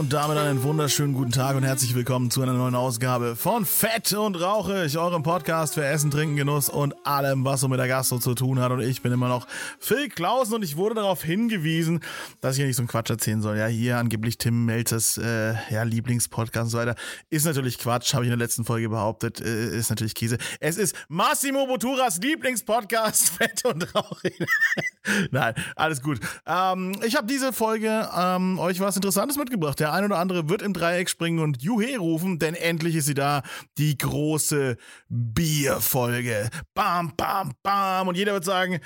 Und 0.00 0.14
damit 0.14 0.38
einen 0.38 0.62
wunderschönen 0.62 1.12
guten 1.12 1.30
Tag 1.30 1.56
und 1.56 1.62
herzlich 1.62 1.94
willkommen 1.94 2.30
zu 2.30 2.40
einer 2.40 2.54
neuen 2.54 2.74
Ausgabe 2.74 3.36
von 3.36 3.66
Fett 3.66 4.14
und 4.14 4.34
Rauchig, 4.34 4.96
eurem 4.96 5.22
Podcast 5.22 5.74
für 5.74 5.84
Essen, 5.84 6.10
Trinken, 6.10 6.36
Genuss 6.36 6.70
und 6.70 6.94
allem, 7.06 7.44
was 7.44 7.60
so 7.60 7.68
mit 7.68 7.78
der 7.78 7.86
Gastro 7.86 8.18
zu 8.18 8.34
tun 8.34 8.60
hat. 8.60 8.72
Und 8.72 8.80
ich 8.80 9.02
bin 9.02 9.12
immer 9.12 9.28
noch 9.28 9.46
Phil 9.78 10.08
Klausen 10.08 10.54
und 10.54 10.62
ich 10.62 10.78
wurde 10.78 10.94
darauf 10.94 11.22
hingewiesen, 11.22 12.00
dass 12.40 12.52
ich 12.52 12.60
hier 12.60 12.66
nicht 12.66 12.76
so 12.76 12.80
einen 12.80 12.88
Quatsch 12.88 13.10
erzählen 13.10 13.42
soll. 13.42 13.58
Ja, 13.58 13.66
hier 13.66 13.98
angeblich 13.98 14.38
Tim 14.38 14.64
Melzers 14.64 15.18
äh, 15.18 15.52
ja, 15.68 15.82
Lieblingspodcast 15.82 16.64
und 16.64 16.70
so 16.70 16.78
weiter. 16.78 16.94
Ist 17.28 17.44
natürlich 17.44 17.76
Quatsch, 17.76 18.14
habe 18.14 18.24
ich 18.24 18.32
in 18.32 18.38
der 18.38 18.42
letzten 18.42 18.64
Folge 18.64 18.88
behauptet. 18.88 19.42
Äh, 19.42 19.76
ist 19.76 19.90
natürlich 19.90 20.14
Käse. 20.14 20.38
Es 20.60 20.78
ist 20.78 20.96
Massimo 21.08 21.66
Boturas 21.66 22.18
Lieblingspodcast, 22.22 23.28
Fett 23.36 23.66
und 23.66 23.94
Rauchig. 23.94 24.38
Nein, 25.30 25.52
alles 25.76 26.00
gut. 26.00 26.20
Ähm, 26.46 26.96
ich 27.06 27.16
habe 27.16 27.26
diese 27.26 27.52
Folge 27.52 28.08
ähm, 28.16 28.58
euch 28.58 28.80
was 28.80 28.96
Interessantes 28.96 29.36
mitgebracht. 29.36 29.78
Der 29.90 29.96
ein 29.96 30.04
oder 30.04 30.18
andere 30.18 30.48
wird 30.48 30.62
im 30.62 30.72
Dreieck 30.72 31.10
springen 31.10 31.40
und 31.40 31.64
Juhe 31.64 31.98
rufen, 31.98 32.38
denn 32.38 32.54
endlich 32.54 32.94
ist 32.94 33.06
sie 33.06 33.14
da, 33.14 33.42
die 33.76 33.98
große 33.98 34.76
Bierfolge. 35.08 36.48
Bam, 36.74 37.16
bam, 37.16 37.54
bam. 37.64 38.06
Und 38.06 38.16
jeder 38.16 38.32
wird 38.32 38.44
sagen, 38.44 38.78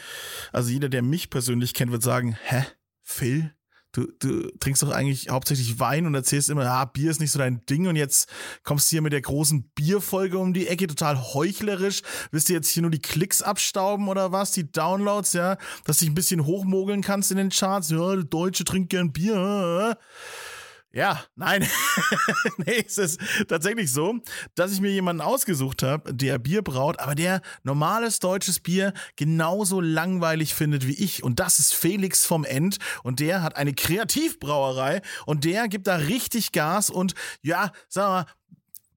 also 0.50 0.70
jeder, 0.70 0.88
der 0.88 1.02
mich 1.02 1.28
persönlich 1.28 1.74
kennt, 1.74 1.92
wird 1.92 2.02
sagen, 2.02 2.38
hä, 2.44 2.64
Phil? 3.02 3.52
Du, 3.92 4.06
du 4.18 4.48
trinkst 4.60 4.82
doch 4.82 4.92
eigentlich 4.92 5.28
hauptsächlich 5.28 5.78
Wein 5.78 6.06
und 6.06 6.14
erzählst 6.14 6.48
immer, 6.48 6.64
ah, 6.64 6.86
Bier 6.86 7.10
ist 7.10 7.20
nicht 7.20 7.32
so 7.32 7.38
dein 7.38 7.66
Ding 7.66 7.86
und 7.86 7.96
jetzt 7.96 8.32
kommst 8.62 8.90
du 8.90 8.94
hier 8.94 9.02
mit 9.02 9.12
der 9.12 9.20
großen 9.20 9.70
Bierfolge 9.74 10.38
um 10.38 10.54
die 10.54 10.68
Ecke, 10.68 10.86
total 10.86 11.18
heuchlerisch. 11.34 12.00
Willst 12.30 12.48
du 12.48 12.54
jetzt 12.54 12.70
hier 12.70 12.80
nur 12.80 12.90
die 12.90 13.02
Klicks 13.02 13.42
abstauben 13.42 14.08
oder 14.08 14.32
was? 14.32 14.52
Die 14.52 14.72
Downloads, 14.72 15.34
ja? 15.34 15.58
Dass 15.84 15.98
du 15.98 16.06
dich 16.06 16.12
ein 16.12 16.14
bisschen 16.14 16.46
hochmogeln 16.46 17.02
kannst 17.02 17.30
in 17.30 17.36
den 17.36 17.50
Charts. 17.50 17.90
Ja, 17.90 18.14
der 18.16 18.24
Deutsche 18.24 18.64
trinkt 18.64 18.88
gern 18.88 19.12
Bier. 19.12 19.98
Ja, 20.94 21.24
nein. 21.34 21.66
nee, 22.58 22.84
es 22.86 22.98
ist 22.98 23.20
tatsächlich 23.48 23.90
so, 23.90 24.20
dass 24.54 24.70
ich 24.70 24.80
mir 24.80 24.92
jemanden 24.92 25.22
ausgesucht 25.22 25.82
habe, 25.82 26.14
der 26.14 26.38
Bier 26.38 26.62
braut, 26.62 27.00
aber 27.00 27.16
der 27.16 27.42
normales 27.64 28.20
deutsches 28.20 28.60
Bier 28.60 28.92
genauso 29.16 29.80
langweilig 29.80 30.54
findet 30.54 30.86
wie 30.86 30.94
ich. 30.94 31.24
Und 31.24 31.40
das 31.40 31.58
ist 31.58 31.74
Felix 31.74 32.24
vom 32.24 32.44
End. 32.44 32.78
Und 33.02 33.18
der 33.18 33.42
hat 33.42 33.56
eine 33.56 33.74
Kreativbrauerei 33.74 35.02
und 35.26 35.44
der 35.44 35.66
gibt 35.66 35.88
da 35.88 35.96
richtig 35.96 36.52
Gas 36.52 36.90
und 36.90 37.14
ja, 37.42 37.72
sag 37.88 38.08
mal, 38.08 38.26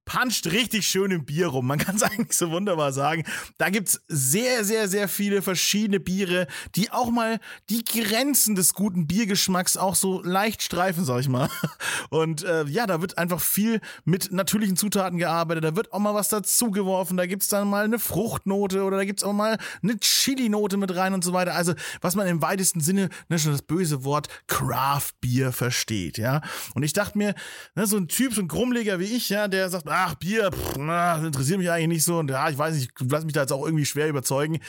puncht 0.08 0.46
richtig 0.46 0.88
schön 0.88 1.10
im 1.10 1.24
Bier 1.24 1.48
rum. 1.48 1.66
Man 1.66 1.78
kann 1.78 1.96
es 1.96 2.02
eigentlich 2.02 2.36
so 2.36 2.50
wunderbar 2.50 2.92
sagen. 2.92 3.24
Da 3.58 3.68
gibt's 3.68 4.00
sehr, 4.08 4.64
sehr, 4.64 4.88
sehr 4.88 5.06
viele 5.06 5.42
verschiedene 5.42 6.00
Biere, 6.00 6.46
die 6.74 6.90
auch 6.90 7.10
mal 7.10 7.38
die 7.68 7.84
Grenzen 7.84 8.54
des 8.54 8.72
guten 8.72 9.06
Biergeschmacks 9.06 9.76
auch 9.76 9.94
so 9.94 10.22
leicht 10.22 10.62
streifen, 10.62 11.04
sag 11.04 11.20
ich 11.20 11.28
mal. 11.28 11.48
Und 12.10 12.42
äh, 12.42 12.64
ja, 12.64 12.86
da 12.86 13.00
wird 13.00 13.18
einfach 13.18 13.40
viel 13.40 13.80
mit 14.04 14.32
natürlichen 14.32 14.76
Zutaten 14.76 15.18
gearbeitet. 15.18 15.64
Da 15.64 15.76
wird 15.76 15.92
auch 15.92 15.98
mal 15.98 16.14
was 16.14 16.28
dazugeworfen. 16.28 17.16
Da 17.16 17.26
gibt's 17.26 17.48
dann 17.48 17.68
mal 17.68 17.84
eine 17.84 17.98
Fruchtnote 17.98 18.82
oder 18.82 18.96
da 18.96 19.04
gibt's 19.04 19.22
auch 19.22 19.34
mal 19.34 19.58
eine 19.82 19.98
Chili-Note 19.98 20.78
mit 20.78 20.96
rein 20.96 21.12
und 21.12 21.22
so 21.22 21.34
weiter. 21.34 21.54
Also, 21.54 21.74
was 22.00 22.14
man 22.14 22.26
im 22.26 22.40
weitesten 22.40 22.80
Sinne, 22.80 23.10
ne, 23.28 23.38
schon 23.38 23.52
das 23.52 23.62
böse 23.62 24.04
Wort 24.04 24.28
Craft 24.46 25.12
Bier 25.20 25.52
versteht, 25.52 26.16
ja. 26.16 26.40
Und 26.74 26.82
ich 26.82 26.94
dachte 26.94 27.18
mir, 27.18 27.34
ne, 27.74 27.86
so 27.86 27.98
ein 27.98 28.08
Typ, 28.08 28.32
so 28.32 28.40
ein 28.40 28.48
Grummeliger 28.48 28.98
wie 28.98 29.04
ich, 29.04 29.28
ja, 29.28 29.48
der 29.48 29.68
sagt, 29.68 29.86
ach, 30.04 30.14
Bier, 30.14 30.50
pff, 30.52 30.76
interessiert 30.76 31.58
mich 31.58 31.70
eigentlich 31.70 31.88
nicht 31.88 32.04
so. 32.04 32.18
Und 32.18 32.30
ja, 32.30 32.48
ich 32.48 32.58
weiß 32.58 32.74
nicht, 32.74 32.90
ich 33.00 33.10
lasse 33.10 33.24
mich 33.24 33.34
da 33.34 33.40
jetzt 33.40 33.52
auch 33.52 33.64
irgendwie 33.64 33.84
schwer 33.84 34.08
überzeugen. 34.08 34.60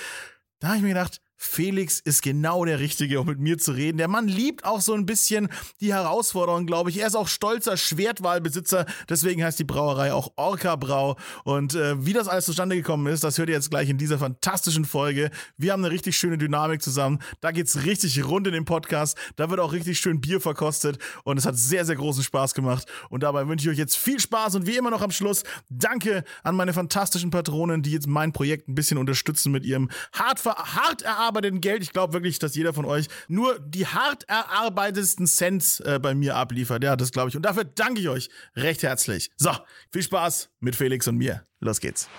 Da 0.59 0.69
habe 0.69 0.77
ich 0.77 0.83
mir 0.83 0.89
gedacht, 0.89 1.21
Felix 1.41 2.01
ist 2.01 2.21
genau 2.21 2.65
der 2.65 2.81
Richtige, 2.81 3.21
um 3.21 3.27
mit 3.27 3.39
mir 3.39 3.57
zu 3.57 3.71
reden. 3.71 3.97
Der 3.97 4.09
Mann 4.09 4.27
liebt 4.27 4.65
auch 4.65 4.81
so 4.81 4.93
ein 4.93 5.05
bisschen 5.05 5.47
die 5.79 5.93
Herausforderung, 5.93 6.65
glaube 6.65 6.89
ich. 6.89 6.99
Er 6.99 7.07
ist 7.07 7.15
auch 7.15 7.29
stolzer 7.29 7.77
Schwertwahlbesitzer, 7.77 8.85
deswegen 9.07 9.41
heißt 9.41 9.57
die 9.57 9.63
Brauerei 9.63 10.11
auch 10.11 10.33
Orca 10.35 10.75
Brau. 10.75 11.15
Und 11.45 11.75
äh, 11.75 12.05
wie 12.05 12.11
das 12.11 12.27
alles 12.27 12.43
zustande 12.43 12.75
gekommen 12.75 13.07
ist, 13.07 13.23
das 13.23 13.37
hört 13.37 13.47
ihr 13.47 13.55
jetzt 13.55 13.69
gleich 13.69 13.87
in 13.87 13.97
dieser 13.97 14.19
fantastischen 14.19 14.83
Folge. 14.83 15.31
Wir 15.55 15.71
haben 15.71 15.83
eine 15.83 15.93
richtig 15.93 16.17
schöne 16.17 16.37
Dynamik 16.37 16.81
zusammen. 16.81 17.19
Da 17.39 17.51
geht's 17.51 17.85
richtig 17.85 18.21
rund 18.25 18.45
in 18.45 18.53
dem 18.53 18.65
Podcast. 18.65 19.17
Da 19.37 19.49
wird 19.49 19.61
auch 19.61 19.71
richtig 19.71 19.97
schön 19.97 20.19
Bier 20.19 20.41
verkostet 20.41 20.97
und 21.23 21.37
es 21.37 21.45
hat 21.45 21.55
sehr, 21.55 21.85
sehr 21.85 21.95
großen 21.95 22.21
Spaß 22.23 22.53
gemacht. 22.53 22.85
Und 23.09 23.23
dabei 23.23 23.47
wünsche 23.47 23.65
ich 23.65 23.71
euch 23.71 23.79
jetzt 23.79 23.95
viel 23.95 24.19
Spaß 24.19 24.55
und 24.55 24.67
wie 24.67 24.75
immer 24.75 24.91
noch 24.91 25.01
am 25.01 25.11
Schluss 25.11 25.43
danke 25.69 26.25
an 26.43 26.57
meine 26.57 26.73
fantastischen 26.73 27.29
Patronen, 27.29 27.81
die 27.81 27.91
jetzt 27.91 28.07
mein 28.07 28.33
Projekt 28.33 28.67
ein 28.67 28.75
bisschen 28.75 28.97
unterstützen 28.97 29.53
mit 29.53 29.63
ihrem 29.63 29.89
hart, 30.11 30.43
hart 30.43 31.01
erarbeiteten 31.01 31.28
erarbeiteten 31.29 31.61
Geld. 31.61 31.83
Ich 31.83 31.93
glaube 31.93 32.13
wirklich, 32.13 32.39
dass 32.39 32.55
jeder 32.55 32.73
von 32.73 32.85
euch 32.85 33.07
nur 33.27 33.59
die 33.59 33.85
hart 33.85 34.27
erarbeitetsten 34.27 35.27
Cents 35.27 35.79
äh, 35.81 35.99
bei 36.01 36.15
mir 36.15 36.35
abliefert. 36.35 36.83
Ja, 36.83 36.95
das 36.95 37.11
glaube 37.11 37.29
ich. 37.29 37.35
Und 37.35 37.43
dafür 37.43 37.63
danke 37.63 38.01
ich 38.01 38.09
euch 38.09 38.29
recht 38.55 38.83
herzlich. 38.83 39.31
So, 39.37 39.51
viel 39.91 40.03
Spaß 40.03 40.49
mit 40.59 40.75
Felix 40.75 41.07
und 41.07 41.17
mir. 41.17 41.45
Los 41.59 41.79
geht's. 41.79 42.09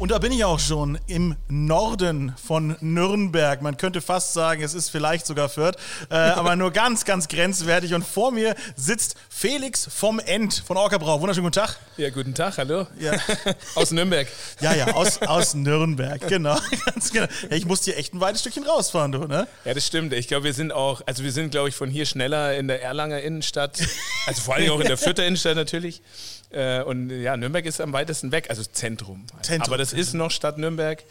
Und 0.00 0.12
da 0.12 0.18
bin 0.18 0.30
ich 0.30 0.44
auch 0.44 0.60
schon 0.60 0.96
im 1.08 1.34
Norden 1.48 2.32
von 2.46 2.76
Nürnberg. 2.80 3.62
Man 3.62 3.76
könnte 3.76 4.00
fast 4.00 4.32
sagen, 4.32 4.62
es 4.62 4.72
ist 4.72 4.90
vielleicht 4.90 5.26
sogar 5.26 5.48
Fürth, 5.48 5.76
äh, 6.08 6.14
aber 6.14 6.54
nur 6.54 6.70
ganz, 6.70 7.04
ganz 7.04 7.26
grenzwertig. 7.26 7.94
Und 7.94 8.06
vor 8.06 8.30
mir 8.30 8.54
sitzt 8.76 9.16
Felix 9.28 9.88
vom 9.92 10.20
End 10.20 10.62
von 10.64 10.76
Orcabrau. 10.76 11.20
Wunderschönen 11.20 11.46
guten 11.46 11.60
Tag. 11.60 11.78
Ja, 11.96 12.10
guten 12.10 12.32
Tag, 12.32 12.58
hallo. 12.58 12.86
Ja. 13.00 13.14
aus 13.74 13.90
Nürnberg. 13.90 14.28
Ja, 14.60 14.72
ja, 14.72 14.94
aus, 14.94 15.20
aus 15.20 15.54
Nürnberg, 15.54 16.28
genau. 16.28 16.56
Ganz 16.86 17.10
genau. 17.10 17.26
Ja, 17.50 17.56
ich 17.56 17.66
musste 17.66 17.90
hier 17.90 17.98
echt 17.98 18.14
ein 18.14 18.20
weites 18.20 18.42
Stückchen 18.42 18.62
rausfahren, 18.62 19.10
du, 19.10 19.26
ne? 19.26 19.48
Ja, 19.64 19.74
das 19.74 19.84
stimmt. 19.84 20.12
Ich 20.12 20.28
glaube, 20.28 20.44
wir 20.44 20.54
sind 20.54 20.70
auch, 20.70 21.02
also 21.06 21.24
wir 21.24 21.32
sind, 21.32 21.50
glaube 21.50 21.70
ich, 21.70 21.74
von 21.74 21.90
hier 21.90 22.06
schneller 22.06 22.56
in 22.56 22.68
der 22.68 22.84
Erlanger 22.84 23.20
Innenstadt, 23.20 23.80
also 24.28 24.42
vor 24.42 24.54
allem 24.54 24.70
auch 24.70 24.78
in 24.78 24.86
der 24.86 24.96
Fürther 24.96 25.26
Innenstadt 25.26 25.56
natürlich. 25.56 26.02
Äh, 26.50 26.82
und 26.82 27.10
ja, 27.10 27.36
Nürnberg 27.36 27.66
ist 27.66 27.80
am 27.80 27.92
weitesten 27.92 28.32
weg, 28.32 28.50
also 28.50 28.62
Zentrum. 28.64 29.26
Zentrum. 29.42 29.68
Aber 29.68 29.78
das 29.78 29.92
ist 29.92 30.14
noch 30.14 30.30
Stadt 30.30 30.58
Nürnberg. 30.58 31.04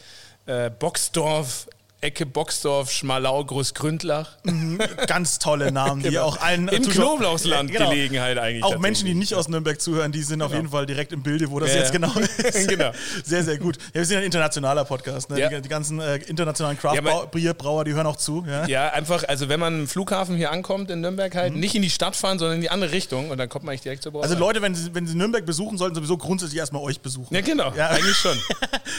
Äh, 0.46 0.70
Boxdorf, 0.70 1.68
Ecke 2.00 2.28
Boxdorf, 2.28 2.92
Schmalau, 2.92 3.44
Großgründlach. 3.44 4.38
Mhm, 4.44 4.78
ganz 5.08 5.40
tolle 5.40 5.72
Namen, 5.72 6.04
die 6.04 6.10
Genau. 6.10 6.26
auch 6.26 6.40
allen 6.40 6.68
Im 6.68 6.84
Zuschauer- 6.84 6.94
Knoblauchsland 7.18 7.72
genau. 7.72 7.90
gelegen 7.90 8.20
halt 8.22 8.38
eigentlich. 8.38 8.64
Auch 8.64 8.78
Menschen, 8.78 9.08
die 9.08 9.16
nicht 9.16 9.34
aus 9.34 9.48
Nürnberg 9.48 9.82
zuhören, 9.82 10.12
die 10.12 10.22
sind 10.22 10.44
auf 10.44 10.50
Genau. 10.52 10.60
jeden 10.62 10.72
Fall 10.72 10.86
direkt 10.86 11.12
im 11.12 11.24
Bilde, 11.24 11.50
wo 11.50 11.60
das 11.60 11.72
Ja, 11.74 11.78
jetzt 11.80 11.92
genau 11.92 12.12
ist. 12.20 12.68
Genau. 12.70 12.92
Sehr, 13.26 13.44
sehr 13.44 13.58
gut. 13.58 13.78
Ja, 13.88 13.96
wir 13.96 14.06
sind 14.06 14.18
ein 14.18 14.24
internationaler 14.26 14.86
Podcast. 14.86 15.32
Ne? 15.32 15.40
Ja. 15.40 15.50
Die, 15.50 15.60
die 15.62 15.70
ganzen 15.70 16.00
äh, 16.00 16.18
internationalen 16.18 16.78
Craft-Bierbrauer, 16.78 17.84
die 17.84 17.94
hören 17.96 18.06
auch 18.06 18.18
zu. 18.18 18.46
Ja? 18.48 18.68
Ja, 18.68 18.90
einfach, 18.90 19.24
also 19.28 19.50
wenn 19.50 19.60
man 19.60 19.74
am 19.82 19.88
Flughafen 19.88 20.36
hier 20.36 20.52
ankommt 20.52 20.92
in 20.92 21.02
Nürnberg 21.02 21.34
halt, 21.34 21.56
nicht 21.56 21.74
in 21.74 21.82
die 21.82 21.90
Stadt 21.90 22.16
fahren, 22.16 22.38
sondern 22.38 22.58
in 22.58 22.62
die 22.62 22.70
andere 22.70 22.92
Richtung 22.92 23.32
und 23.32 23.40
dann 23.40 23.50
kommt 23.50 23.66
man 23.66 23.72
eigentlich 23.72 23.82
direkt 23.82 24.04
zur 24.04 24.12
Brauerei. 24.12 24.26
Also 24.28 24.38
Leute, 24.38 24.62
wenn 24.62 24.76
sie, 24.76 24.94
wenn 24.94 25.08
sie 25.08 25.16
Nürnberg 25.16 25.48
besuchen, 25.48 25.80
sollten 25.80 25.96
sowieso 25.96 26.16
grundsätzlich 26.18 26.60
erstmal 26.60 26.84
euch 26.84 27.02
besuchen. 27.02 27.34
Ja, 27.34 27.42
genau, 27.42 27.74
Ja. 27.76 27.88
eigentlich 27.90 28.18
schon. 28.18 28.38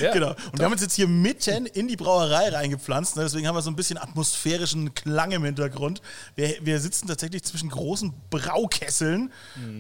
Ja. 0.01 0.13
Genau. 0.13 0.29
Und 0.31 0.59
wir 0.59 0.65
haben 0.65 0.73
uns 0.73 0.83
jetzt 0.83 0.95
hier 0.95 1.09
mitten 1.09 1.67
in 1.67 1.89
die 1.89 1.97
Brauerei 1.97 2.51
reingepflanzt. 2.89 3.17
Ne? 3.17 3.23
Deswegen 3.23 3.47
haben 3.47 3.55
wir 3.55 3.63
so 3.63 3.71
ein 3.71 3.77
bisschen 3.77 3.99
atmosphärischen 3.99 4.95
Klang 4.95 5.33
im 5.33 5.45
Hintergrund. 5.45 6.01
Wir, 6.35 6.55
wir 6.61 6.81
sitzen 6.81 7.07
tatsächlich 7.07 7.43
zwischen 7.45 7.69
großen 7.69 8.13
Braukesseln. 8.31 9.31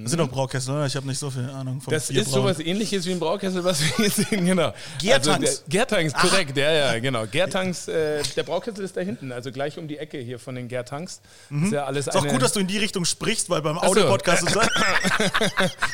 Das 0.02 0.10
sind 0.10 0.18
doch 0.18 0.28
Braukessel, 0.28 0.74
oder? 0.74 0.86
Ich 0.86 0.96
habe 0.96 1.06
nicht 1.06 1.18
so 1.18 1.30
viel 1.30 1.48
Ahnung 1.50 1.80
vom 1.80 1.88
Mhm. 1.92 1.94
Das 1.96 2.10
ist 2.10 2.14
Bierbrauen. 2.14 2.34
sowas 2.34 2.58
ähnliches 2.60 3.06
wie 3.06 3.12
ein 3.12 3.18
Braukessel, 3.18 3.64
was 3.64 3.80
wir 3.80 3.88
hier 3.96 4.10
sehen, 4.10 4.44
genau. 4.46 4.72
Gärtanks. 5.00 5.48
Also, 5.48 5.62
der, 5.62 5.68
Gärtanks, 5.68 6.12
korrekt, 6.14 6.56
ja, 6.56 6.72
ja, 6.72 6.98
genau. 6.98 7.26
Gärtanks, 7.26 7.88
äh, 7.88 8.22
der 8.36 8.42
Braukessel 8.42 8.84
ist 8.84 8.96
da 8.96 9.00
hinten, 9.00 9.32
also 9.32 9.50
gleich 9.52 9.78
um 9.78 9.88
die 9.88 9.96
Ecke 9.98 10.18
hier 10.18 10.38
von 10.38 10.54
den 10.54 10.68
Gärtanks. 10.68 11.20
Ist 11.62 11.72
ja 11.72 11.84
alles 11.84 12.06
Ist 12.06 12.16
auch 12.16 12.26
gut, 12.26 12.42
dass 12.42 12.52
du 12.52 12.60
in 12.60 12.66
die 12.66 12.78
Richtung 12.78 13.04
sprichst, 13.04 13.48
weil 13.50 13.62
beim 13.62 13.76
so. 13.76 13.82
Audio-Podcast 13.82 14.48
ist 14.48 14.56
das. 14.56 14.68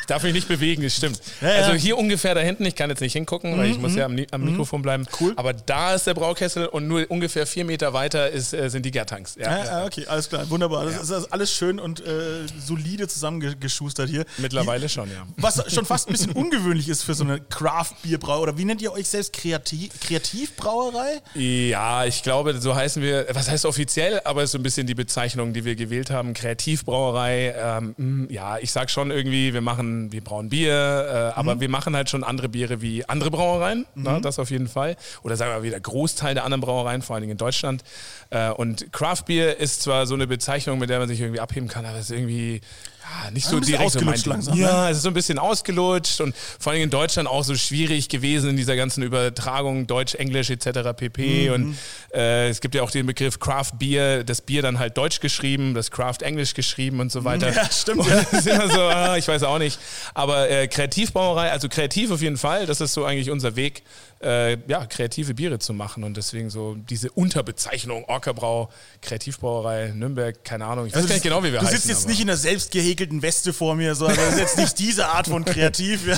ich 0.01 0.07
darf 0.07 0.23
mich 0.23 0.33
nicht 0.35 0.49
bewegen, 0.49 0.83
das 0.83 0.97
stimmt. 0.97 1.21
Ja, 1.41 1.49
ja. 1.49 1.55
Also 1.65 1.73
hier 1.75 1.97
ungefähr 1.97 2.35
da 2.35 2.41
hinten, 2.41 2.65
ich 2.65 2.75
kann 2.75 2.91
jetzt 2.91 3.01
nicht 3.01 3.13
hingucken, 3.13 3.57
weil 3.57 3.71
ich 3.71 3.79
muss 3.79 3.95
ja 3.95 4.07
am, 4.07 4.17
am 4.31 4.45
Mikrofon 4.45 4.83
bleiben. 4.83 5.07
Cool. 5.21 5.33
Aber 5.37 5.53
da 5.53 5.95
ist 5.95 6.07
der 6.07 6.15
Braukessel 6.15 6.67
und 6.67 6.89
nur 6.89 7.04
ungefähr 7.07 7.47
vier 7.47 7.65
Meter 7.65 7.93
weiter 7.93 8.31
ist, 8.31 8.53
äh, 8.53 8.69
sind 8.71 8.85
die 8.87 8.91
Gärtanks. 8.91 9.37
Ja, 9.37 9.59
Ja, 9.59 9.65
ja, 9.65 9.85
okay, 9.87 10.07
alles 10.07 10.29
klar, 10.29 10.49
wunderbar. 10.51 10.85
Das 10.85 10.95
ist 11.03 11.11
das 11.11 11.25
ist 11.25 11.33
alles 11.33 11.53
schön 11.53 11.79
und 11.79 12.01
äh, 12.01 12.47
solide 12.59 13.09
zusammengeschustert 13.09 14.09
hier. 14.09 14.25
Mittlerweile 14.39 14.89
schon, 14.89 15.11
ja. 15.11 15.27
Was 15.37 15.63
schon 15.73 15.85
fast 15.85 16.09
ein 16.09 16.13
bisschen 16.13 16.33
ungewöhnlich 16.33 16.89
ist 16.89 17.03
für 17.03 17.15
so 17.15 17.25
eine 17.25 17.41
Craft-Bierbrauerei. 17.41 18.43
Oder 18.43 18.59
wie 18.59 18.65
nennt 18.65 18.83
ihr 18.83 18.93
euch 18.93 19.09
selbst? 19.09 19.33
Kreativ 19.33 19.91
Kreativbrauerei? 20.01 21.21
Ja, 21.35 22.05
ich 22.05 22.23
glaube, 22.23 22.59
so 22.61 22.75
heißen 22.75 23.03
wir, 23.03 23.27
was 23.33 23.49
heißt 23.51 23.67
offiziell, 23.67 24.21
aber 24.25 24.43
es 24.43 24.49
ist 24.49 24.53
so 24.53 24.59
ein 24.59 24.63
bisschen 24.63 24.87
die 24.87 24.95
Bezeichnung, 24.95 25.53
die 25.53 25.65
wir 25.65 25.77
gewählt 25.77 26.11
haben. 26.11 26.35
Kreativbrauerei. 26.35 27.55
Ähm, 27.57 27.95
mh, 27.97 28.33
ja, 28.33 28.59
ich 28.59 28.73
sag 28.73 28.91
schon 28.91 29.11
irgendwie, 29.11 29.55
wir 29.55 29.61
machen, 29.61 30.13
wir 30.13 30.23
brauen 30.23 30.49
Bier, 30.49 31.33
äh, 31.35 31.39
aber 31.39 31.61
wir 31.61 31.69
machen 31.69 31.95
halt 31.97 32.11
schon 32.11 32.25
andere 32.25 32.49
Biere 32.49 32.81
wie 32.81 33.05
andere 33.09 33.31
Brauereien. 33.31 33.87
Na, 33.95 34.21
das 34.21 34.39
auf 34.39 34.51
jeden 34.51 34.69
Fall. 34.69 34.97
Oder 35.23 35.37
sagen 35.37 35.51
wir 35.53 35.59
mal, 35.59 35.63
wie 35.63 35.71
der 35.71 35.81
Großteil 35.81 36.35
der 36.35 36.45
anderen 36.45 36.61
Brauereien 36.61 36.94
Brauereien, 36.95 37.03
vor 37.03 37.15
allen 37.15 37.23
Dingen 37.23 37.33
in 37.33 37.39
Deutschland. 37.39 37.83
Äh, 38.31 38.51
und 38.51 38.93
Craft 38.93 39.25
Beer 39.27 39.59
ist 39.59 39.83
zwar 39.83 40.07
so 40.07 40.15
eine 40.15 40.27
Bezeichnung, 40.27 40.79
mit 40.79 40.91
der 40.91 40.99
man 40.99 41.09
sich 41.09 41.21
irgendwie 41.21 41.41
abheben 41.41 41.69
kann, 41.69 41.85
aber 41.85 41.99
es 41.99 42.11
ist 42.11 42.17
irgendwie 42.17 42.61
ja, 43.05 43.31
nicht 43.31 43.47
so 43.47 43.61
direkt 43.61 43.91
so 43.91 44.01
mein 44.01 44.19
langsam, 44.25 44.57
Ja, 44.57 44.89
es 44.89 44.99
ist 44.99 45.03
so 45.03 45.09
ein 45.09 45.15
bisschen 45.15 45.39
ausgelutscht 45.39 46.23
und 46.23 46.35
vor 46.59 46.73
allem 46.73 46.83
in 46.83 46.91
Deutschland 46.91 47.29
auch 47.29 47.45
so 47.45 47.55
schwierig 47.55 48.09
gewesen 48.09 48.51
in 48.51 48.57
dieser 48.57 48.77
ganzen 48.77 49.03
Übertragung 49.03 49.87
Deutsch, 49.87 50.15
Englisch 50.15 50.49
etc. 50.49 50.97
pp. 50.97 51.49
Mhm. 51.49 51.55
Und 51.55 51.77
äh, 52.15 52.49
es 52.49 52.63
gibt 52.63 52.75
ja 52.75 52.83
auch 52.83 52.91
den 52.91 53.05
Begriff 53.05 53.39
Craft 53.39 53.73
Beer, 53.79 54.25
das 54.25 54.41
Bier 54.41 54.63
dann 54.63 54.79
halt 54.79 54.97
deutsch 54.97 55.21
geschrieben, 55.21 55.75
das 55.75 55.91
Craft 55.91 56.23
Englisch 56.23 56.55
geschrieben 56.55 57.01
und 57.01 57.13
so 57.13 57.25
weiter. 57.25 57.53
Ja, 57.53 57.71
stimmt, 57.71 58.07
ja. 58.07 58.21
ist 58.21 58.47
immer 58.47 58.71
so, 58.71 58.81
ah, 58.81 59.17
ich 59.19 59.29
weiß 59.29 59.43
auch 59.43 59.59
nicht. 59.59 59.79
Aber 60.15 60.49
äh, 60.49 60.67
Kreativbrauerei, 60.67 61.53
also 61.53 61.69
kreativ 61.69 62.11
auf 62.11 62.23
jeden 62.23 62.39
Fall, 62.39 62.65
das 62.65 62.81
ist 62.81 62.95
so 62.95 63.05
eigentlich 63.05 63.31
unser 63.31 63.55
Weg, 63.55 63.83
äh, 64.25 64.57
ja, 64.67 64.87
kreative 64.87 65.35
Biere 65.35 65.59
zu 65.59 65.73
machen 65.73 66.03
und 66.05 66.17
deswegen 66.17 66.51
so 66.51 66.75
diese 66.75 67.11
Unterbezeichnung 67.13 68.05
Orcabrau, 68.07 68.71
Kreativbrauerei, 69.03 69.93
Nürnberg, 69.95 70.43
keine 70.45 70.65
Ahnung. 70.67 70.87
Ich 70.87 70.95
weiß 70.95 71.07
gar 71.07 71.15
nicht 71.15 71.23
genau, 71.23 71.43
wie 71.45 71.53
wir 71.53 71.61
Also 71.61 71.71
Du 71.71 71.75
heißen. 71.77 71.89
sitzt 71.89 72.01
jetzt 72.01 72.09
nicht 72.09 72.21
in 72.21 72.29
einer 72.29 72.37
selbst 72.37 72.71
gehäkelten 72.71 73.23
Weste 73.23 73.53
vor 73.53 73.75
mir, 73.75 73.95
sondern 73.95 74.17
das 74.17 74.35
ist 74.35 74.41
jetzt 74.41 74.59
nicht 74.59 74.79
diese 74.79 75.07
Art 75.09 75.29
von 75.29 75.45
kreativ. 75.45 76.01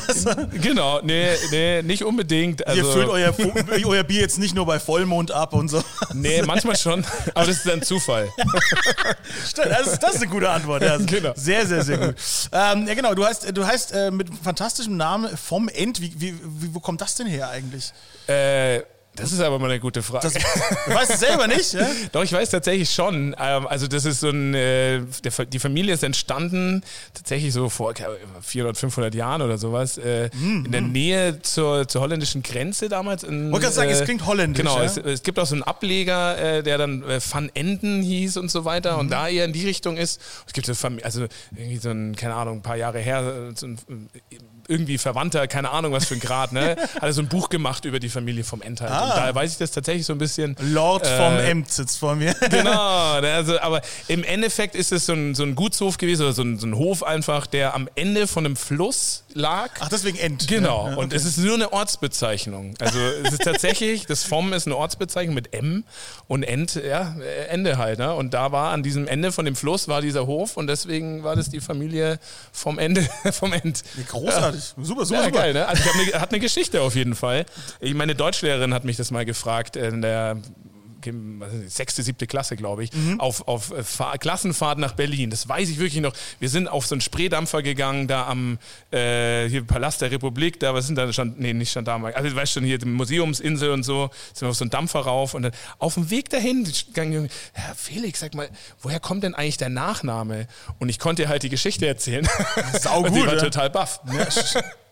Genau, 0.62 1.00
nee, 1.02 1.28
nee, 1.50 1.82
nicht 1.82 2.04
unbedingt. 2.04 2.66
Also, 2.66 2.80
Ihr 2.82 2.92
füllt 2.92 3.08
euer, 3.08 3.34
euer 3.86 4.02
Bier 4.04 4.20
jetzt 4.20 4.38
nicht 4.38 4.54
nur 4.54 4.66
bei 4.66 4.78
Vollmond 4.80 5.30
ab 5.32 5.52
und 5.52 5.68
so. 5.68 5.82
Nee, 6.14 6.42
manchmal 6.42 6.76
schon, 6.76 7.04
aber 7.34 7.46
das 7.46 7.56
ist 7.58 7.66
dann 7.66 7.82
Zufall. 7.82 8.28
Stimmt, 9.48 9.66
Das 9.70 9.86
ist, 9.88 10.02
das 10.02 10.14
ist 10.14 10.22
eine 10.22 10.30
gute 10.30 10.48
Antwort. 10.48 10.82
Ja. 10.82 10.96
Genau. 10.96 11.32
Sehr, 11.36 11.66
sehr, 11.66 11.82
sehr 11.84 11.98
gut. 11.98 12.14
Ähm, 12.52 12.86
ja, 12.86 12.94
genau. 12.94 13.14
Du 13.14 13.24
heißt, 13.24 13.56
du 13.56 13.66
heißt 13.66 13.92
äh, 13.92 14.10
mit 14.10 14.28
fantastischem 14.42 14.96
Namen 14.96 15.36
vom 15.36 15.68
End. 15.68 16.00
Wie, 16.00 16.12
wie, 16.18 16.34
wie, 16.34 16.74
wo 16.74 16.80
kommt 16.80 17.00
das 17.00 17.14
denn 17.16 17.26
her 17.26 17.50
eigentlich? 17.50 17.92
Äh, 18.26 18.82
das 19.18 19.32
ist 19.32 19.40
aber 19.40 19.58
mal 19.58 19.70
eine 19.70 19.80
gute 19.80 20.02
Frage. 20.02 20.24
Das, 20.28 20.34
du 20.34 20.94
weißt 20.94 21.10
es 21.14 21.20
selber 21.20 21.46
nicht, 21.46 21.72
ja? 21.72 21.88
Doch, 22.12 22.22
ich 22.22 22.34
weiß 22.34 22.50
tatsächlich 22.50 22.90
schon. 22.90 23.34
Ähm, 23.40 23.66
also 23.66 23.86
das 23.86 24.04
ist 24.04 24.20
so 24.20 24.28
ein, 24.28 24.52
äh, 24.52 25.00
die 25.50 25.58
Familie 25.58 25.94
ist 25.94 26.02
entstanden 26.04 26.82
tatsächlich 27.14 27.54
so 27.54 27.70
vor 27.70 27.94
keine 27.94 28.08
Ahnung, 28.10 28.20
400, 28.42 28.76
500 28.76 29.14
Jahren 29.14 29.40
oder 29.40 29.56
sowas, 29.56 29.96
äh, 29.96 30.28
in 30.34 30.70
der 30.70 30.82
Nähe 30.82 31.40
zur, 31.40 31.88
zur 31.88 32.02
holländischen 32.02 32.42
Grenze 32.42 32.90
damals. 32.90 33.22
In, 33.22 33.46
Mhm, 33.48 33.52
Wollte 33.52 33.64
gerade 33.64 33.74
sagen, 33.76 33.90
es 33.90 34.04
klingt 34.04 34.26
holländisch, 34.26 34.58
Genau, 34.62 34.76
ja? 34.80 34.84
es, 34.84 34.98
es 34.98 35.22
gibt 35.22 35.38
auch 35.38 35.46
so 35.46 35.54
einen 35.54 35.62
Ableger, 35.62 36.36
äh, 36.58 36.62
der 36.62 36.76
dann 36.76 37.02
äh, 37.04 37.18
Van 37.30 37.50
Enden 37.54 38.02
hieß 38.02 38.36
und 38.36 38.50
so 38.50 38.66
weiter 38.66 38.94
Mhm. 38.94 39.00
und 39.00 39.10
da 39.12 39.28
eher 39.28 39.46
in 39.46 39.54
die 39.54 39.64
Richtung 39.64 39.96
ist. 39.96 40.20
Es 40.46 40.52
gibt 40.52 40.66
so 40.66 40.74
also 41.02 41.24
irgendwie 41.52 41.78
so 41.78 41.88
ein, 41.88 42.14
keine 42.16 42.34
Ahnung, 42.34 42.58
ein 42.58 42.62
paar 42.62 42.76
Jahre 42.76 42.98
her, 42.98 43.22
äh, 43.50 43.56
so 43.56 43.66
ein, 43.66 43.78
äh, 44.30 44.36
irgendwie 44.68 44.98
Verwandter, 44.98 45.46
keine 45.46 45.70
Ahnung 45.70 45.92
was 45.92 46.06
für 46.06 46.14
ein 46.14 46.20
Grad, 46.20 46.52
ne? 46.52 46.76
Hat 46.94 47.02
er 47.02 47.12
so 47.12 47.22
ein 47.22 47.28
Buch 47.28 47.48
gemacht 47.48 47.84
über 47.84 48.00
die 48.00 48.08
Familie 48.08 48.44
vom 48.44 48.62
End 48.62 48.80
halt. 48.80 48.90
Ah. 48.90 49.04
Und 49.04 49.10
daher 49.16 49.34
weiß 49.34 49.52
ich 49.52 49.58
das 49.58 49.70
tatsächlich 49.70 50.06
so 50.06 50.12
ein 50.12 50.18
bisschen. 50.18 50.56
Lord 50.60 51.06
vom 51.06 51.34
Äh, 51.34 51.50
Emt 51.50 51.70
sitzt 51.72 51.98
vor 51.98 52.14
mir. 52.14 52.34
Genau, 52.50 53.20
ne, 53.20 53.32
also, 53.34 53.60
aber 53.60 53.82
im 54.08 54.24
Endeffekt 54.24 54.74
ist 54.74 54.92
es 54.92 55.06
so 55.06 55.12
ein, 55.12 55.34
so 55.34 55.42
ein 55.42 55.54
Gutshof 55.54 55.98
gewesen 55.98 56.22
oder 56.22 56.32
so 56.32 56.42
ein, 56.42 56.58
so 56.58 56.66
ein 56.66 56.76
Hof 56.76 57.02
einfach, 57.02 57.46
der 57.46 57.74
am 57.74 57.88
Ende 57.96 58.26
von 58.26 58.46
einem 58.46 58.56
Fluss 58.56 59.24
lag. 59.34 59.70
Ach, 59.80 59.88
deswegen 59.88 60.16
End. 60.18 60.48
Genau, 60.48 60.84
Ja, 60.84 60.90
ja, 60.92 60.96
und 60.96 61.06
okay. 61.06 61.16
es 61.16 61.24
ist 61.24 61.38
nur 61.38 61.54
eine 61.54 61.72
Ortsbezeichnung. 61.72 62.74
Also 62.80 62.98
es 62.98 63.32
ist 63.32 63.42
tatsächlich, 63.42 64.06
das 64.06 64.24
vom 64.24 64.52
ist 64.52 64.66
eine 64.66 64.76
Ortsbezeichnung 64.76 65.34
mit 65.34 65.52
M 65.52 65.84
und 66.28 66.42
End, 66.42 66.74
ja, 66.76 67.16
Ende 67.48 67.78
halt. 67.78 67.98
Ne? 67.98 68.12
Und 68.14 68.32
da 68.34 68.52
war 68.52 68.72
an 68.72 68.82
diesem 68.82 69.06
Ende 69.06 69.32
von 69.32 69.44
dem 69.44 69.56
Fluss 69.56 69.88
war 69.88 70.00
dieser 70.00 70.26
Hof 70.26 70.56
und 70.56 70.66
deswegen 70.66 71.22
war 71.24 71.36
das 71.36 71.50
die 71.50 71.60
Familie 71.60 72.18
vom 72.52 72.78
Ende, 72.78 73.06
vom 73.32 73.52
End. 73.52 73.82
Großartig. 74.08 74.55
Super, 74.56 75.04
super, 75.04 75.18
Ja, 75.20 75.24
super. 75.26 75.30
geil, 75.38 75.52
ne? 75.52 75.66
Also 75.66 75.82
ich 75.82 75.88
hab 75.88 75.94
eine, 76.00 76.20
hat 76.20 76.30
eine 76.30 76.40
Geschichte 76.40 76.80
auf 76.82 76.94
jeden 76.94 77.14
Fall. 77.14 77.46
Ich, 77.80 77.94
meine 77.94 78.14
Deutschlehrerin 78.14 78.74
hat 78.74 78.84
mich 78.84 78.96
das 78.96 79.10
mal 79.10 79.24
gefragt 79.24 79.76
in 79.76 80.02
der 80.02 80.36
was 81.12 81.52
ist 81.52 81.76
sechste, 81.76 82.02
siebte 82.02 82.26
Klasse, 82.26 82.56
glaube 82.56 82.84
ich, 82.84 82.92
Mhm. 82.92 83.20
auf, 83.20 83.46
auf 83.48 83.70
äh, 83.72 83.82
Fahr 83.82 84.18
Klassenfahrt 84.18 84.78
nach 84.78 84.92
Berlin. 84.92 85.30
Das 85.30 85.48
weiß 85.48 85.68
ich 85.68 85.78
wirklich 85.78 86.00
noch. 86.00 86.12
Wir 86.40 86.48
sind 86.48 86.68
auf 86.68 86.86
so 86.86 86.94
einen 86.94 87.00
Spreedampfer 87.00 87.62
gegangen, 87.62 88.06
da 88.08 88.26
am 88.26 88.58
äh, 88.90 89.48
hier 89.48 89.64
Palast 89.64 90.00
der 90.00 90.10
Republik, 90.10 90.60
da, 90.60 90.74
was 90.74 90.86
sind 90.86 90.96
da, 90.96 91.12
stand, 91.12 91.38
nee, 91.40 91.52
nicht 91.52 91.72
Gendarmenmarkt, 91.74 92.16
also 92.16 92.28
du 92.30 92.36
weißt 92.36 92.52
schon, 92.52 92.64
hier 92.64 92.78
die 92.78 92.86
Museumsinsel 92.86 93.70
und 93.70 93.82
so, 93.82 94.10
sind 94.32 94.42
wir 94.42 94.50
auf 94.50 94.56
so 94.56 94.64
einen 94.64 94.70
Dampfer 94.70 95.00
rauf 95.00 95.34
und 95.34 95.42
dann 95.42 95.52
auf 95.78 95.94
dem 95.94 96.10
Weg 96.10 96.30
dahin, 96.30 96.66
Herr 97.52 97.74
Felix, 97.74 98.20
sag 98.20 98.34
mal, 98.34 98.48
woher 98.80 99.00
kommt 99.00 99.22
denn 99.24 99.34
eigentlich 99.34 99.56
der 99.56 99.68
Nachname? 99.68 100.46
Und 100.78 100.88
ich 100.88 100.98
konnte 100.98 101.28
halt 101.28 101.42
die 101.42 101.48
Geschichte 101.48 101.86
erzählen. 101.86 102.26
Sau 102.80 102.98
und 103.04 103.14
die 103.14 103.20
gut, 103.20 103.28
war 103.28 103.34
ja. 103.36 103.42
total 103.42 103.70
baff. 103.70 104.00
Ja, 104.12 104.26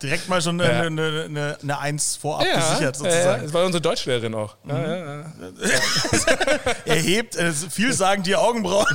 direkt 0.05 0.29
mal 0.29 0.41
schon 0.41 0.59
eine, 0.61 0.71
eine, 0.85 1.23
eine, 1.25 1.57
eine 1.61 1.79
Eins 1.79 2.15
vorab 2.15 2.43
gesichert, 2.45 2.95
äh, 2.95 2.99
sozusagen. 2.99 3.43
das 3.43 3.53
war 3.53 3.65
unsere 3.65 3.81
Deutschlehrerin 3.81 4.33
auch. 4.35 4.55
Ja. 4.67 5.25
Er 6.85 6.95
hebt 6.95 7.35
äh, 7.35 7.51
vielsagend 7.51 8.27
die 8.27 8.35
Augenbrauen. 8.35 8.85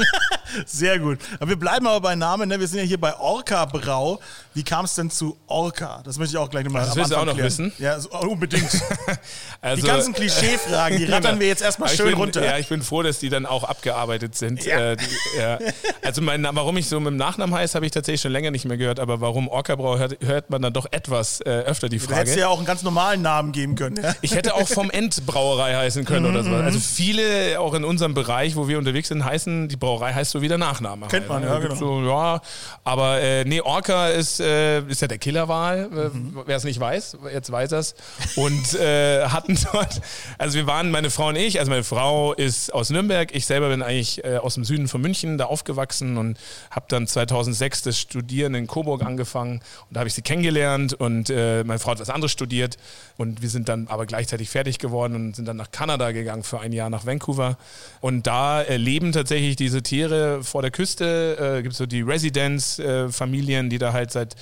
Sehr 0.66 0.98
gut. 0.98 1.18
Aber 1.38 1.48
wir 1.50 1.58
bleiben 1.58 1.86
aber 1.86 2.00
bei 2.00 2.14
Namen. 2.16 2.48
Ne? 2.48 2.58
Wir 2.58 2.66
sind 2.66 2.80
ja 2.80 2.84
hier 2.84 3.00
bei 3.00 3.16
Orca 3.16 3.64
Brau. 3.66 4.18
Wie 4.52 4.64
kam 4.64 4.84
es 4.84 4.94
denn 4.94 5.10
zu 5.10 5.36
Orca? 5.46 6.02
Das 6.04 6.18
möchte 6.18 6.34
ich 6.34 6.38
auch 6.38 6.50
gleich 6.50 6.64
nochmal 6.64 6.82
Das 6.82 6.90
am 6.92 6.96
willst 6.98 7.12
du 7.12 7.16
auch 7.16 7.24
noch 7.24 7.34
klären. 7.34 7.46
wissen? 7.46 7.72
Ja, 7.78 7.98
so, 8.00 8.10
unbedingt. 8.10 8.68
Also, 9.62 9.82
Die 9.82 9.86
ganzen 9.88 10.14
Klischeefragen, 10.14 10.96
die 10.98 11.04
rattern 11.04 11.38
wir 11.38 11.46
jetzt 11.46 11.60
erstmal 11.60 11.90
schön 11.90 12.06
bin, 12.06 12.14
runter. 12.14 12.42
Ja, 12.42 12.56
ich 12.56 12.68
bin 12.68 12.82
froh, 12.82 13.02
dass 13.02 13.18
die 13.18 13.28
dann 13.28 13.44
auch 13.44 13.62
abgearbeitet 13.62 14.34
sind. 14.34 14.64
Ja. 14.64 14.92
Äh, 14.92 14.96
die, 14.96 15.38
ja. 15.38 15.58
Also 16.02 16.22
mein, 16.22 16.46
warum 16.50 16.78
ich 16.78 16.88
so 16.88 16.98
mit 16.98 17.08
dem 17.08 17.16
Nachnamen 17.16 17.54
heiße, 17.54 17.74
habe 17.74 17.84
ich 17.84 17.92
tatsächlich 17.92 18.22
schon 18.22 18.32
länger 18.32 18.50
nicht 18.50 18.64
mehr 18.64 18.78
gehört. 18.78 18.98
Aber 18.98 19.20
warum 19.20 19.48
Orca-Brau 19.48 19.98
hört, 19.98 20.16
hört 20.24 20.39
man 20.48 20.62
dann 20.62 20.72
doch 20.72 20.86
etwas 20.90 21.40
äh, 21.42 21.48
öfter 21.50 21.88
die 21.88 21.98
Du 21.98 22.04
hättest 22.04 22.28
Frage. 22.34 22.40
ja 22.40 22.48
auch 22.48 22.56
einen 22.58 22.66
ganz 22.66 22.82
normalen 22.82 23.20
Namen 23.20 23.52
geben 23.52 23.74
können. 23.74 23.96
Ja? 24.02 24.14
Ich 24.22 24.34
hätte 24.34 24.54
auch 24.54 24.66
vom 24.68 24.90
End 24.90 25.26
Brauerei 25.26 25.74
heißen 25.74 26.04
können 26.04 26.24
oder 26.26 26.42
Mhm, 26.42 26.50
so. 26.50 26.54
Also 26.56 26.78
viele, 26.78 27.60
auch 27.60 27.74
in 27.74 27.84
unserem 27.84 28.14
Bereich, 28.14 28.56
wo 28.56 28.68
wir 28.68 28.78
unterwegs 28.78 29.08
sind, 29.08 29.24
heißen, 29.24 29.68
die 29.68 29.76
Brauerei 29.76 30.14
heißt 30.14 30.30
so 30.30 30.40
wie 30.40 30.48
der 30.48 30.58
Nachname. 30.58 31.08
Kennt 31.08 31.28
man, 31.28 31.42
halt. 31.42 31.52
ja, 31.52 31.58
Gibt 31.68 31.78
genau. 31.80 32.00
So, 32.02 32.08
ja, 32.08 32.40
aber 32.84 33.20
äh, 33.20 33.44
nee, 33.44 33.60
Orca 33.60 34.08
ist, 34.08 34.40
äh, 34.40 34.80
ist 34.82 35.02
ja 35.02 35.08
der 35.08 35.18
Killerwal, 35.18 35.88
äh, 35.92 36.16
Mhm. 36.16 36.38
wer 36.46 36.56
es 36.56 36.64
nicht 36.64 36.78
weiß, 36.80 37.18
jetzt 37.32 37.50
weiß 37.52 37.72
er's. 37.72 37.94
Und 38.36 38.74
äh, 38.74 39.26
hatten 39.26 39.58
dort, 39.72 40.00
also 40.38 40.56
wir 40.56 40.66
waren, 40.66 40.90
meine 40.90 41.10
Frau 41.10 41.28
und 41.28 41.36
ich, 41.36 41.58
also 41.58 41.70
meine 41.70 41.84
Frau 41.84 42.32
ist 42.32 42.72
aus 42.72 42.90
Nürnberg, 42.90 43.34
ich 43.34 43.46
selber 43.46 43.68
bin 43.68 43.82
eigentlich 43.82 44.24
äh, 44.24 44.36
aus 44.38 44.54
dem 44.54 44.64
Süden 44.64 44.88
von 44.88 45.00
München 45.00 45.38
da 45.38 45.46
aufgewachsen 45.46 46.16
und 46.16 46.38
habe 46.70 46.86
dann 46.88 47.06
2006 47.06 47.82
das 47.82 47.98
Studieren 47.98 48.54
in 48.54 48.66
Coburg 48.66 49.02
angefangen 49.04 49.54
und 49.88 49.94
da 49.96 50.00
habe 50.00 50.08
ich 50.08 50.14
sie 50.14 50.19
kennengelernt 50.22 50.94
und 50.94 51.30
äh, 51.30 51.64
meine 51.64 51.78
Frau 51.78 51.92
hat 51.92 52.00
was 52.00 52.10
anderes 52.10 52.32
studiert 52.32 52.76
und 53.16 53.42
wir 53.42 53.48
sind 53.48 53.68
dann 53.68 53.88
aber 53.88 54.06
gleichzeitig 54.06 54.50
fertig 54.50 54.78
geworden 54.78 55.14
und 55.14 55.36
sind 55.36 55.46
dann 55.46 55.56
nach 55.56 55.70
Kanada 55.70 56.12
gegangen 56.12 56.42
für 56.42 56.60
ein 56.60 56.72
Jahr 56.72 56.90
nach 56.90 57.06
Vancouver 57.06 57.56
und 58.00 58.26
da 58.26 58.62
äh, 58.62 58.76
leben 58.76 59.12
tatsächlich 59.12 59.56
diese 59.56 59.82
Tiere 59.82 60.42
vor 60.42 60.62
der 60.62 60.70
Küste, 60.70 61.58
äh, 61.58 61.62
gibt 61.62 61.72
es 61.72 61.78
so 61.78 61.86
die 61.86 62.02
Residence-Familien, 62.02 63.70
die 63.70 63.78
da 63.78 63.92
halt 63.92 64.10
seit 64.10 64.36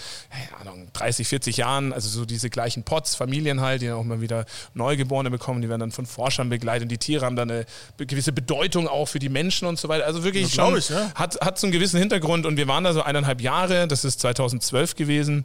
Ahnung, 0.61 0.88
30, 0.92 1.26
40 1.28 1.56
Jahren, 1.58 1.92
also 1.92 2.08
so 2.08 2.25
diese 2.25 2.50
gleichen 2.50 2.82
Pots, 2.82 3.14
Familien 3.14 3.61
halt, 3.61 3.82
die 3.82 3.87
dann 3.87 3.97
auch 3.97 4.04
mal 4.04 4.20
wieder 4.20 4.44
Neugeborene 4.75 5.30
bekommen, 5.30 5.62
die 5.62 5.68
werden 5.68 5.80
dann 5.80 5.92
von 5.92 6.06
Forschern 6.06 6.49
begleitet 6.49 6.85
und 6.85 6.88
die 6.88 6.99
Tiere 6.99 7.25
haben 7.25 7.37
dann 7.37 7.50
eine 7.50 7.66
gewisse 7.99 8.32
Bedeutung 8.32 8.88
auch 8.88 9.06
für 9.06 9.18
die 9.18 9.28
Menschen 9.28 9.66
und 9.68 9.78
so 9.78 9.88
weiter. 9.88 10.06
Also 10.06 10.25
wirklich 10.25 10.54
Ja, 10.54 10.64
schon, 10.64 10.78
ich, 10.78 10.88
ja. 10.88 11.12
hat, 11.14 11.40
hat 11.40 11.58
so 11.58 11.66
einen 11.66 11.73
gewissen 11.73 11.99
Hintergrund 11.99 12.47
und 12.47 12.56
wir 12.56 12.68
waren 12.68 12.85
da 12.85 12.92
so 12.92 13.02
eineinhalb 13.02 13.40
Jahre, 13.40 13.88
das 13.88 14.04
ist 14.04 14.20
2012 14.20 14.94
gewesen. 14.97 15.44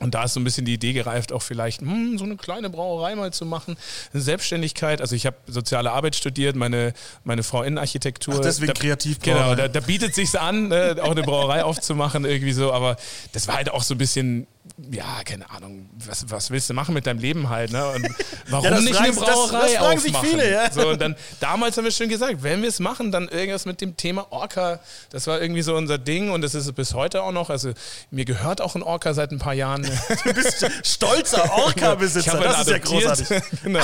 Und 0.00 0.14
da 0.14 0.24
ist 0.24 0.34
so 0.34 0.40
ein 0.40 0.44
bisschen 0.44 0.64
die 0.64 0.74
Idee 0.74 0.92
gereift, 0.92 1.32
auch 1.32 1.42
vielleicht 1.42 1.80
hm, 1.80 2.18
so 2.18 2.24
eine 2.24 2.36
kleine 2.36 2.70
Brauerei 2.70 3.14
mal 3.14 3.32
zu 3.32 3.46
machen. 3.46 3.76
Eine 4.12 4.22
Selbstständigkeit. 4.22 5.00
Also 5.00 5.16
ich 5.16 5.26
habe 5.26 5.36
soziale 5.46 5.90
Arbeit 5.92 6.16
studiert, 6.16 6.56
meine, 6.56 6.92
meine 7.24 7.42
Frau 7.42 7.62
Innenarchitektur. 7.62 8.34
Ach, 8.36 8.40
deswegen 8.40 8.74
da, 8.74 8.80
Kreativbrauerei. 8.80 9.40
Genau, 9.40 9.54
da, 9.54 9.68
da 9.68 9.80
bietet 9.80 10.14
sich's 10.14 10.36
an, 10.36 10.68
ne, 10.68 10.96
auch 11.02 11.10
eine 11.10 11.22
Brauerei 11.22 11.64
aufzumachen 11.64 12.24
irgendwie 12.24 12.52
so. 12.52 12.72
Aber 12.72 12.96
das 13.32 13.48
war 13.48 13.56
halt 13.56 13.70
auch 13.70 13.82
so 13.82 13.94
ein 13.94 13.98
bisschen, 13.98 14.46
ja, 14.92 15.22
keine 15.24 15.50
Ahnung, 15.50 15.90
was, 16.06 16.24
was 16.30 16.50
willst 16.50 16.70
du 16.70 16.74
machen 16.74 16.94
mit 16.94 17.06
deinem 17.06 17.18
Leben 17.18 17.48
halt? 17.48 17.72
Ne? 17.72 17.84
Und 17.88 18.08
warum 18.48 18.64
Ja, 18.64 18.70
das 18.70 18.82
nicht 18.84 18.96
eine 18.96 19.08
das- 19.12 19.16
das 19.16 19.26
Brauerei 19.34 19.68
fragen 19.76 19.98
sich 20.00 20.16
viele, 20.18 20.50
ja. 20.50 20.70
So, 20.70 20.88
und 20.90 21.00
dann, 21.00 21.16
damals 21.40 21.76
haben 21.76 21.84
wir 21.84 21.90
schon 21.90 22.08
gesagt, 22.08 22.42
wenn 22.44 22.62
wir 22.62 22.68
es 22.68 22.78
machen, 22.78 23.10
dann 23.10 23.26
irgendwas 23.28 23.66
mit 23.66 23.80
dem 23.80 23.96
Thema 23.96 24.26
Orca. 24.30 24.78
Das 25.10 25.26
war 25.26 25.40
irgendwie 25.42 25.62
so 25.62 25.74
unser 25.74 25.98
Ding 25.98 26.30
und 26.30 26.42
das 26.42 26.54
ist 26.54 26.66
es 26.66 26.72
bis 26.72 26.94
heute 26.94 27.22
auch 27.22 27.32
noch. 27.32 27.50
Also 27.50 27.72
mir 28.12 28.24
gehört 28.24 28.60
auch 28.60 28.76
ein 28.76 28.82
Orca 28.84 29.14
seit 29.14 29.32
ein 29.32 29.38
paar 29.38 29.54
Jahren. 29.54 29.82
Du 30.24 30.32
bist 30.34 30.64
stolzer 30.84 31.52
Orca-Besitzer. 31.58 32.38
Das 32.38 32.60
ist 32.60 32.70
ja 32.70 32.78
großartig. 32.78 33.28
genau. 33.62 33.80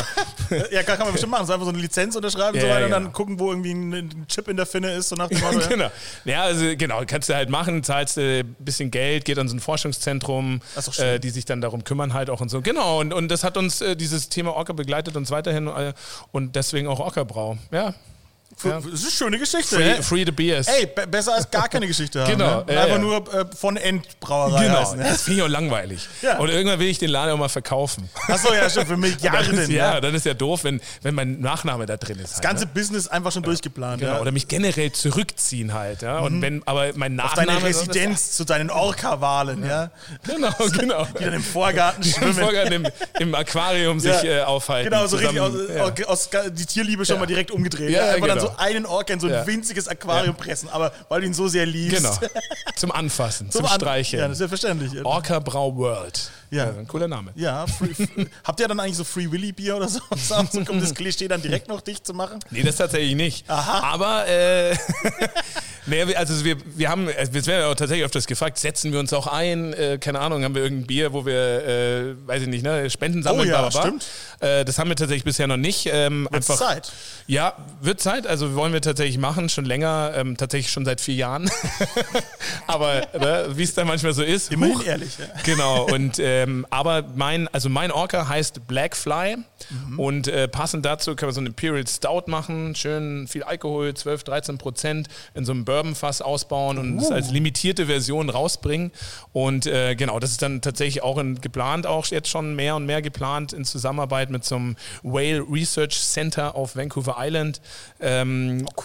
Ja, 0.70 0.82
kann 0.82 0.98
man 1.00 1.12
bestimmt 1.12 1.32
machen. 1.32 1.46
So 1.46 1.52
einfach 1.54 1.64
so 1.66 1.72
eine 1.72 1.80
Lizenz 1.80 2.14
unterschreiben 2.16 2.54
und 2.54 2.60
so 2.60 2.66
Ja, 2.66 2.74
weiter 2.74 2.80
ja, 2.80 2.86
und 2.86 2.92
dann 2.92 3.02
genau. 3.04 3.12
gucken, 3.16 3.38
wo 3.40 3.50
irgendwie 3.50 3.72
ein 3.72 4.26
Chip 4.28 4.48
in 4.48 4.56
der 4.56 4.66
Finne 4.66 4.92
ist. 4.94 5.08
So 5.08 5.16
nach 5.16 5.28
dem 5.28 5.40
Motto, 5.40 5.60
ja. 5.60 5.66
genau. 5.66 5.90
Ja, 6.24 6.42
also 6.42 6.64
genau, 6.76 7.02
kannst 7.06 7.28
du 7.28 7.34
halt 7.34 7.48
machen, 7.50 7.82
zahlst 7.82 8.18
äh, 8.18 8.40
ein 8.40 8.54
bisschen 8.58 8.90
Geld, 8.90 9.24
geht 9.24 9.38
an 9.38 9.48
so 9.48 9.56
ein 9.56 9.60
Forschungszentrum, 9.60 10.60
Das 10.74 10.83
schön. 10.83 10.83
Äh, 10.98 11.18
die 11.18 11.30
sich 11.30 11.44
dann 11.44 11.60
darum 11.60 11.84
kümmern 11.84 12.14
halt 12.14 12.30
auch 12.30 12.40
und 12.40 12.48
so. 12.48 12.60
Genau, 12.60 13.00
und, 13.00 13.12
und 13.12 13.28
das 13.28 13.44
hat 13.44 13.56
uns, 13.56 13.80
äh, 13.80 13.96
dieses 13.96 14.28
Thema 14.28 14.54
Orca 14.54 14.72
begleitet 14.72 15.16
uns 15.16 15.30
weiterhin 15.30 15.66
äh, 15.66 15.92
und 16.32 16.56
deswegen 16.56 16.88
auch 16.88 17.00
Orca-Brau. 17.00 17.58
Ja, 17.70 17.94
Ja. 18.62 18.80
Das 18.80 18.84
ist 18.86 19.02
eine 19.02 19.10
schöne 19.10 19.38
Geschichte. 19.38 19.76
Free, 19.76 20.02
free 20.02 20.24
the 20.24 20.32
beers. 20.32 20.68
Ey, 20.68 20.86
be 20.86 21.06
besser 21.06 21.34
als 21.34 21.50
gar 21.50 21.68
keine 21.68 21.86
Geschichte 21.86 22.22
haben. 22.22 22.30
Genau, 22.30 22.62
Ne? 22.64 22.72
ja, 22.74 22.82
Einfach 22.82 22.96
ja. 22.96 22.98
nur 22.98 23.34
äh, 23.34 23.44
von 23.56 23.76
Endbrauerei 23.76 24.66
Genau, 24.66 24.80
heißen. 24.80 24.98
Ne? 24.98 25.04
das 25.04 25.22
finde 25.22 25.40
ich 25.40 25.44
auch 25.44 25.48
langweilig. 25.50 26.08
Und 26.38 26.48
irgendwann 26.48 26.78
will 26.78 26.88
ich 26.88 26.98
den 26.98 27.10
Laden 27.10 27.32
auch 27.32 27.38
mal 27.38 27.48
verkaufen. 27.48 28.08
Achso, 28.28 28.52
ja, 28.54 28.68
schon 28.70 28.86
für 28.86 28.96
Milliarden. 28.96 29.56
Dann 29.56 29.58
ist, 29.64 29.70
ja, 29.70 30.00
dann 30.00 30.14
ist 30.14 30.26
ja 30.26 30.34
doof, 30.34 30.64
wenn, 30.64 30.80
wenn 31.02 31.14
mein 31.14 31.40
Nachname 31.40 31.86
da 31.86 31.96
drin 31.96 32.18
ist. 32.18 32.24
Das 32.24 32.34
halt, 32.34 32.42
ganze 32.44 32.64
ne? 32.66 32.70
Business 32.74 33.08
einfach 33.08 33.32
schon 33.32 33.42
durchgeplant. 33.42 34.00
Genau, 34.00 34.20
oder 34.20 34.30
mich 34.32 34.48
generell 34.48 34.92
zurückziehen 34.92 35.74
halt. 35.74 36.02
Ja? 36.02 36.18
Und 36.20 36.40
wenn, 36.42 36.62
aber 36.66 36.90
mein 36.94 37.18
Auf 37.20 37.36
Nachname. 37.36 37.46
deine 37.60 37.64
Residenz 37.64 38.32
zu 38.32 38.44
deinen 38.44 38.70
Orca-Walen, 38.70 39.64
ja. 39.66 39.90
Genau, 40.26 40.52
genau. 40.78 41.06
Die 41.18 41.24
dann 41.24 41.34
im 41.34 41.42
Vorgarten 41.42 42.02
Im, 42.04 42.10
schwimmen. 42.12 42.34
Vorgarten 42.34 42.72
im, 42.72 42.86
im 43.18 43.34
Aquarium 43.34 44.00
sich 44.00 44.24
äh, 44.24 44.40
aufhalten. 44.42 44.90
Genau, 44.90 45.06
so 45.06 45.16
richtig 45.16 45.40
aus, 45.40 45.52
zusammen, 45.52 45.76
ja. 45.76 46.04
aus, 46.06 46.28
aus, 46.28 46.30
die 46.52 46.66
Tierliebe 46.66 47.04
schon 47.04 47.18
mal 47.18 47.26
direkt 47.26 47.50
umgedreht. 47.50 47.90
Ja, 47.90 48.14
genau. 48.16 48.43
So 48.46 48.56
einen 48.58 48.86
Orca 48.86 49.12
in 49.14 49.20
so 49.20 49.26
ein 49.28 49.46
winziges 49.46 49.88
Aquarium 49.88 50.34
pressen, 50.36 50.68
aber 50.70 50.92
weil 51.08 51.20
du 51.22 51.26
ihn 51.26 51.34
so 51.34 51.48
sehr 51.48 51.66
liebst. 51.66 51.96
Genau. 51.96 52.14
Zum 52.76 52.90
Anfassen, 52.92 53.50
zum, 53.50 53.64
An- 53.66 53.72
Streicheln. 53.76 54.20
Ja, 54.20 54.28
das 54.28 54.38
ist 54.38 54.42
ja 54.42 54.48
verständlich. 54.48 55.04
Orca 55.04 55.38
Brau 55.38 55.74
World. 55.76 56.30
Ja. 56.50 56.68
ein 56.70 56.86
cooler 56.86 57.08
Name. 57.08 57.32
Ja, 57.34 57.66
free, 57.66 57.94
free, 57.94 58.26
habt 58.44 58.60
ihr 58.60 58.68
dann 58.68 58.78
eigentlich 58.78 58.96
so 58.96 59.02
Free 59.02 59.28
Willy 59.30 59.50
Bier 59.50 59.76
oder 59.76 59.88
so? 59.88 59.98
um 60.68 60.80
das 60.80 60.94
Klischee 60.94 61.26
dann 61.26 61.42
direkt 61.42 61.66
noch 61.66 61.80
dicht 61.80 62.06
zu 62.06 62.14
machen? 62.14 62.38
Nee, 62.50 62.62
das 62.62 62.76
tatsächlich 62.76 63.16
nicht. 63.16 63.50
Aha. 63.50 63.80
Aber, 63.92 64.28
äh, 64.28 64.76
nee, 65.86 66.06
wir- 66.06 66.16
also 66.18 66.44
wir, 66.44 66.56
wir 66.76 66.88
haben, 66.88 67.08
äh, 67.08 67.26
wir 67.32 67.44
werden 67.46 67.60
ja 67.62 67.66
auch 67.68 67.74
tatsächlich 67.74 68.04
öfters 68.04 68.26
gefragt, 68.26 68.58
setzen 68.58 68.92
wir 68.92 69.00
uns 69.00 69.12
auch 69.12 69.26
ein, 69.26 69.72
äh, 69.72 69.98
keine 69.98 70.20
Ahnung, 70.20 70.44
haben 70.44 70.54
wir 70.54 70.62
irgendein 70.62 70.86
Bier, 70.86 71.12
wo 71.12 71.26
wir, 71.26 71.34
äh, 71.34 72.14
weiß 72.26 72.42
ich 72.42 72.48
nicht, 72.48 72.62
ne, 72.62 72.88
Spenden 72.88 73.22
sammeln, 73.24 73.48
Oh 73.48 73.50
ja, 73.52 73.60
bla, 73.62 73.68
bla, 73.70 73.80
bla. 73.80 73.82
stimmt. 73.88 74.06
Äh, 74.40 74.64
das 74.64 74.78
haben 74.78 74.88
wir 74.88 74.96
tatsächlich 74.96 75.24
bisher 75.24 75.46
noch 75.48 75.56
nicht. 75.56 75.88
Ähm, 75.92 76.28
einfach, 76.30 76.56
Zeit? 76.56 76.92
Ja, 77.26 77.54
wird 77.80 78.00
Zeit. 78.00 78.26
Also 78.34 78.56
wollen 78.56 78.72
wir 78.72 78.80
tatsächlich 78.80 79.16
machen, 79.18 79.48
schon 79.48 79.64
länger, 79.64 80.10
ähm, 80.16 80.36
tatsächlich 80.36 80.72
schon 80.72 80.84
seit 80.84 81.00
vier 81.00 81.14
Jahren. 81.14 81.48
Aber 82.66 83.02
ne, 83.16 83.46
wie 83.52 83.62
es 83.62 83.74
dann 83.74 83.86
manchmal 83.86 84.12
so 84.12 84.24
ist. 84.24 84.50
Immerhin 84.50 84.74
huch. 84.74 84.84
ehrlich. 84.84 85.18
Ja. 85.18 85.26
Genau, 85.44 85.84
und 85.84 86.18
ähm, 86.18 86.66
aber 86.68 87.04
mein, 87.14 87.46
also 87.52 87.68
mein 87.68 87.92
Orca 87.92 88.26
heißt 88.28 88.66
Blackfly 88.66 89.36
Mhm. 89.70 89.98
und 89.98 90.28
äh, 90.28 90.46
passend 90.46 90.84
dazu 90.84 91.16
können 91.16 91.30
wir 91.30 91.32
so 91.32 91.40
einen 91.40 91.46
Imperial 91.46 91.86
Stout 91.86 92.24
machen, 92.26 92.74
schön 92.74 93.26
viel 93.28 93.44
Alkohol, 93.44 93.94
12, 93.94 94.24
13 94.24 94.58
Prozent 94.58 95.08
in 95.34 95.46
so 95.46 95.52
einem 95.52 95.64
Bourbonfass 95.64 96.20
ausbauen 96.20 96.76
und 96.76 96.98
es 96.98 97.08
Uh. 97.08 97.14
als 97.14 97.30
limitierte 97.30 97.86
Version 97.86 98.28
rausbringen. 98.28 98.92
Und 99.32 99.66
äh, 99.66 99.94
genau, 99.94 100.20
das 100.20 100.32
ist 100.32 100.42
dann 100.42 100.60
tatsächlich 100.60 101.02
auch 101.02 101.16
in, 101.16 101.40
geplant, 101.40 101.86
auch 101.86 102.04
jetzt 102.08 102.28
schon 102.28 102.54
mehr 102.54 102.76
und 102.76 102.84
mehr 102.84 103.00
geplant 103.00 103.54
in 103.54 103.64
Zusammenarbeit 103.64 104.28
mit 104.28 104.44
so 104.44 104.56
einem 104.56 104.76
Whale 105.02 105.42
Research 105.50 105.98
Center 105.98 106.54
auf 106.56 106.76
Vancouver 106.76 107.16
Island. 107.18 107.62
Ähm, 108.00 108.23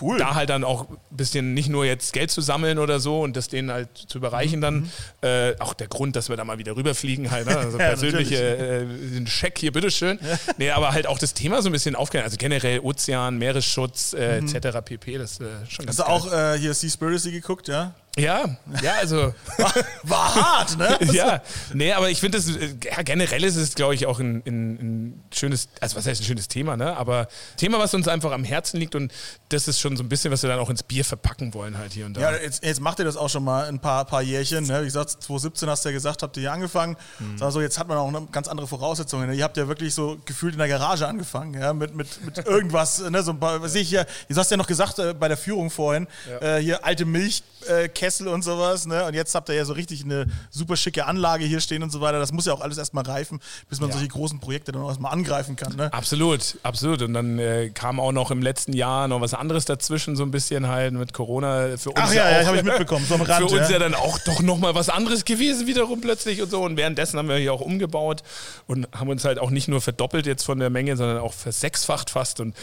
cool. 0.01 0.17
Da 0.17 0.35
halt 0.35 0.49
dann 0.49 0.63
auch 0.63 0.89
ein 0.89 0.97
bisschen 1.09 1.53
nicht 1.53 1.69
nur 1.69 1.85
jetzt 1.85 2.13
Geld 2.13 2.31
zu 2.31 2.41
sammeln 2.41 2.79
oder 2.79 2.99
so 2.99 3.21
und 3.21 3.35
das 3.35 3.47
denen 3.47 3.71
halt 3.71 3.89
zu 3.95 4.17
überreichen 4.17 4.61
dann. 4.61 4.89
Äh, 5.21 5.55
auch 5.59 5.73
der 5.73 5.87
Grund, 5.87 6.15
dass 6.15 6.29
wir 6.29 6.37
da 6.37 6.43
mal 6.45 6.57
wieder 6.57 6.75
rüberfliegen 6.75 7.31
halt, 7.31 7.47
ne? 7.47 7.57
also 7.57 7.77
Ja, 7.79 7.87
persönliche 7.89 8.85
äh, 8.85 9.27
Scheck 9.27 9.57
hier, 9.57 9.71
bitteschön. 9.71 10.19
Nee, 10.57 10.71
aber 10.71 10.91
halt 10.91 11.07
auch 11.07 11.19
das 11.19 11.33
Thema 11.33 11.61
so 11.61 11.69
ein 11.69 11.71
bisschen 11.71 11.95
aufklären. 11.95 12.25
Also 12.25 12.37
generell 12.37 12.79
Ozean, 12.79 13.37
Meeresschutz 13.37 14.13
äh, 14.13 14.37
etc. 14.39 14.79
pp. 14.83 15.17
Das 15.17 15.31
ist 15.31 15.41
äh, 15.41 15.45
schon 15.67 15.85
ganz 15.85 15.99
Hast 15.99 16.07
du 16.07 16.11
auch 16.11 16.31
äh, 16.31 16.57
hier 16.57 16.73
Seaspiracy 16.73 17.31
geguckt, 17.31 17.67
ja? 17.67 17.93
Ja, 18.17 18.57
ja, 18.81 18.93
also 18.99 19.33
War 20.03 20.35
hart, 20.35 20.77
ne? 20.77 20.97
ja, 21.13 21.41
nee, 21.73 21.93
aber 21.93 22.09
ich 22.09 22.19
finde 22.19 22.37
das, 22.37 22.49
äh, 22.49 22.75
ja, 22.83 23.01
generell 23.03 23.43
ist 23.43 23.55
es, 23.55 23.75
glaube 23.75 23.95
ich, 23.95 24.05
auch 24.05 24.19
ein, 24.19 24.43
ein, 24.45 24.73
ein 24.73 25.23
schönes, 25.33 25.69
also 25.79 25.95
was 25.95 26.05
heißt 26.05 26.21
ein 26.21 26.25
schönes 26.25 26.47
Thema, 26.47 26.75
ne? 26.75 26.97
Aber 26.97 27.27
Thema, 27.57 27.79
was 27.79 27.93
uns 27.93 28.07
einfach 28.07 28.31
am 28.31 28.43
Herzen 28.43 28.79
liegt 28.79 28.95
und 28.95 29.13
das 29.49 29.67
ist 29.67 29.79
schon 29.79 29.95
so 29.95 30.03
ein 30.03 30.09
bisschen, 30.09 30.31
was 30.31 30.43
wir 30.43 30.49
dann 30.49 30.59
auch 30.59 30.69
ins 30.69 30.83
Bier 30.83 31.05
verpacken 31.05 31.53
wollen 31.53 31.77
halt 31.77 31.93
hier 31.93 32.05
und 32.05 32.15
da. 32.15 32.21
Ja, 32.21 32.37
jetzt, 32.37 32.63
jetzt 32.63 32.81
macht 32.81 32.99
ihr 32.99 33.05
das 33.05 33.15
auch 33.15 33.29
schon 33.29 33.43
mal 33.43 33.65
ein 33.67 33.79
paar, 33.79 34.05
paar 34.05 34.21
Jährchen. 34.21 34.65
Ne? 34.65 34.81
Wie 34.81 34.85
gesagt, 34.85 35.09
2017 35.09 35.69
hast 35.69 35.85
du 35.85 35.89
ja 35.89 35.93
gesagt, 35.93 36.23
habt 36.23 36.37
ihr 36.37 36.41
hier 36.41 36.51
angefangen. 36.51 36.97
Mhm. 37.19 37.41
Also 37.41 37.61
jetzt 37.61 37.79
hat 37.79 37.87
man 37.87 37.97
auch 37.97 38.07
eine 38.07 38.27
ganz 38.31 38.47
andere 38.47 38.67
Voraussetzungen. 38.67 39.29
Ne? 39.29 39.35
Ihr 39.35 39.43
habt 39.43 39.57
ja 39.57 39.67
wirklich 39.67 39.93
so 39.93 40.17
gefühlt 40.25 40.53
in 40.53 40.59
der 40.59 40.67
Garage 40.67 41.07
angefangen, 41.07 41.59
ja? 41.59 41.73
mit, 41.73 41.95
mit, 41.95 42.25
mit 42.25 42.37
irgendwas. 42.45 42.99
Ne? 42.99 43.23
So 43.23 43.31
ein 43.31 43.39
paar, 43.39 43.61
was 43.61 43.73
sehe 43.73 43.81
ich 43.81 43.89
hier, 43.89 44.05
du 44.27 44.35
hast 44.35 44.51
ja 44.51 44.57
noch 44.57 44.67
gesagt 44.67 44.99
äh, 44.99 45.13
bei 45.13 45.27
der 45.27 45.37
Führung 45.37 45.69
vorhin, 45.69 46.07
äh, 46.41 46.57
hier 46.57 46.83
alte 46.83 47.05
Milchkessel 47.05 47.85
äh, 47.85 47.89
Kessel 47.99 48.29
und 48.29 48.43
sowas. 48.43 48.85
Ne? 48.87 49.05
Und 49.05 49.13
jetzt 49.13 49.35
habt 49.35 49.49
ihr 49.49 49.55
ja 49.55 49.65
so 49.65 49.73
richtig 49.73 50.05
eine 50.05 50.25
super 50.49 50.77
schicke 50.77 51.05
Anlage 51.05 51.43
hier 51.43 51.59
stehen 51.59 51.83
und 51.83 51.91
so 51.91 51.99
weiter. 51.99 52.17
Das 52.17 52.31
muss 52.31 52.45
ja 52.45 52.53
auch 52.53 52.61
alles 52.61 52.77
erstmal 52.77 53.03
reifen, 53.03 53.41
bis 53.69 53.81
man 53.81 53.89
Ja. 53.89 53.95
solche 53.95 54.07
großen 54.07 54.39
Projekte 54.39 54.71
dann 54.71 54.81
auch 54.81 54.87
erstmal 54.87 55.11
angreifen 55.11 55.57
kann. 55.57 55.75
Ne? 55.75 55.91
Absolut, 55.91 56.57
absolut. 56.63 57.01
Und 57.01 57.13
dann 57.13 57.37
äh, 57.39 57.71
kam 57.73 57.99
auch 57.99 58.13
noch 58.13 58.31
im 58.31 58.41
letzten 58.41 58.71
Jahr 58.71 59.09
noch 59.09 59.19
was 59.19 59.33
anderes 59.33 59.65
dazwischen, 59.65 60.15
so 60.15 60.23
ein 60.23 60.31
bisschen 60.31 60.67
halt 60.69 60.93
mit 60.93 61.11
Corona 61.13 61.77
für 61.77 61.89
uns. 61.89 61.99
Ach 61.99 62.13
ja, 62.13 62.29
ja, 62.29 62.41
auch, 62.41 62.47
hab 62.47 62.55
ich 62.55 62.63
mitbekommen, 62.63 63.05
so 63.05 63.15
Rand, 63.19 63.49
Für 63.49 63.57
uns 63.57 63.67
ja. 63.67 63.71
ja 63.71 63.79
dann 63.79 63.95
auch 63.95 64.17
doch 64.19 64.41
nochmal 64.41 64.75
was 64.75 64.87
anderes 64.87 65.25
gewesen 65.25 65.67
wiederum 65.67 65.99
plötzlich 65.99 66.41
und 66.41 66.49
so. 66.49 66.61
Und 66.61 66.77
währenddessen 66.77 67.19
haben 67.19 67.27
wir 67.27 67.35
hier 67.35 67.53
auch 67.53 67.61
umgebaut 67.61 68.23
und 68.65 68.87
haben 68.97 69.09
uns 69.09 69.25
halt 69.25 69.39
auch 69.39 69.49
nicht 69.49 69.67
nur 69.67 69.81
verdoppelt 69.81 70.25
jetzt 70.25 70.43
von 70.43 70.57
der 70.59 70.69
Menge, 70.69 70.95
sondern 70.95 71.17
auch 71.17 71.33
versechsfacht 71.33 72.09
fast 72.09 72.39
und 72.39 72.55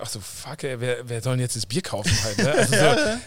Ach 0.00 0.06
so, 0.08 0.20
fuck, 0.20 0.64
ey, 0.64 0.80
wer, 0.80 1.08
wer 1.08 1.22
soll 1.22 1.34
denn 1.34 1.40
jetzt 1.40 1.56
das 1.56 1.66
Bier 1.66 1.82
kaufen 1.82 2.12
halt? 2.24 2.38
Ne? 2.38 2.52
Also 2.56 2.76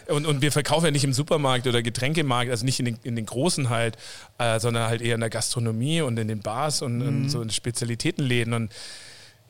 so, 0.07 0.13
und, 0.15 0.25
und 0.25 0.41
wir 0.41 0.51
verkaufen 0.51 0.85
ja 0.85 0.91
nicht 0.91 1.03
im 1.03 1.13
Supermarkt 1.13 1.67
oder 1.67 1.81
Getränkemarkt, 1.81 2.51
also 2.51 2.65
nicht 2.65 2.79
in 2.79 2.85
den, 2.85 2.99
in 3.03 3.15
den 3.15 3.25
großen 3.25 3.69
halt, 3.69 3.97
äh, 4.37 4.59
sondern 4.59 4.87
halt 4.87 5.01
eher 5.01 5.15
in 5.15 5.21
der 5.21 5.29
Gastronomie 5.29 6.01
und 6.01 6.17
in 6.17 6.27
den 6.27 6.39
Bars 6.41 6.81
und, 6.81 6.97
Mhm. 6.99 7.07
und 7.07 7.29
so 7.29 7.41
in 7.41 7.49
Spezialitätenläden. 7.49 8.53
Und 8.53 8.71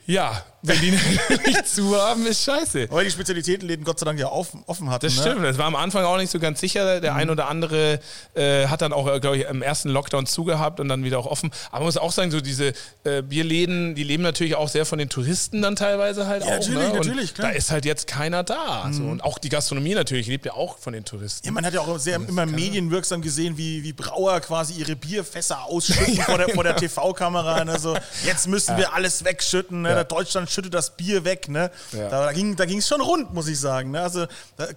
ja, 0.07 0.43
wenn 0.67 0.79
die 0.81 0.91
nicht 1.45 1.67
zu 1.67 1.95
haben, 1.95 2.25
ist 2.25 2.43
scheiße. 2.43 2.87
Weil 2.89 3.05
die 3.05 3.11
Spezialitätenläden 3.11 3.85
Gott 3.85 3.99
sei 3.99 4.05
Dank 4.05 4.19
ja 4.19 4.27
offen, 4.31 4.63
offen 4.67 4.89
hatten. 4.89 5.05
Das 5.05 5.15
ne? 5.15 5.21
stimmt, 5.21 5.45
das 5.45 5.57
war 5.57 5.65
am 5.65 5.75
Anfang 5.75 6.03
auch 6.05 6.17
nicht 6.17 6.31
so 6.31 6.39
ganz 6.39 6.59
sicher. 6.59 6.99
Der 7.01 7.15
ein 7.15 7.29
oder 7.29 7.47
andere 7.47 7.99
äh, 8.33 8.67
hat 8.67 8.81
dann 8.81 8.93
auch, 8.93 9.05
glaube 9.19 9.37
ich, 9.37 9.45
im 9.45 9.61
ersten 9.61 9.89
Lockdown 9.89 10.25
zugehabt 10.25 10.79
und 10.79 10.87
dann 10.87 11.03
wieder 11.03 11.19
auch 11.19 11.25
offen. 11.25 11.51
Aber 11.69 11.79
man 11.79 11.85
muss 11.85 11.97
auch 11.97 12.11
sagen, 12.11 12.31
so 12.31 12.41
diese 12.41 12.73
äh, 13.03 13.21
Bierläden, 13.21 13.95
die 13.95 14.03
leben 14.03 14.23
natürlich 14.23 14.55
auch 14.55 14.69
sehr 14.69 14.85
von 14.85 14.99
den 14.99 15.09
Touristen 15.09 15.61
dann 15.61 15.75
teilweise 15.75 16.27
halt 16.27 16.43
Ja, 16.43 16.49
auch. 16.49 16.59
natürlich, 16.59 16.89
ne? 16.89 16.93
natürlich, 16.93 17.33
klar. 17.33 17.47
Mhm. 17.49 17.51
Da 17.53 17.57
ist 17.57 17.71
halt 17.71 17.85
jetzt 17.85 18.07
keiner 18.07 18.43
da. 18.43 18.89
So. 18.91 19.03
Und 19.03 19.23
auch 19.23 19.37
die 19.37 19.49
Gastronomie 19.49 19.95
natürlich 19.95 20.27
lebt 20.27 20.45
ja 20.45 20.53
auch 20.53 20.77
von 20.77 20.93
den 20.93 21.05
Touristen. 21.05 21.45
Ja, 21.45 21.51
man 21.51 21.65
hat 21.65 21.73
ja 21.73 21.81
auch 21.81 21.97
sehr 21.97 22.15
immer 22.15 22.45
medienwirksam 22.45 23.21
gesehen, 23.21 23.57
wie, 23.57 23.83
wie 23.83 23.93
Brauer 23.93 24.39
quasi 24.41 24.73
ihre 24.73 24.95
Bierfässer 24.95 25.63
ausschütten 25.63 26.15
vor 26.21 26.37
der, 26.37 26.49
vor 26.49 26.63
der 26.63 26.75
TV-Kamera. 26.75 27.65
Ne? 27.65 27.79
So, 27.79 27.95
jetzt 28.25 28.47
müssen 28.47 28.77
wir 28.77 28.93
alles 28.93 29.23
wegschütten. 29.23 29.83
Ne? 29.83 29.89
Ja. 29.89 30.03
Deutschland 30.03 30.49
schüttet 30.55 30.73
das 30.73 30.95
Bier 30.97 31.23
weg. 31.23 31.49
Ne? 31.49 31.69
Ja. 31.91 32.09
Da, 32.09 32.25
da 32.31 32.65
ging 32.65 32.77
es 32.77 32.87
schon 32.87 33.01
rund, 33.01 33.33
muss 33.33 33.47
ich 33.47 33.59
sagen. 33.59 33.91
Ne? 33.91 34.01
Also 34.01 34.25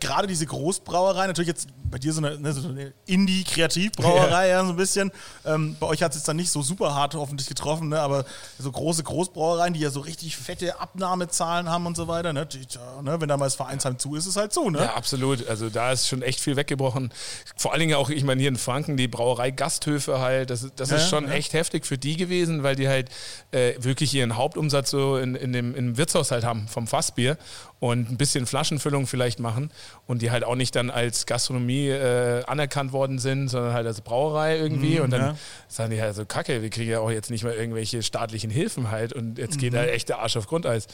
gerade 0.01 0.27
diese 0.27 0.47
Großbrauerei, 0.47 1.27
natürlich 1.27 1.49
jetzt 1.49 1.69
bei 1.91 1.99
dir 1.99 2.13
so 2.13 2.21
eine, 2.25 2.39
ne, 2.39 2.53
so 2.53 2.69
eine 2.69 2.93
Indie-Kreativbrauerei, 3.07 4.49
ja. 4.49 4.65
so 4.65 4.71
ein 4.71 4.77
bisschen. 4.77 5.11
Ähm, 5.47 5.77
bei 5.81 5.87
euch 5.87 6.03
hat 6.03 6.13
es 6.13 6.19
jetzt 6.19 6.29
dann 6.29 6.37
nicht 6.37 6.51
so 6.51 6.63
super 6.63 6.95
hart 6.95 7.15
hoffentlich 7.15 7.49
getroffen, 7.49 7.89
ne? 7.89 8.01
aber 8.01 8.25
so 8.59 8.71
große 8.71 9.03
Großbrauereien, 9.03 9.75
die 9.75 9.81
ja 9.81 9.91
so 9.91 10.01
richtig 10.01 10.37
fette 10.37 10.81
Abnahmezahlen 10.81 11.69
haben 11.69 11.87
und 11.87 11.97
so 11.97 12.09
weiter. 12.09 12.33
Ne? 12.33 12.47
Die, 12.47 12.59
ne? 13.03 13.21
Wenn 13.21 13.29
da 13.29 13.37
mal 13.37 13.47
das 13.47 13.55
Vereinsheim 13.55 13.99
zu 13.99 14.15
ist, 14.15 14.25
ist 14.25 14.31
es 14.31 14.37
halt 14.37 14.53
so. 14.53 14.69
Ne? 14.69 14.79
Ja, 14.79 14.95
absolut. 14.95 15.47
Also 15.49 15.71
da 15.71 15.93
ist 15.93 16.09
schon 16.09 16.23
echt 16.23 16.41
viel 16.41 16.57
weggebrochen. 16.57 17.11
Vor 17.57 17.73
allen 17.73 17.81
Dingen 17.81 17.95
auch, 17.95 18.11
ich 18.11 18.25
meine, 18.25 18.41
hier 18.41 18.49
in 18.49 18.57
Franken, 18.57 18.97
die 18.97 19.09
Brauerei 19.09 19.51
Gasthöfe 19.51 20.21
halt, 20.21 20.51
das, 20.51 20.67
das 20.77 20.91
ist 20.91 21.03
Ja, 21.03 21.09
schon 21.09 21.29
ja. 21.29 21.33
echt 21.33 21.53
heftig 21.53 21.87
für 21.87 21.99
die 21.99 22.17
gewesen, 22.17 22.63
weil 22.63 22.77
die 22.77 22.89
halt 22.89 23.11
äh, 23.51 23.75
wirklich 23.79 24.13
ihren 24.15 24.37
Hauptumsatz 24.37 24.91
so 24.91 25.17
in, 25.17 25.35
in 25.35 25.53
dem, 25.53 25.68
im 25.75 25.97
Wirtshaus 25.97 26.31
halt 26.31 26.45
haben 26.45 26.67
vom 26.69 26.87
Fassbier 26.87 27.37
und 27.81 28.11
ein 28.11 28.17
bisschen 28.17 28.47
Flaschenfüllung 28.47 29.07
vielleicht 29.07 29.39
machen 29.41 29.71
und 30.07 30.21
die 30.23 30.31
halt 30.31 30.43
auch 30.45 30.57
nicht 30.57 30.75
dann 30.75 30.91
als 30.91 31.27
Gastronomie 31.27 31.89
äh, 31.89 32.43
anerkannt 32.47 32.93
worden 32.93 33.19
sind, 33.19 33.49
sondern 33.49 33.73
halt 33.73 33.87
als 33.87 34.01
Brauerei 34.01 34.59
irgendwie 34.59 35.01
und 35.01 35.11
dann 35.11 35.21
Mhm, 35.21 35.27
ja. 35.29 35.37
sagen 35.69 35.91
die 35.91 36.01
halt 36.03 36.15
so, 36.17 36.25
kacke, 36.25 36.63
wir 36.63 36.71
kriegen 36.71 36.91
ja 36.91 37.01
auch 37.01 37.11
jetzt 37.11 37.31
nicht 37.31 37.45
mal 37.45 37.53
irgendwelche 37.55 38.03
staatlichen 38.03 38.51
Hilfen 38.51 38.91
halt 38.91 39.13
und 39.13 39.39
jetzt 39.39 39.57
Mhm. 39.57 39.61
geht 39.61 39.75
halt 39.75 39.91
echt 39.91 40.09
der 40.09 40.19
Arsch 40.19 40.37
auf 40.37 40.47
Grundeis. 40.47 40.87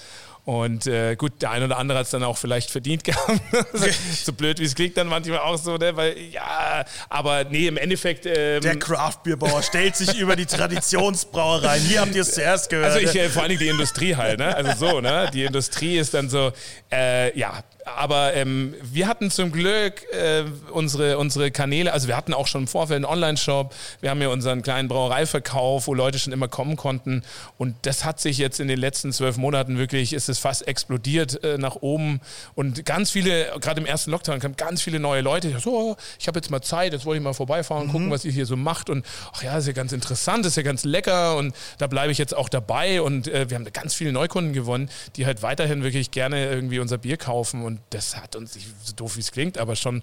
Und 0.44 0.86
äh, 0.86 1.16
gut, 1.16 1.40
der 1.40 1.52
ein 1.52 1.62
oder 1.62 1.78
andere 1.78 1.98
hat 1.98 2.04
es 2.04 2.10
dann 2.10 2.22
auch 2.22 2.36
vielleicht 2.36 2.70
verdient 2.70 3.02
gehabt. 3.04 3.40
so, 3.72 3.86
so 4.24 4.32
blöd 4.32 4.58
wie 4.58 4.64
es 4.64 4.74
klingt 4.74 4.96
dann 4.96 5.06
manchmal 5.06 5.38
auch 5.38 5.56
so, 5.56 5.76
ne? 5.76 5.96
Weil, 5.96 6.18
ja, 6.18 6.84
aber 7.08 7.44
nee, 7.44 7.66
im 7.66 7.78
Endeffekt. 7.78 8.26
Ähm, 8.26 8.60
Der 8.60 8.78
Craft-Bierbauer 8.78 9.62
stellt 9.62 9.96
sich 9.96 10.18
über 10.18 10.36
die 10.36 10.46
Traditionsbrauereien. 10.46 11.82
Hier 11.82 12.02
habt 12.02 12.14
ihr 12.14 12.22
es 12.22 12.34
zuerst 12.34 12.68
gehört. 12.68 12.92
Also 12.92 12.98
ich, 12.98 13.14
äh, 13.16 13.28
vor 13.30 13.42
allen 13.42 13.50
Dingen 13.50 13.60
die 13.60 13.68
Industrie 13.68 14.16
halt, 14.16 14.38
ne? 14.38 14.54
Also 14.54 14.90
so, 14.90 15.00
ne? 15.00 15.30
Die 15.32 15.44
Industrie 15.44 15.96
ist 15.96 16.12
dann 16.12 16.28
so, 16.28 16.52
äh, 16.92 17.36
ja, 17.38 17.64
aber 17.86 18.34
ähm, 18.34 18.74
wir 18.82 19.06
hatten 19.06 19.30
zum 19.30 19.52
Glück 19.52 20.02
äh, 20.12 20.44
unsere, 20.70 21.18
unsere 21.18 21.50
Kanäle, 21.50 21.92
also 21.92 22.08
wir 22.08 22.16
hatten 22.16 22.32
auch 22.32 22.46
schon 22.46 22.62
im 22.62 22.66
Vorfeld 22.66 22.96
einen 22.96 23.04
Online-Shop, 23.04 23.74
wir 24.00 24.10
haben 24.10 24.22
ja 24.22 24.28
unseren 24.28 24.62
kleinen 24.62 24.88
Brauereiverkauf, 24.88 25.86
wo 25.86 25.94
Leute 25.94 26.18
schon 26.18 26.32
immer 26.32 26.48
kommen 26.48 26.76
konnten 26.76 27.22
und 27.58 27.74
das 27.82 28.04
hat 28.04 28.20
sich 28.20 28.38
jetzt 28.38 28.58
in 28.58 28.68
den 28.68 28.78
letzten 28.78 29.12
zwölf 29.12 29.36
Monaten 29.36 29.76
wirklich, 29.76 30.12
ist 30.12 30.28
es 30.28 30.33
fast 30.38 30.66
explodiert 30.66 31.42
äh, 31.44 31.58
nach 31.58 31.76
oben. 31.76 32.20
Und 32.54 32.84
ganz 32.84 33.10
viele, 33.10 33.52
gerade 33.60 33.80
im 33.80 33.86
ersten 33.86 34.10
Lockdown 34.10 34.40
kamen 34.40 34.56
ganz 34.56 34.82
viele 34.82 35.00
neue 35.00 35.20
Leute, 35.20 35.48
die 35.48 35.58
so, 35.60 35.70
oh, 35.70 35.96
ich 36.18 36.28
habe 36.28 36.38
jetzt 36.38 36.50
mal 36.50 36.62
Zeit, 36.62 36.92
jetzt 36.92 37.04
wollte 37.04 37.18
ich 37.18 37.24
mal 37.24 37.34
vorbeifahren 37.34 37.84
und 37.84 37.92
gucken, 37.92 38.10
was 38.10 38.24
ihr 38.24 38.32
hier 38.32 38.46
so 38.46 38.56
macht. 38.56 38.90
Und 38.90 39.04
ach 39.32 39.42
ja, 39.42 39.56
ist 39.58 39.66
ja 39.66 39.72
ganz 39.72 39.92
interessant, 39.92 40.46
ist 40.46 40.56
ja 40.56 40.62
ganz 40.62 40.84
lecker. 40.84 41.36
Und 41.36 41.54
da 41.78 41.86
bleibe 41.86 42.12
ich 42.12 42.18
jetzt 42.18 42.34
auch 42.34 42.48
dabei. 42.48 43.02
Und 43.02 43.28
äh, 43.28 43.48
wir 43.50 43.56
haben 43.56 43.64
ganz 43.72 43.94
viele 43.94 44.12
Neukunden 44.12 44.52
gewonnen, 44.52 44.90
die 45.16 45.26
halt 45.26 45.42
weiterhin 45.42 45.82
wirklich 45.82 46.10
gerne 46.10 46.48
irgendwie 46.48 46.78
unser 46.78 46.98
Bier 46.98 47.16
kaufen. 47.16 47.62
Und 47.62 47.80
das 47.90 48.16
hat 48.16 48.36
uns, 48.36 48.56
so 48.82 48.92
doof 48.94 49.16
wie 49.16 49.20
es 49.20 49.32
klingt, 49.32 49.58
aber 49.58 49.76
schon 49.76 50.02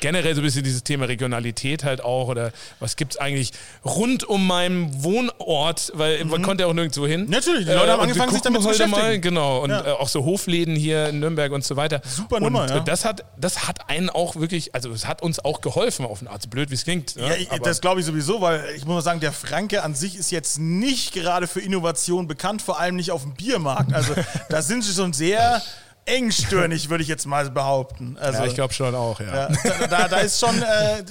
generell 0.00 0.34
so 0.34 0.40
ein 0.40 0.44
bisschen 0.44 0.64
dieses 0.64 0.82
Thema 0.82 1.06
Regionalität 1.06 1.84
halt 1.84 2.02
auch. 2.02 2.28
Oder 2.28 2.52
was 2.80 2.96
gibt 2.96 3.14
es 3.14 3.20
eigentlich 3.20 3.52
rund 3.84 4.24
um 4.24 4.46
meinen 4.46 5.02
Wohnort, 5.02 5.92
weil 5.94 6.24
mhm. 6.24 6.30
man 6.30 6.42
konnte 6.42 6.64
ja 6.64 6.68
auch 6.68 6.74
nirgendwo 6.74 7.06
hin. 7.06 7.26
Natürlich, 7.28 7.66
die 7.66 7.72
Leute 7.72 7.86
äh, 7.86 7.90
haben 7.90 8.00
angefangen, 8.00 8.32
sich 8.32 8.42
damit 8.42 8.62
zu 8.62 8.68
beschäftigen. 8.68 8.81
Mal, 8.88 9.20
genau, 9.20 9.62
und 9.62 9.70
ja. 9.70 9.86
äh, 9.86 9.90
auch 9.90 10.08
so 10.08 10.24
Hofläden 10.24 10.76
hier 10.76 11.08
in 11.08 11.20
Nürnberg 11.20 11.52
und 11.52 11.64
so 11.64 11.76
weiter. 11.76 12.00
Super 12.04 12.40
Nummer, 12.40 12.62
und 12.62 12.70
ja. 12.70 12.80
das 12.80 13.04
hat, 13.04 13.24
das 13.36 13.66
hat 13.66 13.88
einen 13.88 14.10
auch 14.10 14.36
wirklich, 14.36 14.74
also 14.74 14.90
es 14.90 15.06
hat 15.06 15.22
uns 15.22 15.44
auch 15.44 15.60
geholfen 15.60 16.04
auf 16.04 16.20
eine 16.20 16.30
Art, 16.30 16.42
so 16.42 16.48
blöd 16.48 16.70
wie 16.70 16.74
es 16.74 16.84
klingt. 16.84 17.14
Ja, 17.16 17.34
ja 17.34 17.58
das 17.58 17.80
glaube 17.80 18.00
ich 18.00 18.06
sowieso, 18.06 18.40
weil 18.40 18.64
ich 18.76 18.84
muss 18.84 18.94
mal 18.94 19.02
sagen, 19.02 19.20
der 19.20 19.32
Franke 19.32 19.82
an 19.82 19.94
sich 19.94 20.16
ist 20.16 20.30
jetzt 20.30 20.58
nicht 20.58 21.12
gerade 21.12 21.46
für 21.46 21.60
Innovation 21.60 22.26
bekannt, 22.26 22.62
vor 22.62 22.80
allem 22.80 22.96
nicht 22.96 23.10
auf 23.10 23.22
dem 23.22 23.34
Biermarkt. 23.34 23.92
Also 23.92 24.14
da 24.48 24.62
sind 24.62 24.84
sie 24.84 24.92
schon 24.92 25.12
sehr 25.12 25.62
engstirnig, 26.04 26.90
würde 26.90 27.02
ich 27.02 27.08
jetzt 27.08 27.26
mal 27.26 27.48
behaupten. 27.50 28.16
Also, 28.20 28.40
ja, 28.40 28.46
ich 28.46 28.54
glaube 28.54 28.74
schon 28.74 28.94
auch, 28.94 29.20
ja. 29.20 29.48
ja 29.48 29.86
da, 29.88 30.08
da, 30.08 30.18
ist 30.18 30.40
schon 30.40 30.60
äh, 30.60 31.04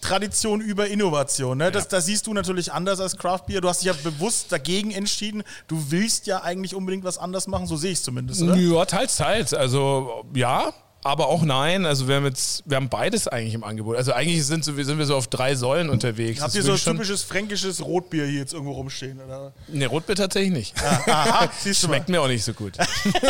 Tradition 0.00 0.60
über 0.60 0.88
Innovation. 0.88 1.58
Ne? 1.58 1.70
Das, 1.70 1.84
ja. 1.84 1.90
das, 1.90 2.06
siehst 2.06 2.26
du 2.26 2.34
natürlich 2.34 2.72
anders 2.72 3.00
als 3.00 3.16
Craft 3.16 3.42
Beer. 3.46 3.60
Du 3.60 3.68
hast 3.68 3.82
dich 3.82 3.86
ja 3.86 3.94
bewusst 4.02 4.50
dagegen 4.50 4.90
entschieden. 4.90 5.44
Du 5.68 5.90
willst 5.90 6.26
ja 6.26 6.42
eigentlich 6.42 6.74
unbedingt 6.74 7.04
was 7.04 7.18
anders 7.18 7.46
machen, 7.46 7.66
so 7.66 7.76
sehe 7.76 7.92
ich 7.92 7.98
es 7.98 8.04
zumindest, 8.04 8.42
oder? 8.42 8.56
Ja, 8.56 8.84
teils, 8.84 9.16
teils. 9.16 9.54
Also 9.54 10.24
ja, 10.34 10.72
aber 11.04 11.28
auch 11.28 11.42
nein. 11.42 11.84
Also 11.84 12.06
wir 12.06 12.16
haben 12.16 12.24
jetzt, 12.24 12.62
wir 12.64 12.76
haben 12.76 12.88
beides 12.88 13.26
eigentlich 13.26 13.54
im 13.54 13.64
Angebot. 13.64 13.96
Also 13.96 14.12
eigentlich 14.12 14.46
sind, 14.46 14.64
so, 14.64 14.72
sind 14.80 14.98
wir 14.98 15.06
so 15.06 15.16
auf 15.16 15.26
drei 15.26 15.56
Säulen 15.56 15.90
unterwegs. 15.90 16.40
Habt 16.40 16.54
ihr 16.54 16.62
so 16.62 16.72
ein 16.72 16.78
typisches 16.78 17.22
fränkisches 17.22 17.84
Rotbier 17.84 18.24
hier 18.26 18.40
jetzt 18.40 18.52
irgendwo 18.52 18.72
rumstehen? 18.72 19.20
Oder? 19.20 19.52
Ne, 19.68 19.86
Rotbier 19.86 20.14
tatsächlich 20.14 20.52
nicht. 20.52 20.74
Ah, 20.82 21.02
aha, 21.06 21.50
siehst 21.58 21.82
du 21.82 21.88
Schmeckt 21.88 22.08
mir 22.08 22.22
auch 22.22 22.28
nicht 22.28 22.44
so 22.44 22.52
gut. 22.52 22.74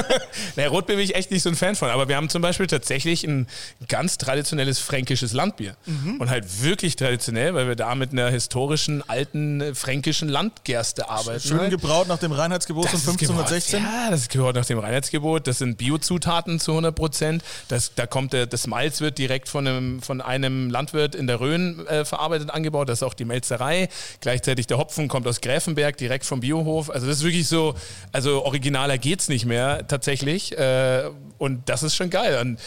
ne, 0.56 0.68
Rotbier 0.68 0.96
bin 0.96 1.04
ich 1.04 1.14
echt 1.14 1.30
nicht 1.30 1.42
so 1.42 1.48
ein 1.48 1.56
Fan 1.56 1.74
von. 1.74 1.88
Aber 1.88 2.08
wir 2.08 2.16
haben 2.16 2.28
zum 2.28 2.42
Beispiel 2.42 2.66
tatsächlich 2.66 3.24
ein 3.24 3.46
ganz 3.88 4.18
traditionelles 4.18 4.78
fränkisches 4.78 5.32
Landbier. 5.32 5.76
Mhm. 5.86 6.20
Und 6.20 6.28
halt 6.28 6.62
wirklich 6.62 6.96
traditionell, 6.96 7.54
weil 7.54 7.68
wir 7.68 7.76
da 7.76 7.94
mit 7.94 8.12
einer 8.12 8.28
historischen, 8.28 9.02
alten 9.08 9.74
fränkischen 9.74 10.28
Landgerste 10.28 11.08
arbeiten. 11.08 11.40
Schön 11.40 11.58
halt. 11.58 11.70
gebraut 11.70 12.06
nach 12.06 12.18
dem 12.18 12.32
Reinheitsgebot 12.32 12.88
von 12.88 13.00
1516? 13.00 13.80
Gebraut, 13.80 13.94
ja, 13.94 14.10
das 14.10 14.20
ist 14.20 14.30
gebraut 14.30 14.54
nach 14.54 14.66
dem 14.66 14.78
Reinheitsgebot. 14.78 15.46
Das 15.46 15.58
sind 15.58 15.78
Biozutaten 15.78 16.60
zu 16.60 16.72
100 16.72 16.94
Prozent. 16.94 17.42
Das, 17.68 17.94
da 17.94 18.06
kommt 18.06 18.32
der, 18.32 18.46
das 18.46 18.66
Malz 18.66 19.00
wird 19.00 19.18
direkt 19.18 19.48
von 19.48 19.66
einem, 19.66 20.02
von 20.02 20.20
einem 20.20 20.70
Landwirt 20.70 21.14
in 21.14 21.26
der 21.26 21.40
Rhön 21.40 21.86
äh, 21.86 22.04
verarbeitet 22.04 22.50
angebaut. 22.50 22.88
Das 22.88 22.98
ist 22.98 23.02
auch 23.02 23.14
die 23.14 23.24
Melzerei. 23.24 23.88
Gleichzeitig 24.20 24.66
der 24.66 24.78
Hopfen 24.78 25.08
kommt 25.08 25.26
aus 25.26 25.40
Gräfenberg 25.40 25.96
direkt 25.96 26.24
vom 26.24 26.40
Biohof. 26.40 26.90
Also 26.90 27.06
das 27.06 27.18
ist 27.18 27.24
wirklich 27.24 27.48
so, 27.48 27.74
also 28.12 28.44
originaler 28.44 28.98
geht 28.98 29.20
es 29.20 29.28
nicht 29.28 29.46
mehr 29.46 29.86
tatsächlich. 29.86 30.56
Äh, 30.58 31.10
und 31.38 31.68
das 31.68 31.82
ist 31.82 31.96
schon 31.96 32.10
geil. 32.10 32.38
Und 32.40 32.58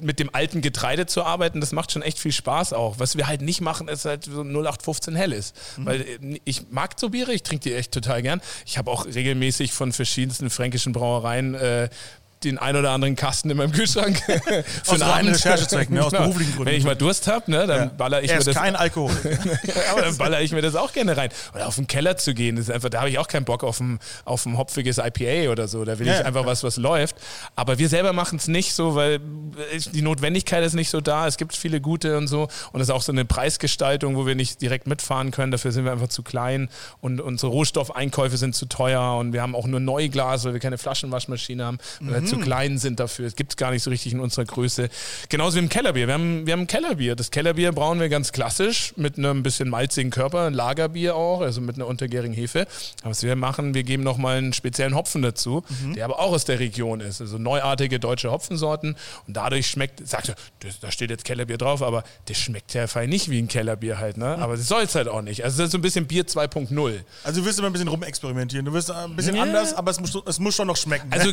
mit 0.00 0.18
dem 0.18 0.30
alten 0.34 0.60
Getreide 0.60 1.06
zu 1.06 1.22
arbeiten, 1.22 1.60
das 1.60 1.72
macht 1.72 1.92
schon 1.92 2.02
echt 2.02 2.18
viel 2.18 2.32
Spaß 2.32 2.72
auch. 2.72 2.98
Was 2.98 3.16
wir 3.16 3.26
halt 3.26 3.42
nicht 3.42 3.60
machen, 3.60 3.88
ist 3.88 4.04
halt 4.04 4.24
so 4.24 4.42
0815 4.42 5.14
hell 5.14 5.32
ist. 5.32 5.54
Mhm. 5.76 5.86
Weil 5.86 6.00
äh, 6.00 6.40
ich 6.44 6.70
mag 6.70 6.98
so 6.98 7.10
Biere, 7.10 7.32
ich 7.32 7.42
trinke 7.42 7.68
die 7.68 7.74
echt 7.74 7.92
total 7.92 8.22
gern. 8.22 8.40
Ich 8.66 8.78
habe 8.78 8.90
auch 8.90 9.06
regelmäßig 9.06 9.72
von 9.72 9.92
verschiedensten 9.92 10.50
fränkischen 10.50 10.92
Brauereien 10.92 11.54
äh, 11.54 11.88
den 12.44 12.58
ein 12.58 12.76
oder 12.76 12.90
anderen 12.90 13.16
Kasten 13.16 13.50
in 13.50 13.56
meinem 13.56 13.72
Kühlschrank. 13.72 14.22
Für 14.84 14.92
aus 14.92 15.00
reinen 15.00 15.34
Recherchezwecken, 15.34 15.94
ne, 15.94 16.04
aus 16.04 16.12
genau. 16.12 16.24
beruflichen 16.24 16.52
Gründen. 16.52 16.70
Wenn 16.70 16.78
ich 16.78 16.84
mal 16.84 16.96
Durst 16.96 17.26
habe, 17.26 17.50
ne, 17.50 17.66
dann 17.66 17.78
ja. 17.78 17.86
baller 17.86 18.22
ich 18.22 18.30
er 18.30 18.38
mir 18.38 18.44
das. 18.44 18.56
kein 18.56 18.76
Alkohol. 18.76 19.14
aber 19.92 20.02
dann 20.02 20.16
baller 20.16 20.40
ich 20.42 20.52
mir 20.52 20.62
das 20.62 20.74
auch 20.74 20.92
gerne 20.92 21.16
rein. 21.16 21.30
Oder 21.54 21.66
auf 21.66 21.76
den 21.76 21.86
Keller 21.86 22.16
zu 22.16 22.34
gehen, 22.34 22.56
das 22.56 22.66
ist 22.66 22.74
einfach, 22.74 22.90
da 22.90 23.00
habe 23.00 23.10
ich 23.10 23.18
auch 23.18 23.28
keinen 23.28 23.44
Bock 23.44 23.64
auf 23.64 23.80
ein, 23.80 23.98
auf 24.24 24.46
ein 24.46 24.56
hopfiges 24.56 24.98
IPA 24.98 25.50
oder 25.50 25.68
so. 25.68 25.84
Da 25.84 25.98
will 25.98 26.06
ja, 26.06 26.20
ich 26.20 26.26
einfach 26.26 26.42
ja. 26.42 26.46
was, 26.46 26.62
was 26.62 26.76
läuft. 26.76 27.16
Aber 27.56 27.78
wir 27.78 27.88
selber 27.88 28.12
machen 28.12 28.38
es 28.38 28.48
nicht 28.48 28.74
so, 28.74 28.94
weil 28.94 29.20
die 29.92 30.02
Notwendigkeit 30.02 30.62
ist 30.64 30.74
nicht 30.74 30.90
so 30.90 31.00
da. 31.00 31.26
Es 31.26 31.36
gibt 31.36 31.56
viele 31.56 31.80
gute 31.80 32.16
und 32.16 32.28
so. 32.28 32.48
Und 32.72 32.80
es 32.80 32.88
ist 32.88 32.94
auch 32.94 33.02
so 33.02 33.12
eine 33.12 33.24
Preisgestaltung, 33.24 34.16
wo 34.16 34.26
wir 34.26 34.34
nicht 34.34 34.60
direkt 34.60 34.86
mitfahren 34.86 35.30
können. 35.30 35.52
Dafür 35.52 35.72
sind 35.72 35.84
wir 35.84 35.92
einfach 35.92 36.08
zu 36.08 36.22
klein 36.22 36.68
und 37.00 37.20
unsere 37.20 37.52
Rohstoffeinkäufe 37.52 38.36
sind 38.36 38.54
zu 38.54 38.66
teuer 38.66 39.16
und 39.18 39.32
wir 39.32 39.42
haben 39.42 39.54
auch 39.54 39.66
nur 39.66 39.80
Neuglas, 39.80 40.44
weil 40.44 40.52
wir 40.52 40.60
keine 40.60 40.78
Flaschenwaschmaschine 40.78 41.64
haben, 41.64 41.78
mhm. 42.00 42.12
Zu 42.34 42.40
klein 42.40 42.78
sind 42.78 43.00
dafür. 43.00 43.26
Es 43.26 43.36
gibt 43.36 43.52
es 43.52 43.56
gar 43.56 43.70
nicht 43.70 43.82
so 43.82 43.90
richtig 43.90 44.12
in 44.12 44.20
unserer 44.20 44.44
Größe. 44.44 44.88
Genauso 45.28 45.56
wie 45.56 45.60
im 45.60 45.68
Kellerbier. 45.68 46.06
Wir 46.06 46.14
haben, 46.14 46.46
wir 46.46 46.52
haben 46.52 46.60
ein 46.60 46.66
Kellerbier. 46.66 47.16
Das 47.16 47.30
Kellerbier 47.30 47.72
brauen 47.72 48.00
wir 48.00 48.08
ganz 48.08 48.32
klassisch 48.32 48.92
mit 48.96 49.18
einem 49.18 49.42
bisschen 49.42 49.68
malzigen 49.68 50.10
Körper, 50.10 50.46
ein 50.46 50.54
Lagerbier 50.54 51.16
auch, 51.16 51.40
also 51.40 51.60
mit 51.60 51.76
einer 51.76 51.86
untergärigen 51.86 52.34
Hefe. 52.34 52.66
was 53.02 53.22
wir 53.22 53.36
machen, 53.36 53.74
wir 53.74 53.82
geben 53.82 54.02
nochmal 54.02 54.38
einen 54.38 54.52
speziellen 54.52 54.94
Hopfen 54.94 55.22
dazu, 55.22 55.64
mhm. 55.82 55.94
der 55.94 56.04
aber 56.04 56.18
auch 56.18 56.32
aus 56.32 56.44
der 56.44 56.58
Region 56.58 57.00
ist. 57.00 57.20
Also 57.20 57.38
neuartige 57.38 58.00
deutsche 58.00 58.30
Hopfensorten. 58.30 58.96
Und 59.26 59.36
dadurch 59.36 59.66
schmeckt, 59.66 60.06
sagst 60.06 60.30
du, 60.30 60.68
da 60.80 60.90
steht 60.90 61.10
jetzt 61.10 61.24
Kellerbier 61.24 61.58
drauf, 61.58 61.82
aber 61.82 62.04
das 62.26 62.38
schmeckt 62.38 62.74
ja 62.74 62.86
fein 62.86 63.08
nicht 63.08 63.30
wie 63.30 63.40
ein 63.40 63.48
Kellerbier 63.48 63.98
halt. 63.98 64.16
Ne? 64.16 64.38
Aber 64.38 64.56
das 64.56 64.68
soll 64.68 64.82
es 64.82 64.94
halt 64.94 65.08
auch 65.08 65.22
nicht. 65.22 65.44
Also 65.44 65.58
das 65.58 65.66
ist 65.66 65.72
so 65.72 65.78
ein 65.78 65.82
bisschen 65.82 66.06
Bier 66.06 66.24
2.0. 66.24 67.00
Also 67.22 67.40
du 67.40 67.46
wirst 67.46 67.58
immer 67.58 67.68
ein 67.68 67.72
bisschen 67.72 67.88
rumexperimentieren. 67.88 68.64
Du 68.64 68.72
wirst 68.72 68.90
ein 68.90 69.16
bisschen 69.16 69.36
ja. 69.36 69.42
anders, 69.42 69.74
aber 69.74 69.90
es 69.90 70.00
muss, 70.00 70.16
es 70.26 70.38
muss 70.38 70.54
schon 70.54 70.66
noch 70.66 70.76
schmecken. 70.76 71.08
Ne? 71.08 71.16
Also 71.16 71.32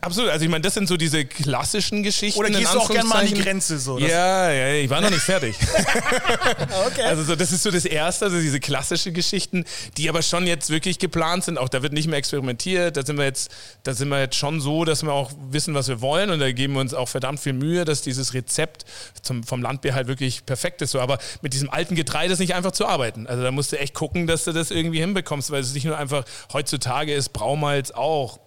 absolut. 0.00 0.29
Also 0.30 0.44
ich 0.44 0.50
meine, 0.50 0.62
das 0.62 0.74
sind 0.74 0.88
so 0.88 0.96
diese 0.96 1.24
klassischen 1.24 2.02
Geschichten. 2.02 2.38
Oder 2.38 2.50
gehst 2.50 2.74
du 2.74 2.78
auch 2.78 2.90
gerne 2.90 3.08
mal 3.08 3.20
an 3.20 3.26
die 3.26 3.40
Grenze 3.40 3.78
so? 3.78 3.98
Ja, 3.98 4.50
ja, 4.50 4.74
ich 4.74 4.88
war 4.88 5.00
noch 5.00 5.10
nicht 5.10 5.22
fertig. 5.22 5.56
okay. 6.86 7.02
Also 7.02 7.24
so, 7.24 7.36
das 7.36 7.52
ist 7.52 7.62
so 7.62 7.70
das 7.70 7.84
Erste, 7.84 8.26
also 8.26 8.38
diese 8.38 8.60
klassischen 8.60 9.14
Geschichten, 9.14 9.64
die 9.96 10.08
aber 10.08 10.22
schon 10.22 10.46
jetzt 10.46 10.70
wirklich 10.70 10.98
geplant 10.98 11.44
sind. 11.44 11.58
Auch 11.58 11.68
da 11.68 11.82
wird 11.82 11.92
nicht 11.92 12.08
mehr 12.08 12.18
experimentiert. 12.18 12.96
Da 12.96 13.04
sind 13.04 13.18
wir 13.18 13.24
jetzt, 13.24 13.50
da 13.82 13.94
sind 13.94 14.08
wir 14.08 14.20
jetzt 14.20 14.36
schon 14.36 14.60
so, 14.60 14.84
dass 14.84 15.02
wir 15.02 15.12
auch 15.12 15.30
wissen, 15.50 15.74
was 15.74 15.88
wir 15.88 16.00
wollen 16.00 16.30
und 16.30 16.38
da 16.38 16.50
geben 16.52 16.74
wir 16.74 16.80
uns 16.80 16.94
auch 16.94 17.08
verdammt 17.08 17.40
viel 17.40 17.52
Mühe, 17.52 17.84
dass 17.84 18.02
dieses 18.02 18.34
Rezept 18.34 18.84
zum, 19.22 19.44
vom 19.44 19.62
Landbier 19.62 19.94
halt 19.94 20.08
wirklich 20.08 20.46
perfekt 20.46 20.82
ist. 20.82 20.92
So, 20.92 21.00
aber 21.00 21.18
mit 21.42 21.52
diesem 21.52 21.70
alten 21.70 21.94
Getreide 21.94 22.32
ist 22.32 22.38
nicht 22.38 22.54
einfach 22.54 22.72
zu 22.72 22.86
arbeiten. 22.86 23.26
Also 23.26 23.42
da 23.42 23.50
musst 23.50 23.72
du 23.72 23.78
echt 23.78 23.94
gucken, 23.94 24.26
dass 24.26 24.44
du 24.44 24.52
das 24.52 24.70
irgendwie 24.70 25.00
hinbekommst, 25.00 25.50
weil 25.50 25.60
es 25.60 25.74
nicht 25.74 25.84
nur 25.84 25.96
einfach 25.96 26.24
heutzutage 26.52 27.14
ist 27.14 27.30
Braumalz 27.30 27.90
auch. 27.90 28.40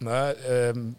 Ne, 0.00 0.36
ähm, 0.48 0.96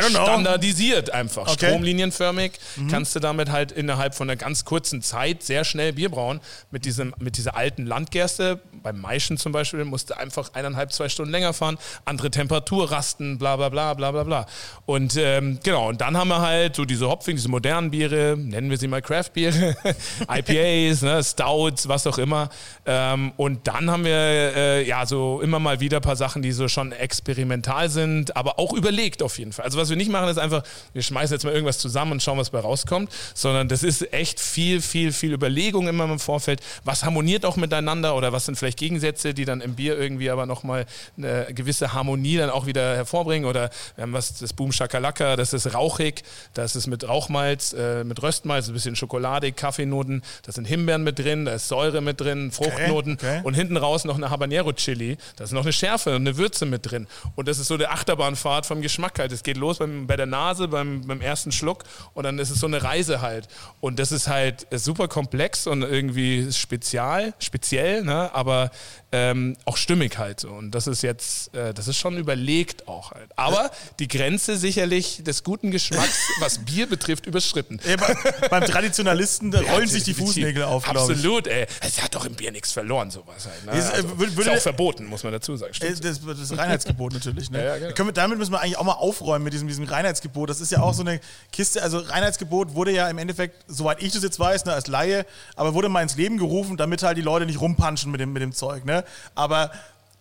standardisiert 0.00 1.10
einfach. 1.10 1.48
Okay. 1.48 1.66
Stromlinienförmig 1.66 2.52
mhm. 2.76 2.88
kannst 2.88 3.14
du 3.14 3.20
damit 3.20 3.50
halt 3.50 3.72
innerhalb 3.72 4.14
von 4.14 4.28
einer 4.28 4.36
ganz 4.36 4.64
kurzen 4.64 5.02
Zeit 5.02 5.42
sehr 5.42 5.64
schnell 5.64 5.92
Bier 5.94 6.10
brauen. 6.10 6.40
Mit, 6.70 6.84
diesem, 6.84 7.14
mit 7.18 7.36
dieser 7.36 7.56
alten 7.56 7.86
Landgerste, 7.86 8.60
beim 8.82 9.00
Maischen 9.00 9.38
zum 9.38 9.52
Beispiel, 9.52 9.84
musst 9.84 10.10
du 10.10 10.18
einfach 10.18 10.54
eineinhalb, 10.54 10.92
zwei 10.92 11.08
Stunden 11.08 11.32
länger 11.32 11.52
fahren, 11.52 11.78
andere 12.04 12.30
Temperatur 12.30 12.90
rasten, 12.90 13.38
bla 13.38 13.56
bla 13.56 13.68
bla 13.68 13.94
bla 13.94 14.12
bla 14.12 14.24
bla. 14.24 14.46
Und 14.86 15.16
ähm, 15.16 15.58
genau, 15.62 15.88
und 15.88 16.00
dann 16.00 16.16
haben 16.16 16.28
wir 16.28 16.40
halt 16.40 16.76
so 16.76 16.84
diese 16.84 17.08
Hopfing, 17.08 17.36
diese 17.36 17.48
modernen 17.48 17.90
Biere, 17.90 18.36
nennen 18.36 18.70
wir 18.70 18.76
sie 18.76 18.88
mal 18.88 19.02
Craft-Biere, 19.02 19.76
IPAs, 20.28 21.02
ne, 21.02 21.22
Stouts, 21.22 21.88
was 21.88 22.06
auch 22.06 22.18
immer. 22.18 22.50
Ähm, 22.86 23.32
und 23.36 23.66
dann 23.66 23.90
haben 23.90 24.04
wir 24.04 24.12
äh, 24.12 24.86
ja 24.86 25.06
so 25.06 25.40
immer 25.40 25.58
mal 25.58 25.80
wieder 25.80 25.98
ein 25.98 26.02
paar 26.02 26.16
Sachen, 26.16 26.42
die 26.42 26.52
so 26.52 26.68
schon 26.68 26.92
experimental 26.92 27.88
sind, 27.88 28.36
aber 28.36 28.58
auch 28.58 28.72
überlegt 28.72 29.22
auf 29.22 29.38
jeden 29.38 29.52
Fall. 29.52 29.64
Also 29.64 29.77
was 29.78 29.90
wir 29.90 29.96
nicht 29.96 30.10
machen, 30.10 30.28
ist 30.28 30.38
einfach, 30.38 30.62
wir 30.92 31.02
schmeißen 31.02 31.34
jetzt 31.34 31.44
mal 31.44 31.52
irgendwas 31.52 31.78
zusammen 31.78 32.12
und 32.12 32.22
schauen, 32.22 32.38
was 32.38 32.50
bei 32.50 32.60
rauskommt, 32.60 33.10
sondern 33.34 33.68
das 33.68 33.82
ist 33.82 34.12
echt 34.12 34.40
viel, 34.40 34.82
viel, 34.82 35.12
viel 35.12 35.32
Überlegung 35.32 35.88
immer 35.88 36.04
im 36.04 36.18
Vorfeld. 36.18 36.60
Was 36.84 37.04
harmoniert 37.04 37.44
auch 37.44 37.56
miteinander 37.56 38.16
oder 38.16 38.32
was 38.32 38.46
sind 38.46 38.56
vielleicht 38.56 38.78
Gegensätze, 38.78 39.34
die 39.34 39.44
dann 39.44 39.60
im 39.60 39.74
Bier 39.74 39.98
irgendwie 39.98 40.30
aber 40.30 40.46
nochmal 40.46 40.86
eine 41.16 41.46
gewisse 41.54 41.92
Harmonie 41.92 42.36
dann 42.36 42.50
auch 42.50 42.66
wieder 42.66 42.96
hervorbringen 42.96 43.48
oder 43.48 43.70
wir 43.96 44.02
haben 44.02 44.12
was, 44.12 44.38
das 44.38 44.52
Boom 44.52 44.72
Shakalaka, 44.72 45.36
das 45.36 45.52
ist 45.52 45.74
rauchig, 45.74 46.22
das 46.54 46.76
ist 46.76 46.86
mit 46.86 47.06
Rauchmalz, 47.06 47.72
äh, 47.72 48.04
mit 48.04 48.22
Röstmalz, 48.22 48.68
ein 48.68 48.74
bisschen 48.74 48.96
Schokoladik, 48.96 49.56
Kaffeenoten, 49.56 50.22
da 50.42 50.52
sind 50.52 50.66
Himbeeren 50.66 51.04
mit 51.04 51.18
drin, 51.18 51.44
da 51.44 51.52
ist 51.52 51.68
Säure 51.68 52.00
mit 52.00 52.20
drin, 52.20 52.50
Fruchtnoten 52.50 53.14
okay, 53.14 53.38
okay. 53.38 53.40
und 53.44 53.54
hinten 53.54 53.76
raus 53.76 54.04
noch 54.04 54.16
eine 54.16 54.30
Habanero 54.30 54.72
Chili, 54.72 55.16
da 55.36 55.44
ist 55.44 55.52
noch 55.52 55.62
eine 55.62 55.72
Schärfe 55.72 56.10
und 56.10 56.26
eine 56.26 56.36
Würze 56.36 56.66
mit 56.66 56.90
drin 56.90 57.06
und 57.36 57.48
das 57.48 57.58
ist 57.58 57.68
so 57.68 57.76
der 57.76 57.92
Achterbahnfahrt 57.92 58.66
vom 58.66 58.82
Geschmack 58.82 59.18
halt. 59.18 59.32
Es 59.32 59.42
geht 59.42 59.56
los 59.56 59.67
los 59.68 59.78
beim, 59.78 60.06
bei 60.06 60.16
der 60.16 60.26
Nase, 60.26 60.68
beim, 60.68 61.06
beim 61.06 61.20
ersten 61.20 61.52
Schluck 61.52 61.84
und 62.14 62.24
dann 62.24 62.38
ist 62.38 62.50
es 62.50 62.60
so 62.60 62.66
eine 62.66 62.82
Reise 62.82 63.20
halt. 63.20 63.48
Und 63.80 63.98
das 63.98 64.12
ist 64.12 64.28
halt 64.28 64.66
super 64.72 65.08
komplex 65.08 65.66
und 65.66 65.82
irgendwie 65.82 66.52
spezial, 66.52 67.34
speziell, 67.38 68.02
ne? 68.02 68.30
aber 68.34 68.70
ähm, 69.10 69.56
auch 69.64 69.78
stimmig 69.78 70.18
halt 70.18 70.40
so. 70.40 70.50
Und 70.50 70.72
das 70.72 70.86
ist 70.86 71.02
jetzt, 71.02 71.54
äh, 71.54 71.72
das 71.72 71.88
ist 71.88 71.96
schon 71.96 72.18
überlegt 72.18 72.88
auch 72.88 73.12
halt. 73.12 73.30
Aber 73.36 73.70
die 73.98 74.08
Grenze 74.08 74.58
sicherlich 74.58 75.22
des 75.24 75.44
guten 75.44 75.70
Geschmacks, 75.70 76.28
was 76.40 76.58
Bier 76.58 76.86
betrifft, 76.86 77.24
überschritten. 77.24 77.80
Ja, 77.88 77.96
bei, 77.96 78.48
beim 78.50 78.64
Traditionalisten 78.64 79.54
rollen 79.54 79.86
ja, 79.86 79.86
sich 79.86 80.04
die 80.04 80.12
Fußnägel 80.12 80.64
auf, 80.64 80.84
glaube 80.84 81.12
ich. 81.12 81.18
Absolut, 81.18 81.46
ey. 81.46 81.66
Es 81.80 82.02
hat 82.02 82.14
doch 82.14 82.26
im 82.26 82.34
Bier 82.34 82.52
nichts 82.52 82.72
verloren, 82.72 83.10
sowas 83.10 83.46
halt. 83.46 83.64
Ne? 83.64 83.78
Ist, 83.78 83.90
äh, 83.90 83.96
also, 83.96 84.18
würde, 84.18 84.40
ist 84.42 84.48
auch 84.48 84.60
verboten, 84.60 85.06
muss 85.06 85.22
man 85.22 85.32
dazu 85.32 85.56
sagen. 85.56 85.72
Äh, 85.80 85.94
das, 85.94 86.20
das 86.20 86.38
ist 86.38 86.56
Reinheitsgebot 86.56 87.12
natürlich. 87.12 87.50
Ne? 87.50 87.58
Ja, 87.68 87.76
genau. 87.76 88.06
wir, 88.06 88.12
damit 88.12 88.38
müssen 88.38 88.52
wir 88.52 88.60
eigentlich 88.60 88.78
auch 88.78 88.84
mal 88.84 88.92
aufräumen 88.92 89.44
mit 89.44 89.52
diesem, 89.52 89.68
diesem 89.68 89.84
Reinheitsgebot. 89.84 90.48
Das 90.48 90.60
ist 90.60 90.72
ja 90.72 90.80
auch 90.80 90.94
so 90.94 91.02
eine 91.02 91.20
Kiste, 91.52 91.82
also 91.82 91.98
Reinheitsgebot 91.98 92.74
wurde 92.74 92.92
ja 92.92 93.10
im 93.10 93.18
Endeffekt, 93.18 93.64
soweit 93.66 94.02
ich 94.02 94.12
das 94.12 94.22
jetzt 94.22 94.38
weiß, 94.38 94.64
ne, 94.64 94.72
als 94.72 94.86
Laie, 94.86 95.26
aber 95.56 95.74
wurde 95.74 95.88
mal 95.88 96.02
ins 96.02 96.16
Leben 96.16 96.38
gerufen, 96.38 96.76
damit 96.76 97.02
halt 97.02 97.18
die 97.18 97.22
Leute 97.22 97.46
nicht 97.46 97.60
rumpanschen 97.60 98.10
mit 98.10 98.20
dem, 98.20 98.32
mit 98.32 98.42
dem 98.42 98.52
Zeug. 98.52 98.84
Ne? 98.84 98.97
Aber 99.34 99.70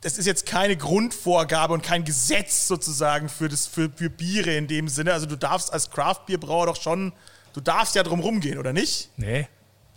das 0.02 0.18
ist 0.18 0.26
jetzt 0.26 0.46
keine 0.46 0.78
Grundvorgabe 0.78 1.74
und 1.74 1.82
kein 1.82 2.04
Gesetz 2.04 2.68
sozusagen 2.68 3.30
für, 3.30 3.50
das, 3.50 3.68
für, 3.68 3.90
für 3.90 4.10
Biere 4.10 4.56
in 4.56 4.68
dem 4.68 4.88
Sinne. 4.88 5.14
Also 5.14 5.26
du 5.26 5.36
darfst 5.36 5.74
als 5.74 5.90
Craft-Bierbrauer 5.90 6.68
doch 6.68 6.82
schon, 6.82 7.14
du 7.54 7.62
darfst 7.62 7.96
ja 7.96 8.04
drum 8.04 8.20
rumgehen, 8.20 8.58
oder 8.58 8.74
nicht? 8.74 9.10
Nee. 9.18 9.48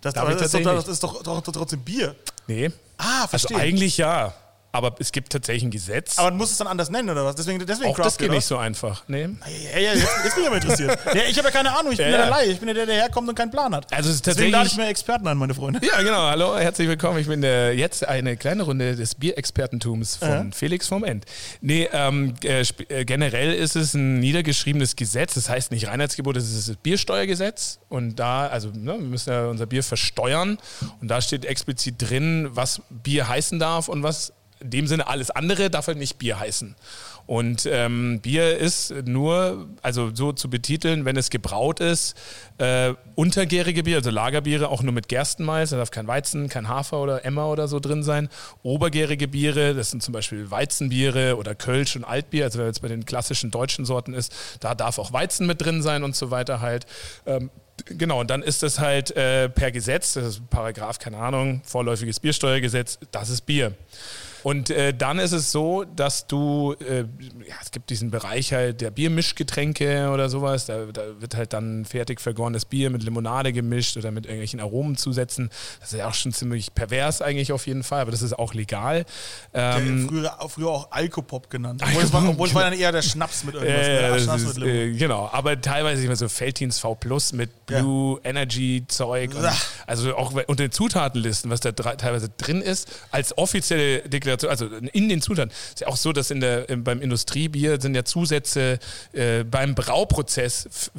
Das, 0.01 0.15
das, 0.15 0.55
ist, 0.55 0.55
doch, 0.55 0.75
das 0.75 0.89
ist 0.89 1.03
doch, 1.03 1.23
doch, 1.23 1.43
doch 1.43 1.53
trotzdem 1.53 1.81
Bier. 1.81 2.17
Nee. 2.47 2.71
Ah, 2.97 3.23
Also 3.23 3.29
verstehe. 3.29 3.59
eigentlich 3.59 3.99
ja. 3.99 4.33
Aber 4.73 4.95
es 5.01 5.11
gibt 5.11 5.33
tatsächlich 5.33 5.65
ein 5.65 5.71
Gesetz. 5.73 6.17
Aber 6.19 6.31
man 6.31 6.39
muss 6.39 6.53
es 6.53 6.59
dann 6.59 6.69
anders 6.69 6.91
nennen, 6.91 7.11
oder 7.11 7.25
was? 7.25 7.35
Deswegen, 7.35 7.65
deswegen 7.67 7.91
auch 7.91 7.97
das 7.99 8.17
geht 8.17 8.31
nicht 8.31 8.45
so 8.45 8.57
einfach. 8.57 9.03
Nee. 9.09 9.29
Ja, 9.75 9.81
ja, 9.81 9.93
jetzt, 9.95 10.07
jetzt 10.25 10.35
bin 10.35 10.45
ich 10.45 10.47
aber 10.47 10.57
interessiert. 10.57 10.99
ja, 11.15 11.23
ich 11.29 11.37
habe 11.39 11.49
ja 11.49 11.53
keine 11.53 11.77
Ahnung, 11.77 11.91
ich 11.91 11.99
bin 11.99 12.07
Ja, 12.07 12.13
ja, 12.13 12.19
der. 12.19 12.31
Laie. 12.31 12.53
Ich 12.53 12.59
bin 12.61 12.69
ja 12.69 12.75
der, 12.75 12.87
der 12.87 12.95
herkommt 12.95 13.29
und 13.29 13.35
keinen 13.35 13.51
Plan 13.51 13.75
hat. 13.75 13.93
Also 13.93 14.11
es 14.11 14.17
ist 14.17 14.27
Deswegen 14.27 14.53
lade 14.53 14.69
ich 14.69 14.77
mir 14.77 14.87
Experten 14.87 15.27
an, 15.27 15.39
meine 15.39 15.55
Freunde. 15.55 15.81
Ja, 15.85 16.01
genau. 16.03 16.23
Hallo, 16.23 16.57
herzlich 16.57 16.87
willkommen. 16.87 17.19
Ich 17.19 17.27
bin 17.27 17.41
der, 17.41 17.75
jetzt 17.75 18.07
eine 18.07 18.37
kleine 18.37 18.63
Runde 18.63 18.95
des 18.95 19.17
Bierexpertentums 19.17 20.17
von 20.17 20.29
Ja. 20.29 20.47
Felix 20.53 20.87
vom 20.87 21.03
End. 21.03 21.25
Nee, 21.61 21.89
ähm, 21.93 22.35
äh, 22.45 22.65
äh, 22.89 23.05
generell 23.05 23.53
ist 23.55 23.75
es 23.75 23.95
ein 23.95 24.21
niedergeschriebenes 24.21 24.95
Gesetz. 24.95 25.35
Das 25.35 25.49
heißt 25.49 25.73
nicht 25.73 25.89
Reinheitsgebot, 25.89 26.37
das 26.37 26.49
ist 26.49 26.69
das 26.69 26.77
Biersteuergesetz. 26.77 27.81
Und 27.89 28.21
da, 28.21 28.47
also 28.47 28.69
ne, 28.69 28.93
wir 28.93 28.99
müssen 29.01 29.31
ja 29.31 29.47
unser 29.47 29.67
Bier 29.67 29.83
versteuern. 29.83 30.59
Und 31.01 31.09
da 31.09 31.21
steht 31.21 31.45
explizit 31.45 31.97
drin, 31.99 32.51
was 32.53 32.83
Bier 32.89 33.27
heißen 33.29 33.59
darf 33.59 33.89
und 33.89 34.05
was 34.05 34.33
in 34.61 34.71
dem 34.71 34.87
Sinne 34.87 35.09
alles 35.09 35.31
andere 35.31 35.71
darf 35.71 35.87
halt 35.87 35.99
nicht 35.99 36.19
Bier 36.19 36.39
heißen. 36.39 36.77
Und 37.27 37.65
ähm, 37.71 38.19
Bier 38.21 38.59
ist 38.59 38.93
nur, 39.05 39.69
also 39.83 40.11
so 40.13 40.33
zu 40.33 40.51
betiteln, 40.51 41.05
wenn 41.05 41.17
es 41.17 41.31
gebraut 41.31 41.79
ist, 41.79 42.17
äh, 42.59 42.95
untergärige 43.15 43.85
Bier, 43.85 43.99
also 43.99 44.11
Lagerbiere, 44.11 44.69
auch 44.69 44.83
nur 44.83 44.93
mit 44.93 45.09
Gerstenmalz, 45.09 45.71
da 45.71 45.77
darf 45.77 45.93
kein 45.93 46.09
Weizen, 46.09 46.49
kein 46.49 46.69
Hafer 46.69 47.01
oder 47.01 47.25
Emmer 47.25 47.49
oder 47.49 47.69
so 47.69 47.79
drin 47.79 48.03
sein. 48.03 48.29
Obergärige 48.65 49.29
Biere, 49.29 49.75
das 49.75 49.91
sind 49.91 50.03
zum 50.03 50.13
Beispiel 50.13 50.51
Weizenbiere 50.51 51.37
oder 51.37 51.55
Kölsch 51.55 51.95
und 51.95 52.03
Altbier, 52.03 52.47
also 52.47 52.59
wenn 52.59 52.67
jetzt 52.67 52.83
bei 52.83 52.89
den 52.89 53.05
klassischen 53.05 53.53
deutschen 53.53 53.85
Sorten 53.85 54.13
ist, 54.13 54.35
da 54.59 54.75
darf 54.75 54.99
auch 54.99 55.13
Weizen 55.13 55.47
mit 55.47 55.63
drin 55.63 55.83
sein 55.83 56.03
und 56.03 56.17
so 56.17 56.31
weiter 56.31 56.61
halt. 56.61 56.87
Ähm, 57.27 57.51
Genau, 57.87 58.21
und 58.21 58.29
dann 58.29 58.43
ist 58.43 58.63
das 58.63 58.79
halt 58.79 59.17
äh, 59.17 59.49
per 59.49 59.71
Gesetz, 59.71 60.13
das 60.13 60.25
ist 60.25 60.51
Paragraph, 60.51 60.99
keine 60.99 61.17
Ahnung, 61.17 61.63
vorläufiges 61.65 62.21
Biersteuergesetz, 62.21 62.99
das 63.11 63.31
ist 63.31 63.47
Bier. 63.47 63.73
Und 64.43 64.71
äh, 64.71 64.95
dann 64.95 65.19
ist 65.19 65.33
es 65.33 65.53
so, 65.53 65.85
dass 65.85 66.27
du, 66.27 66.75
äh, 66.81 67.01
ja, 67.01 67.55
es 67.63 67.71
gibt 67.71 67.91
diesen 67.91 68.11
Bereich 68.11 68.53
halt 68.53 68.81
der 68.81 68.91
Biermischgetränke 68.91 70.11
oder 70.11 70.29
sowas, 70.29 70.67
da, 70.67 70.87
da 70.87 71.21
wird 71.21 71.35
halt 71.35 71.53
dann 71.53 71.85
fertig 71.85 72.21
vergorenes 72.21 72.65
Bier 72.65 72.91
mit 72.91 73.03
Limonade 73.03 73.53
gemischt 73.53 73.97
oder 73.97 74.11
mit 74.11 74.27
irgendwelchen 74.27 74.61
Aromenzusätzen. 74.61 75.51
Das 75.81 75.93
ist 75.93 75.99
ja 75.99 76.09
auch 76.09 76.15
schon 76.15 76.33
ziemlich 76.33 76.75
pervers 76.75 77.23
eigentlich 77.23 77.53
auf 77.53 77.67
jeden 77.67 77.83
Fall, 77.83 78.03
aber 78.03 78.11
das 78.11 78.23
ist 78.23 78.39
auch 78.39 78.55
legal. 78.55 79.05
Ähm, 79.53 80.09
früher, 80.09 80.39
früher 80.49 80.69
auch 80.69 80.91
Alkopop 80.91 81.51
genannt. 81.51 81.83
Obwohl 81.87 82.03
es 82.03 82.13
war, 82.13 82.29
obwohl 82.29 82.49
es 82.49 82.55
war 82.55 82.63
dann 82.63 82.73
eher 82.73 82.93
der 82.93 83.03
Schnaps 83.03 83.45
mit 83.45 83.55
irgendwas. 83.55 83.87
Ja, 83.87 83.93
der 83.93 84.03
ja, 84.03 84.15
das 84.15 84.23
Schnaps 84.25 84.43
ist, 84.43 84.59
mit 84.59 84.69
äh, 84.69 84.93
genau, 84.93 85.29
aber 85.33 85.61
teilweise 85.61 86.05
immer 86.05 86.17
so 86.17 86.29
Feltins 86.29 86.79
V 86.79 86.95
Plus 86.95 87.33
mit 87.33 87.51
Ja. 87.69 87.81
Blue 87.81 88.21
Energy 88.25 88.85
Zeug. 88.89 89.35
Und, 89.35 89.49
also 89.87 90.17
auch 90.17 90.33
unter 90.33 90.65
den 90.65 90.73
Zutatenlisten, 90.73 91.51
was 91.51 91.61
da 91.61 91.73
teilweise 91.73 92.29
drin 92.37 92.61
ist, 92.61 92.89
als 93.11 93.37
offizielle 93.37 94.01
Deklaration, 94.01 94.30
also 94.49 94.67
in 94.67 95.09
den 95.09 95.21
Zutaten. 95.23 95.51
Ist 95.51 95.81
ja 95.81 95.87
auch 95.89 95.97
so, 95.97 96.13
dass 96.13 96.31
in 96.31 96.41
der, 96.41 96.69
im- 96.69 96.85
beim 96.85 97.01
Industriebier 97.01 97.81
sind 97.81 97.95
ja 97.95 98.05
Zusätze 98.05 98.79
äh, 99.13 99.45
beim 99.45 99.75
Brauprozess 99.75 100.91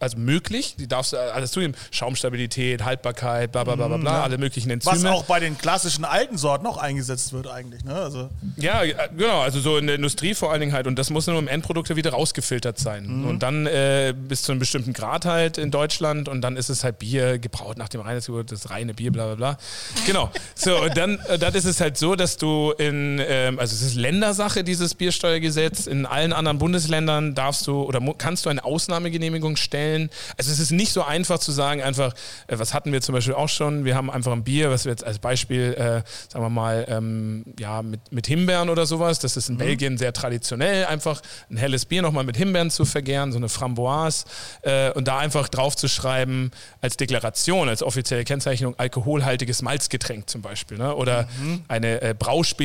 also 0.00 0.16
möglich. 0.18 0.76
Die 0.78 0.86
darfst 0.88 1.12
du 1.12 1.16
alles 1.18 1.52
zugeben. 1.52 1.74
Schaumstabilität, 1.90 2.84
Haltbarkeit, 2.84 3.52
bla 3.52 3.64
bla 3.64 3.76
bla 3.76 3.88
bla, 3.88 3.96
bla 3.96 4.22
alle 4.22 4.38
möglichen 4.38 4.70
Enzyme. 4.70 4.96
Was 4.96 5.04
auch 5.04 5.24
bei 5.24 5.40
den 5.40 5.56
klassischen 5.58 6.04
alten 6.04 6.36
Sorten 6.38 6.66
auch 6.66 6.76
eingesetzt 6.76 7.32
wird 7.32 7.46
eigentlich. 7.46 7.84
Ne? 7.84 7.94
Also, 7.94 8.28
Ja, 8.56 8.82
äh, 8.82 8.94
genau, 9.16 9.40
also 9.40 9.60
so 9.60 9.76
in 9.78 9.86
der 9.86 9.96
Industrie 9.96 10.34
vor 10.34 10.50
allen 10.52 10.60
Dingen 10.60 10.72
halt. 10.72 10.86
Und 10.86 10.98
das 10.98 11.10
muss 11.10 11.26
nur 11.26 11.38
im 11.38 11.48
Endprodukt 11.48 11.88
ja 11.88 11.96
wieder 11.96 12.10
rausgefiltert 12.10 12.78
sein. 12.78 13.24
Und 13.24 13.42
dann 13.42 13.66
äh, 13.66 14.14
bis 14.16 14.42
zu 14.42 14.52
einem 14.52 14.58
bestimmten 14.58 14.92
Grad 14.92 15.24
halt 15.24 15.58
in 15.58 15.70
Deutschland 15.70 16.28
und 16.28 16.40
dann 16.42 16.56
ist 16.56 16.68
es 16.68 16.84
halt 16.84 16.98
Bier 16.98 17.38
gebraut 17.38 17.78
nach 17.78 17.88
dem 17.88 18.00
Reinheitsgebot, 18.00 18.52
das 18.52 18.70
reine 18.70 18.94
Bier, 18.94 19.10
bla 19.12 19.26
bla 19.26 19.34
bla. 19.34 19.58
Genau. 20.06 20.30
So, 20.54 20.76
und 20.82 20.96
dann, 20.96 21.18
äh, 21.28 21.38
dann 21.38 21.54
ist 21.54 21.64
es 21.64 21.80
halt 21.80 21.96
so, 21.96 22.14
dass 22.14 22.36
du 22.36 22.73
in, 22.78 23.20
ähm, 23.26 23.58
also 23.58 23.74
es 23.74 23.82
ist 23.82 23.94
Ländersache, 23.94 24.64
dieses 24.64 24.94
Biersteuergesetz. 24.94 25.86
In 25.86 26.06
allen 26.06 26.32
anderen 26.32 26.58
Bundesländern 26.58 27.34
darfst 27.34 27.66
du 27.66 27.82
oder 27.82 28.00
kannst 28.18 28.46
du 28.46 28.50
eine 28.50 28.64
Ausnahmegenehmigung 28.64 29.56
stellen. 29.56 30.10
Also 30.36 30.50
es 30.50 30.58
ist 30.58 30.70
nicht 30.70 30.92
so 30.92 31.02
einfach 31.02 31.38
zu 31.38 31.52
sagen, 31.52 31.82
einfach, 31.82 32.12
äh, 32.46 32.58
was 32.58 32.74
hatten 32.74 32.92
wir 32.92 33.00
zum 33.00 33.14
Beispiel 33.14 33.34
auch 33.34 33.48
schon, 33.48 33.84
wir 33.84 33.94
haben 33.94 34.10
einfach 34.10 34.32
ein 34.32 34.44
Bier, 34.44 34.70
was 34.70 34.84
wir 34.84 34.92
jetzt 34.92 35.04
als 35.04 35.18
Beispiel, 35.18 35.74
äh, 35.74 36.02
sagen 36.30 36.44
wir 36.44 36.50
mal, 36.50 36.86
ähm, 36.88 37.44
ja, 37.58 37.82
mit, 37.82 38.12
mit 38.12 38.26
Himbeeren 38.26 38.68
oder 38.68 38.86
sowas, 38.86 39.18
das 39.18 39.36
ist 39.36 39.48
in 39.48 39.56
Belgien 39.56 39.98
sehr 39.98 40.12
traditionell, 40.12 40.86
einfach 40.86 41.20
ein 41.50 41.56
helles 41.56 41.84
Bier 41.84 42.02
nochmal 42.02 42.24
mit 42.24 42.36
Himbeeren 42.36 42.70
zu 42.70 42.84
vergären, 42.84 43.32
so 43.32 43.38
eine 43.38 43.48
Framboise 43.48 44.24
äh, 44.62 44.90
und 44.92 45.08
da 45.08 45.18
einfach 45.18 45.48
drauf 45.48 45.76
zu 45.76 45.88
schreiben 45.88 46.50
als 46.80 46.96
Deklaration, 46.96 47.68
als 47.68 47.82
offizielle 47.82 48.24
Kennzeichnung, 48.24 48.74
alkoholhaltiges 48.78 49.62
Malzgetränk 49.62 50.28
zum 50.28 50.42
Beispiel, 50.42 50.78
ne? 50.78 50.94
oder 50.94 51.28
eine 51.68 52.00
äh, 52.02 52.14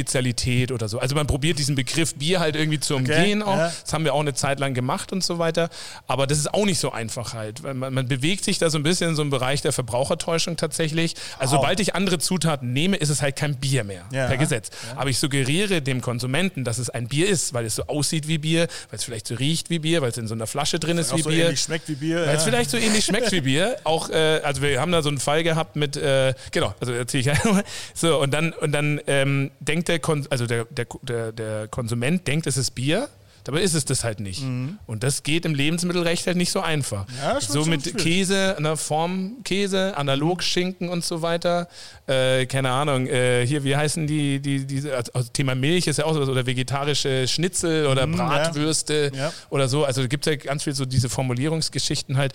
Brauspezialität 0.03 0.71
oder 0.71 0.87
so. 0.87 0.99
Also 0.99 1.15
man 1.15 1.27
probiert 1.27 1.59
diesen 1.59 1.75
Begriff 1.75 2.15
Bier 2.15 2.39
halt 2.39 2.55
irgendwie 2.55 2.79
zu 2.79 2.95
umgehen 2.95 3.43
auch. 3.43 3.57
ja. 3.57 3.71
Das 3.83 3.93
haben 3.93 4.03
wir 4.03 4.13
auch 4.13 4.19
eine 4.19 4.33
Zeit 4.33 4.59
lang 4.59 4.73
gemacht 4.73 5.11
und 5.11 5.23
so 5.23 5.39
weiter. 5.39 5.69
Aber 6.07 6.27
das 6.27 6.37
ist 6.37 6.53
auch 6.53 6.65
nicht 6.65 6.79
so 6.79 6.91
einfach 6.91 7.33
halt. 7.33 7.63
Man, 7.63 7.93
man 7.93 8.07
bewegt 8.07 8.43
sich 8.43 8.57
da 8.57 8.69
so 8.69 8.77
ein 8.77 8.83
bisschen 8.83 9.09
in 9.09 9.15
so 9.15 9.21
einem 9.21 9.31
Bereich 9.31 9.61
der 9.61 9.71
Verbrauchertäuschung 9.73 10.57
tatsächlich. 10.57 11.15
Also 11.37 11.49
Wow. 11.55 11.61
sobald 11.61 11.79
ich 11.79 11.95
andere 11.95 12.19
Zutaten 12.19 12.73
nehme, 12.73 12.97
ist 12.97 13.09
es 13.09 13.21
halt 13.23 13.35
kein 13.35 13.55
Bier 13.55 13.83
mehr 13.83 14.05
Ja. 14.13 14.27
per 14.27 14.37
Gesetz. 14.37 14.69
Aber 14.95 15.09
ich 15.09 15.17
suggeriere 15.17 15.81
dem 15.81 15.99
Konsumenten, 16.01 16.63
dass 16.63 16.77
es 16.77 16.89
ein 16.89 17.07
Bier 17.07 17.27
ist, 17.27 17.53
weil 17.53 17.65
es 17.65 17.75
so 17.75 17.83
aussieht 17.87 18.27
wie 18.27 18.37
Bier, 18.37 18.67
weil 18.89 18.97
es 18.99 19.03
vielleicht 19.03 19.27
so 19.27 19.35
riecht 19.35 19.69
wie 19.71 19.79
Bier, 19.79 20.01
weil 20.01 20.09
es 20.11 20.17
in 20.17 20.27
so 20.27 20.35
einer 20.35 20.45
Flasche 20.47 20.79
drin 20.79 20.97
ist 20.99 21.15
wie 21.15 21.21
so 21.21 21.29
Bier. 21.29 21.45
ähnlich 21.45 21.61
schmeckt 21.61 21.89
wie 21.89 21.95
Bier. 21.95 22.17
Weil 22.27 22.35
es 22.35 22.43
ja. 22.45 22.49
vielleicht 22.49 22.69
so 22.69 22.77
ähnlich 22.77 23.03
schmeckt 23.05 23.31
wie 23.31 23.41
Bier. 23.41 23.77
Auch, 23.83 24.09
äh, 24.09 24.41
also 24.43 24.61
wir 24.61 24.79
haben 24.79 24.91
da 24.91 25.01
so 25.01 25.09
einen 25.09 25.19
Fall 25.19 25.43
gehabt 25.43 25.75
mit, 25.75 25.97
äh, 25.97 26.33
genau, 26.51 26.73
also 26.79 26.93
erzähle 26.93 27.33
ich. 27.33 27.39
So, 27.95 28.19
und 28.21 28.31
dann, 28.33 28.53
und 28.53 28.71
dann 28.71 29.01
ähm, 29.07 29.51
denkt 29.59 29.88
der, 29.89 29.99
Kon 29.99 30.25
also 30.29 30.45
der, 30.45 30.65
der, 30.65 30.85
der, 31.01 31.31
der 31.31 31.67
Konsument 31.67 32.25
denkt, 32.27 32.47
es 32.47 32.57
ist 32.57 32.71
Bier. 32.71 33.09
Dabei 33.45 33.61
ist 33.61 33.73
es 33.73 33.85
das 33.85 34.03
halt 34.03 34.19
nicht. 34.19 34.43
Und 34.85 35.01
das 35.01 35.23
geht 35.23 35.45
im 35.45 35.55
Lebensmittelrecht 35.55 36.27
halt 36.27 36.35
nicht 36.37 36.51
so 36.51 36.59
einfach. 36.59 37.07
Mhm. 37.07 37.13
Ja, 37.23 37.41
so 37.41 37.65
mit. 37.65 37.97
Käse, 37.97 38.55
einer 38.57 38.75
Form 38.77 39.37
Käse, 39.45 39.95
analog 39.97 40.43
Schinken 40.43 40.89
und 40.89 41.03
so 41.05 41.21
weiter. 41.23 41.67
Äh, 42.05 42.45
keine 42.47 42.69
Ahnung, 42.69 43.07
äh, 43.07 43.47
hier, 43.47 43.63
wie 43.63 43.75
heißen 43.75 44.05
die, 44.05 44.39
die, 44.39 44.65
die 44.67 44.91
also 44.91 45.29
Thema 45.33 45.55
Milch 45.55 45.87
ist 45.87 45.97
ja 45.97 46.05
auch 46.05 46.13
sowas, 46.13 46.29
oder 46.29 46.45
vegetarische 46.45 47.27
Schnitzel 47.27 47.87
oder 47.87 48.05
Mhm, 48.05 48.17
ja. 48.17 48.27
Bratwürste 48.27 49.11
Ja. 49.15 49.31
oder 49.49 49.67
so. 49.69 49.85
Also 49.85 50.07
gibt 50.07 50.27
es 50.27 50.31
ja 50.31 50.35
ganz 50.37 50.63
viel 50.65 50.75
so 50.75 50.85
diese 50.85 51.09
Formulierungsgeschichten 51.09 52.17
halt. 52.17 52.33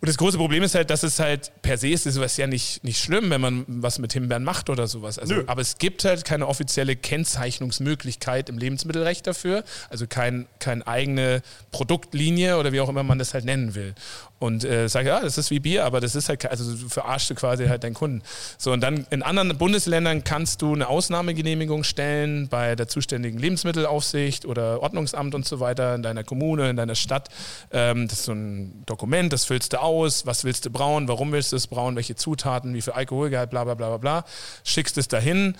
Und 0.00 0.08
das 0.08 0.18
große 0.18 0.36
Problem 0.36 0.62
ist 0.62 0.74
halt, 0.74 0.90
dass 0.90 1.02
es 1.02 1.18
halt 1.18 1.50
per 1.62 1.78
se 1.78 1.88
ist, 1.88 2.06
ist 2.06 2.14
sowas 2.14 2.36
ja 2.36 2.46
nicht, 2.46 2.84
nicht 2.84 2.98
schlimm, 2.98 3.30
wenn 3.30 3.40
man 3.40 3.64
was 3.66 3.98
mit 3.98 4.12
Himbeeren 4.12 4.44
macht 4.44 4.68
oder 4.68 4.86
sowas. 4.86 5.18
Also, 5.18 5.34
Nö. 5.34 5.44
aber 5.46 5.62
es 5.62 5.78
gibt 5.78 6.04
halt 6.04 6.24
keine 6.24 6.46
offizielle 6.46 6.96
Kennzeichnungsmöglichkeit 6.96 8.48
im 8.48 8.58
Lebensmittelrecht 8.58 9.26
dafür. 9.26 9.64
Also 9.88 10.06
kein, 10.06 10.46
keine 10.58 10.86
eigene 10.86 11.42
Produktlinie 11.70 12.58
oder 12.58 12.72
wie 12.72 12.80
auch 12.80 12.88
immer 12.88 13.02
man 13.02 13.18
das 13.18 13.34
halt 13.34 13.44
nennen 13.44 13.74
will. 13.74 13.94
Und 14.38 14.64
äh, 14.64 14.86
sage, 14.88 15.08
ja, 15.08 15.20
das 15.20 15.38
ist 15.38 15.50
wie 15.50 15.60
Bier, 15.60 15.86
aber 15.86 16.00
das 16.00 16.14
ist 16.14 16.28
halt, 16.28 16.44
also 16.44 16.76
du 16.76 16.88
verarschst 16.90 17.34
quasi 17.36 17.66
halt 17.68 17.84
deinen 17.84 17.94
Kunden. 17.94 18.22
So, 18.58 18.70
und 18.70 18.82
dann 18.82 19.06
in 19.08 19.22
anderen 19.22 19.56
Bundesländern 19.56 20.24
kannst 20.24 20.60
du 20.60 20.74
eine 20.74 20.88
Ausnahmegenehmigung 20.88 21.84
stellen 21.84 22.48
bei 22.48 22.76
der 22.76 22.86
zuständigen 22.86 23.38
Lebensmittelaufsicht 23.38 24.44
oder 24.44 24.82
Ordnungsamt 24.82 25.34
und 25.34 25.46
so 25.46 25.58
weiter 25.58 25.94
in 25.94 26.02
deiner 26.02 26.22
Kommune, 26.22 26.68
in 26.68 26.76
deiner 26.76 26.96
Stadt. 26.96 27.30
Ähm, 27.72 28.08
das 28.08 28.18
ist 28.18 28.24
so 28.26 28.32
ein 28.32 28.82
Dokument, 28.84 29.32
das 29.32 29.46
füllst 29.46 29.72
du 29.72 29.80
aus, 29.80 30.26
was 30.26 30.44
willst 30.44 30.66
du 30.66 30.70
brauen, 30.70 31.08
warum 31.08 31.32
willst 31.32 31.52
du 31.52 31.56
es 31.56 31.66
brauen, 31.66 31.96
welche 31.96 32.14
Zutaten, 32.14 32.74
wie 32.74 32.82
viel 32.82 32.92
Alkoholgehalt, 32.92 33.48
bla 33.48 33.64
bla 33.64 33.74
bla 33.74 33.88
bla 33.88 33.96
bla. 33.96 34.24
Schickst 34.64 34.98
es 34.98 35.08
dahin, 35.08 35.56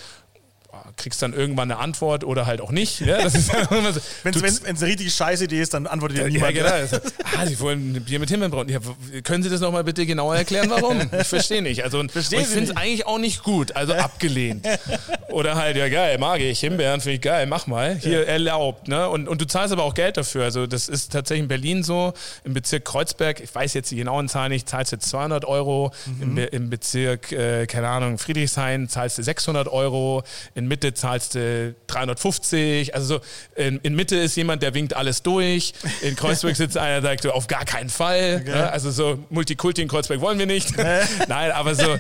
kriegst 0.97 1.23
dann 1.23 1.33
irgendwann 1.33 1.71
eine 1.71 1.81
Antwort 1.81 2.25
oder 2.25 2.47
halt 2.47 2.61
auch 2.61 2.71
nicht. 2.71 3.01
Ja, 3.01 3.23
das 3.23 3.35
ist 3.35 3.53
dann 3.53 3.67
immer 3.79 3.93
so. 3.93 4.01
Wenn 4.23 4.35
es 4.35 4.65
eine 4.65 4.81
richtige 4.81 5.11
Scheißidee 5.11 5.61
ist, 5.61 5.75
dann 5.75 5.87
antwortet 5.87 6.19
ja, 6.19 6.29
niemand. 6.29 6.55
genau. 6.55 6.71
Also, 6.71 6.97
ah, 7.37 7.47
Sie 7.47 7.59
wollen 7.61 7.97
ein 7.97 8.05
Bier 8.05 8.19
mit 8.19 8.29
Himbeeren. 8.29 8.69
Ja, 8.69 8.79
können 9.23 9.43
Sie 9.43 9.51
das 9.51 9.61
nochmal 9.61 9.85
bitte 9.85 10.07
genauer 10.07 10.37
erklären, 10.37 10.71
warum? 10.71 11.01
Ich 11.21 11.27
verstehe 11.27 11.63
nicht. 11.63 11.83
Also, 11.83 12.03
Verstehen 12.09 12.41
ich 12.41 12.47
finde 12.47 12.71
es 12.71 12.77
eigentlich 12.77 13.07
auch 13.07 13.19
nicht 13.19 13.43
gut, 13.43 13.75
also 13.75 13.95
abgelehnt. 13.95 14.67
Oder 15.29 15.57
halt, 15.57 15.77
ja 15.77 15.89
geil, 15.89 16.19
mag 16.19 16.41
ich, 16.41 16.61
Himbeeren 16.61 17.01
finde 17.01 17.17
ich 17.17 17.21
geil, 17.21 17.47
mach 17.47 17.67
mal. 17.67 17.97
Hier 17.97 18.27
erlaubt. 18.27 18.89
Ne? 18.89 19.09
Und, 19.09 19.29
und 19.29 19.41
du 19.41 19.47
zahlst 19.47 19.73
aber 19.73 19.85
auch 19.85 19.95
Geld 19.95 20.17
dafür. 20.17 20.45
Also 20.45 20.67
das 20.67 20.89
ist 20.89 21.13
tatsächlich 21.13 21.43
in 21.43 21.49
Berlin 21.49 21.83
so, 21.83 22.15
im 22.45 22.55
Bezirk 22.55 22.85
Kreuzberg, 22.85 23.41
ich 23.41 23.55
weiß 23.55 23.75
jetzt 23.75 23.91
die 23.91 23.97
genauen 23.97 24.29
Zahlen 24.29 24.53
nicht, 24.53 24.69
zahlst 24.69 24.93
du 24.93 24.99
200 24.99 25.45
Euro, 25.45 25.93
im, 26.21 26.35
Be 26.35 26.45
im 26.45 26.71
Bezirk, 26.71 27.33
äh, 27.33 27.67
keine 27.67 27.89
Ahnung, 27.89 28.19
Friedrichshain 28.19 28.89
zahlst 28.89 29.19
du 29.19 29.23
600 29.23 29.69
Euro, 29.69 30.23
in 30.57 30.67
Mitte 30.67 30.95
zahlst 30.95 31.37
du 31.37 31.75
350, 31.87 32.95
also 32.95 33.17
so, 33.17 33.21
in, 33.55 33.79
in 33.83 33.95
Mitte 33.95 34.17
ist 34.17 34.37
jemand, 34.37 34.63
der 34.63 34.75
winkt 34.75 34.95
alles 34.95 35.23
durch, 35.23 35.73
in 36.03 36.17
Kreuzberg 36.17 36.57
sitzt 36.57 36.77
einer, 36.77 37.01
der 37.01 37.11
sagt 37.13 37.23
so, 37.23 37.31
auf 37.31 37.47
gar 37.47 37.65
keinen 37.65 37.91
Fall, 37.91 38.43
ne? 38.43 38.73
also 38.73 38.91
so 38.91 39.19
Multikulti 39.31 39.83
in 39.83 39.89
Kreuzberg 39.89 40.21
wollen 40.21 40.39
wir 40.39 40.47
nicht, 40.47 40.75
nein, 41.29 41.53
aber 41.53 41.75
so, 41.75 41.97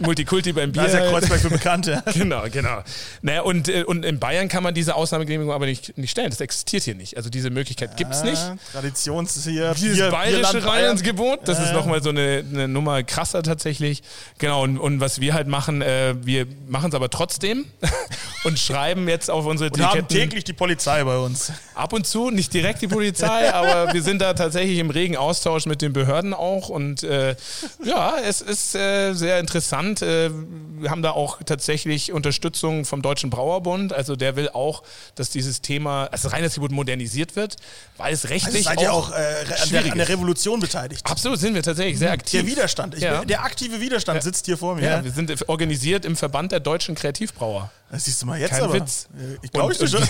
Multikulti 0.00 0.52
beim 0.52 0.72
Bier. 0.72 0.82
Da 0.82 0.88
ist 0.88 0.94
ja. 0.94 1.10
Kreuzberg 1.10 1.40
für 1.40 1.50
bekannt, 1.50 1.86
ja. 1.86 2.02
Genau, 2.14 2.44
genau. 2.50 2.82
Naja, 3.22 3.42
und, 3.42 3.68
äh, 3.68 3.84
und 3.84 4.04
in 4.04 4.18
Bayern 4.18 4.48
kann 4.48 4.62
man 4.62 4.74
diese 4.74 4.94
Ausnahmegenehmigung 4.94 5.52
aber 5.52 5.66
nicht, 5.66 5.96
nicht 5.98 6.10
stellen. 6.10 6.30
Das 6.30 6.40
existiert 6.40 6.82
hier 6.84 6.94
nicht. 6.94 7.16
Also 7.16 7.30
diese 7.30 7.50
Möglichkeit 7.50 7.96
gibt 7.96 8.12
es 8.12 8.22
nicht. 8.22 8.40
Traditions 8.72 9.44
hier. 9.44 9.74
Dieses 9.74 9.98
Bier- 9.98 10.10
bayerische. 10.10 10.64
Reinheitsgebot, 10.64 11.46
das 11.46 11.60
ist 11.60 11.72
nochmal 11.72 12.02
so 12.02 12.10
eine, 12.10 12.44
eine 12.50 12.68
Nummer 12.68 13.02
krasser 13.02 13.42
tatsächlich. 13.42 14.02
Genau, 14.38 14.62
und, 14.62 14.78
und 14.78 15.00
was 15.00 15.20
wir 15.20 15.34
halt 15.34 15.48
machen, 15.48 15.82
äh, 15.82 16.14
wir 16.22 16.46
machen 16.68 16.88
es 16.90 16.94
aber 16.94 17.10
trotzdem 17.10 17.64
und 18.44 18.58
schreiben 18.58 19.08
jetzt 19.08 19.30
auf 19.30 19.46
unsere 19.46 19.70
Und 19.70 19.80
haben 19.80 19.98
Etiketten 19.98 20.16
täglich 20.16 20.44
die 20.44 20.52
Polizei 20.52 21.04
bei 21.04 21.18
uns. 21.18 21.52
ab 21.74 21.92
und 21.92 22.06
zu, 22.06 22.30
nicht 22.30 22.52
direkt 22.52 22.82
die 22.82 22.88
Polizei, 22.88 23.50
aber 23.52 23.92
wir 23.92 24.02
sind 24.02 24.20
da 24.20 24.34
tatsächlich 24.34 24.78
im 24.78 24.90
regen 24.90 25.16
Austausch 25.16 25.66
mit 25.66 25.82
den 25.82 25.92
Behörden 25.92 26.34
auch 26.34 26.68
und 26.68 27.02
äh, 27.02 27.36
ja, 27.84 28.16
es 28.18 28.40
ist 28.40 28.74
äh, 28.74 29.12
sehr 29.14 29.38
interessant. 29.40 30.02
Äh, 30.02 30.30
wir 30.78 30.90
haben 30.90 31.02
da 31.02 31.12
auch 31.12 31.38
tatsächlich 31.44 32.12
Unterstützung 32.12 32.84
vom 32.84 33.02
Deutschen 33.02 33.30
Brauerbund, 33.30 33.92
also 33.92 34.16
der 34.16 34.36
will 34.36 34.48
auch, 34.50 34.82
dass 35.14 35.30
dieses 35.30 35.60
Thema, 35.60 36.06
also 36.06 36.28
Reinheitsgebot 36.28 36.72
modernisiert 36.72 37.36
wird, 37.36 37.56
weil 37.96 38.12
es 38.12 38.24
Also 38.24 38.34
rechtlich 38.34 38.64
seid 38.64 38.80
ihr 38.80 38.92
auch 38.92 39.10
äh, 39.10 39.14
an, 39.14 39.70
der, 39.70 39.92
an 39.92 39.98
der. 39.98 40.08
Revolution 40.08 40.60
beteiligt. 40.60 41.06
Absolut 41.06 41.38
sind 41.38 41.54
wir 41.54 41.62
tatsächlich 41.62 41.98
sehr 41.98 42.12
aktiv. 42.12 42.40
Der 42.42 42.50
Widerstand. 42.50 42.94
Ich, 42.94 43.02
Ja. 43.02 43.24
Der 43.24 43.42
aktive 43.42 43.80
Widerstand 43.80 44.22
sitzt 44.22 44.46
hier 44.46 44.58
vor 44.58 44.76
mir. 44.76 44.82
Ja, 44.82 45.04
wir 45.04 45.10
sind 45.10 45.48
organisiert 45.48 46.04
im 46.04 46.16
Verband 46.16 46.52
der 46.52 46.60
deutschen 46.60 46.94
Kreativbrauer. 46.94 47.70
Das 47.90 48.06
siehst 48.06 48.20
du 48.22 48.26
mal 48.26 48.40
jetzt 48.40 48.50
Kein 48.50 48.62
aber. 48.62 48.74
Witz. 48.74 49.06
Ich 49.42 49.52
glaube 49.52 49.72
ich 49.72 49.78
dir 49.78 49.86
schon. 49.86 50.02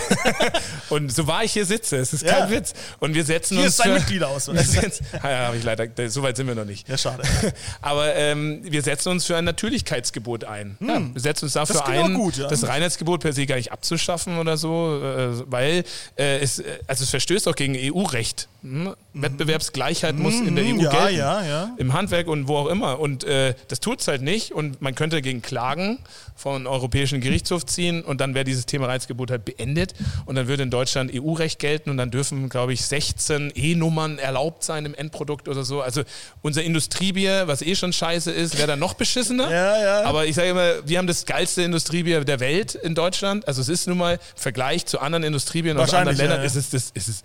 Und 0.89 1.11
so 1.13 1.27
war 1.27 1.43
ich 1.43 1.51
hier 1.53 1.65
sitze, 1.65 1.97
es 1.97 2.13
ist 2.13 2.23
Ja. 2.23 2.39
kein 2.39 2.49
Witz. 2.51 2.73
Und 2.99 3.13
wir 3.13 3.23
setzen 3.23 3.55
Hier 3.57 3.65
uns 3.65 3.73
ist 3.73 3.79
dein 3.79 3.89
für- 3.93 3.99
Mitgliederausweis. 3.99 4.73
Ja, 5.13 5.21
habe 5.47 5.57
ich 5.57 5.63
leider, 5.63 5.87
so 6.09 6.23
weit 6.23 6.35
sind 6.37 6.47
wir 6.47 6.55
noch 6.55 6.65
nicht. 6.65 6.87
Ja, 6.89 6.97
schade. 6.97 7.21
Aber 7.81 8.15
ähm, 8.15 8.61
wir 8.63 8.81
setzen 8.81 9.09
uns 9.09 9.25
für 9.25 9.37
ein 9.37 9.45
Natürlichkeitsgebot 9.45 10.45
ein. 10.45 10.77
Ja, 10.79 10.99
wir 11.13 11.21
setzen 11.21 11.45
uns 11.45 11.53
dafür 11.53 11.75
Das 11.75 11.85
ein, 11.85 12.13
gut, 12.15 12.37
ja. 12.37 12.47
das 12.47 12.67
Reinheitsgebot 12.67 13.21
per 13.21 13.33
se 13.33 13.45
gar 13.45 13.55
nicht 13.57 13.71
abzuschaffen 13.71 14.39
oder 14.39 14.57
so, 14.57 14.99
äh, 15.03 15.51
weil 15.51 15.83
äh, 16.17 16.39
es, 16.39 16.59
äh, 16.59 16.79
also 16.87 17.03
es 17.03 17.09
verstößt 17.11 17.47
auch 17.47 17.55
gegen 17.55 17.75
EU-Recht. 17.77 18.47
Hm? 18.65 18.95
Wettbewerbsgleichheit 19.13 20.15
muss 20.17 20.33
in 20.35 20.55
der 20.55 20.65
EU 20.65 20.69
Mhm, 20.73 20.79
ja, 20.81 20.89
gelten. 20.91 21.17
ja, 21.17 21.43
ja. 21.45 21.71
Im 21.77 21.93
Handwerk 21.93 22.27
und 22.27 22.47
wo 22.47 22.57
auch 22.57 22.67
immer. 22.67 22.99
Und 22.99 23.23
äh, 23.23 23.53
das 23.67 23.79
tut 23.79 24.01
es 24.01 24.07
halt 24.07 24.21
nicht. 24.21 24.51
Und 24.51 24.81
man 24.81 24.95
könnte 24.95 25.17
dagegen 25.17 25.41
klagen, 25.41 25.99
einen 26.45 26.67
Europäischen 26.67 27.21
Gerichtshof 27.21 27.65
ziehen 27.65 28.03
und 28.03 28.21
dann 28.21 28.35
wäre 28.35 28.43
dieses 28.43 28.65
Thema 28.65 28.85
Reinheitsgebot 28.85 29.31
halt 29.31 29.45
beendet. 29.45 29.93
Und 30.25 30.35
dann 30.35 30.47
würde 30.47 30.63
in 30.63 30.69
Deutschland 30.69 31.11
EU-Recht 31.13 31.59
gelten 31.59 31.89
und 31.89 31.97
dann 31.97 32.11
dürfen, 32.11 32.49
glaube 32.49 32.73
ich, 32.73 32.85
16 32.85 33.53
E-Nummern 33.55 34.19
erlaubt 34.19 34.63
sein 34.63 34.85
im 34.85 34.93
Endprodukt 34.93 35.47
oder 35.47 35.63
so. 35.63 35.81
Also 35.81 36.03
unser 36.41 36.61
Industriebier, 36.63 37.47
was 37.47 37.61
eh 37.61 37.75
schon 37.75 37.93
scheiße 37.93 38.31
ist, 38.31 38.57
wäre 38.57 38.67
dann 38.67 38.79
noch 38.79 38.95
beschissener. 38.95 39.49
Ja, 39.49 39.81
ja. 39.81 40.03
Aber 40.03 40.25
ich 40.25 40.35
sage 40.35 40.49
immer, 40.49 40.87
wir 40.87 40.97
haben 40.97 41.07
das 41.07 41.25
geilste 41.25 41.61
Industriebier 41.63 42.23
der 42.25 42.39
Welt 42.39 42.75
in 42.75 42.95
Deutschland. 42.95 43.47
Also 43.47 43.61
es 43.61 43.69
ist 43.69 43.87
nun 43.87 43.97
mal 43.97 44.15
im 44.15 44.19
Vergleich 44.35 44.85
zu 44.85 44.99
anderen 44.99 45.23
Industriebieren 45.23 45.79
aus 45.79 45.93
anderen 45.93 46.17
Ländern, 46.17 46.37
ja, 46.39 46.43
ja. 46.43 46.47
ist 46.47 46.55
es, 46.55 46.69
das, 46.69 46.91
ist 46.93 47.07
es 47.07 47.23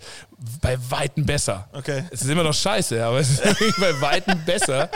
bei 0.61 0.77
Weitem 0.89 1.25
besser. 1.31 1.67
Okay. 1.71 2.03
Es 2.11 2.21
ist 2.21 2.29
immer 2.29 2.43
noch 2.43 2.53
scheiße, 2.53 3.03
aber 3.03 3.19
es 3.19 3.29
ist 3.31 3.43
bei 3.79 4.01
Weitem 4.01 4.43
besser. 4.45 4.89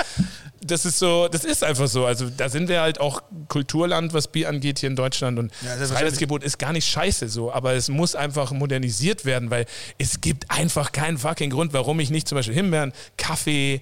Das 0.61 0.83
ist 0.83 0.97
so, 0.97 1.27
das 1.27 1.45
ist 1.45 1.63
einfach 1.63 1.87
so. 1.87 2.05
Also 2.05 2.27
da 2.35 2.49
sind 2.49 2.67
wir 2.69 2.81
halt 2.81 2.99
auch 2.99 3.21
Kulturland, 3.49 4.13
was 4.13 4.27
Bier 4.27 4.49
angeht 4.49 4.79
hier 4.79 4.89
in 4.89 4.95
Deutschland. 4.95 5.37
Und 5.37 5.51
Ja, 5.63 5.75
das. 5.77 5.91
Freiheitsgebot 5.91 6.43
ist 6.43 6.57
gar 6.57 6.73
nicht 6.73 6.87
scheiße 6.89 7.29
so, 7.29 7.53
aber 7.53 7.73
es 7.73 7.87
muss 7.87 8.15
einfach 8.15 8.51
modernisiert 8.51 9.25
werden, 9.25 9.51
weil 9.51 9.65
es 9.99 10.21
gibt 10.21 10.49
einfach 10.49 10.91
keinen 10.91 11.17
fucking 11.19 11.51
Grund, 11.51 11.71
warum 11.73 11.99
ich 11.99 12.09
nicht 12.09 12.27
zum 12.27 12.37
Beispiel 12.37 12.55
Himbeeren, 12.55 12.93
Kaffee, 13.15 13.79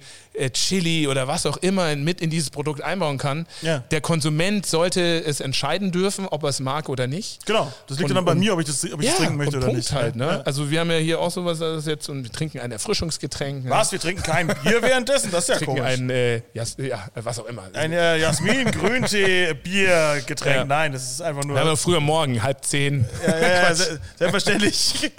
Chili 0.52 1.06
oder 1.08 1.28
was 1.28 1.46
auch 1.46 1.56
immer 1.58 1.94
mit 1.96 2.20
in 2.20 2.30
dieses 2.30 2.50
Produkt 2.50 2.82
einbauen 2.82 3.18
kann. 3.18 3.46
Ja. 3.62 3.78
Der 3.90 4.00
Konsument 4.00 4.66
sollte 4.66 5.22
es 5.24 5.40
entscheiden 5.40 5.92
dürfen, 5.92 6.26
ob 6.28 6.42
er 6.42 6.48
es 6.48 6.60
mag 6.60 6.88
oder 6.88 7.06
nicht. 7.06 7.46
Genau. 7.46 7.72
Das 7.86 7.98
liegt 7.98 8.10
Und- 8.10 8.16
dann 8.16 8.24
bei 8.24 8.32
und- 8.32 8.38
mir, 8.40 8.52
ob 8.54 8.60
ich 8.60 8.66
das, 8.66 8.84
ob 8.92 9.00
ich 9.02 9.08
das 9.08 9.16
trinken 9.18 9.36
möchte 9.36 9.56
oder 9.56 9.66
Punkt 9.66 9.78
nicht. 9.78 9.92
halt. 9.92 10.16
Ne? 10.16 10.24
Ja. 10.26 10.40
Also 10.44 10.70
wir 10.70 10.80
haben 10.80 10.90
ja 10.90 10.96
hier 10.98 11.20
auch 11.20 11.30
sowas 11.30 11.58
das 11.60 11.86
jetzt 11.86 12.08
und 12.08 12.24
wir 12.24 12.32
trinken 12.32 12.58
ein 12.60 12.72
Erfrischungsgetränk. 12.72 13.64
ne? 13.64 13.70
Was? 13.70 13.92
Wir 13.92 14.00
trinken 14.00 14.22
kein 14.22 14.48
Bier 14.48 14.82
währenddessen? 14.82 15.30
Das 15.30 15.44
ist 15.44 15.48
ja 15.50 15.56
trinken 15.56 15.76
komisch. 15.76 15.92
ein, 15.92 16.10
äh, 16.10 16.42
Jas 16.52 16.76
ja, 16.78 17.06
was 17.14 17.38
auch 17.38 17.46
immer. 17.46 17.62
Ein 17.72 17.92
äh, 17.92 18.16
Jasmin, 18.18 18.70
Grüntee, 18.70 19.54
Bier, 19.54 20.22
Getränk. 20.26 20.56
Ja. 20.56 20.64
Nein, 20.64 20.92
das 20.92 21.10
ist 21.12 21.22
einfach 21.22 21.44
nur. 21.44 21.56
ja 21.56 21.76
früher 21.76 22.00
morgen, 22.00 22.42
halb 22.42 22.64
zehn. 22.64 23.04
Ja, 23.26 23.38
ja, 23.38 23.48
ja, 23.68 23.74
se- 23.74 24.00
selbstverständlich. 24.18 25.10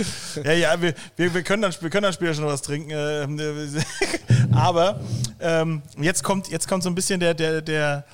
ja, 0.44 0.52
ja, 0.52 0.82
wir, 0.82 0.94
wir, 1.16 1.34
wir, 1.34 1.44
können 1.44 1.62
dann, 1.62 1.74
wir 1.80 1.90
können 1.90 2.04
dann 2.04 2.14
später 2.14 2.34
schon 2.34 2.46
was 2.46 2.62
trinken. 2.62 2.92
äh, 2.92 3.26
Aber 4.56 5.00
ähm, 5.40 5.82
jetzt, 6.00 6.24
kommt, 6.24 6.50
jetzt 6.50 6.68
kommt 6.68 6.84
so 6.84 6.90
ein 6.90 6.96
bisschen 6.96 7.20
der, 7.20 7.34
der, 7.34 7.62
der 7.62 8.06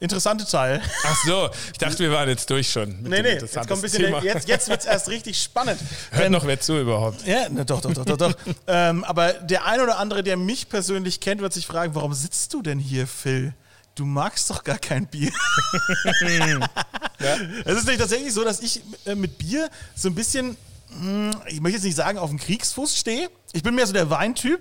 interessante 0.00 0.44
Teil. 0.46 0.80
Ach 1.04 1.24
so, 1.24 1.50
ich 1.72 1.78
dachte, 1.78 1.98
wir 2.00 2.12
waren 2.12 2.28
jetzt 2.28 2.48
durch 2.50 2.70
schon. 2.70 3.02
mit 3.02 3.10
Nee, 3.10 3.22
nee, 3.22 3.28
jetzt 3.32 3.54
kommt 3.54 3.70
ein 3.72 3.80
bisschen 3.80 4.04
Thema. 4.04 4.20
der, 4.20 4.34
jetzt, 4.34 4.48
jetzt 4.48 4.68
wird 4.68 4.80
es 4.80 4.86
erst 4.86 5.08
richtig 5.08 5.40
spannend. 5.42 5.80
Hört 6.10 6.30
noch 6.30 6.46
wer 6.46 6.60
zu 6.60 6.80
überhaupt? 6.80 7.26
Ja, 7.26 7.46
na, 7.50 7.64
doch, 7.64 7.80
doch, 7.80 7.92
doch, 7.92 8.04
doch, 8.04 8.16
doch. 8.16 8.34
ähm, 8.66 9.04
aber 9.04 9.32
der 9.32 9.64
ein 9.64 9.80
oder 9.80 9.98
andere, 9.98 10.22
der 10.22 10.36
mich 10.36 10.68
persönlich 10.68 11.20
kennt, 11.20 11.40
wird 11.40 11.52
sich 11.52 11.66
fragen, 11.66 11.94
warum 11.94 12.14
sitzt 12.14 12.54
du 12.54 12.62
denn 12.62 12.78
hier, 12.78 13.06
Phil? 13.06 13.54
Du 13.94 14.04
magst 14.04 14.48
doch 14.50 14.62
gar 14.62 14.78
kein 14.78 15.06
Bier. 15.06 15.32
Es 17.64 17.76
ist 17.76 17.86
nicht 17.88 17.98
tatsächlich 17.98 18.32
so, 18.32 18.44
dass 18.44 18.60
ich 18.60 18.80
äh, 19.06 19.16
mit 19.16 19.38
Bier 19.38 19.68
so 19.96 20.08
ein 20.08 20.14
bisschen, 20.14 20.56
mh, 20.90 21.32
ich 21.48 21.60
möchte 21.60 21.78
jetzt 21.78 21.84
nicht 21.84 21.96
sagen, 21.96 22.16
auf 22.16 22.30
dem 22.30 22.38
Kriegsfuß 22.38 22.96
stehe. 22.96 23.28
Ich 23.52 23.64
bin 23.64 23.74
mehr 23.74 23.88
so 23.88 23.92
der 23.92 24.08
Weintyp. 24.08 24.60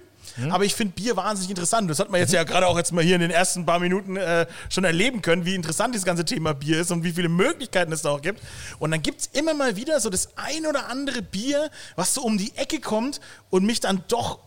Aber 0.49 0.65
ich 0.65 0.75
finde 0.75 0.93
Bier 0.93 1.15
wahnsinnig 1.15 1.49
interessant. 1.49 1.89
Das 1.89 1.99
hat 1.99 2.09
man 2.09 2.19
jetzt 2.19 2.33
ja 2.33 2.43
gerade 2.43 2.67
auch 2.67 2.77
jetzt 2.77 2.91
mal 2.91 3.03
hier 3.03 3.15
in 3.15 3.21
den 3.21 3.31
ersten 3.31 3.65
paar 3.65 3.79
Minuten 3.79 4.17
äh, 4.17 4.45
schon 4.69 4.83
erleben 4.83 5.21
können, 5.21 5.45
wie 5.45 5.55
interessant 5.55 5.93
dieses 5.93 6.05
ganze 6.05 6.25
Thema 6.25 6.53
Bier 6.53 6.79
ist 6.79 6.91
und 6.91 7.03
wie 7.03 7.11
viele 7.11 7.29
Möglichkeiten 7.29 7.91
es 7.91 8.03
da 8.03 8.11
auch 8.11 8.21
gibt. 8.21 8.41
Und 8.79 8.91
dann 8.91 9.01
gibt 9.01 9.21
es 9.21 9.27
immer 9.27 9.53
mal 9.53 9.75
wieder 9.75 9.99
so 9.99 10.09
das 10.09 10.29
ein 10.35 10.65
oder 10.65 10.89
andere 10.89 11.21
Bier, 11.21 11.69
was 11.95 12.13
so 12.13 12.21
um 12.21 12.37
die 12.37 12.55
Ecke 12.55 12.79
kommt 12.79 13.19
und 13.49 13.65
mich 13.65 13.79
dann 13.79 14.03
doch 14.07 14.39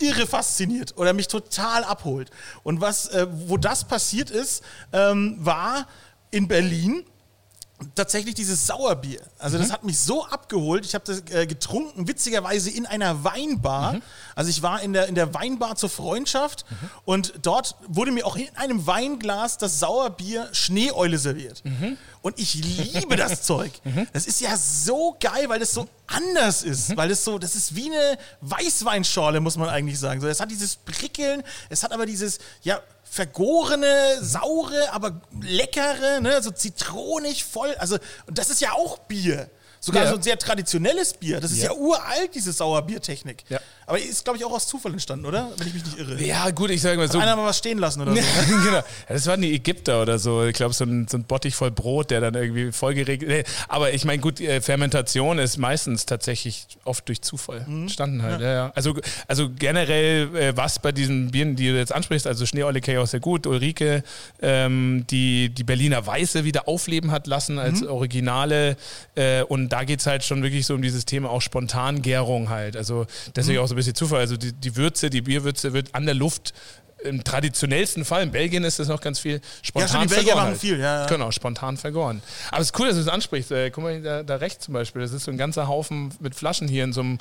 irre 0.00 0.26
fasziniert 0.26 0.96
oder 0.96 1.12
mich 1.12 1.28
total 1.28 1.84
abholt. 1.84 2.30
Und 2.62 2.80
was, 2.80 3.08
äh, 3.08 3.26
wo 3.30 3.56
das 3.56 3.84
passiert 3.84 4.30
ist, 4.30 4.62
ähm, 4.92 5.36
war 5.38 5.86
in 6.30 6.48
Berlin 6.48 7.04
tatsächlich 7.94 8.34
dieses 8.34 8.66
Sauerbier. 8.66 9.20
Also 9.38 9.58
das 9.58 9.72
hat 9.72 9.84
mich 9.84 9.98
so 9.98 10.24
abgeholt. 10.26 10.84
Ich 10.86 10.94
habe 10.94 11.04
das 11.04 11.22
äh, 11.34 11.46
getrunken, 11.46 12.08
witzigerweise 12.08 12.70
in 12.70 12.86
einer 12.86 13.24
Weinbar. 13.24 14.00
Also 14.34 14.50
ich 14.50 14.62
war 14.62 14.80
in 14.82 14.92
der, 14.92 15.06
in 15.08 15.14
der 15.14 15.34
Weinbar 15.34 15.76
zur 15.76 15.90
Freundschaft 15.90 16.64
und 17.04 17.34
dort 17.42 17.76
wurde 17.88 18.12
mir 18.12 18.26
auch 18.26 18.36
in 18.36 18.48
einem 18.56 18.86
Weinglas 18.86 19.58
das 19.58 19.78
Sauerbier 19.80 20.48
Schneeeule 20.52 21.18
serviert. 21.18 21.62
Und 22.22 22.38
ich 22.38 22.54
liebe 22.54 23.16
das 23.16 23.42
Zeug. 23.44 23.72
Das 24.12 24.26
ist 24.26 24.40
ja 24.40 24.56
so 24.56 25.16
geil, 25.20 25.48
weil 25.48 25.58
das 25.58 25.72
so 25.72 25.88
anders 26.06 26.62
ist. 26.62 26.96
Weil 26.96 27.08
das 27.08 27.24
so, 27.24 27.38
das 27.38 27.54
ist 27.54 27.74
wie 27.74 27.86
eine 27.86 28.18
Weißweinschorle, 28.42 29.40
muss 29.40 29.56
man 29.56 29.68
eigentlich 29.68 29.98
sagen. 29.98 30.20
So, 30.20 30.28
es 30.28 30.40
hat 30.40 30.50
dieses 30.50 30.76
Prickeln, 30.76 31.42
es 31.68 31.82
hat 31.82 31.92
aber 31.92 32.06
dieses, 32.06 32.38
ja, 32.62 32.80
vergorene, 33.12 34.16
saure, 34.22 34.90
aber 34.90 35.20
leckere, 35.42 36.22
ne, 36.22 36.40
so 36.40 36.50
zitronig 36.50 37.44
voll. 37.44 37.74
Also, 37.74 37.98
und 38.26 38.38
das 38.38 38.48
ist 38.48 38.62
ja 38.62 38.72
auch 38.72 39.00
Bier. 39.00 39.50
Sogar 39.84 40.04
Ja. 40.04 40.10
so 40.10 40.16
ein 40.16 40.22
sehr 40.22 40.38
traditionelles 40.38 41.12
Bier. 41.14 41.40
Das 41.40 41.50
ist 41.50 41.58
ja, 41.58 41.72
Ja. 41.72 41.76
uralt, 41.76 42.32
diese 42.36 42.52
Sauerbiertechnik. 42.52 43.42
Ja. 43.48 43.58
Aber 43.84 43.98
ist, 43.98 44.22
glaube 44.24 44.38
ich, 44.38 44.44
auch 44.44 44.52
aus 44.52 44.68
Zufall 44.68 44.92
entstanden, 44.92 45.26
oder? 45.26 45.50
Wenn 45.56 45.66
ich 45.66 45.74
mich 45.74 45.84
nicht 45.84 45.98
irre. 45.98 46.22
Ja, 46.22 46.48
gut, 46.50 46.70
ich 46.70 46.80
sage 46.80 46.96
mal 46.96 47.10
so. 47.10 47.18
Einer 47.18 47.34
mal 47.34 47.46
was 47.46 47.58
stehen 47.58 47.78
lassen 47.78 48.00
oder 48.00 48.14
so. 48.14 48.20
genau. 48.48 48.76
Ja, 48.76 48.84
das 49.08 49.26
waren 49.26 49.42
die 49.42 49.52
Ägypter 49.52 50.00
oder 50.00 50.20
so. 50.20 50.44
Ich 50.44 50.54
glaube, 50.54 50.72
so 50.72 50.84
ein, 50.84 51.08
so 51.08 51.18
ein 51.18 51.24
Bottich 51.24 51.56
voll 51.56 51.72
Brot, 51.72 52.12
der 52.12 52.20
dann 52.20 52.34
irgendwie 52.34 52.70
vollgeregelt. 52.70 53.28
Nee, 53.28 53.44
aber 53.68 53.92
ich 53.92 54.04
meine, 54.04 54.22
gut, 54.22 54.40
äh, 54.40 54.60
Fermentation 54.60 55.40
ist 55.40 55.56
meistens 55.58 56.06
tatsächlich 56.06 56.68
oft 56.84 57.08
durch 57.08 57.20
Zufall 57.22 57.64
Mhm. 57.66 57.82
entstanden 57.82 58.22
halt. 58.22 58.40
Ja, 58.40 58.70
Also, 58.76 58.94
also 59.26 59.50
generell, 59.50 60.34
äh, 60.36 60.56
was 60.56 60.78
bei 60.78 60.92
diesen 60.92 61.32
Bieren, 61.32 61.56
die 61.56 61.66
du 61.68 61.76
jetzt 61.76 61.92
ansprichst, 61.92 62.28
also 62.28 62.46
Schneeolle 62.46 62.80
kenne 62.80 62.98
ich 62.98 63.02
auch 63.02 63.08
sehr 63.08 63.20
gut, 63.20 63.48
Ulrike, 63.48 64.04
ähm, 64.40 65.04
die 65.10 65.48
die 65.48 65.64
Berliner 65.64 66.06
Weiße 66.06 66.44
wieder 66.44 66.68
aufleben 66.68 67.10
hat 67.10 67.26
lassen 67.26 67.58
als 67.58 67.80
Mhm. 67.80 67.88
Originale. 67.88 68.76
Äh, 69.16 69.42
und 69.42 69.71
da 69.72 69.84
geht 69.84 70.00
es 70.00 70.06
halt 70.06 70.22
schon 70.22 70.42
wirklich 70.42 70.66
so 70.66 70.74
um 70.74 70.82
dieses 70.82 71.06
Thema 71.06 71.30
auch 71.30 71.40
Spontangärung 71.40 72.50
halt. 72.50 72.76
Also 72.76 73.06
deswegen 73.34 73.58
Mhm. 73.58 73.64
auch 73.64 73.68
so 73.68 73.74
ein 73.74 73.76
bisschen 73.76 73.94
Zufall. 73.94 74.20
Also 74.20 74.36
die, 74.36 74.52
die 74.52 74.76
Würze, 74.76 75.08
die 75.08 75.22
Bierwürze 75.22 75.72
wird 75.72 75.94
an 75.94 76.04
der 76.04 76.14
Luft 76.14 76.52
im 77.04 77.24
traditionellsten 77.24 78.04
Fall, 78.04 78.22
in 78.22 78.30
Belgien 78.32 78.64
ist 78.64 78.78
das 78.78 78.88
noch 78.88 79.00
ganz 79.00 79.18
viel, 79.18 79.40
spontan 79.62 79.88
stimmt, 79.88 80.04
die 80.04 80.08
Belgier 80.14 80.24
vergoren 80.32 80.48
machen 80.50 80.60
viel, 80.60 80.78
ja, 80.80 81.00
ja. 81.02 81.06
Genau, 81.06 81.30
spontan 81.30 81.76
vergoren. 81.76 82.22
Aber 82.50 82.60
es 82.60 82.68
ist 82.70 82.78
cool, 82.78 82.86
dass 82.86 82.96
du 82.96 83.02
es 83.02 83.08
ansprichst. 83.08 83.50
Äh, 83.52 83.70
guck 83.70 83.84
mal, 83.84 84.00
da, 84.02 84.22
da 84.22 84.36
rechts 84.36 84.64
zum 84.64 84.74
Beispiel, 84.74 85.02
das 85.02 85.12
ist 85.12 85.24
so 85.24 85.30
ein 85.30 85.36
ganzer 85.38 85.68
Haufen 85.68 86.14
mit 86.20 86.34
Flaschen 86.34 86.68
hier 86.68 86.84
in 86.84 86.92
so 86.92 87.00
einem 87.00 87.18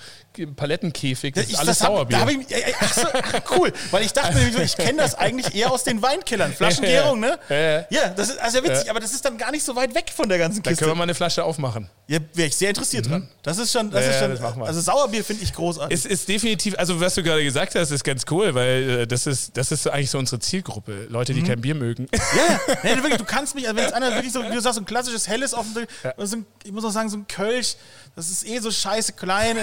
Palettenkäfig. 0.56 1.34
Das 1.34 1.46
Ich- 1.46 1.54
ist 1.54 1.60
alles 1.60 1.80
das 1.80 1.88
hab- 1.88 1.94
Sauerbier. 1.96 2.17
Da 2.20 2.30
ich, 2.30 2.50
ja, 2.50 2.58
ja, 2.58 2.76
ach 2.80 2.94
so, 2.94 3.08
ach, 3.13 3.41
cool, 3.58 3.72
weil 3.91 4.04
ich 4.04 4.13
dachte 4.13 4.36
mir, 4.36 4.62
ich 4.63 4.78
kenne 4.78 4.98
das 5.02 5.15
eigentlich 5.15 5.56
eher 5.56 5.72
aus 5.72 5.84
den 5.84 6.02
Weinkellern. 6.02 6.54
Flaschengärung, 6.54 7.20
ne? 7.20 7.38
Ja, 7.50 7.56
ja. 7.56 7.86
Ja, 7.89 8.10
das 8.10 8.30
ist 8.30 8.39
also 8.39 8.63
witzig, 8.63 8.89
aber 8.89 9.00
das 9.00 9.13
ist 9.13 9.26
dann 9.26 9.38
gar 9.38 9.52
nicht 9.52 9.63
so 9.63 9.76
weit 9.76 9.94
weg 9.96 10.12
von 10.15 10.30
der 10.30 10.38
ganzen 10.38 10.63
da 10.63 10.70
Kiste. 10.72 10.84
können 10.86 10.91
wir 10.91 10.98
mal 10.98 11.04
eine 11.04 11.15
Flasche 11.15 11.44
aufmachen. 11.44 11.89
Ja, 12.08 12.20
wäre 12.34 12.48
ich 12.48 12.56
sehr 12.56 12.70
interessiert 12.70 13.10
dran. 13.10 13.30
Das 13.44 13.58
ist 13.58 13.72
schon, 13.72 13.89
das 13.91 14.04
Ja, 14.06 14.10
ist 14.12 14.15
ja, 14.22 14.36
schon, 14.36 14.60
das 14.60 14.67
also 14.67 14.82
Sauerbier 14.82 15.24
finde 15.24 15.44
ich 15.44 15.54
großartig. 15.54 15.98
Es 15.98 16.06
ist 16.06 16.28
definitiv, 16.28 16.76
also 16.78 17.00
was 17.00 17.15
du 17.15 17.24
gerade 17.24 17.44
gesagt 17.44 17.76
hast, 17.76 17.91
ist 17.91 18.04
ganz 18.04 18.24
cool, 18.30 18.54
weil 18.54 18.89
äh, 19.02 19.08
das 19.08 19.28
ist, 19.28 19.56
das 19.58 19.71
das 19.72 19.82
ist 19.82 19.88
eigentlich 19.88 20.10
so 20.10 20.18
unsere 20.18 20.40
Zielgruppe. 20.40 21.08
Leute, 21.10 21.34
die 21.34 21.42
kein 21.44 21.62
Bier 21.62 21.76
mögen. 21.76 22.08
Ja, 22.14 22.60
nee, 22.84 22.96
wirklich, 22.98 23.18
du 23.18 23.24
kannst 23.26 23.56
mich, 23.56 23.66
also 23.68 23.78
wenn 23.78 23.86
es 23.86 23.94
einer 23.94 24.12
wirklich 24.14 24.34
so, 24.34 24.44
wie 24.44 24.54
du 24.54 24.60
sagst, 24.60 24.76
so 24.76 24.82
ein 24.82 24.86
klassisches 24.86 25.28
helles 25.28 25.54
auf 25.54 25.66
dem 25.74 25.88
so 26.18 26.38
ein, 26.38 26.46
ich 26.64 26.72
muss 26.72 26.84
auch 26.84 26.92
sagen, 26.92 27.10
so 27.10 27.18
ein 27.18 27.28
Kölsch, 27.28 27.76
das 28.16 28.30
ist 28.30 28.46
eh 28.46 28.60
so 28.60 28.70
scheiße 28.70 29.14
klein. 29.14 29.58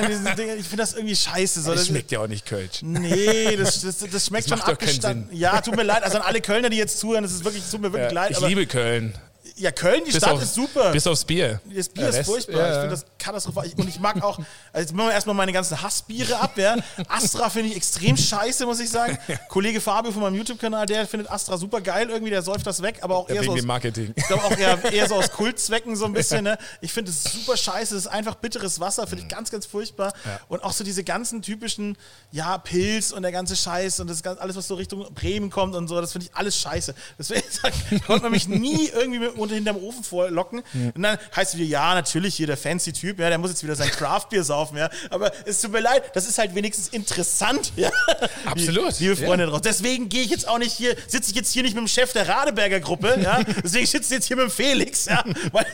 Ich 0.58 0.66
finde 0.66 0.76
das 0.78 0.94
irgendwie 0.94 1.16
scheiße. 1.16 1.60
So. 1.60 1.74
Das 1.74 1.86
schmeckt 1.86 2.10
ja 2.10 2.20
auch 2.20 2.26
nicht 2.26 2.46
Kölsch. 2.46 2.82
Nee, 2.82 3.56
das, 3.56 3.80
das, 3.82 3.98
das 3.98 4.26
schmeckt 4.26 4.50
Das 4.50 4.58
schon 4.60 4.68
abgestanden. 4.68 5.28
Ja, 5.36 5.60
tut 5.60 5.76
mir 5.76 5.82
leid. 5.82 6.02
Also 6.02 6.18
an 6.18 6.24
alle 6.24 6.40
Kölner, 6.40 6.70
die 6.70 6.78
jetzt 6.78 6.98
zuhören, 6.98 7.22
das 7.22 7.32
ist 7.32 7.44
wirklich, 7.44 7.62
tut 7.70 7.80
mir 7.80 7.92
wirklich 7.92 8.12
Ja, 8.12 8.22
leid. 8.22 8.30
ich 8.30 8.40
liebe 8.40 8.66
Köln. 8.66 9.14
Ja, 9.58 9.70
Köln, 9.72 10.02
die 10.06 10.12
Bis 10.12 10.16
Stadt 10.22 10.32
auf- 10.34 10.42
ist 10.42 10.54
super. 10.54 10.90
Bis 10.92 11.06
aufs 11.06 11.24
Bier. 11.24 11.60
Das 11.74 11.88
Bier 11.88 12.08
ist 12.08 12.24
furchtbar. 12.26 12.58
ja, 12.60 12.68
Ich 12.68 12.74
ja. 12.74 12.80
finde 12.80 12.94
das 12.96 13.04
katastrophal. 13.18 13.66
Ich- 13.66 13.76
Und 13.76 13.88
ich 13.88 13.98
mag 14.00 14.22
auch, 14.22 14.38
also 14.38 14.46
jetzt 14.80 14.94
machen 14.94 15.08
wir 15.08 15.12
erstmal 15.14 15.34
meine 15.34 15.52
ganzen 15.52 15.80
Hassbiere 15.82 16.38
ab. 16.40 16.56
Ja. 16.56 16.76
Astra 17.08 17.50
finde 17.50 17.70
ich 17.70 17.76
extrem 17.76 18.16
scheiße, 18.16 18.64
muss 18.66 18.80
ich 18.80 18.90
sagen. 18.90 19.18
Kollege 19.48 19.80
Fabio 19.80 20.12
von 20.12 20.22
meinem 20.22 20.36
YouTube-Kanal, 20.36 20.86
der 20.86 21.06
findet 21.06 21.30
Astra 21.30 21.56
super 21.58 21.80
geil. 21.80 22.08
Irgendwie, 22.10 22.30
der 22.30 22.42
säuft 22.42 22.66
das 22.66 22.82
weg, 22.82 22.98
aber 23.02 23.16
auch 23.16 23.28
Ja, 23.28 23.36
eher 23.36 23.44
so 23.44 23.50
aus, 23.52 23.56
dem 23.58 23.66
Marketing. 23.66 24.12
ich 24.16 24.26
glaube 24.26 24.44
auch 24.44 24.56
eher, 24.56 24.84
eher 24.92 25.08
so 25.08 25.16
aus 25.16 25.30
Kultzwecken 25.32 25.96
so 25.96 26.04
ein 26.04 26.12
bisschen. 26.12 26.44
Ne? 26.44 26.58
Ich 26.80 26.92
finde 26.92 27.10
es 27.10 27.22
super 27.24 27.56
scheiße. 27.56 27.94
Es 27.96 28.02
ist 28.04 28.10
einfach 28.10 28.36
bitteres 28.36 28.80
Wasser, 28.80 29.06
finde 29.06 29.24
ich 29.24 29.28
ganz, 29.28 29.50
ganz 29.50 29.66
furchtbar. 29.66 30.12
Und 30.48 30.62
auch 30.64 30.72
so 30.72 30.84
diese 30.84 31.04
ganzen 31.04 31.42
typischen, 31.42 31.96
ja, 32.30 32.58
Pilz 32.58 33.12
und 33.12 33.22
der 33.22 33.32
ganze 33.32 33.56
Scheiß 33.56 34.00
und 34.00 34.08
das 34.08 34.24
alles, 34.24 34.56
was 34.56 34.68
so 34.68 34.74
Richtung 34.74 35.06
Bremen 35.14 35.50
kommt 35.50 35.74
und 35.74 35.88
so, 35.88 36.00
das 36.00 36.12
finde 36.12 36.26
ich 36.30 36.34
alles 36.36 36.56
scheiße. 36.58 36.94
Deswegen 37.18 37.42
konnte 38.06 38.22
man 38.22 38.32
mich 38.32 38.46
nie 38.48 38.88
irgendwie 38.88 39.18
mit 39.20 39.36
unter 39.48 39.56
hinterm 39.56 39.76
Ofen 39.76 40.04
vorlocken. 40.04 40.62
Und 40.94 41.02
dann 41.02 41.18
heißt 41.34 41.54
es 41.54 41.58
wieder, 41.58 41.68
ja, 41.68 41.94
natürlich 41.94 42.34
hier 42.34 42.46
der 42.46 42.56
fancy 42.56 42.92
Typ, 42.92 43.18
ja, 43.18 43.28
der 43.28 43.38
muss 43.38 43.50
jetzt 43.50 43.62
wieder 43.62 43.76
sein 43.76 43.90
Craftbier 43.90 44.44
saufen, 44.44 44.78
ja. 44.78 44.90
Aber 45.10 45.32
es 45.44 45.60
tut 45.60 45.72
mir 45.72 45.80
leid, 45.80 46.02
das 46.14 46.28
ist 46.28 46.38
halt 46.38 46.54
wenigstens 46.54 46.88
interessant, 46.88 47.72
ja. 47.76 47.90
Absolut, 48.44 48.98
Liebe 49.00 49.14
ja. 49.14 49.26
Freunde 49.26 49.46
draus. 49.46 49.62
Deswegen 49.62 50.08
gehe 50.08 50.22
ich 50.22 50.30
jetzt 50.30 50.48
auch 50.48 50.58
nicht 50.58 50.72
hier, 50.72 50.96
sitze 51.06 51.30
ich 51.30 51.36
jetzt 51.36 51.52
hier 51.52 51.62
nicht 51.62 51.74
mit 51.74 51.84
dem 51.84 51.88
Chef 51.88 52.12
der 52.12 52.28
Radeberger 52.28 52.80
Gruppe, 52.80 53.18
ja. 53.22 53.42
Deswegen 53.62 53.86
sitze 53.86 54.06
ich 54.06 54.18
jetzt 54.18 54.26
hier 54.26 54.36
mit 54.36 54.46
dem 54.46 54.50
Felix, 54.50 55.06
ja. 55.06 55.24
Weil, 55.52 55.66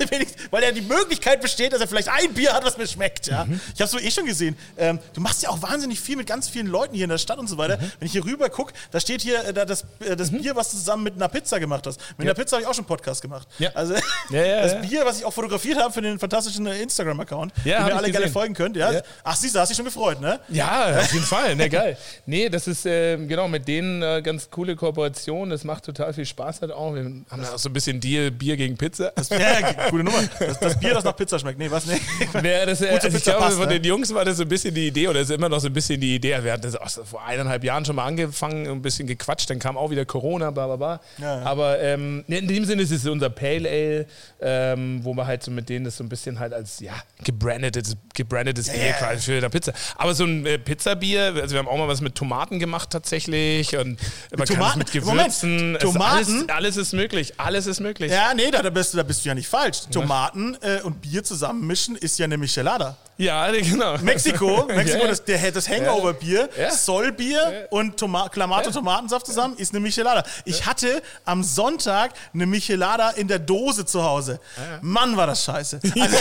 weil 0.51 0.63
ja 0.63 0.73
die 0.73 0.83
Möglichkeit 0.83 1.41
besteht, 1.41 1.73
dass 1.73 1.81
er 1.81 1.89
vielleicht 1.89 2.09
ein 2.09 2.33
Bier 2.35 2.53
hat, 2.53 2.65
was 2.65 2.79
mir 2.79 2.87
schmeckt, 2.87 3.27
ja. 3.27 3.47
Ich 3.75 3.81
habe 3.81 3.85
es 3.85 3.91
so 3.91 3.99
eh 3.99 4.11
schon 4.11 4.27
gesehen. 4.27 4.57
Ähm, 4.77 4.99
du 5.13 5.21
machst 5.21 5.43
ja 5.43 5.51
auch 5.51 5.63
wahnsinnig 5.63 6.01
viel 6.01 6.17
mit 6.17 6.27
ganz 6.27 6.49
vielen 6.49 6.67
Leuten 6.67 6.95
hier 6.95 7.05
in 7.05 7.11
der 7.11 7.19
Stadt 7.19 7.39
und 7.39 7.49
so 7.49 7.59
weiter. 7.59 7.79
Wenn 7.99 8.07
ich 8.07 8.13
hier 8.13 8.25
rüber 8.25 8.49
gucke, 8.49 8.73
da 8.91 9.01
steht 9.01 9.23
hier 9.23 9.45
äh, 9.45 9.53
da 9.53 9.65
das, 9.65 9.85
äh, 10.01 10.17
das 10.17 10.31
Bier, 10.31 10.57
was 10.57 10.71
du 10.71 10.77
zusammen 10.77 11.05
mit 11.05 11.15
einer 11.15 11.29
Pizza 11.29 11.59
gemacht 11.61 11.87
hast. 11.87 12.01
Mit 12.17 12.27
einer 12.27 12.35
Pizza 12.35 12.57
habe 12.57 12.63
ich 12.63 12.69
auch 12.69 12.75
schon 12.75 12.85
einen 12.85 12.89
Podcast 12.89 13.23
gemacht. 13.23 13.49
Ja. 13.65 13.71
Also 13.75 13.95
Ja, 14.31 14.43
ja, 14.45 14.63
das 14.63 14.73
ja. 14.73 14.79
Bier, 14.81 15.05
was 15.05 15.19
ich 15.19 15.25
auch 15.25 15.33
fotografiert 15.33 15.79
habe 15.79 15.93
für 15.93 16.03
den 16.03 16.19
fantastischen 16.19 16.67
äh, 16.67 16.81
Instagram-Account, 16.83 17.53
Ja, 17.65 17.79
den 17.81 17.89
ich 17.89 17.95
alle 17.95 18.03
gerne 18.11 18.13
gesehen. 18.27 18.33
folgen 18.33 18.55
könnt. 18.55 18.77
Ja. 18.77 18.93
Ja. 18.93 19.03
Ach, 19.23 19.37
siehst 19.37 19.55
du, 19.55 19.59
hast 19.61 19.69
dich 19.69 19.77
schon 19.77 19.85
gefreut, 19.85 20.21
ne? 20.21 20.41
Ja, 20.49 20.99
auf 20.99 21.13
jeden 21.13 21.25
Fall. 21.25 21.57
Ne, 21.57 21.69
geil. 21.69 21.97
Nee, 22.27 22.49
das 22.49 22.67
ist 22.67 22.87
äh, 22.87 23.17
genau 23.17 23.49
mit 23.49 23.67
denen 23.69 24.03
äh, 24.03 24.23
ganz 24.23 24.51
coole 24.51 24.77
Kooperation. 24.77 25.51
Das 25.51 25.65
macht 25.65 25.85
total 25.85 26.13
viel 26.13 26.27
Spaß 26.27 26.61
halt 26.61 26.73
auch. 26.73 26.95
Wir 26.95 27.05
haben 27.05 27.25
da 27.43 27.55
auch 27.55 27.59
so 27.59 27.69
ein 27.69 27.73
bisschen 27.73 28.01
Deal 28.01 28.31
Bier 28.31 28.57
gegen 28.57 28.77
Pizza. 28.77 29.13
Ja, 29.31 29.73
coole 29.91 30.05
Nummer. 30.05 30.19
Das, 30.39 30.59
das 30.61 30.79
Bier, 30.81 30.95
das 30.95 31.05
nach 31.05 31.17
Pizza 31.17 31.39
schmeckt. 31.39 31.59
Nee, 31.59 31.71
was? 31.71 31.87
Nee. 31.87 32.01
Ja, 32.45 32.67
das, 32.67 32.81
äh, 32.83 32.89
Gute 32.89 33.05
also 33.05 33.17
ich 33.17 33.25
glaube, 33.25 33.39
passt, 33.41 33.57
von 33.57 33.69
ne? 33.69 33.75
den 33.81 33.85
Jungs 33.85 34.13
war 34.13 34.25
das 34.25 34.37
so 34.37 34.43
ein 34.43 34.49
bisschen 34.49 34.75
die 34.75 34.89
Idee 34.89 35.09
oder 35.09 35.21
ist 35.21 35.31
immer 35.31 35.49
noch 35.49 35.61
so 35.61 35.69
ein 35.69 35.73
bisschen 35.73 36.01
die 36.01 36.17
Idee. 36.17 36.37
Wir 36.43 36.53
hatten 36.53 36.63
das 36.63 36.77
auch 36.77 36.89
so 36.89 37.05
vor 37.05 37.25
eineinhalb 37.25 37.65
Jahren 37.65 37.85
schon 37.85 37.97
mal 37.97 38.05
angefangen, 38.05 38.67
ein 38.69 38.83
bisschen 38.83 39.07
gequatscht, 39.07 39.49
dann 39.51 39.59
kam 39.59 39.77
auch 39.79 39.91
wieder 39.91 40.05
Corona, 40.05 40.51
bla 40.51 40.67
bla 40.67 40.77
bla. 40.77 41.01
Ja, 41.19 41.39
ja. 41.41 41.43
Aber 41.45 41.81
ähm, 41.81 42.25
in 42.29 42.49
dem 42.49 42.65
Sinne 42.65 42.83
ist 42.83 42.91
es 42.91 43.07
unser 43.07 43.31
Pale 43.55 43.69
Ale, 43.69 44.07
ähm, 44.41 45.01
wo 45.03 45.15
wir 45.15 45.27
halt 45.27 45.43
so 45.43 45.51
mit 45.51 45.69
denen 45.69 45.85
das 45.85 45.97
so 45.97 46.05
ein 46.05 46.09
bisschen 46.09 46.39
halt 46.39 46.53
als 46.53 46.81
ja, 46.81 46.93
gebrandetes, 47.23 47.97
gebrandetes 48.15 48.69
Bier 48.71 48.87
ja. 48.87 48.93
quasi 48.95 49.23
für 49.23 49.39
eine 49.39 49.51
Pizza. 49.51 49.73
Aber 49.97 50.15
so 50.15 50.25
ein 50.25 50.45
äh, 50.47 50.59
Pizzabier, 50.59 51.35
also 51.41 51.53
wir 51.53 51.59
haben 51.59 51.69
auch 51.69 51.79
mal 51.79 51.89
was 51.89 52.01
mit 52.01 52.15
Tomaten 52.15 52.59
gemacht 52.59 52.91
tatsächlich 52.91 53.77
und 53.77 53.99
man 54.37 54.39
kann 54.39 54.43
es 54.43 54.49
Tomaten? 54.49 54.79
mit 54.79 54.95
Moment, 55.05 55.19
Gewürzen. 55.41 55.77
Es- 55.77 55.83
Tomaten? 55.83 56.15
Alles, 56.15 56.49
alles 56.49 56.77
ist 56.77 56.93
möglich, 56.93 57.35
alles 57.39 57.67
ist 57.67 57.81
möglich. 57.81 58.11
Ja, 58.11 58.35
nee, 58.35 58.51
da, 58.51 58.63
da, 58.63 58.71
bist 58.71 58.93
du, 58.93 58.99
da 58.99 59.03
bist 59.03 59.25
du 59.25 59.29
ja 59.29 59.35
nicht 59.35 59.49
falsch. 59.49 59.83
Tomaten 59.91 60.57
äh, 60.61 60.81
und 60.83 61.01
Bier 61.01 61.23
zusammenmischen 61.25 61.97
ist 61.97 62.19
ja 62.19 62.25
eine 62.25 62.37
Michelada. 62.39 62.97
Ja, 63.17 63.51
genau. 63.51 63.97
Mexiko, 63.99 64.65
Mexiko, 64.69 65.03
Ja. 65.03 65.09
das, 65.09 65.25
der, 65.25 65.53
das 65.53 65.69
Hangover-Bier, 65.69 66.49
Ja. 66.59 66.71
Sollbier 66.73 67.69
und 67.71 67.97
Toma 67.97 68.29
Clamato 68.29 68.71
Tomatensaft 68.71 69.27
zusammen 69.27 69.57
ist 69.57 69.73
eine 69.73 69.81
Michelada. 69.81 70.25
Ich 70.45 70.67
hatte 70.67 71.01
am 71.25 71.43
Sonntag 71.45 72.13
eine 72.33 72.47
Michelada 72.47 73.11
in 73.11 73.29
der 73.29 73.39
Dose 73.39 73.87
zu 73.87 74.03
Hause. 74.03 74.41
Mann, 74.81 75.17
war 75.17 75.27
das 75.27 75.45
scheiße. 75.45 75.81
Also, 76.01 76.17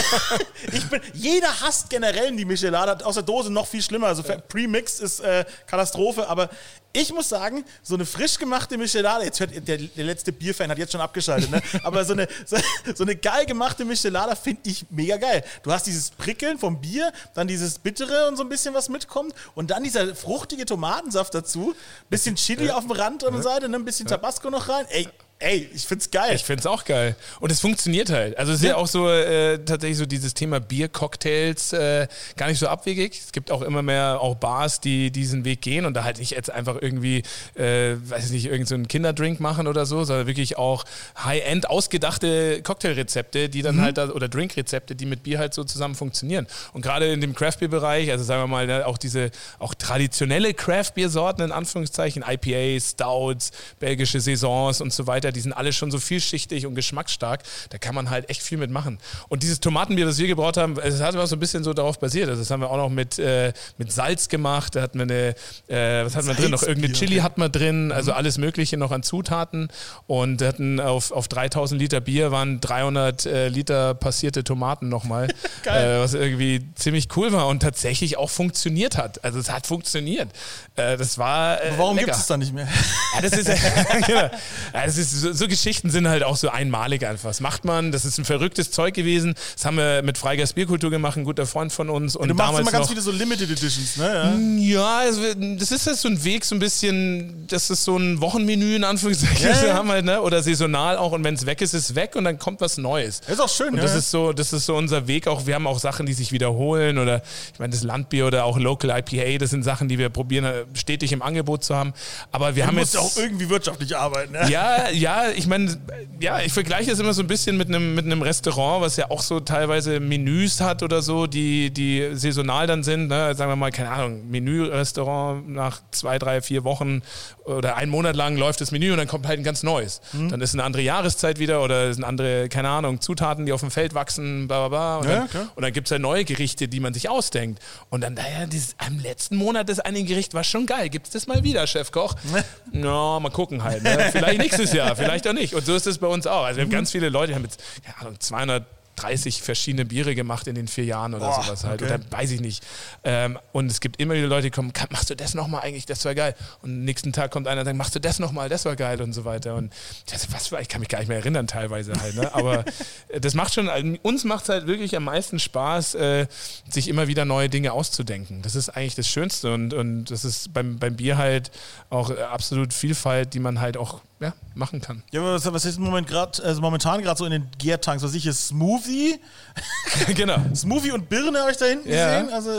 ich 0.72 0.88
bin, 0.88 1.00
jeder 1.12 1.48
hasst 1.60 1.90
generell 1.90 2.34
die 2.36 2.44
Michelada, 2.44 3.04
aus 3.04 3.14
der 3.14 3.22
Dose 3.24 3.52
noch 3.52 3.66
viel 3.66 3.82
schlimmer. 3.82 4.06
Also 4.06 4.22
Premix 4.48 5.00
ist 5.00 5.20
äh, 5.20 5.44
Katastrophe, 5.66 6.28
aber 6.28 6.48
ich 6.96 7.12
muss 7.12 7.28
sagen, 7.28 7.64
so 7.82 7.96
eine 7.96 8.06
frisch 8.06 8.38
gemachte 8.38 8.78
Michelada, 8.78 9.24
jetzt 9.24 9.40
hört 9.40 9.50
der, 9.68 9.78
der 9.78 10.04
letzte 10.04 10.32
Bierfan 10.32 10.70
hat 10.70 10.78
jetzt 10.78 10.92
schon 10.92 11.00
abgeschaltet, 11.00 11.50
ne? 11.50 11.60
aber 11.82 12.04
so 12.04 12.12
eine, 12.12 12.28
so, 12.46 12.56
so 12.94 13.02
eine 13.02 13.16
geil 13.16 13.46
gemachte 13.46 13.84
Michelada 13.84 14.36
finde 14.36 14.60
ich 14.70 14.86
mega 14.90 15.16
geil. 15.16 15.44
Du 15.64 15.72
hast 15.72 15.86
dieses 15.86 16.10
Prickeln 16.12 16.56
vom 16.56 16.80
Bier, 16.80 17.12
dann 17.34 17.48
dieses 17.48 17.80
Bittere 17.80 18.28
und 18.28 18.36
so 18.36 18.44
ein 18.44 18.48
bisschen 18.48 18.74
was 18.74 18.88
mitkommt 18.88 19.34
und 19.56 19.72
dann 19.72 19.82
dieser 19.82 20.14
fruchtige 20.14 20.66
Tomatensaft 20.66 21.34
dazu, 21.34 21.74
bisschen 22.08 22.36
Chili 22.36 22.70
auf 22.70 22.86
dem 22.86 22.92
Rand 22.92 23.24
und 23.24 23.34
der 23.34 23.42
Seite, 23.42 23.68
ne? 23.68 23.76
ein 23.76 23.84
bisschen 23.84 24.06
Tabasco 24.06 24.48
noch 24.48 24.68
rein. 24.68 24.86
Ey, 24.88 25.08
ey, 25.44 25.68
ich 25.74 25.86
find's 25.86 26.10
geil. 26.10 26.34
Ich 26.34 26.44
finde 26.44 26.60
es 26.60 26.66
auch 26.66 26.84
geil. 26.84 27.16
Und 27.40 27.52
es 27.52 27.60
funktioniert 27.60 28.10
halt. 28.10 28.38
Also 28.38 28.52
es 28.52 28.60
ist 28.62 28.66
ja, 28.66 28.76
auch 28.76 28.86
so 28.86 29.08
äh, 29.08 29.58
tatsächlich 29.58 29.98
so 29.98 30.06
dieses 30.06 30.34
Thema 30.34 30.58
Biercocktails 30.58 31.72
äh, 31.72 32.08
gar 32.36 32.48
nicht 32.48 32.58
so 32.58 32.68
abwegig. 32.68 33.20
Es 33.24 33.32
gibt 33.32 33.50
auch 33.50 33.62
immer 33.62 33.82
mehr 33.82 34.20
auch 34.20 34.36
Bars, 34.36 34.80
die 34.80 35.10
diesen 35.10 35.44
Weg 35.44 35.60
gehen 35.60 35.84
und 35.84 35.94
da 35.94 36.04
halt 36.04 36.18
nicht 36.18 36.30
jetzt 36.30 36.50
einfach 36.50 36.76
irgendwie, 36.80 37.22
äh, 37.56 37.96
weiß 37.96 38.26
ich 38.26 38.32
nicht, 38.32 38.44
irgendeinen 38.46 38.66
so 38.66 38.74
einen 38.74 38.88
Kinderdrink 38.88 39.40
machen 39.40 39.66
oder 39.66 39.84
so, 39.84 40.04
sondern 40.04 40.26
wirklich 40.26 40.56
auch 40.56 40.84
High-End 41.22 41.68
ausgedachte 41.68 42.62
Cocktailrezepte, 42.62 43.48
die 43.48 43.62
dann 43.62 43.80
halt, 43.80 43.98
da, 43.98 44.08
oder 44.08 44.28
Drinkrezepte, 44.28 44.96
die 44.96 45.06
mit 45.06 45.22
Bier 45.22 45.38
halt 45.38 45.52
so 45.52 45.64
zusammen 45.64 45.94
funktionieren. 45.94 46.46
Und 46.72 46.80
gerade 46.80 47.12
in 47.12 47.20
dem 47.20 47.34
Craft-Bier-Bereich, 47.34 48.10
also 48.10 48.24
sagen 48.24 48.42
wir 48.42 48.46
mal, 48.46 48.66
ne, 48.66 48.86
auch 48.86 48.96
diese 48.96 49.30
auch 49.58 49.74
traditionelle 49.74 50.54
Craft-Bier-Sorten 50.54 51.42
in 51.42 51.52
Anführungszeichen, 51.52 52.24
IPAs, 52.26 52.92
Stouts, 52.92 53.50
belgische 53.78 54.20
Saisons 54.20 54.80
und 54.80 54.92
so 54.92 55.06
weiter, 55.06 55.32
die 55.34 55.40
sind 55.40 55.52
alle 55.52 55.72
schon 55.72 55.90
so 55.90 55.98
vielschichtig 55.98 56.66
und 56.66 56.74
geschmacksstark, 56.74 57.42
da 57.70 57.78
kann 57.78 57.94
man 57.94 58.10
halt 58.10 58.30
echt 58.30 58.42
viel 58.42 58.58
mitmachen. 58.58 58.98
Und 59.28 59.42
dieses 59.42 59.60
Tomatenbier, 59.60 60.06
das 60.06 60.18
wir 60.18 60.26
gebraut 60.26 60.56
haben, 60.56 60.78
es 60.78 61.00
hat 61.00 61.16
auch 61.16 61.26
so 61.26 61.36
ein 61.36 61.40
bisschen 61.40 61.64
so 61.64 61.74
darauf 61.74 61.98
basiert. 61.98 62.28
Also 62.28 62.40
das 62.40 62.50
haben 62.50 62.60
wir 62.60 62.70
auch 62.70 62.76
noch 62.76 62.90
mit, 62.90 63.18
äh, 63.18 63.52
mit 63.78 63.92
Salz 63.92 64.28
gemacht, 64.28 64.76
da 64.76 64.82
hatten 64.82 64.98
wir 64.98 65.02
eine, 65.02 65.34
äh, 65.68 66.04
was 66.04 66.16
hatten 66.16 66.26
wir 66.28 66.34
drin? 66.34 66.50
Noch 66.50 66.62
irgendeine 66.62 66.94
Chili 66.94 67.16
hat 67.18 67.38
man 67.38 67.50
drin, 67.50 67.92
also 67.92 68.12
alles 68.12 68.38
Mögliche 68.38 68.76
noch 68.76 68.90
an 68.90 69.02
Zutaten 69.02 69.68
und 70.06 70.42
hatten 70.42 70.80
auf, 70.80 71.10
auf 71.10 71.28
3000 71.28 71.80
Liter 71.80 72.00
Bier 72.00 72.30
waren 72.30 72.60
300 72.60 73.26
äh, 73.26 73.48
Liter 73.48 73.94
passierte 73.94 74.44
Tomaten 74.44 74.88
nochmal, 74.88 75.28
Geil. 75.62 75.98
äh, 75.98 76.00
was 76.00 76.14
irgendwie 76.14 76.62
ziemlich 76.74 77.08
cool 77.16 77.32
war 77.32 77.48
und 77.48 77.60
tatsächlich 77.60 78.16
auch 78.16 78.30
funktioniert 78.30 78.96
hat. 78.96 79.24
Also 79.24 79.38
es 79.38 79.50
hat 79.50 79.66
funktioniert. 79.66 80.28
Äh, 80.76 80.96
das 80.96 81.18
war 81.18 81.62
äh, 81.62 81.72
Warum 81.76 81.96
gibt 81.96 82.10
es 82.10 82.26
da 82.26 82.36
nicht 82.36 82.52
mehr? 82.52 82.68
Ja, 83.14 83.20
das 83.20 83.32
ist, 83.32 83.46
genau. 84.06 84.20
ja, 84.20 84.30
das 84.72 84.96
ist 84.96 85.13
so, 85.14 85.32
so 85.32 85.48
Geschichten 85.48 85.90
sind 85.90 86.08
halt 86.08 86.22
auch 86.22 86.36
so 86.36 86.48
einmalig 86.50 87.06
einfach. 87.06 87.30
Das 87.30 87.40
macht 87.40 87.64
man, 87.64 87.92
das 87.92 88.04
ist 88.04 88.18
ein 88.18 88.24
verrücktes 88.24 88.70
Zeug 88.70 88.94
gewesen. 88.94 89.34
Das 89.54 89.64
haben 89.64 89.76
wir 89.76 90.02
mit 90.02 90.18
Freigeist 90.18 90.54
Bierkultur 90.54 90.90
gemacht, 90.90 91.16
ein 91.16 91.24
guter 91.24 91.46
Freund 91.46 91.72
von 91.72 91.88
uns. 91.90 92.16
Und 92.16 92.28
Du 92.28 92.34
machst 92.34 92.58
immer 92.58 92.70
ganz 92.70 92.84
noch, 92.84 92.88
viele 92.88 93.00
so 93.00 93.10
Limited 93.10 93.50
Editions, 93.50 93.96
ne? 93.96 94.56
Ja. 94.58 95.02
ja, 95.02 95.10
das 95.58 95.70
ist 95.70 95.86
jetzt 95.86 96.00
so 96.02 96.08
ein 96.08 96.22
Weg, 96.24 96.44
so 96.44 96.54
ein 96.54 96.58
bisschen, 96.58 97.46
das 97.46 97.70
ist 97.70 97.84
so 97.84 97.96
ein 97.96 98.20
Wochenmenü 98.20 98.76
in 98.76 98.84
Anführungszeichen, 98.84 99.48
Ja, 99.48 99.66
ja. 99.66 99.74
haben 99.74 99.88
halt, 99.90 100.04
ne? 100.04 100.20
oder 100.20 100.42
saisonal 100.42 100.96
auch. 100.96 101.12
Und 101.12 101.24
wenn 101.24 101.34
es 101.34 101.46
weg 101.46 101.60
ist, 101.60 101.74
ist 101.74 101.90
es 101.90 101.94
weg 101.94 102.16
und 102.16 102.24
dann 102.24 102.38
kommt 102.38 102.60
was 102.60 102.78
Neues. 102.78 103.20
Ist 103.26 103.40
auch 103.40 103.48
schön, 103.48 103.68
Und 103.70 103.76
ja. 103.76 103.82
das 103.82 103.94
ist 103.94 104.10
so, 104.10 104.32
das 104.32 104.52
ist 104.52 104.66
so 104.66 104.74
unser 104.76 105.06
Weg 105.06 105.28
auch. 105.28 105.46
Wir 105.46 105.54
haben 105.54 105.66
auch 105.66 105.78
Sachen, 105.78 106.06
die 106.06 106.12
sich 106.12 106.32
wiederholen 106.32 106.98
oder 106.98 107.22
ich 107.52 107.58
meine, 107.58 107.72
das 107.72 107.82
Landbier 107.82 108.26
oder 108.26 108.44
auch 108.44 108.58
Local 108.58 108.90
IPA, 108.90 109.38
das 109.38 109.50
sind 109.50 109.62
Sachen, 109.62 109.88
die 109.88 109.98
wir 109.98 110.08
probieren, 110.08 110.46
stetig 110.74 111.12
im 111.12 111.22
Angebot 111.22 111.64
zu 111.64 111.74
haben. 111.74 111.92
Aber 112.32 112.56
wir 112.56 112.64
du 112.64 112.68
haben 112.68 112.76
musst 112.76 112.94
jetzt 112.94 113.02
auch 113.02 113.16
irgendwie 113.16 113.48
wirtschaftlich 113.48 113.96
arbeiten, 113.96 114.32
ne? 114.32 114.50
ja, 114.50 114.90
ja, 114.90 115.03
ich 115.34 115.46
meine, 115.46 115.76
ja, 116.20 116.40
ich 116.40 116.52
vergleiche 116.52 116.90
es 116.90 116.98
immer 116.98 117.12
so 117.12 117.22
ein 117.22 117.26
bisschen 117.26 117.56
mit 117.56 117.68
einem 117.68 117.94
mit 117.94 118.04
einem 118.04 118.22
Restaurant, 118.22 118.82
was 118.82 118.96
ja 118.96 119.10
auch 119.10 119.22
so 119.22 119.40
teilweise 119.40 120.00
Menüs 120.00 120.60
hat 120.60 120.82
oder 120.82 121.02
so, 121.02 121.26
die, 121.26 121.70
die 121.70 122.10
saisonal 122.14 122.66
dann 122.66 122.82
sind. 122.82 123.08
Ne? 123.08 123.34
Sagen 123.34 123.50
wir 123.50 123.56
mal, 123.56 123.70
keine 123.70 123.90
Ahnung, 123.90 124.30
Menü-Restaurant 124.30 125.48
nach 125.48 125.80
zwei, 125.90 126.18
drei, 126.18 126.40
vier 126.40 126.64
Wochen 126.64 127.02
oder 127.44 127.76
einen 127.76 127.90
Monat 127.90 128.16
lang 128.16 128.36
läuft 128.36 128.60
das 128.60 128.70
Menü 128.70 128.92
und 128.92 128.98
dann 128.98 129.08
kommt 129.08 129.26
halt 129.26 129.38
ein 129.38 129.44
ganz 129.44 129.62
neues. 129.62 130.00
Mhm. 130.12 130.30
Dann 130.30 130.40
ist 130.40 130.54
eine 130.54 130.64
andere 130.64 130.82
Jahreszeit 130.82 131.38
wieder 131.38 131.62
oder 131.62 131.90
es 131.90 131.96
sind 131.96 132.04
andere, 132.04 132.48
keine 132.48 132.68
Ahnung, 132.68 133.00
Zutaten, 133.00 133.44
die 133.46 133.52
auf 133.52 133.60
dem 133.60 133.70
Feld 133.70 133.94
wachsen, 133.94 134.48
bla 134.48 134.68
bla 134.68 134.68
bla. 134.68 134.96
Und 134.98 135.08
Ja, 135.08 135.28
dann, 135.32 135.48
dann 135.56 135.72
gibt 135.72 135.88
es 135.88 135.90
ja 135.90 135.98
neue 135.98 136.24
Gerichte, 136.24 136.68
die 136.68 136.80
man 136.80 136.94
sich 136.94 137.08
ausdenkt. 137.10 137.60
Und 137.90 138.00
dann, 138.02 138.14
naja, 138.14 138.46
dieses, 138.46 138.74
am 138.78 138.98
letzten 138.98 139.36
Monat 139.36 139.68
das 139.68 139.80
eine 139.80 140.02
Gericht 140.04 140.32
war 140.34 140.44
schon 140.44 140.66
geil. 140.66 140.88
Gibt 140.88 141.06
es 141.06 141.12
das 141.12 141.26
mal 141.26 141.42
wieder, 141.42 141.66
Chefkoch? 141.66 142.14
Ja, 142.72 143.20
mal 143.20 143.30
gucken 143.30 143.62
halt. 143.62 143.82
Ne? 143.84 144.08
Vielleicht 144.10 144.38
nächstes 144.38 144.72
Jahr, 144.72 144.93
vielleicht 144.94 145.26
auch 145.28 145.32
nicht. 145.32 145.54
Und 145.54 145.64
so 145.66 145.74
ist 145.74 145.86
es 145.86 145.98
bei 145.98 146.06
uns 146.06 146.26
auch. 146.26 146.44
Also 146.44 146.58
wir 146.58 146.64
haben 146.64 146.70
ganz 146.70 146.90
viele 146.90 147.08
Leute, 147.08 147.28
die 147.32 147.34
haben 147.34 147.44
jetzt, 147.44 147.62
Ahnung, 148.00 148.18
200 148.18 148.64
30 148.96 149.42
verschiedene 149.42 149.84
Biere 149.84 150.14
gemacht 150.14 150.46
in 150.46 150.54
den 150.54 150.68
vier 150.68 150.84
Jahren 150.84 151.14
oder 151.14 151.26
Boah, 151.26 151.42
sowas 151.42 151.64
halt. 151.64 151.82
okay. 151.82 151.94
Oder 151.94 152.00
weiß 152.12 152.30
ich 152.30 152.40
nicht. 152.40 152.62
Ähm, 153.02 153.40
und 153.50 153.68
es 153.68 153.80
gibt 153.80 154.00
immer 154.00 154.14
wieder 154.14 154.28
Leute, 154.28 154.42
die 154.44 154.50
kommen, 154.52 154.72
"Kann- 154.72 154.86
machst 154.92 155.10
du 155.10 155.16
das 155.16 155.34
nochmal 155.34 155.62
eigentlich, 155.62 155.84
das 155.84 156.04
war 156.04 156.14
geil. 156.14 156.36
Und 156.62 156.70
am 156.70 156.84
nächsten 156.84 157.12
Tag 157.12 157.32
kommt 157.32 157.48
einer 157.48 157.62
und 157.62 157.64
sagt, 157.64 157.76
machst 157.76 157.96
du 157.96 157.98
das 158.00 158.20
nochmal, 158.20 158.48
das 158.48 158.64
war 158.66 158.76
geil 158.76 159.02
und 159.02 159.12
so 159.12 159.24
weiter. 159.24 159.56
Und 159.56 159.72
ich 160.06 160.12
dachte, 160.12 160.28
was 160.30 160.52
war, 160.52 160.60
ich 160.60 160.68
kann 160.68 160.78
mich 160.78 160.88
gar 160.88 161.00
nicht 161.00 161.08
mehr 161.08 161.16
erinnern 161.18 161.48
teilweise 161.48 161.92
halt. 162.00 162.14
Ne? 162.14 162.32
Aber 162.36 162.64
äh, 163.08 163.18
das 163.20 163.34
macht 163.34 163.52
schon, 163.54 163.68
also 163.68 163.94
uns 164.02 164.22
macht 164.22 164.44
es 164.44 164.48
halt 164.50 164.68
wirklich 164.68 164.96
am 164.96 165.02
meisten 165.02 165.40
Spaß, 165.40 165.96
äh, 165.96 166.26
sich 166.70 166.86
immer 166.86 167.08
wieder 167.08 167.24
neue 167.24 167.48
Dinge 167.48 167.72
auszudenken. 167.72 168.42
Das 168.42 168.54
ist 168.54 168.68
eigentlich 168.68 168.94
das 168.94 169.08
Schönste 169.08 169.52
und, 169.54 169.74
und 169.74 170.04
das 170.12 170.24
ist 170.24 170.52
beim, 170.54 170.78
beim 170.78 170.94
Bier 170.94 171.18
halt 171.18 171.50
auch 171.90 172.10
äh, 172.10 172.22
absolut 172.22 172.72
Vielfalt, 172.72 173.34
die 173.34 173.40
man 173.40 173.60
halt 173.60 173.76
auch 173.76 174.02
ja, 174.20 174.32
machen 174.54 174.80
kann. 174.80 175.02
Ja, 175.10 175.20
aber 175.20 175.34
was, 175.34 175.52
was 175.52 175.64
ist 175.64 175.76
im 175.76 175.82
Moment 175.84 176.06
gerade, 176.06 176.42
also 176.44 176.60
momentan 176.60 177.02
gerade 177.02 177.18
so 177.18 177.24
in 177.24 177.32
den 177.32 177.48
Gärtanks, 177.58 178.02
was 178.02 178.14
ich 178.14 178.26
ist 178.26 178.48
Smoothie. 178.48 179.18
genau. 180.14 180.36
Smoothie 180.54 180.92
und 180.92 181.08
Birne 181.08 181.40
habe 181.40 181.50
ich 181.50 181.56
da 181.56 181.66
hinten 181.66 181.88
Ja. 181.90 182.20
gesehen. 182.22 182.32
Also 182.32 182.50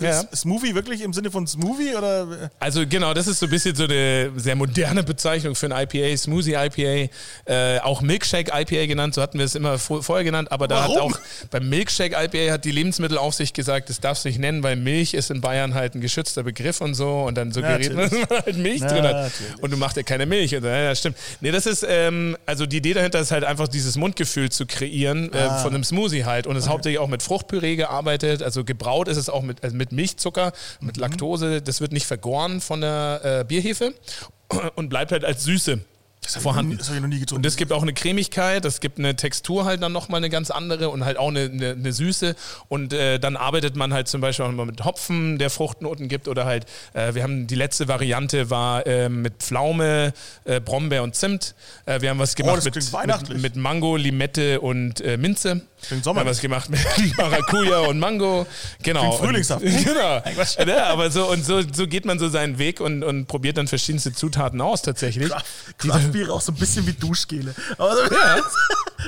äh, 0.00 0.04
Ja. 0.04 0.22
Smoothie 0.34 0.74
wirklich 0.74 1.00
im 1.02 1.12
Sinne 1.12 1.30
von 1.30 1.46
Smoothie 1.46 1.94
oder? 1.96 2.50
Also 2.60 2.86
genau, 2.86 3.12
das 3.12 3.26
ist 3.26 3.40
so 3.40 3.46
ein 3.46 3.50
bisschen 3.50 3.74
so 3.74 3.84
eine 3.84 4.30
sehr 4.36 4.54
moderne 4.56 5.02
Bezeichnung 5.02 5.54
für 5.54 5.66
ein 5.74 5.86
IPA, 5.88 6.16
Smoothie 6.16 6.54
IPA, 6.54 7.10
äh, 7.46 7.80
auch 7.80 8.00
Milkshake 8.00 8.50
IPA 8.54 8.86
genannt, 8.86 9.14
so 9.14 9.22
hatten 9.22 9.38
wir 9.38 9.44
es 9.46 9.54
immer 9.56 9.78
vor, 9.78 10.02
vorher 10.02 10.24
genannt, 10.24 10.52
aber 10.52 10.68
da 10.68 10.76
Warum? 10.88 11.12
hat 11.12 11.18
auch 11.20 11.20
beim 11.50 11.68
Milkshake 11.68 12.14
IPA 12.16 12.52
hat 12.52 12.64
die 12.64 12.72
Lebensmittelaufsicht 12.72 13.54
gesagt, 13.54 13.90
das 13.90 14.00
darfst 14.00 14.24
du 14.24 14.28
nicht 14.28 14.38
nennen, 14.38 14.62
weil 14.62 14.76
Milch 14.76 15.14
ist 15.14 15.30
in 15.30 15.40
Bayern 15.40 15.74
halt 15.74 15.94
ein 15.96 16.00
geschützter 16.00 16.44
Begriff 16.44 16.80
und 16.80 16.94
so 16.94 17.22
und 17.22 17.34
dann 17.36 17.52
suggeriert 17.52 17.94
man, 17.94 18.08
dass 18.08 18.12
man 18.30 18.38
halt 18.44 18.56
Milch 18.56 18.80
drin 18.80 19.02
hat 19.02 19.12
Natürlich. 19.16 19.58
und 19.62 19.70
du 19.72 19.76
machst 19.76 19.96
ja 19.96 20.02
keine 20.04 20.26
Milch. 20.26 20.54
Und, 20.54 20.64
ja, 20.64 20.93
ja, 20.94 20.98
stimmt. 20.98 21.16
Nee, 21.40 21.50
das 21.50 21.66
ist, 21.66 21.84
ähm, 21.88 22.36
also 22.46 22.66
die 22.66 22.76
Idee 22.78 22.94
dahinter 22.94 23.20
ist 23.20 23.30
halt 23.30 23.44
einfach 23.44 23.68
dieses 23.68 23.96
Mundgefühl 23.96 24.50
zu 24.50 24.66
kreieren 24.66 25.32
äh, 25.32 25.38
Ah. 25.38 25.58
von 25.58 25.74
einem 25.74 25.84
Smoothie 25.84 26.24
halt 26.24 26.46
und 26.46 26.56
es 26.56 26.64
ist 26.64 26.70
hauptsächlich 26.70 26.98
auch 26.98 27.08
mit 27.08 27.22
Fruchtpüree 27.22 27.76
gearbeitet, 27.76 28.42
also 28.42 28.64
gebraut 28.64 29.08
ist 29.08 29.16
es 29.16 29.28
auch 29.28 29.42
mit, 29.42 29.62
also 29.62 29.76
mit 29.76 29.92
Milchzucker, 29.92 30.52
Mhm. 30.80 30.86
mit 30.86 30.96
Laktose, 30.96 31.60
das 31.62 31.80
wird 31.80 31.92
nicht 31.92 32.06
vergoren 32.06 32.60
von 32.60 32.80
der 32.80 33.20
äh, 33.40 33.44
Bierhefe 33.44 33.94
und 34.76 34.88
bleibt 34.88 35.12
halt 35.12 35.24
als 35.24 35.44
Süße 35.44 35.80
vorhanden. 36.26 36.78
Das 36.78 36.88
habe 36.88 36.96
ich 36.96 37.02
noch 37.02 37.08
nie 37.08 37.20
getrunken. 37.20 37.40
Und 37.40 37.46
es 37.46 37.56
gibt 37.56 37.72
auch 37.72 37.82
eine 37.82 37.92
Cremigkeit, 37.92 38.64
es 38.64 38.80
gibt 38.80 38.98
eine 38.98 39.16
Textur 39.16 39.64
halt 39.64 39.82
dann 39.82 39.92
nochmal 39.92 40.18
eine 40.18 40.30
ganz 40.30 40.50
andere 40.50 40.88
und 40.90 41.04
halt 41.04 41.16
auch 41.16 41.28
eine, 41.28 41.44
eine, 41.44 41.70
eine 41.72 41.92
Süße. 41.92 42.36
Und 42.68 42.92
äh, 42.92 43.18
dann 43.18 43.36
arbeitet 43.36 43.76
man 43.76 43.92
halt 43.92 44.08
zum 44.08 44.20
Beispiel 44.20 44.46
auch 44.46 44.52
mal 44.52 44.66
mit 44.66 44.84
Hopfen, 44.84 45.38
der 45.38 45.50
Fruchtnoten 45.50 46.08
gibt 46.08 46.28
oder 46.28 46.44
halt, 46.44 46.66
äh, 46.94 47.14
wir 47.14 47.22
haben 47.22 47.46
die 47.46 47.54
letzte 47.54 47.88
Variante 47.88 48.50
war 48.50 48.86
äh, 48.86 49.08
mit 49.08 49.34
Pflaume, 49.38 50.12
äh, 50.44 50.60
Brombeer 50.60 51.02
und 51.02 51.14
Zimt. 51.14 51.54
Äh, 51.86 52.00
wir 52.00 52.10
haben 52.10 52.18
was 52.18 52.34
gemacht 52.34 52.54
Oh, 52.54 52.70
das 52.70 53.22
mit, 53.22 53.28
mit, 53.28 53.42
mit 53.42 53.56
Mango, 53.56 53.96
Limette 53.96 54.60
und 54.60 55.00
äh, 55.00 55.16
Minze. 55.16 55.62
Klingt 55.86 56.06
Wir 56.06 56.14
haben 56.14 56.26
was 56.26 56.40
gemacht 56.40 56.70
mit 56.70 56.80
Maracuja 57.16 57.80
und 57.80 57.98
Mango. 57.98 58.46
Genau. 58.82 59.00
Klingt 59.00 59.14
frühlingshaft. 59.16 59.64
Und, 59.64 59.84
genau. 59.84 60.22
Ja, 60.66 60.86
aber 60.86 61.10
so 61.10 61.30
und 61.30 61.44
so, 61.44 61.60
so 61.60 61.86
geht 61.86 62.04
man 62.04 62.18
so 62.18 62.28
seinen 62.28 62.58
Weg 62.58 62.80
und, 62.80 63.02
und 63.02 63.26
probiert 63.26 63.58
dann 63.58 63.68
verschiedenste 63.68 64.12
Zutaten 64.12 64.60
aus 64.60 64.82
tatsächlich. 64.82 65.30
Kraftbier 66.14 66.32
auch 66.34 66.40
so 66.40 66.52
ein 66.52 66.56
bisschen 66.56 66.86
wie 66.86 66.92
Duschgele. 66.92 67.54
Aber 67.78 67.96
so, 67.96 68.02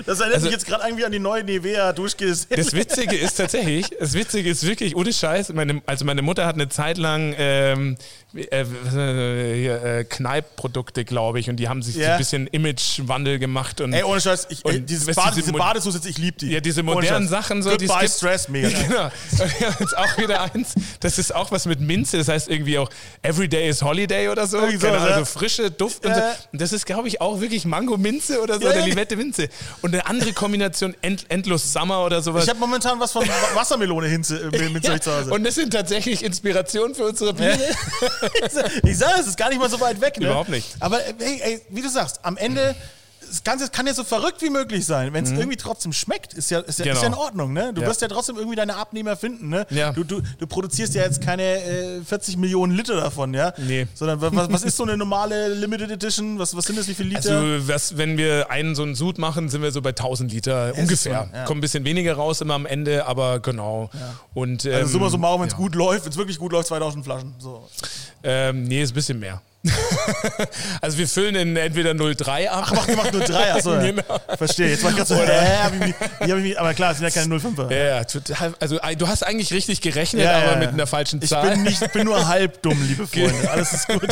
Das 0.04 0.20
erinnert 0.20 0.34
Also- 0.36 0.46
mich 0.46 0.52
jetzt 0.52 0.66
gerade 0.66 0.84
irgendwie 0.86 1.04
an 1.06 1.12
die 1.12 1.18
neue 1.18 1.42
Nivea 1.44 1.92
Duschgele. 1.92 2.36
Das 2.50 2.72
Witzige 2.74 3.16
ist 3.16 3.36
tatsächlich, 3.36 3.86
das 3.98 4.12
Witzige 4.14 4.50
ist 4.50 4.66
wirklich, 4.66 4.94
ohne 4.96 5.12
Scheiß, 5.12 5.52
meine, 5.54 5.80
also 5.86 6.04
meine 6.04 6.22
Mutter 6.22 6.44
hat 6.44 6.54
eine 6.56 6.68
Zeit 6.68 6.98
lang 6.98 7.34
ähm, 7.38 7.96
äh, 8.34 8.64
äh, 8.94 10.00
äh, 10.00 10.04
Kneipprodukte, 10.04 11.04
glaube 11.04 11.40
ich, 11.40 11.48
und 11.48 11.56
die 11.56 11.68
haben 11.68 11.82
sich 11.82 11.94
so 11.94 12.00
Ja. 12.00 12.12
ein 12.12 12.18
bisschen 12.18 12.46
Imagewandel 12.48 13.38
gemacht. 13.38 13.80
Und, 13.80 13.92
Ey, 13.94 14.02
ohne 14.02 14.20
Scheiß, 14.20 14.48
ich, 14.50 14.64
Und 14.64 14.90
dieses 14.90 15.14
Bade, 15.16 15.30
diese 15.36 15.46
diese 15.46 15.52
Badesuche, 15.58 16.00
ich 16.06 16.18
liebe 16.18 16.36
die. 16.36 16.50
ja, 16.50 16.60
diese 16.60 16.82
modernen. 16.82 17.28
Sachen, 17.28 17.62
so, 17.62 17.74
die 17.76 17.86
Goodbye 17.86 18.02
gibt. 18.06 18.14
Stress, 18.16 18.48
mega. 18.48 18.68
Genau. 18.86 19.10
Jetzt 19.80 19.96
auch 19.96 20.18
wieder 20.18 20.42
eins. 20.54 20.74
Das 21.00 21.18
ist 21.18 21.34
auch 21.34 21.50
was 21.50 21.64
mit 21.66 21.80
Minze. 21.80 22.18
Das 22.18 22.28
heißt 22.28 22.48
irgendwie 22.48 22.78
auch 22.78 22.90
Everyday 23.22 23.68
is 23.68 23.82
Holiday 23.82 24.28
oder 24.28 24.46
so. 24.46 24.58
Irgendwie 24.58 24.78
Keine 24.78 24.98
sowas, 24.98 25.02
Ahnung, 25.12 25.18
ja. 25.20 25.24
so 25.24 25.38
frische 25.38 25.70
Duft 25.70 26.04
und 26.04 26.14
so. 26.14 26.20
Ja. 26.20 26.34
Und 26.52 26.60
das 26.60 26.72
ist, 26.72 26.84
glaube 26.96 27.08
ich, 27.08 27.20
auch 27.20 27.40
wirklich 27.40 27.64
Mango-Minze 27.64 28.40
oder 28.40 28.54
so. 28.54 28.62
Ja, 28.62 28.70
oder 28.70 28.80
ja. 28.80 28.86
Limette-Minze. 28.86 29.48
Und 29.82 29.92
eine 29.92 30.06
andere 30.06 30.32
Kombination, 30.32 30.96
End, 31.02 31.26
Endlos 31.28 31.72
Summer 31.72 32.04
oder 32.04 32.22
sowas. 32.22 32.44
Ich 32.44 32.50
habe 32.50 32.58
momentan 32.58 32.98
was 32.98 33.12
von 33.12 33.26
Wassermelone 33.54 34.08
hinze, 34.08 34.50
äh, 34.52 34.78
Ja, 34.82 35.00
zu 35.00 35.12
Hause. 35.12 35.32
und 35.32 35.44
das 35.44 35.54
sind 35.54 35.72
tatsächlich 35.72 36.24
Inspirationen 36.24 36.94
für 36.94 37.04
unsere 37.04 37.34
Biere. 37.34 37.58
ich 38.82 38.98
sage, 38.98 39.20
es 39.20 39.26
ist 39.26 39.36
gar 39.36 39.50
nicht 39.50 39.58
mal 39.58 39.70
so 39.70 39.80
weit 39.80 40.00
weg. 40.00 40.18
Ne? 40.18 40.26
Überhaupt 40.26 40.48
nicht. 40.48 40.74
Aber 40.80 41.04
äh, 41.04 41.14
ey, 41.18 41.40
ey, 41.42 41.60
wie 41.68 41.82
du 41.82 41.88
sagst, 41.88 42.20
am 42.22 42.36
Ende. 42.36 42.74
Das 43.28 43.44
Ganze 43.44 43.68
kann 43.68 43.86
ja 43.86 43.94
so 43.94 44.04
verrückt 44.04 44.42
wie 44.42 44.50
möglich 44.50 44.84
sein. 44.86 45.12
Wenn 45.12 45.24
es 45.24 45.30
irgendwie 45.30 45.56
trotzdem 45.56 45.92
schmeckt, 45.92 46.34
ist 46.34 46.50
ja, 46.50 46.60
ist 46.60 46.78
ja, 46.78 46.84
ist 46.86 46.86
Mhm. 46.86 46.90
Genau. 46.90 47.00
ja 47.00 47.06
in 47.06 47.14
Ordnung. 47.14 47.52
Ne? 47.52 47.72
Du 47.74 47.82
Ja. 47.82 47.88
wirst 47.88 48.02
ja 48.02 48.08
trotzdem 48.08 48.36
irgendwie 48.36 48.56
deine 48.56 48.76
Abnehmer 48.76 49.16
finden. 49.16 49.48
Ne? 49.48 49.66
Ja. 49.70 49.92
Du, 49.92 50.04
du, 50.04 50.20
du 50.38 50.46
produzierst 50.46 50.94
ja 50.94 51.02
jetzt 51.02 51.20
keine 51.20 51.42
äh, 51.42 52.00
40 52.04 52.36
Millionen 52.36 52.72
Liter 52.76 52.96
davon, 52.96 53.34
ja? 53.34 53.52
Nee. 53.58 53.86
Sondern 53.94 54.20
wa- 54.20 54.30
was, 54.32 54.52
was 54.52 54.62
ist 54.64 54.76
so 54.76 54.82
eine 54.84 54.96
normale 54.96 55.48
Limited 55.48 55.90
Edition? 55.90 56.38
Was, 56.38 56.56
was 56.56 56.64
sind 56.64 56.78
das, 56.78 56.88
wie 56.88 56.94
viele 56.94 57.10
Liter? 57.10 57.38
Also, 57.38 57.68
was, 57.68 57.96
wenn 57.98 58.16
wir 58.18 58.50
einen 58.50 58.74
so 58.74 58.82
einen 58.82 58.94
Sud 58.94 59.18
machen, 59.18 59.48
sind 59.48 59.62
wir 59.62 59.70
so 59.72 59.82
bei 59.82 59.90
1000 59.90 60.32
Liter 60.32 60.70
ist 60.70 60.78
ungefähr. 60.78 61.28
so, 61.30 61.36
ja. 61.36 61.44
Kommt 61.44 61.58
ein 61.58 61.60
bisschen 61.60 61.84
weniger 61.84 62.14
raus 62.14 62.40
immer 62.40 62.54
am 62.54 62.66
Ende, 62.66 63.06
aber 63.06 63.40
genau. 63.40 63.90
Und, 64.34 64.64
ähm, 64.64 64.74
also 64.74 64.88
summa 64.92 65.10
summarum, 65.10 65.40
wenn 65.42 65.48
es 65.48 65.56
gut 65.56 65.74
läuft, 65.74 66.04
wenn 66.04 66.12
es 66.12 66.18
wirklich 66.18 66.38
gut 66.38 66.52
läuft, 66.52 66.68
2000 66.68 67.04
Flaschen. 67.04 67.34
So. 67.38 67.68
Ähm, 68.22 68.64
nee, 68.64 68.82
ist 68.82 68.90
ein 68.92 68.94
bisschen 68.94 69.18
mehr. 69.18 69.40
also 70.80 70.98
wir 70.98 71.08
füllen 71.08 71.34
in 71.34 71.56
entweder 71.56 71.94
03 71.94 72.50
ab. 72.50 72.64
Ach, 72.66 72.72
macht 72.96 73.12
nur 73.12 73.22
drei, 73.22 73.52
achso. 73.52 73.74
Ja. 73.74 73.80
Genau. 73.86 74.02
Verstehe. 74.36 74.68
Jetzt 74.70 74.82
war 74.82 74.90
ich 74.90 74.96
gerade 74.96 75.08
so, 75.08 75.16
hab 75.16 75.72
ich 75.74 75.78
mich, 75.80 75.94
wie 76.20 76.30
hab 76.32 76.38
ich 76.38 76.44
mich, 76.44 76.60
aber 76.60 76.74
klar, 76.74 76.90
es 76.92 76.98
sind 76.98 77.04
ja 77.06 77.10
keine 77.22 77.34
05er. 77.36 77.70
Ja, 77.72 77.84
ja, 77.98 78.04
total. 78.04 78.54
Also 78.58 78.80
äh, 78.80 78.96
du 78.96 79.06
hast 79.08 79.22
eigentlich 79.24 79.52
richtig 79.52 79.80
gerechnet, 79.80 80.24
Ja, 80.24 80.38
aber 80.42 80.56
mit 80.56 80.68
einer 80.70 80.86
falschen 80.86 81.20
Ich 81.22 81.30
Zahl. 81.30 81.50
bin, 81.50 81.62
nicht, 81.62 81.80
ich 81.80 81.90
bin 81.92 82.04
nur 82.04 82.26
halb 82.26 82.60
dumm, 82.62 82.76
liebe 82.86 83.06
Freunde. 83.06 83.48
Alles 83.50 83.72
ist 83.72 83.86
gut. 83.88 84.08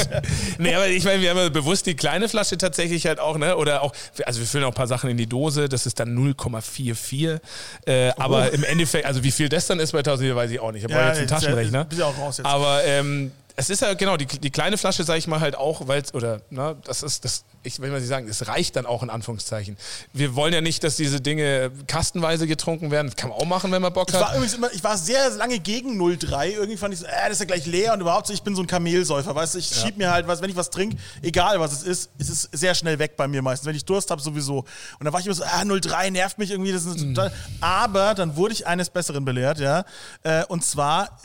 nee, 0.59 0.75
aber 0.75 0.87
ich 0.89 1.05
meine, 1.05 1.21
wir 1.23 1.31
haben 1.31 1.39
ja 1.39 1.49
bewusst 1.49 1.87
die 1.87 1.97
kleine 1.97 2.29
Flasche 2.29 2.57
tatsächlich 2.57 3.07
halt 3.07 3.19
auch, 3.21 3.37
ne? 3.39 3.57
Oder 3.57 3.83
auch, 3.83 3.93
also 4.25 4.41
wir 4.41 4.47
füllen 4.47 4.65
auch 4.65 4.69
ein 4.69 4.75
paar 4.75 4.87
Sachen 4.87 5.11
in 5.11 5.17
die 5.17 5.27
Dose, 5.27 5.69
das 5.69 5.87
ist 5.87 5.99
dann 6.01 6.17
0,44. 6.17 7.41
Äh, 7.87 8.11
aber 8.17 8.53
im 8.53 8.65
Endeffekt, 8.65 9.07
also 9.07 9.23
wie 9.25 9.31
viel 9.31 9.49
das 9.49 9.67
dann 9.67 9.81
ist 9.81 9.93
bei 9.93 9.99
1000 9.99 10.23
Liter, 10.29 10.37
weiß 10.37 10.51
ich 10.51 10.61
auch 10.61 10.73
nicht. 10.73 10.85
Ich 10.85 10.93
habe 10.93 10.95
Oh. 10.95 11.03
Ja, 11.03 11.09
jetzt 11.09 11.19
einen 11.19 11.29
Taschenrechner. 11.29 11.85
bist 11.85 12.01
ja 12.01 12.07
auch 12.07 12.19
raus 12.19 12.39
jetzt. 12.39 12.47
Aber 12.47 12.85
ähm, 12.85 13.33
es 13.57 13.71
ist 13.71 13.83
ja 13.83 13.95
genau, 13.95 14.17
die, 14.17 14.27
die 14.27 14.51
kleine 14.51 14.77
Flasche, 14.77 15.05
sage 15.05 15.19
ich 15.19 15.27
mal 15.27 15.41
halt 15.41 15.57
auch, 15.57 15.87
weil 15.87 16.03
oder 16.13 16.41
ne, 16.51 16.77
das 16.85 17.03
ist, 17.05 17.25
das, 17.25 17.45
ich 17.63 17.79
will 17.81 17.91
mal 17.91 18.01
nicht 18.01 18.09
sagen, 18.09 18.27
es 18.29 18.49
reicht 18.49 18.75
dann 18.75 18.85
auch 18.85 19.03
in 19.05 19.11
Anführungszeichen. 19.11 19.77
Wir 20.13 20.35
wollen 20.35 20.53
ja 20.53 20.61
nicht, 20.61 20.83
dass 20.83 20.97
diese 20.97 21.21
Dinge 21.21 21.71
kastenweise 21.87 22.47
getrunken 22.49 22.91
werden. 22.91 23.07
Das 23.09 23.17
kann 23.17 23.31
man 23.31 23.39
auch 23.39 23.45
machen, 23.45 23.71
wenn 23.71 23.81
man 23.81 23.93
Bock 23.93 24.09
Ich 24.09 24.15
war 24.15 24.29
hat. 24.31 24.35
übrigens 24.37 24.55
immer, 24.55 24.73
ich 24.73 24.83
war 24.83 24.99
sehr 24.99 25.31
lange 25.31 25.61
gegen 25.61 25.99
03. 26.19 26.51
Irgendwie 26.53 26.77
fand 26.77 26.95
ich 26.95 27.01
so, 27.01 27.07
äh, 27.07 27.11
das 27.25 27.35
ist 27.35 27.39
ja 27.41 27.45
gleich 27.47 27.65
leer 27.67 27.93
und 27.95 28.01
überhaupt 28.01 28.27
so, 28.27 28.33
ich 28.33 28.43
bin 28.43 28.57
so 28.57 28.63
ein 28.63 28.67
Kamelsäufer, 28.67 29.35
weißt 29.35 29.55
du, 29.55 29.59
ich 29.59 29.67
schieb 29.69 29.97
mir 29.97 30.11
halt 30.11 30.27
was, 30.27 30.43
wenn 30.43 30.51
ich 30.51 30.57
was 30.57 30.71
trinke, 30.71 30.97
egal 31.23 31.61
was 31.61 31.73
es 31.73 31.83
ist, 31.85 32.11
es 32.19 32.29
ist 32.29 32.49
sehr 32.53 32.75
schnell 32.75 32.99
weg 32.99 33.17
bei 33.17 33.29
mir 33.29 33.41
meistens. 33.41 33.67
Wenn 33.67 33.77
ich 33.77 33.85
Durst 33.85 34.11
habe, 34.11 34.21
sowieso. 34.21 34.65
Und 34.99 35.05
da 35.05 35.13
war 35.13 35.21
ich 35.21 35.27
immer 35.27 35.35
so, 35.37 35.45
ah, 35.45 35.65
03 35.65 36.11
nervt 36.11 36.39
mich 36.39 36.51
irgendwie, 36.51 36.73
das 36.73 36.85
ist 36.87 36.99
total. 36.99 37.33
Aber 37.61 38.15
dann 38.15 38.35
wurde 38.37 38.53
ich 38.53 38.67
eines 38.67 38.91
Besseren 38.91 39.25
belehrt, 39.25 39.61
ja. 39.61 39.85
Äh, 40.25 40.45
Und 40.47 40.65
zwar 40.65 41.19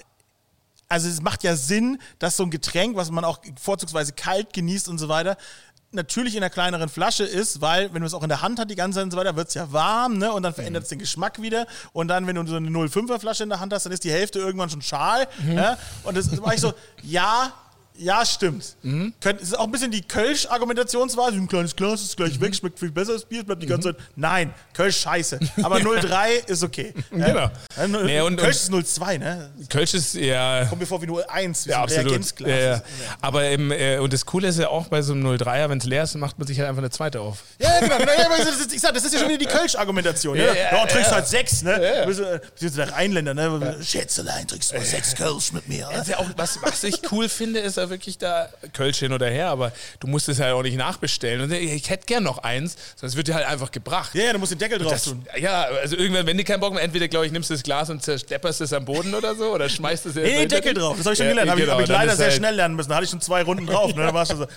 also 0.90 1.08
es 1.08 1.22
macht 1.22 1.44
ja 1.44 1.56
Sinn, 1.56 2.00
dass 2.18 2.36
so 2.36 2.44
ein 2.44 2.50
Getränk, 2.50 2.96
was 2.98 3.12
man 3.12 3.24
auch 3.24 3.40
vorzugsweise 3.62 4.12
kalt 4.14 4.54
genießt 4.54 4.90
und 4.90 4.98
so 4.98 5.08
weiter, 5.08 5.38
natürlich 5.92 6.36
in 6.36 6.44
einer 6.44 6.50
kleineren 6.50 6.90
Flasche 6.90 7.24
ist, 7.24 7.62
weil 7.62 7.86
wenn 7.94 8.02
man 8.02 8.04
es 8.04 8.14
auch 8.14 8.24
in 8.24 8.30
der 8.30 8.42
Hand 8.42 8.60
hat 8.60 8.70
die 8.70 8.76
ganze 8.76 8.98
Zeit 8.98 9.06
und 9.06 9.12
so 9.12 9.18
weiter, 9.18 9.36
wird 9.36 9.48
es 9.48 9.54
ja 9.54 9.72
warm, 9.72 10.18
ne? 10.18 10.32
Und 10.32 10.44
dann 10.44 10.54
verändert 10.54 10.84
es 10.84 10.90
den 10.90 11.00
Geschmack 11.00 11.42
wieder. 11.42 11.66
Und 11.94 12.10
dann, 12.10 12.28
wenn 12.28 12.36
du 12.36 12.46
so 12.46 12.56
eine 12.56 12.70
05er 12.70 13.20
Flasche 13.20 13.44
in 13.44 13.50
der 13.50 13.60
Hand 13.60 13.74
hast, 13.74 13.86
dann 13.86 13.94
ist 13.94 14.04
die 14.04 14.12
Hälfte 14.12 14.40
irgendwann 14.40 14.70
schon 14.70 14.82
schal. 14.82 15.28
Ja? 15.48 15.78
Und 16.04 16.18
das 16.18 16.42
war 16.42 16.54
ich 16.54 16.62
so, 16.62 16.74
ja, 17.02 17.54
ja, 18.00 18.26
stimmt. 18.26 18.76
Könnt, 19.22 19.42
es 19.42 19.50
ist 19.50 19.58
auch 19.60 19.66
ein 19.66 19.72
bisschen 19.72 19.92
die 19.92 20.02
Kölsch-Argumentationsweise. 20.02 21.36
Ein 21.38 21.48
kleines 21.48 21.76
Glas 21.76 22.02
ist 22.02 22.18
gleich 22.18 22.40
weg, 22.40 22.56
schmeckt 22.56 22.80
viel 22.80 22.92
besser, 22.92 23.14
das 23.14 23.26
Bier 23.26 23.44
bleibt 23.44 23.62
die 23.62 23.68
ganze 23.68 23.94
Zeit. 23.94 24.04
Nein, 24.16 24.54
Kölsch 24.74 24.98
scheiße. 25.02 25.40
Aber 25.64 25.80
03 26.02 26.36
ist 26.48 26.64
okay. 26.64 26.94
Genau. 27.12 27.50
Ja, 27.78 27.88
Nee, 27.88 28.22
und- 28.22 28.38
Kölsch 28.38 28.58
ist 28.58 28.72
02, 28.96 29.18
ne? 29.18 29.50
Kölsch 29.70 29.94
ist 29.94 30.16
ja. 30.16 30.66
Kommt 30.66 30.82
mir 30.82 30.88
vor 30.88 31.02
wie 31.02 31.08
01, 31.08 31.66
wie 31.66 31.70
Ja, 31.72 31.76
so 31.76 31.80
ein 31.80 31.84
absolut. 31.84 32.06
Reagenzglas. 32.08 32.50
Ja, 32.50 32.58
ja. 32.76 32.82
Aber 33.22 33.50
im, 33.50 33.72
äh, 33.72 33.98
und 34.00 34.14
das 34.14 34.26
Coole 34.26 34.48
ist 34.48 34.60
ja 34.60 34.70
auch 34.70 34.88
bei 34.88 35.02
so 35.02 35.14
einem 35.14 35.26
03er, 35.28 35.70
wenn 35.70 35.78
es 35.78 35.86
leer 35.86 36.04
ist, 36.04 36.16
macht 36.16 36.38
man 36.40 36.48
sich 36.48 36.58
halt 36.60 36.70
einfach 36.70 36.82
eine 36.82 36.90
zweite 36.90 37.22
auf. 37.22 37.44
Ja, 37.60 37.80
genau. 37.80 37.98
Ja, 38.00 38.26
aber 38.26 38.38
das 38.38 38.60
ist, 38.60 38.74
ich 38.74 38.82
sag, 38.82 38.94
das 38.94 39.04
ist 39.04 39.14
ja 39.14 39.20
schon 39.20 39.30
wieder 39.30 39.38
die 39.40 39.46
Kölsch-Argumentation. 39.46 40.38
Ne? 40.38 40.46
Ja, 40.46 40.54
Ja, 40.54 40.76
ja, 40.78 40.86
du 40.86 40.92
trinkst 40.94 41.10
ja. 41.12 41.16
halt 41.18 41.28
sechs, 41.28 41.62
ne? 41.62 42.02
Du 42.02 42.08
bist, 42.08 42.20
äh, 42.22 42.40
bist 42.60 42.78
der 42.78 42.92
Rheinländer, 42.92 43.34
ne? 43.34 43.78
Schätzelein, 43.84 44.48
trinkst 44.48 44.74
nur 44.74 44.84
sechs 44.84 45.16
Kölsch 45.16 45.52
mit 45.54 45.68
mir. 45.68 45.90
Ja 46.08 46.18
auch, 46.20 46.26
was, 46.38 46.60
was 46.62 46.84
ich 46.84 47.02
cool 47.12 47.30
finde, 47.30 47.60
ist, 47.60 47.78
äh, 47.78 47.89
da 47.90 47.94
wirklich 47.94 48.18
da 48.18 48.50
Kölsch 48.74 49.00
hin 49.00 49.12
oder 49.14 49.28
her, 49.30 49.50
aber 49.50 49.72
du 50.00 50.08
musst 50.08 50.30
es 50.30 50.38
ja 50.38 50.54
auch 50.54 50.64
nicht 50.64 50.78
nachbestellen. 50.78 51.42
Und 51.42 51.52
ich 51.52 51.90
hätte 51.90 52.06
gern 52.06 52.24
noch 52.24 52.40
eins, 52.40 52.76
sonst 52.96 53.16
wird 53.16 53.28
dir 53.28 53.36
halt 53.36 53.48
einfach 53.48 53.72
gebracht. 53.72 54.14
Ja, 54.16 54.24
ja, 54.26 54.34
du 54.34 54.40
musst 54.40 54.52
den 54.52 54.60
Deckel 54.60 54.80
drauf 54.80 54.92
Das, 54.94 55.04
tun. 55.06 55.26
ja, 55.38 55.64
also 55.64 55.96
irgendwann, 55.98 56.26
wenn 56.28 56.38
du 56.38 56.44
keinen 56.44 56.60
Bock 56.60 56.74
mehr, 56.74 56.84
entweder, 56.84 57.08
glaube 57.08 57.26
ich, 57.26 57.32
nimmst 57.32 57.50
du 57.50 57.54
das 57.54 57.64
Glas 57.64 57.90
und 57.90 58.02
zerstepperst 58.04 58.62
es 58.62 58.74
am 58.74 58.86
Boden 58.86 59.14
oder 59.14 59.36
so, 59.36 59.54
oder 59.54 59.68
schmeißt 59.70 60.06
es 60.06 60.16
Nee, 60.16 60.24
nee, 60.40 60.46
Deckel 60.48 60.74
drauf. 60.74 60.96
Das 60.98 61.06
habe 61.06 61.14
ich 61.14 61.18
schon 61.18 61.28
Ja, 61.28 61.32
gelernt. 61.34 61.52
Habe 61.52 61.62
genau, 61.62 61.74
ich, 61.74 61.78
hab 61.78 61.82
ich 61.82 61.88
dann 61.88 61.96
leider 61.98 62.16
sehr 62.16 62.28
halt- 62.28 62.36
schnell 62.36 62.56
lernen 62.56 62.76
müssen. 62.76 62.90
Da 62.90 62.96
hatte 62.96 63.06
ich 63.06 63.10
schon 63.12 63.22
zwei 63.22 63.42
Runden 63.44 63.66
drauf. 63.66 63.94
Ne? 63.96 64.04
Dann 64.06 64.14
war 64.14 64.24
es 64.24 64.30
schon 64.30 64.38
so, 64.38 64.48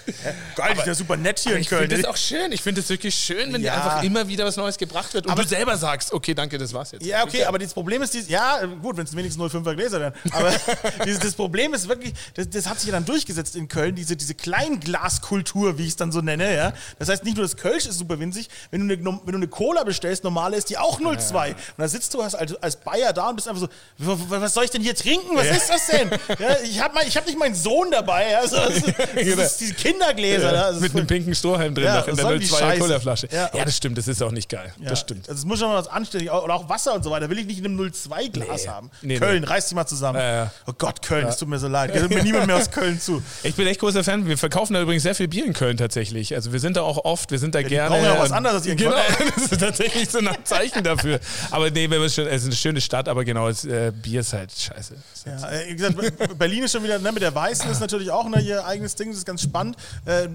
geil, 0.56 0.76
ist 0.76 0.86
ja 0.86 0.94
super 0.94 1.16
nett 1.16 1.38
hier 1.38 1.54
in 1.56 1.62
Ich 1.62 1.68
Köln. 1.68 1.82
finde 1.88 1.96
das 2.02 2.04
auch 2.10 2.16
schön. 2.16 2.52
Ich 2.52 2.62
finde 2.62 2.80
es 2.80 2.88
wirklich 2.88 3.14
schön, 3.14 3.52
wenn 3.52 3.62
Ja. 3.62 3.74
dir 3.76 3.82
einfach 3.84 4.02
immer 4.02 4.28
wieder 4.28 4.44
was 4.44 4.56
Neues 4.56 4.76
gebracht 4.78 5.12
wird 5.14 5.26
und 5.26 5.32
Aber- 5.32 5.42
du 5.42 5.48
selber 5.48 5.76
sagst, 5.76 6.12
okay, 6.12 6.34
danke, 6.34 6.58
das 6.58 6.72
war's 6.72 6.92
jetzt. 6.92 7.04
Ja, 7.06 7.24
okay, 7.24 7.44
aber 7.44 7.58
das 7.58 7.72
Problem 7.74 8.02
ist, 8.02 8.14
ja, 8.28 8.64
gut, 8.82 8.96
wenn 8.96 9.04
es 9.04 9.16
wenigstens 9.16 9.42
05er 9.42 9.74
Gläser 9.74 10.00
wären. 10.00 10.14
Aber 10.32 10.52
das 11.22 11.34
Problem 11.34 11.74
ist 11.74 11.88
wirklich, 11.88 12.12
das, 12.34 12.48
das 12.50 12.66
hat 12.68 12.78
sich 12.80 12.88
ja 12.88 12.92
dann 12.92 13.04
durchgesetzt 13.12 13.56
in 13.56 13.68
Köln, 13.68 13.94
diese, 13.94 14.16
diese 14.16 14.34
Kleinglaskultur, 14.34 15.78
wie 15.78 15.82
ich 15.82 15.90
es 15.90 15.96
dann 15.96 16.12
so 16.12 16.20
nenne. 16.20 16.54
Ja? 16.54 16.72
Das 16.98 17.08
heißt, 17.08 17.24
nicht 17.24 17.36
nur 17.36 17.44
das 17.44 17.56
Kölsch 17.56 17.86
ist 17.86 17.98
super 17.98 18.18
winzig, 18.18 18.48
wenn 18.70 18.88
du 18.88 18.94
eine, 18.94 19.04
wenn 19.04 19.32
du 19.32 19.36
eine 19.36 19.48
Cola 19.48 19.84
bestellst, 19.84 20.24
normale 20.24 20.56
ist 20.56 20.70
die 20.70 20.78
auch 20.78 21.00
02. 21.00 21.50
Und 21.50 21.56
da 21.76 21.88
sitzt 21.88 22.14
du 22.14 22.22
als, 22.22 22.34
als, 22.34 22.76
Bayer 22.76 23.12
da 23.12 23.28
und 23.28 23.36
bist 23.36 23.48
einfach 23.48 23.68
so, 23.98 24.30
was 24.30 24.54
soll 24.54 24.64
ich 24.64 24.70
denn 24.70 24.82
hier 24.82 24.94
trinken? 24.94 25.36
Was 25.36 25.46
ist 25.46 25.68
das 25.68 25.86
denn? 25.86 26.10
Ja, 26.38 26.56
ich 26.64 26.80
habe 26.80 26.98
hab 26.98 27.26
nicht 27.26 27.38
meinen 27.38 27.54
Sohn 27.54 27.90
dabei. 27.90 28.30
Ja? 28.30 28.46
So, 28.48 28.56
das, 28.56 28.82
das, 28.82 28.94
das 29.14 29.52
ist 29.52 29.60
diese 29.60 29.74
Kindergläser. 29.74 30.52
Ja, 30.52 30.68
ist 30.70 30.80
Mit 30.80 30.96
einem 30.96 31.06
pinken 31.06 31.34
Strohhalm 31.34 31.74
drin 31.74 31.84
Ja, 31.84 32.00
in 32.00 32.16
der 32.16 32.24
soll 32.24 32.38
die 32.38 32.46
02er 32.46 32.58
Scheiße? 32.58 32.80
Colaflasche. 32.80 33.28
Ja. 33.30 33.50
Ja. 33.52 33.64
das 33.64 33.76
stimmt, 33.76 33.98
das 33.98 34.08
ist 34.08 34.22
auch 34.22 34.32
nicht 34.32 34.48
geil. 34.48 34.72
Ja, 34.80 34.90
Das 34.90 35.00
stimmt. 35.00 35.28
Also 35.28 35.40
es 35.40 35.44
muss 35.44 35.58
schon 35.58 35.68
mal 35.68 35.76
was 35.76 35.88
anständig 35.88 36.30
oder 36.30 36.54
auch 36.54 36.68
Wasser 36.68 36.94
und 36.94 37.02
so 37.04 37.10
weiter. 37.10 37.28
Will 37.28 37.38
ich 37.38 37.46
nicht 37.46 37.58
in 37.58 37.66
einem 37.66 37.80
02-Glas 37.80 38.62
Nee. 38.64 38.68
haben. 38.68 38.90
Nee, 39.02 39.18
Köln, 39.18 39.44
reiß 39.44 39.66
dich 39.68 39.74
mal 39.74 39.86
zusammen. 39.86 40.18
Ja, 40.18 40.34
ja. 40.44 40.50
Oh 40.66 40.72
Gott, 40.76 41.02
Köln, 41.02 41.26
es 41.26 41.36
tut 41.36 41.48
mir 41.48 41.58
so 41.58 41.68
leid. 41.68 41.92
Hört 41.94 42.10
mir 42.10 42.22
niemand 42.22 42.46
mehr 42.46 42.56
aus 42.56 42.70
Köln 42.70 43.00
zu. 43.02 43.22
Ich 43.42 43.54
bin 43.54 43.66
echt 43.66 43.80
großer 43.80 44.04
Fan. 44.04 44.26
Wir 44.26 44.38
verkaufen 44.38 44.74
da 44.74 44.82
übrigens 44.82 45.02
sehr 45.02 45.14
viel 45.14 45.28
Bier 45.28 45.44
in 45.44 45.52
Köln 45.52 45.76
tatsächlich. 45.76 46.34
Also 46.34 46.52
wir 46.52 46.60
sind 46.60 46.76
da 46.76 46.82
auch 46.82 47.04
oft, 47.04 47.30
wir 47.30 47.38
sind 47.38 47.54
da 47.54 47.62
die 47.62 47.68
gerne. 47.68 47.90
brauchen 47.90 48.04
ja 48.04 48.14
auch 48.14 48.20
was 48.20 48.32
anderes 48.32 48.56
als 48.56 48.66
ihren 48.66 48.76
Genau, 48.76 48.96
das 49.36 49.52
ist 49.52 49.60
tatsächlich 49.60 50.08
so 50.10 50.18
ein 50.18 50.28
Zeichen 50.44 50.82
dafür. 50.82 51.20
Aber 51.50 51.70
nee, 51.70 51.88
wenn 51.90 52.00
wir 52.00 52.08
schon, 52.08 52.26
es 52.26 52.42
ist 52.42 52.48
eine 52.48 52.56
schöne 52.56 52.80
Stadt, 52.80 53.08
aber 53.08 53.24
genau, 53.24 53.48
das, 53.48 53.64
äh, 53.64 53.92
Bier 53.94 54.20
ist 54.20 54.32
halt 54.32 54.52
scheiße. 54.52 54.94
Ja, 55.26 55.50
äh, 55.50 55.68
wie 55.68 55.76
gesagt, 55.76 56.38
Berlin 56.38 56.64
ist 56.64 56.72
schon 56.72 56.84
wieder, 56.84 56.98
ne, 56.98 57.12
mit 57.12 57.22
der 57.22 57.34
Weißen 57.34 57.70
ist 57.70 57.80
natürlich 57.80 58.10
auch 58.10 58.28
ne, 58.28 58.40
ihr 58.40 58.64
eigenes 58.66 58.94
Ding, 58.94 59.08
das 59.08 59.18
ist 59.18 59.26
ganz 59.26 59.42
spannend. 59.42 59.76
Äh, 60.04 60.28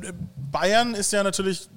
Bayern 0.51 0.93
ist 0.93 1.11
ja 1.13 1.23
natürlich 1.23 1.69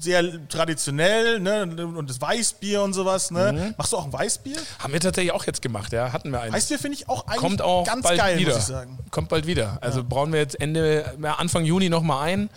sehr 0.00 0.48
traditionell, 0.48 1.40
ne, 1.40 1.62
und 1.62 2.08
das 2.08 2.20
Weißbier 2.20 2.82
und 2.82 2.92
sowas, 2.92 3.30
ne. 3.30 3.52
Mhm. 3.52 3.74
Machst 3.76 3.92
du 3.92 3.96
auch 3.96 4.04
ein 4.04 4.12
Weißbier? 4.12 4.56
Haben 4.78 4.92
wir 4.92 5.00
tatsächlich 5.00 5.32
auch 5.32 5.44
jetzt 5.44 5.62
gemacht, 5.62 5.92
ja. 5.92 6.12
Hatten 6.12 6.30
wir 6.30 6.40
eins. 6.40 6.54
Weißbier 6.54 6.78
finde 6.78 6.98
ich 6.98 7.08
auch 7.08 7.26
eigentlich 7.26 7.40
Kommt 7.40 7.62
auch 7.62 7.86
ganz 7.86 8.02
bald 8.02 8.18
geil, 8.18 8.38
wieder. 8.38 8.52
muss 8.54 8.60
ich 8.60 8.64
sagen. 8.66 8.98
Kommt 9.10 9.28
bald 9.28 9.46
wieder. 9.46 9.78
Also 9.80 10.04
brauchen 10.04 10.32
wir 10.32 10.40
jetzt 10.40 10.60
Ende, 10.60 11.14
ja, 11.22 11.34
Anfang 11.34 11.64
Juni 11.64 11.88
nochmal 11.88 12.28
ein. 12.28 12.50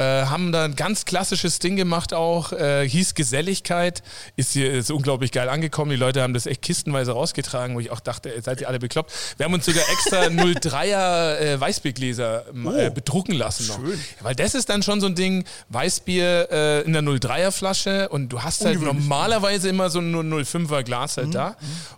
Äh, 0.00 0.24
haben 0.24 0.50
da 0.50 0.64
ein 0.64 0.76
ganz 0.76 1.04
klassisches 1.04 1.58
Ding 1.58 1.76
gemacht 1.76 2.14
auch, 2.14 2.52
äh, 2.52 2.88
hieß 2.88 3.14
Geselligkeit, 3.14 4.02
ist 4.36 4.54
hier 4.54 4.72
ist 4.72 4.90
unglaublich 4.90 5.30
geil 5.30 5.50
angekommen. 5.50 5.90
Die 5.90 5.96
Leute 5.98 6.22
haben 6.22 6.32
das 6.32 6.46
echt 6.46 6.62
kistenweise 6.62 7.12
rausgetragen, 7.12 7.74
wo 7.76 7.80
ich 7.80 7.90
auch 7.90 8.00
dachte, 8.00 8.32
seid 8.40 8.62
ihr 8.62 8.68
alle 8.68 8.78
bekloppt. 8.78 9.12
Wir 9.36 9.44
haben 9.44 9.52
uns 9.52 9.66
sogar 9.66 9.82
extra 9.92 10.22
03er 10.28 11.36
äh, 11.38 11.60
Weißbiergläser 11.60 12.46
ähm, 12.54 12.66
Oh, 12.66 12.72
äh, 12.72 12.88
bedrucken 12.90 13.34
lassen 13.34 13.66
noch. 13.66 13.76
schön. 13.76 13.90
Ja, 13.90 14.24
weil 14.24 14.34
das 14.34 14.54
ist 14.54 14.70
dann 14.70 14.82
schon 14.82 15.00
so 15.02 15.06
ein 15.06 15.14
Ding, 15.14 15.44
Weißbier 15.68 16.48
äh, 16.50 16.80
in 16.82 16.94
der 16.94 17.02
03er 17.02 17.50
Flasche 17.50 18.08
und 18.08 18.30
du 18.30 18.42
hast 18.42 18.64
halt 18.64 18.80
normalerweise 18.80 19.68
immer 19.68 19.90
so 19.90 19.98
ein 20.00 20.14
05er 20.14 20.82
Glas 20.82 21.16
Mhm, 21.16 21.20
halt 21.22 21.34
da 21.34 21.56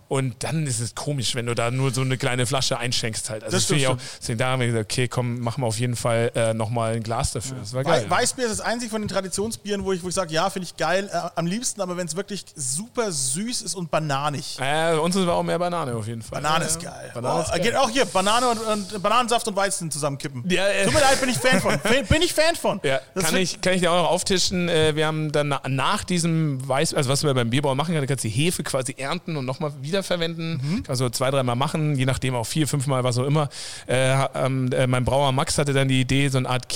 und 0.09 0.43
dann 0.43 0.67
ist 0.67 0.79
es 0.79 0.93
komisch, 0.95 1.35
wenn 1.35 1.45
du 1.45 1.55
da 1.55 1.71
nur 1.71 1.91
so 1.93 2.01
eine 2.01 2.17
kleine 2.17 2.45
Flasche 2.45 2.77
einschenkst 2.77 3.29
halt. 3.29 3.43
Also 3.43 3.55
Das 3.57 3.69
ich 3.69 3.87
auch, 3.87 3.97
deswegen 4.19 4.39
da 4.39 4.47
haben 4.47 4.59
wir 4.59 4.67
gesagt, 4.67 4.91
okay, 4.91 5.07
komm, 5.07 5.39
machen 5.39 5.63
wir 5.63 5.67
auf 5.67 5.79
jeden 5.79 5.95
Fall 5.95 6.31
äh, 6.35 6.53
nochmal 6.53 6.95
ein 6.95 7.03
Glas 7.03 7.31
dafür. 7.31 7.57
Das 7.59 7.73
war 7.73 7.85
Wei- 7.85 7.92
geil. 8.01 8.09
Weißbier 8.09 8.45
ist 8.45 8.59
das 8.59 8.61
einzige 8.61 8.91
von 8.91 9.01
den 9.01 9.07
Traditionsbieren, 9.07 9.83
wo 9.83 9.93
ich, 9.93 10.03
wo 10.03 10.09
ich 10.09 10.15
sage, 10.15 10.33
ja, 10.33 10.49
finde 10.49 10.67
ich 10.67 10.77
geil, 10.77 11.09
äh, 11.11 11.29
am 11.35 11.45
liebsten, 11.45 11.81
aber 11.81 11.97
wenn 11.97 12.07
es 12.07 12.15
wirklich 12.15 12.45
super 12.55 13.11
süß 13.11 13.61
ist 13.61 13.75
und 13.75 13.89
bananig. 13.89 14.57
äh, 14.59 14.95
uns 14.97 15.15
war 15.15 15.35
auch 15.35 15.43
mehr 15.43 15.59
Banane 15.59 15.95
auf 15.95 16.07
jeden 16.07 16.21
Fall. 16.21 16.41
Banane 16.41 16.65
ist 16.65 16.81
geil. 16.81 17.11
Banane 17.13 17.41
ist 17.41 17.49
oh, 17.49 17.51
geil. 17.51 17.61
Geht 17.61 17.75
auch 17.75 17.89
hier, 17.89 18.05
Banane 18.05 18.49
und, 18.49 18.59
und 18.59 19.03
Bananensaft 19.03 19.47
und 19.47 19.55
Weizen 19.55 19.91
zusammenkippen. 19.91 20.43
Ja, 20.49 20.67
äh. 20.67 20.85
Tut 20.85 20.93
mir 20.93 21.01
leid, 21.01 21.19
bin 21.19 21.29
ich 21.29 21.37
Fan 21.37 21.61
von. 21.61 21.79
Bin 22.09 22.21
ich 22.21 22.33
Fan 22.33 22.55
von. 22.55 22.79
Ja, 22.83 22.99
kann 23.15 23.35
ich, 23.37 23.61
kann 23.61 23.73
ich 23.73 23.81
dir 23.81 23.91
auch 23.91 24.03
noch 24.03 24.09
auftischen. 24.09 24.69
Äh, 24.69 24.95
wir 24.95 25.07
haben 25.07 25.31
dann 25.31 25.47
na, 25.47 25.61
nach 25.67 26.03
diesem 26.03 26.67
Weiß, 26.67 26.93
also 26.93 27.09
was 27.09 27.23
wir 27.23 27.33
beim 27.33 27.49
Bierbau 27.49 27.75
machen, 27.75 27.95
du 27.95 28.05
kannst 28.05 28.23
die 28.23 28.29
Hefe 28.29 28.63
quasi 28.63 28.95
ernten 28.97 29.37
und 29.37 29.45
nochmal 29.45 29.71
wiederverwenden. 29.81 30.61
Mhm. 30.61 30.83
Kannst 30.83 31.01
du 31.01 31.09
zwei, 31.09 31.31
dreimal 31.31 31.55
machen, 31.55 31.95
je 31.95 32.05
nachdem 32.05 32.35
auch 32.35 32.45
vier, 32.45 32.67
fünfmal, 32.67 33.03
was 33.03 33.17
auch 33.17 33.25
immer. 33.25 33.49
Äh, 33.87 34.13
ähm, 34.35 34.71
äh, 34.71 34.87
mein 34.87 35.05
Brauer 35.05 35.31
Max 35.31 35.57
hatte 35.57 35.73
dann 35.73 35.87
die 35.87 36.01
Idee, 36.01 36.29
so 36.29 36.37
eine 36.37 36.49
Art 36.49 36.69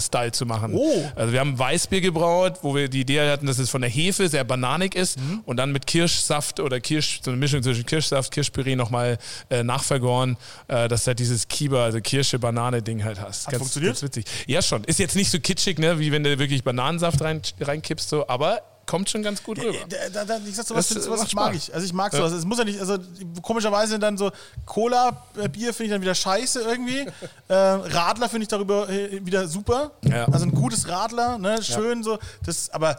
Kieberweizen-Style 0.00 0.32
zu 0.32 0.46
machen. 0.46 0.72
Oh. 0.74 1.04
Also 1.14 1.32
wir 1.32 1.40
haben 1.40 1.58
Weißbier 1.58 2.00
gebraut, 2.00 2.58
wo 2.62 2.74
wir 2.74 2.88
die 2.88 3.00
Idee 3.00 3.20
hatten, 3.30 3.46
dass 3.46 3.58
es 3.58 3.70
von 3.70 3.80
der 3.80 3.90
Hefe 3.90 4.28
sehr 4.28 4.44
bananig 4.44 4.94
ist 4.94 5.18
Mhm. 5.20 5.40
und 5.44 5.56
dann 5.56 5.72
mit 5.72 5.86
Kirschsaft 5.86 6.60
oder 6.60 6.80
Kirsch, 6.80 7.20
so 7.22 7.30
eine 7.30 7.38
Mischung 7.38 7.62
zwischen 7.62 7.84
Kirschsaft, 7.86 8.32
Kirschpüree 8.32 8.76
nochmal 8.76 9.18
äh, 9.50 9.62
nachvergoren, 9.62 10.36
äh, 10.68 10.88
dass 10.88 11.04
du 11.04 11.08
halt 11.08 11.18
dieses 11.18 11.48
Kieber, 11.48 11.82
also 11.84 12.00
Kirsche-Banane-Ding 12.00 13.04
halt 13.04 13.20
hast. 13.20 13.46
Hat 13.46 13.56
funktioniert? 13.56 13.92
Ganz 13.94 14.02
witzig. 14.02 14.24
Ja, 14.46 14.62
schon. 14.62 14.84
Ist 14.84 14.98
jetzt 14.98 15.16
nicht 15.16 15.30
so 15.30 15.38
kitschig, 15.40 15.78
ne, 15.78 15.98
wie 15.98 16.12
wenn 16.12 16.24
du 16.24 16.38
wirklich 16.38 16.64
Bananensaft 16.64 17.20
rein, 17.22 17.42
reinkippst, 17.60 18.08
so, 18.08 18.26
aber 18.28 18.60
kommt 18.86 19.08
schon 19.08 19.22
ganz 19.22 19.42
gut 19.42 19.58
rüber. 19.58 19.78
Da, 20.12 20.24
da, 20.24 20.40
ich 20.44 20.56
sag, 20.56 20.66
sowas, 20.66 20.88
Das, 20.88 20.96
äh, 20.96 21.00
sowas 21.02 21.20
macht 21.20 21.34
mag 21.34 21.44
Spaß. 21.54 21.56
ich. 21.68 21.74
Also 21.74 21.86
ich 21.86 21.92
mag 21.92 22.12
Ja. 22.12 22.18
sowas. 22.18 22.32
Es 22.32 22.44
muss 22.44 22.58
ja 22.58 22.64
nicht, 22.64 22.80
also 22.80 22.98
komischerweise 23.42 23.98
dann 23.98 24.16
so 24.18 24.30
Cola-Bier 24.66 25.72
finde 25.72 25.84
ich 25.84 25.90
dann 25.90 26.02
wieder 26.02 26.14
scheiße 26.14 26.60
irgendwie. 26.62 27.06
äh, 27.48 27.54
Radler 27.54 28.28
finde 28.28 28.42
ich 28.42 28.48
darüber 28.48 28.88
äh, 28.88 29.24
wieder 29.24 29.46
super. 29.46 29.92
Ja. 30.02 30.24
Also 30.26 30.46
ein 30.46 30.52
gutes 30.52 30.88
Radler, 30.88 31.38
ne, 31.38 31.62
schön 31.62 32.02
so. 32.02 32.18
Das, 32.44 32.70
aber 32.70 32.98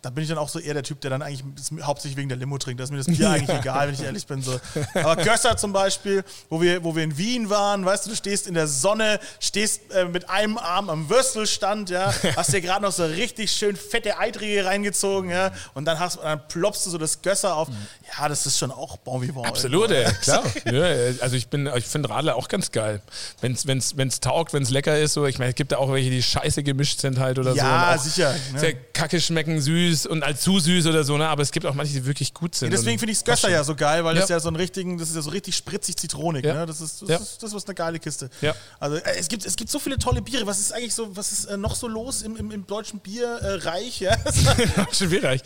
da 0.00 0.10
bin 0.10 0.22
ich 0.22 0.28
dann 0.28 0.38
auch 0.38 0.48
so 0.48 0.60
eher 0.60 0.74
der 0.74 0.84
Typ, 0.84 1.00
der 1.00 1.10
dann 1.10 1.22
eigentlich 1.22 1.42
das 1.56 1.72
hauptsächlich 1.84 2.16
wegen 2.16 2.28
der 2.28 2.38
Limo 2.38 2.56
trinkt. 2.58 2.78
Da 2.78 2.84
ist 2.84 2.90
mir 2.90 2.98
das 2.98 3.06
Bier 3.16 3.30
eigentlich 3.30 3.58
egal, 3.58 3.88
wenn 3.88 3.94
ich 3.94 4.02
ehrlich 4.02 4.26
bin. 4.26 4.42
So. 4.42 4.60
Aber 4.94 5.16
Gösser 5.16 5.56
zum 5.56 5.72
Beispiel, 5.72 6.24
wo 6.48 6.60
wir, 6.60 6.84
wo 6.84 6.94
wir 6.94 7.02
in 7.02 7.18
Wien 7.18 7.50
waren, 7.50 7.84
weißt 7.84 8.06
du, 8.06 8.10
du 8.10 8.16
stehst 8.16 8.46
in 8.46 8.54
der 8.54 8.68
Sonne, 8.68 9.18
stehst 9.40 9.92
äh, 9.92 10.04
mit 10.04 10.30
einem 10.30 10.56
Arm 10.56 10.88
am 10.88 11.10
Würstelstand, 11.10 11.90
ja, 11.90 12.14
hast 12.36 12.52
dir 12.52 12.60
gerade 12.60 12.82
noch 12.82 12.92
so 12.92 13.04
richtig 13.04 13.50
schön 13.50 13.74
fette 13.74 14.18
Eiträge 14.18 14.64
reingezogen, 14.64 15.30
ja, 15.30 15.50
und 15.74 15.84
dann, 15.84 15.98
hast, 15.98 16.18
dann 16.22 16.46
ploppst 16.46 16.86
du 16.86 16.90
so 16.90 16.98
das 16.98 17.20
Gösser 17.20 17.56
auf. 17.56 17.68
Ja, 18.16 18.28
das 18.28 18.46
ist 18.46 18.58
schon 18.58 18.70
auch 18.70 18.98
bon 18.98 19.20
vivant. 19.20 19.48
Absolut, 19.48 19.90
ey, 19.90 20.04
klar. 20.22 20.44
ja, 20.64 20.84
also 21.20 21.34
ich 21.34 21.48
bin, 21.48 21.68
ich 21.74 21.86
finde 21.86 22.10
Radler 22.10 22.36
auch 22.36 22.46
ganz 22.46 22.70
geil. 22.70 23.02
Wenn 23.40 23.52
es 23.52 23.66
wenn's, 23.66 23.96
wenn's 23.96 24.20
taugt, 24.20 24.52
wenn 24.52 24.62
es 24.62 24.70
lecker 24.70 24.96
ist, 24.96 25.14
so, 25.14 25.26
ich 25.26 25.40
meine, 25.40 25.50
es 25.50 25.56
gibt 25.56 25.72
da 25.72 25.78
auch 25.78 25.92
welche, 25.92 26.10
die 26.10 26.22
scheiße 26.22 26.62
gemischt 26.62 27.00
sind 27.00 27.18
halt 27.18 27.38
oder 27.40 27.50
so. 27.50 27.56
Ja, 27.56 27.90
und 27.90 27.98
auch 27.98 28.02
sicher, 28.02 28.32
ne? 28.52 28.60
Sehr 28.60 28.74
kacke 28.74 29.20
schmecken, 29.20 29.60
süß 29.60 29.87
und 30.06 30.22
als 30.22 30.40
zu 30.42 30.58
süß 30.58 30.86
oder 30.86 31.04
so, 31.04 31.16
ne? 31.16 31.28
Aber 31.28 31.42
es 31.42 31.50
gibt 31.52 31.66
auch 31.66 31.74
manche, 31.74 31.92
die 31.94 32.04
wirklich 32.06 32.34
gut 32.34 32.54
sind. 32.54 32.72
Deswegen 32.72 32.92
und- 32.92 32.98
finde 33.00 33.12
ich 33.12 33.18
das 33.24 33.40
Gösser 33.42 33.50
ja 33.50 33.64
so 33.64 33.74
geil, 33.74 34.04
weil 34.04 34.14
das 34.14 34.28
Ja. 34.28 34.36
ja 34.36 34.40
so 34.40 34.48
einen 34.48 34.56
richtigen, 34.56 34.98
das 34.98 35.08
ist 35.10 35.16
ja 35.16 35.22
so 35.22 35.30
richtig 35.30 35.56
spritzig 35.56 35.96
zitronig. 35.96 36.44
Ja. 36.44 36.54
Ne? 36.54 36.66
Das 36.66 36.80
ist 36.80 37.02
das, 37.02 37.08
Ja. 37.08 37.16
ist 37.16 37.42
das 37.42 37.52
ist 37.52 37.66
eine 37.68 37.74
geile 37.74 37.98
Kiste. 37.98 38.30
Ja. 38.40 38.54
Also 38.80 38.96
äh, 38.96 39.16
es 39.18 39.28
gibt, 39.28 39.44
es 39.46 39.56
gibt 39.56 39.70
so 39.70 39.78
viele 39.78 39.98
tolle 39.98 40.22
Biere. 40.22 40.46
Was 40.46 40.58
ist 40.60 40.72
eigentlich 40.72 40.94
so, 40.94 41.14
was 41.16 41.32
ist 41.32 41.44
äh, 41.46 41.56
noch 41.56 41.74
so 41.74 41.88
los 41.88 42.22
im, 42.22 42.36
im, 42.36 42.50
im 42.50 42.66
deutschen 42.66 43.00
Bierreich? 43.00 44.00
ja? 44.00 44.16
Schwierig. 44.92 45.42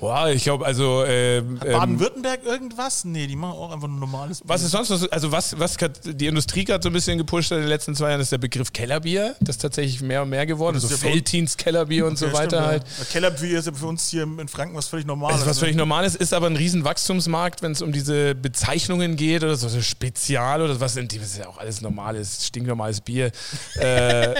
Wow, 0.00 0.28
ich 0.28 0.42
glaube, 0.44 0.66
also 0.66 1.04
ähm, 1.04 1.58
ähm, 1.64 1.72
Baden-Württemberg 1.72 2.44
irgendwas? 2.44 3.04
Nee, 3.04 3.26
die 3.26 3.36
machen 3.36 3.52
auch 3.54 3.72
einfach 3.72 3.88
ein 3.88 3.98
normales 3.98 4.40
Bier. 4.40 4.48
Was 4.48 4.62
ist 4.62 4.72
sonst 4.72 4.90
noch, 4.90 4.98
so- 4.98 5.10
also 5.10 5.30
was, 5.32 5.58
was 5.58 5.76
die 6.04 6.26
Industrie 6.26 6.64
gerade 6.64 6.82
so 6.82 6.88
ein 6.90 6.92
bisschen 6.92 7.18
gepusht 7.18 7.50
hat 7.50 7.56
in 7.58 7.62
den 7.64 7.68
letzten 7.68 7.94
zwei 7.94 8.10
Jahren, 8.10 8.20
ist 8.20 8.32
der 8.32 8.38
Begriff 8.38 8.72
Kellerbier. 8.72 9.36
Das 9.40 9.56
ist 9.56 9.62
tatsächlich 9.62 10.00
mehr 10.02 10.22
und 10.22 10.30
mehr 10.30 10.46
geworden. 10.46 10.78
So 10.80 10.88
ja 10.88 10.96
Feltins 10.96 11.56
Kellerbier 11.56 12.06
und 12.06 12.18
so 12.18 12.26
Ja, 12.26 12.32
weiter 12.32 12.48
stimmt, 12.56 12.66
halt. 12.66 12.82
Ja. 12.98 13.04
Kellerbier 13.10 13.58
ist 13.58 13.66
ja 13.66 13.72
für 13.82 13.88
uns 13.88 14.08
hier 14.08 14.22
in 14.22 14.48
Franken 14.48 14.74
was 14.76 14.88
völlig 14.88 15.06
Normales. 15.06 15.40
Ist 15.40 15.46
was 15.46 15.58
völlig 15.58 15.76
Normales, 15.76 16.14
ist 16.14 16.32
aber 16.32 16.46
ein 16.46 16.56
riesen 16.56 16.84
Wachstumsmarkt, 16.84 17.62
wenn 17.62 17.72
es 17.72 17.82
um 17.82 17.92
diese 17.92 18.34
Bezeichnungen 18.34 19.16
geht 19.16 19.42
oder 19.42 19.56
so, 19.56 19.68
so 19.68 19.82
Spezial 19.82 20.62
oder 20.62 20.80
was 20.80 20.94
sind 20.94 21.12
die, 21.12 21.18
das 21.18 21.32
ist 21.32 21.38
ja 21.38 21.48
auch 21.48 21.58
alles 21.58 21.80
normales, 21.80 22.46
stinknormales 22.46 23.00
Bier. 23.00 23.32
äh, 23.74 24.34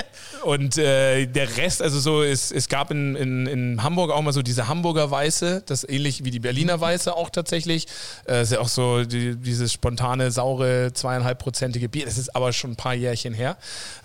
und 0.44 0.78
äh, 0.78 1.26
der 1.26 1.56
Rest, 1.56 1.82
also 1.82 2.00
so, 2.00 2.22
es, 2.22 2.50
es 2.50 2.68
gab 2.68 2.90
in, 2.90 3.16
in, 3.16 3.46
in 3.46 3.82
Hamburg 3.82 4.10
auch 4.10 4.22
mal 4.22 4.32
so 4.32 4.42
diese 4.42 4.68
Hamburger 4.68 5.10
Weiße, 5.10 5.64
das 5.66 5.86
ähnlich 5.88 6.24
wie 6.24 6.30
die 6.30 6.40
Berliner 6.40 6.80
Weiße 6.80 7.14
auch 7.14 7.30
tatsächlich. 7.30 7.86
Äh, 8.26 8.42
ist 8.42 8.52
ja 8.52 8.60
auch 8.60 8.68
so 8.68 9.04
die, 9.04 9.36
dieses 9.36 9.72
spontane, 9.72 10.30
saure, 10.30 10.92
zweieinhalbprozentige 10.92 11.88
Bier. 11.88 12.04
Das 12.04 12.18
ist 12.18 12.34
aber 12.34 12.52
schon 12.52 12.72
ein 12.72 12.76
paar 12.76 12.94
Jährchen 12.94 13.34
her. 13.34 13.56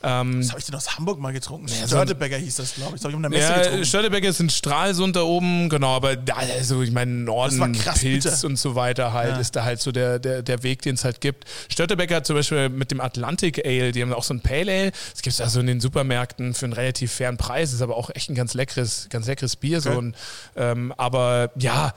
Ähm, 0.04 0.40
Was 0.40 0.50
habe 0.50 0.60
ich 0.60 0.66
denn 0.66 0.76
aus 0.76 0.98
Hamburg 0.98 1.20
mal 1.20 1.34
getrunken? 1.34 1.68
so- 1.68 1.88
Störtebecker 1.88 2.38
hieß 2.38 2.56
das, 2.56 2.76
glaube 2.76 2.96
ich. 2.96 3.02
Das 3.02 3.06
habe 3.06 3.12
ich 3.12 3.16
auf 3.16 3.20
einer 3.20 3.30
Messe 3.30 3.52
ja, 3.52 3.58
getrunken. 3.60 3.86
Störtebecker 3.86 4.28
ist 4.30 4.40
in 4.40 4.50
Stralsund 4.50 5.16
da 5.16 5.22
oben, 5.28 5.70
genau, 5.70 5.96
aber 5.96 6.16
da, 6.16 6.36
also 6.36 6.82
ich 6.82 6.92
meine, 6.92 7.12
Norden, 7.12 7.74
krass 7.74 8.00
Pilz 8.00 8.24
bitter. 8.24 8.48
und 8.48 8.58
so 8.58 8.76
weiter 8.76 9.14
halt, 9.14 9.32
Ja. 9.32 9.40
ist 9.40 9.56
da 9.56 9.64
halt 9.64 9.82
so 9.82 9.92
der, 9.92 10.20
der, 10.20 10.42
der 10.42 10.64
Weg, 10.64 10.82
den 10.82 10.96
es 10.96 11.04
halt 11.04 11.22
gibt. 11.22 11.46
Störtebeck 11.70 12.14
hat 12.14 12.26
zum 12.26 12.36
Beispiel 12.36 12.70
mit 12.70 12.92
dem 12.92 13.02
Atlantic 13.02 13.66
Ale, 13.66 13.92
die 13.92 14.02
haben 14.02 14.14
auch 14.14 14.24
so 14.24 14.34
ein 14.34 14.42
Pale 14.42 14.72
Ale, 14.72 14.92
das 15.12 15.22
gibt 15.22 15.34
es 15.34 15.42
also 15.42 15.60
in 15.60 15.68
den 15.68 15.80
Supermärkten 15.82 16.54
für 16.54 16.66
einen 16.66 16.74
relativ 16.74 17.12
fairen 17.12 17.38
Preis, 17.38 17.74
ist 17.74 17.82
aber 17.82 17.98
auch 17.98 18.10
echt 18.14 18.30
ein 18.30 18.36
ganz 18.36 18.54
leckeres, 18.54 19.08
ganz 19.10 19.28
leckeres 19.28 19.56
Bier. 19.56 19.82
So. 19.82 19.90
Okay. 19.90 19.98
Und, 19.98 20.16
ähm, 20.56 20.94
aber 20.98 21.52
ja, 21.58 21.94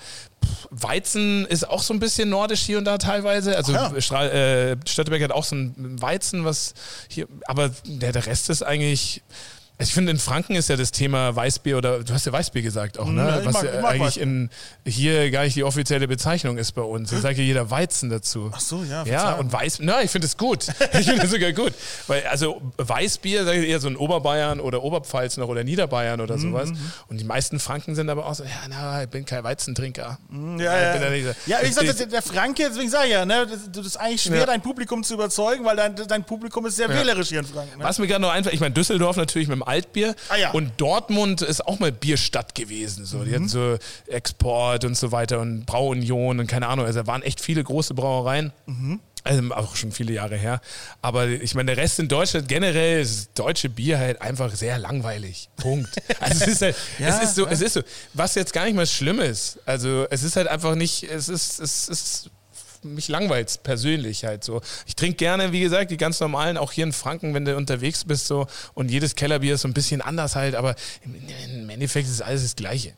Weizen 0.71 1.47
ist 1.47 1.69
auch 1.69 1.83
so 1.83 1.93
ein 1.95 2.01
bisschen 2.01 2.31
nordisch 2.31 2.63
hier 2.63 2.79
und 2.79 2.85
da 2.85 2.99
teilweise. 2.99 3.57
Also 3.57 3.73
ja. 3.73 3.93
Äh, 4.27 4.77
hat 4.77 5.33
auch 5.33 5.45
so 5.45 5.57
ein 5.57 6.01
Weizen, 6.01 6.45
was 6.45 6.75
hier, 7.09 7.27
aber 7.47 7.71
der, 7.85 8.13
der 8.13 8.27
Rest 8.27 8.51
ist 8.51 8.63
eigentlich. 8.63 9.23
Also 9.81 9.89
ich 9.89 9.95
finde, 9.95 10.13
in 10.13 10.19
Franken 10.19 10.55
ist 10.57 10.69
ja 10.69 10.77
das 10.77 10.93
Thema 10.93 11.35
Weißbier 11.35 11.79
oder 11.79 12.05
du 12.05 12.13
hast 12.13 12.27
ja 12.27 12.33
Weißbier 12.33 12.61
gesagt 12.63 12.99
auch, 12.99 13.07
ne? 13.07 13.23
Ja, 13.27 13.39
ich 13.41 13.47
Was 13.47 13.55
mag- 13.55 13.65
ja 13.65 13.81
ich 13.81 13.87
eigentlich 13.87 14.01
Weißbier. 14.03 14.23
in, 14.23 14.51
hier 14.87 15.31
gar 15.31 15.45
nicht 15.45 15.57
die 15.57 15.65
offizielle 15.65 16.07
Bezeichnung 16.07 16.59
ist 16.59 16.73
bei 16.73 16.83
uns. 16.83 17.11
Da 17.11 17.17
sagt 17.19 17.39
ja 17.39 17.45
jeder 17.45 17.71
Weizen 17.71 18.11
dazu. 18.11 18.51
Ach 18.55 18.61
so, 18.61 18.85
ja. 18.85 19.05
Ja, 19.05 19.19
Verzeihung. 19.21 19.41
und 19.41 19.53
Weiß, 19.55 19.79
na, 19.81 20.03
ich 20.03 20.11
finde 20.11 20.27
es 20.27 20.37
gut. 20.37 20.67
Ich 21.01 21.07
finde 21.07 21.23
es 21.25 21.31
sogar 21.31 21.53
gut. 21.53 21.73
Weil, 22.09 22.27
also 22.27 22.61
Weißbier, 22.77 23.45
sag 23.47 23.55
ich 23.57 23.69
eher 23.69 23.81
so 23.81 23.89
in 23.89 23.97
Oberbayern 23.97 24.61
oder 24.61 24.83
Oberpfalz 24.83 25.39
noch 25.39 25.49
oder 25.49 25.65
Niederbayern 25.65 26.19
Mhm, 26.19 26.25
oder 26.25 26.39
sowas. 26.39 26.71
Und 27.09 27.19
die 27.19 27.25
meisten 27.25 27.59
Franken 27.59 27.95
sind 27.95 28.11
aber 28.11 28.27
auch 28.27 28.35
so, 28.35 28.45
ja, 28.45 28.51
na, 28.69 29.03
ich 29.05 29.09
bin 29.09 29.25
kein 29.25 29.45
Weizentrinker. 29.45 30.19
Ja, 30.31 30.57
Ich 30.57 30.63
ja. 30.63 30.93
bin 30.93 31.01
da 31.03 31.11
nicht 31.11 31.25
so- 31.27 31.51
ja, 31.51 31.59
wie 31.63 31.69
gesagt, 31.69 31.89
Ich- 31.89 31.97
der, 31.97 32.07
der 32.07 32.23
Franke, 32.23 32.65
deswegen 32.69 32.91
sage 32.91 33.07
ich 33.07 33.13
ja, 33.13 33.25
ne, 33.25 33.47
das, 33.51 33.61
das 33.73 33.87
ist 33.87 33.97
eigentlich 33.97 34.21
schwer, 34.23 34.41
Ja. 34.41 34.47
dein 34.47 34.61
Publikum 34.61 35.03
zu 35.05 35.15
überzeugen, 35.15 35.65
weil 35.65 35.77
dein, 35.77 35.97
dein 35.97 36.25
Publikum 36.25 36.67
ist 36.67 36.77
sehr 36.77 36.89
wählerisch 36.91 37.29
hier 37.31 37.39
in 37.41 37.47
Franken. 37.47 37.79
Ne? 37.79 37.85
Was 37.85 37.99
mir 37.99 38.07
gerade 38.07 38.21
noch 38.21 38.31
einfällt, 38.33 38.55
ich 38.55 38.61
meine, 38.61 38.75
Düsseldorf 38.75 39.17
natürlich 39.17 39.49
mit 39.49 39.57
dem 39.57 39.63
Altbier. 39.71 40.15
Ah, 40.29 40.37
ja. 40.37 40.51
Und 40.51 40.73
Dortmund 40.79 41.43
ist 41.43 41.67
auch 41.67 41.79
mal 41.79 41.93
Bierstadt 41.93 42.55
gewesen. 42.55 43.05
So. 43.05 43.25
Die 43.25 43.33
hatten 43.35 43.49
so 43.49 43.79
Export 44.09 44.85
und 44.85 44.97
so 44.97 45.13
weiter 45.13 45.41
und 45.41 45.65
Brauunion 45.67 46.41
und 46.41 46.47
keine 46.47 46.67
Ahnung. 46.69 46.87
Also 46.87 47.01
da 47.01 47.07
waren 47.07 47.23
echt 47.23 47.41
viele 47.41 47.63
große 47.65 47.95
Brauereien. 47.95 48.53
Also 49.23 49.55
auch 49.55 49.77
schon 49.77 49.93
viele 49.93 50.13
Jahre 50.15 50.37
her. 50.37 50.61
Aber 51.03 51.29
ich 51.29 51.55
meine, 51.55 51.75
der 51.75 51.83
Rest 51.83 51.99
in 51.99 52.09
Deutschland 52.09 52.49
generell 52.49 53.03
ist 53.03 53.31
deutsche 53.39 53.69
Bier 53.69 53.99
halt 53.99 54.23
einfach 54.23 54.55
sehr 54.55 54.79
langweilig. 54.79 55.49
Punkt. 55.57 55.91
Also 56.21 56.45
es 56.45 56.49
ist 56.51 56.63
halt, 56.63 56.77
Ja, 56.99 57.09
es 57.09 57.23
ist 57.23 57.35
so, 57.35 57.45
ja. 57.45 57.51
es 57.53 57.61
ist 57.61 57.75
so, 57.75 57.83
was 58.15 58.35
jetzt 58.35 58.53
gar 58.53 58.65
nicht 58.65 58.75
mal 58.77 58.87
schlimm 58.87 59.21
ist. 59.21 59.59
Also 59.67 60.07
es 60.11 60.23
ist 60.23 60.37
halt 60.37 60.49
einfach 60.49 60.75
nicht, 60.75 61.03
es 61.05 61.29
ist, 61.29 61.61
es 61.61 61.89
ist 61.89 62.31
mich 62.83 63.09
langweilt 63.09 63.63
persönlich 63.63 64.25
halt 64.25 64.45
so. 64.45 64.61
Ich 64.87 64.97
trinke 64.97 65.17
gerne, 65.17 65.53
wie 65.53 65.61
gesagt, 65.61 65.91
die 65.91 65.97
ganz 65.97 66.21
normalen, 66.21 66.57
auch 66.57 66.73
hier 66.73 66.85
in 66.85 66.93
Franken, 66.93 67.35
wenn 67.35 67.45
du 67.45 67.57
unterwegs 67.57 68.05
bist 68.05 68.27
so 68.27 68.47
und 68.75 68.91
jedes 68.91 69.15
Kellerbier 69.15 69.55
ist 69.55 69.63
so 69.63 69.69
ein 69.69 69.75
bisschen 69.75 70.01
anders 70.01 70.37
halt, 70.37 70.55
aber 70.55 70.75
im, 71.03 71.69
Endeffekt 71.71 72.09
ist 72.09 72.23
alles 72.23 72.43
das 72.43 72.57
Gleiche. 72.57 72.95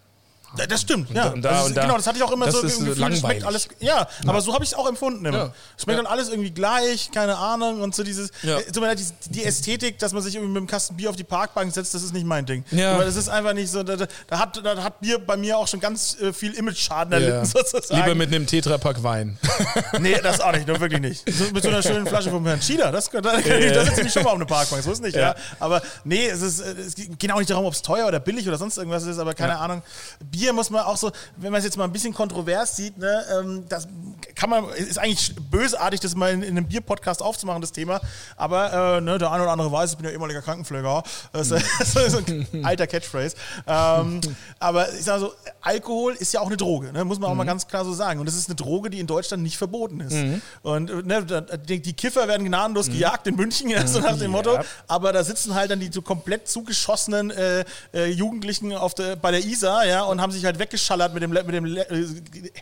Das 0.69 0.81
stimmt, 0.83 1.11
ja. 1.11 1.29
und 1.29 1.43
da- 1.43 1.51
das 1.51 1.61
ist, 1.63 1.67
und 1.69 1.77
da- 1.77 1.83
genau, 1.83 1.97
das 1.97 2.07
hatte 2.07 2.19
ich 2.19 2.25
auch 2.25 2.31
immer 2.33 2.51
so 2.51 2.61
ist 2.61 2.79
im 2.79 2.87
Gefühl, 2.87 2.93
es 2.93 2.99
schmeckt 2.99 3.23
langweilig. 3.23 3.47
alles. 3.47 3.69
Ja, 3.81 4.07
aber 4.27 4.41
so 4.43 4.53
habe 4.53 4.65
ich 4.65 4.71
es 4.73 4.77
auch 4.77 4.87
empfunden 4.89 5.25
immer. 5.25 5.37
Ja. 5.37 5.53
Es 5.77 5.85
schmeckt 5.85 5.99
Ja. 5.99 6.03
dann 6.05 6.13
alles 6.13 6.29
irgendwie 6.29 6.51
gleich, 6.51 7.11
keine 7.11 7.37
Ahnung. 7.39 7.81
Und 7.81 7.95
so 7.95 8.03
dieses, 8.03 8.31
Ja. 8.43 8.59
äh, 8.59 8.97
die, 9.31 9.45
Ästhetik, 9.45 9.99
dass 9.99 10.13
man 10.13 10.23
sich 10.23 10.35
irgendwie 10.35 10.53
mit 10.53 10.59
einem 10.59 10.67
Kasten 10.67 10.97
Bier 10.97 11.09
auf 11.11 11.17
die 11.17 11.25
Parkbank 11.25 11.73
setzt, 11.73 11.95
das 11.95 12.03
ist 12.03 12.13
nicht 12.13 12.27
mein 12.27 12.45
Ding. 12.45 12.65
Ja. 12.71 12.95
Aber 12.95 13.05
das 13.05 13.17
ist 13.17 13.29
einfach 13.29 13.55
nicht 13.55 13.71
so, 13.71 13.83
da, 13.83 13.97
da, 13.97 14.39
hat, 14.39 14.61
da 14.65 14.83
hat 14.83 15.01
Bier 15.01 15.19
bei 15.19 15.37
mir 15.37 15.57
auch 15.57 15.67
schon 15.69 15.81
ganz 15.81 16.17
äh, 16.21 16.33
viel 16.33 16.53
Image-Schaden 16.53 17.13
erlitten, 17.13 17.45
sozusagen. 17.47 18.01
Lieber 18.03 18.15
mit 18.15 18.29
einem 18.35 18.47
Tetrapack 18.47 19.03
Wein. 19.03 19.39
Nee, 20.01 20.19
das 20.23 20.41
auch 20.41 20.53
nicht, 20.53 20.67
nur 20.67 20.81
wirklich 20.81 21.01
nicht. 21.01 21.23
So, 21.33 21.45
mit 21.53 21.63
so 21.63 21.69
einer 21.69 21.83
schönen 21.83 22.07
Flasche 22.07 22.31
vom 22.31 22.45
Herrn 22.47 22.61
Schieder, 22.61 22.91
das, 22.93 23.09
da, 23.11 23.21
da, 23.21 23.41
setze 23.41 23.93
ich 23.99 24.05
mich 24.05 24.13
schon 24.13 24.23
mal 24.23 24.31
auf 24.31 24.37
eine 24.37 24.47
Parkbank, 24.47 24.83
so 24.83 24.91
ist 24.93 25.03
nicht, 25.03 25.17
ja. 25.17 25.35
Aber 25.61 25.81
nee, 26.05 26.27
es, 26.27 26.43
ist, 26.43 26.61
äh, 26.61 26.73
es 26.73 26.95
geht 26.95 27.31
auch 27.33 27.39
nicht 27.39 27.51
darum, 27.51 27.65
ob 27.67 27.73
es 27.73 27.83
teuer 27.83 28.07
oder 28.07 28.21
billig 28.21 28.47
oder 28.49 28.59
sonst 28.59 28.77
irgendwas 28.79 29.05
ist, 29.05 29.19
aber 29.19 29.35
keine. 29.35 29.53
Ahnung. 29.53 29.83
Bier 30.31 30.42
muss 30.51 30.71
man 30.71 30.83
auch 30.83 30.97
so, 30.97 31.11
wenn 31.37 31.53
man 31.53 31.59
es 31.59 31.65
jetzt 31.65 31.77
mal 31.77 31.85
ein 31.85 31.93
bisschen 31.93 32.15
kontrovers 32.15 32.77
sieht, 32.77 32.99
ne, 32.99 33.25
ähm, 33.39 33.65
das 33.69 33.87
kann 34.35 34.51
man, 34.51 34.69
ist 34.71 34.99
eigentlich 34.99 35.35
bösartig, 35.51 36.01
das 36.01 36.15
mal 36.15 36.33
in, 36.33 36.43
in 36.43 36.57
einem 36.57 36.67
Bier-Podcast 36.67 37.23
aufzumachen, 37.23 37.61
das 37.61 37.73
Thema. 37.73 38.01
Aber 38.37 38.97
äh, 38.97 39.01
ne, 39.01 39.19
der 39.19 39.31
eine 39.31 39.43
oder 39.43 39.53
andere 39.53 39.71
weiß, 39.71 39.93
ich 39.93 39.97
bin 39.97 40.07
ja 40.07 40.13
ehemaliger 40.13 40.43
Krankenpfleger. 40.43 41.03
Das 41.33 41.51
ist, 41.51 42.29
ein 42.29 42.65
alter 42.65 42.87
Catchphrase. 42.87 43.37
Ähm, 43.67 44.21
aber 44.59 44.93
ich 44.93 45.05
sage 45.05 45.21
so, 45.21 45.33
Alkohol 45.61 46.15
ist 46.15 46.33
ja 46.33 46.41
auch 46.41 46.47
eine 46.47 46.57
Droge, 46.57 46.93
ne, 46.93 47.05
muss 47.05 47.19
man 47.19 47.31
auch 47.31 47.35
mal 47.35 47.45
ganz 47.45 47.69
klar 47.69 47.85
so 47.85 47.93
sagen. 47.93 48.21
Und 48.21 48.27
das 48.27 48.35
ist 48.35 48.49
eine 48.49 48.57
Droge, 48.57 48.91
die 48.91 49.01
in 49.01 49.07
Deutschland 49.07 49.43
nicht 49.43 49.59
verboten 49.59 50.01
ist. 50.01 50.17
Und 50.63 50.91
äh, 50.91 51.03
ne, 51.03 51.47
die, 51.67 51.93
Kiffer 51.93 52.27
werden 52.27 52.45
gnadenlos 52.47 52.89
gejagt 52.89 53.27
in 53.27 53.37
München, 53.37 53.71
so 53.87 54.01
nach 54.01 54.19
dem 54.19 54.31
Motto. 54.31 54.55
Ja. 54.55 54.65
Aber 54.89 55.13
da 55.13 55.23
sitzen 55.25 55.55
halt 55.55 55.71
dann 55.71 55.81
die 55.81 55.91
so 55.93 56.03
komplett 56.03 56.49
zugeschossenen 56.49 57.31
äh, 57.31 57.65
äh, 57.93 58.07
Jugendlichen 58.07 58.73
auf 58.73 58.95
der, 58.95 59.17
bei 59.17 59.31
der 59.31 59.45
Isar, 59.45 59.87
ja, 59.87 60.03
und 60.03 60.21
haben 60.21 60.32
sich 60.33 60.45
halt 60.45 60.59
weggeschallert 60.59 61.15
mit 61.15 61.23
dem, 61.23 61.31
mit 61.31 61.49
dem 61.55 61.67
äh, 61.77 61.85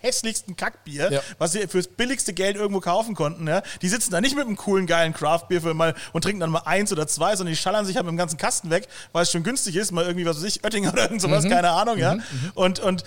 hässlichsten 0.00 0.56
Kackbier, 0.56 1.10
Ja. 1.12 1.20
was 1.38 1.52
sie 1.52 1.66
fürs 1.68 1.86
billigste 1.88 2.32
Geld 2.32 2.56
irgendwo 2.56 2.80
kaufen 2.80 3.14
konnten. 3.14 3.46
Ja. 3.46 3.62
Die 3.82 3.88
sitzen 3.88 4.10
da 4.10 4.20
nicht 4.20 4.36
mit 4.36 4.46
einem 4.46 4.56
coolen, 4.56 4.86
geilen 4.86 5.14
Craftbier 5.14 5.60
für 5.62 5.74
mal 5.74 5.94
und 6.12 6.22
trinken 6.22 6.40
dann 6.40 6.50
mal 6.50 6.62
eins 6.64 6.92
oder 6.92 7.06
zwei, 7.06 7.36
sondern 7.36 7.52
die 7.54 7.60
schallern 7.60 7.86
sich 7.86 7.96
halt 7.96 8.04
mit 8.06 8.12
dem 8.12 8.18
ganzen 8.18 8.36
Kasten 8.36 8.70
weg, 8.70 8.88
weil 9.12 9.22
es 9.22 9.30
schon 9.32 9.42
günstig 9.42 9.76
ist, 9.76 9.92
mal 9.92 10.04
irgendwie, 10.04 10.26
was 10.26 10.36
weiß 10.36 10.44
ich, 10.44 10.64
Oettinger 10.64 10.92
oder 10.92 11.02
irgend 11.02 11.22
sowas, 11.22 11.44
keine 11.44 11.70
Ahnung, 11.70 11.98
ja. 11.98 12.16
Und, 12.54 12.80
und 12.80 13.04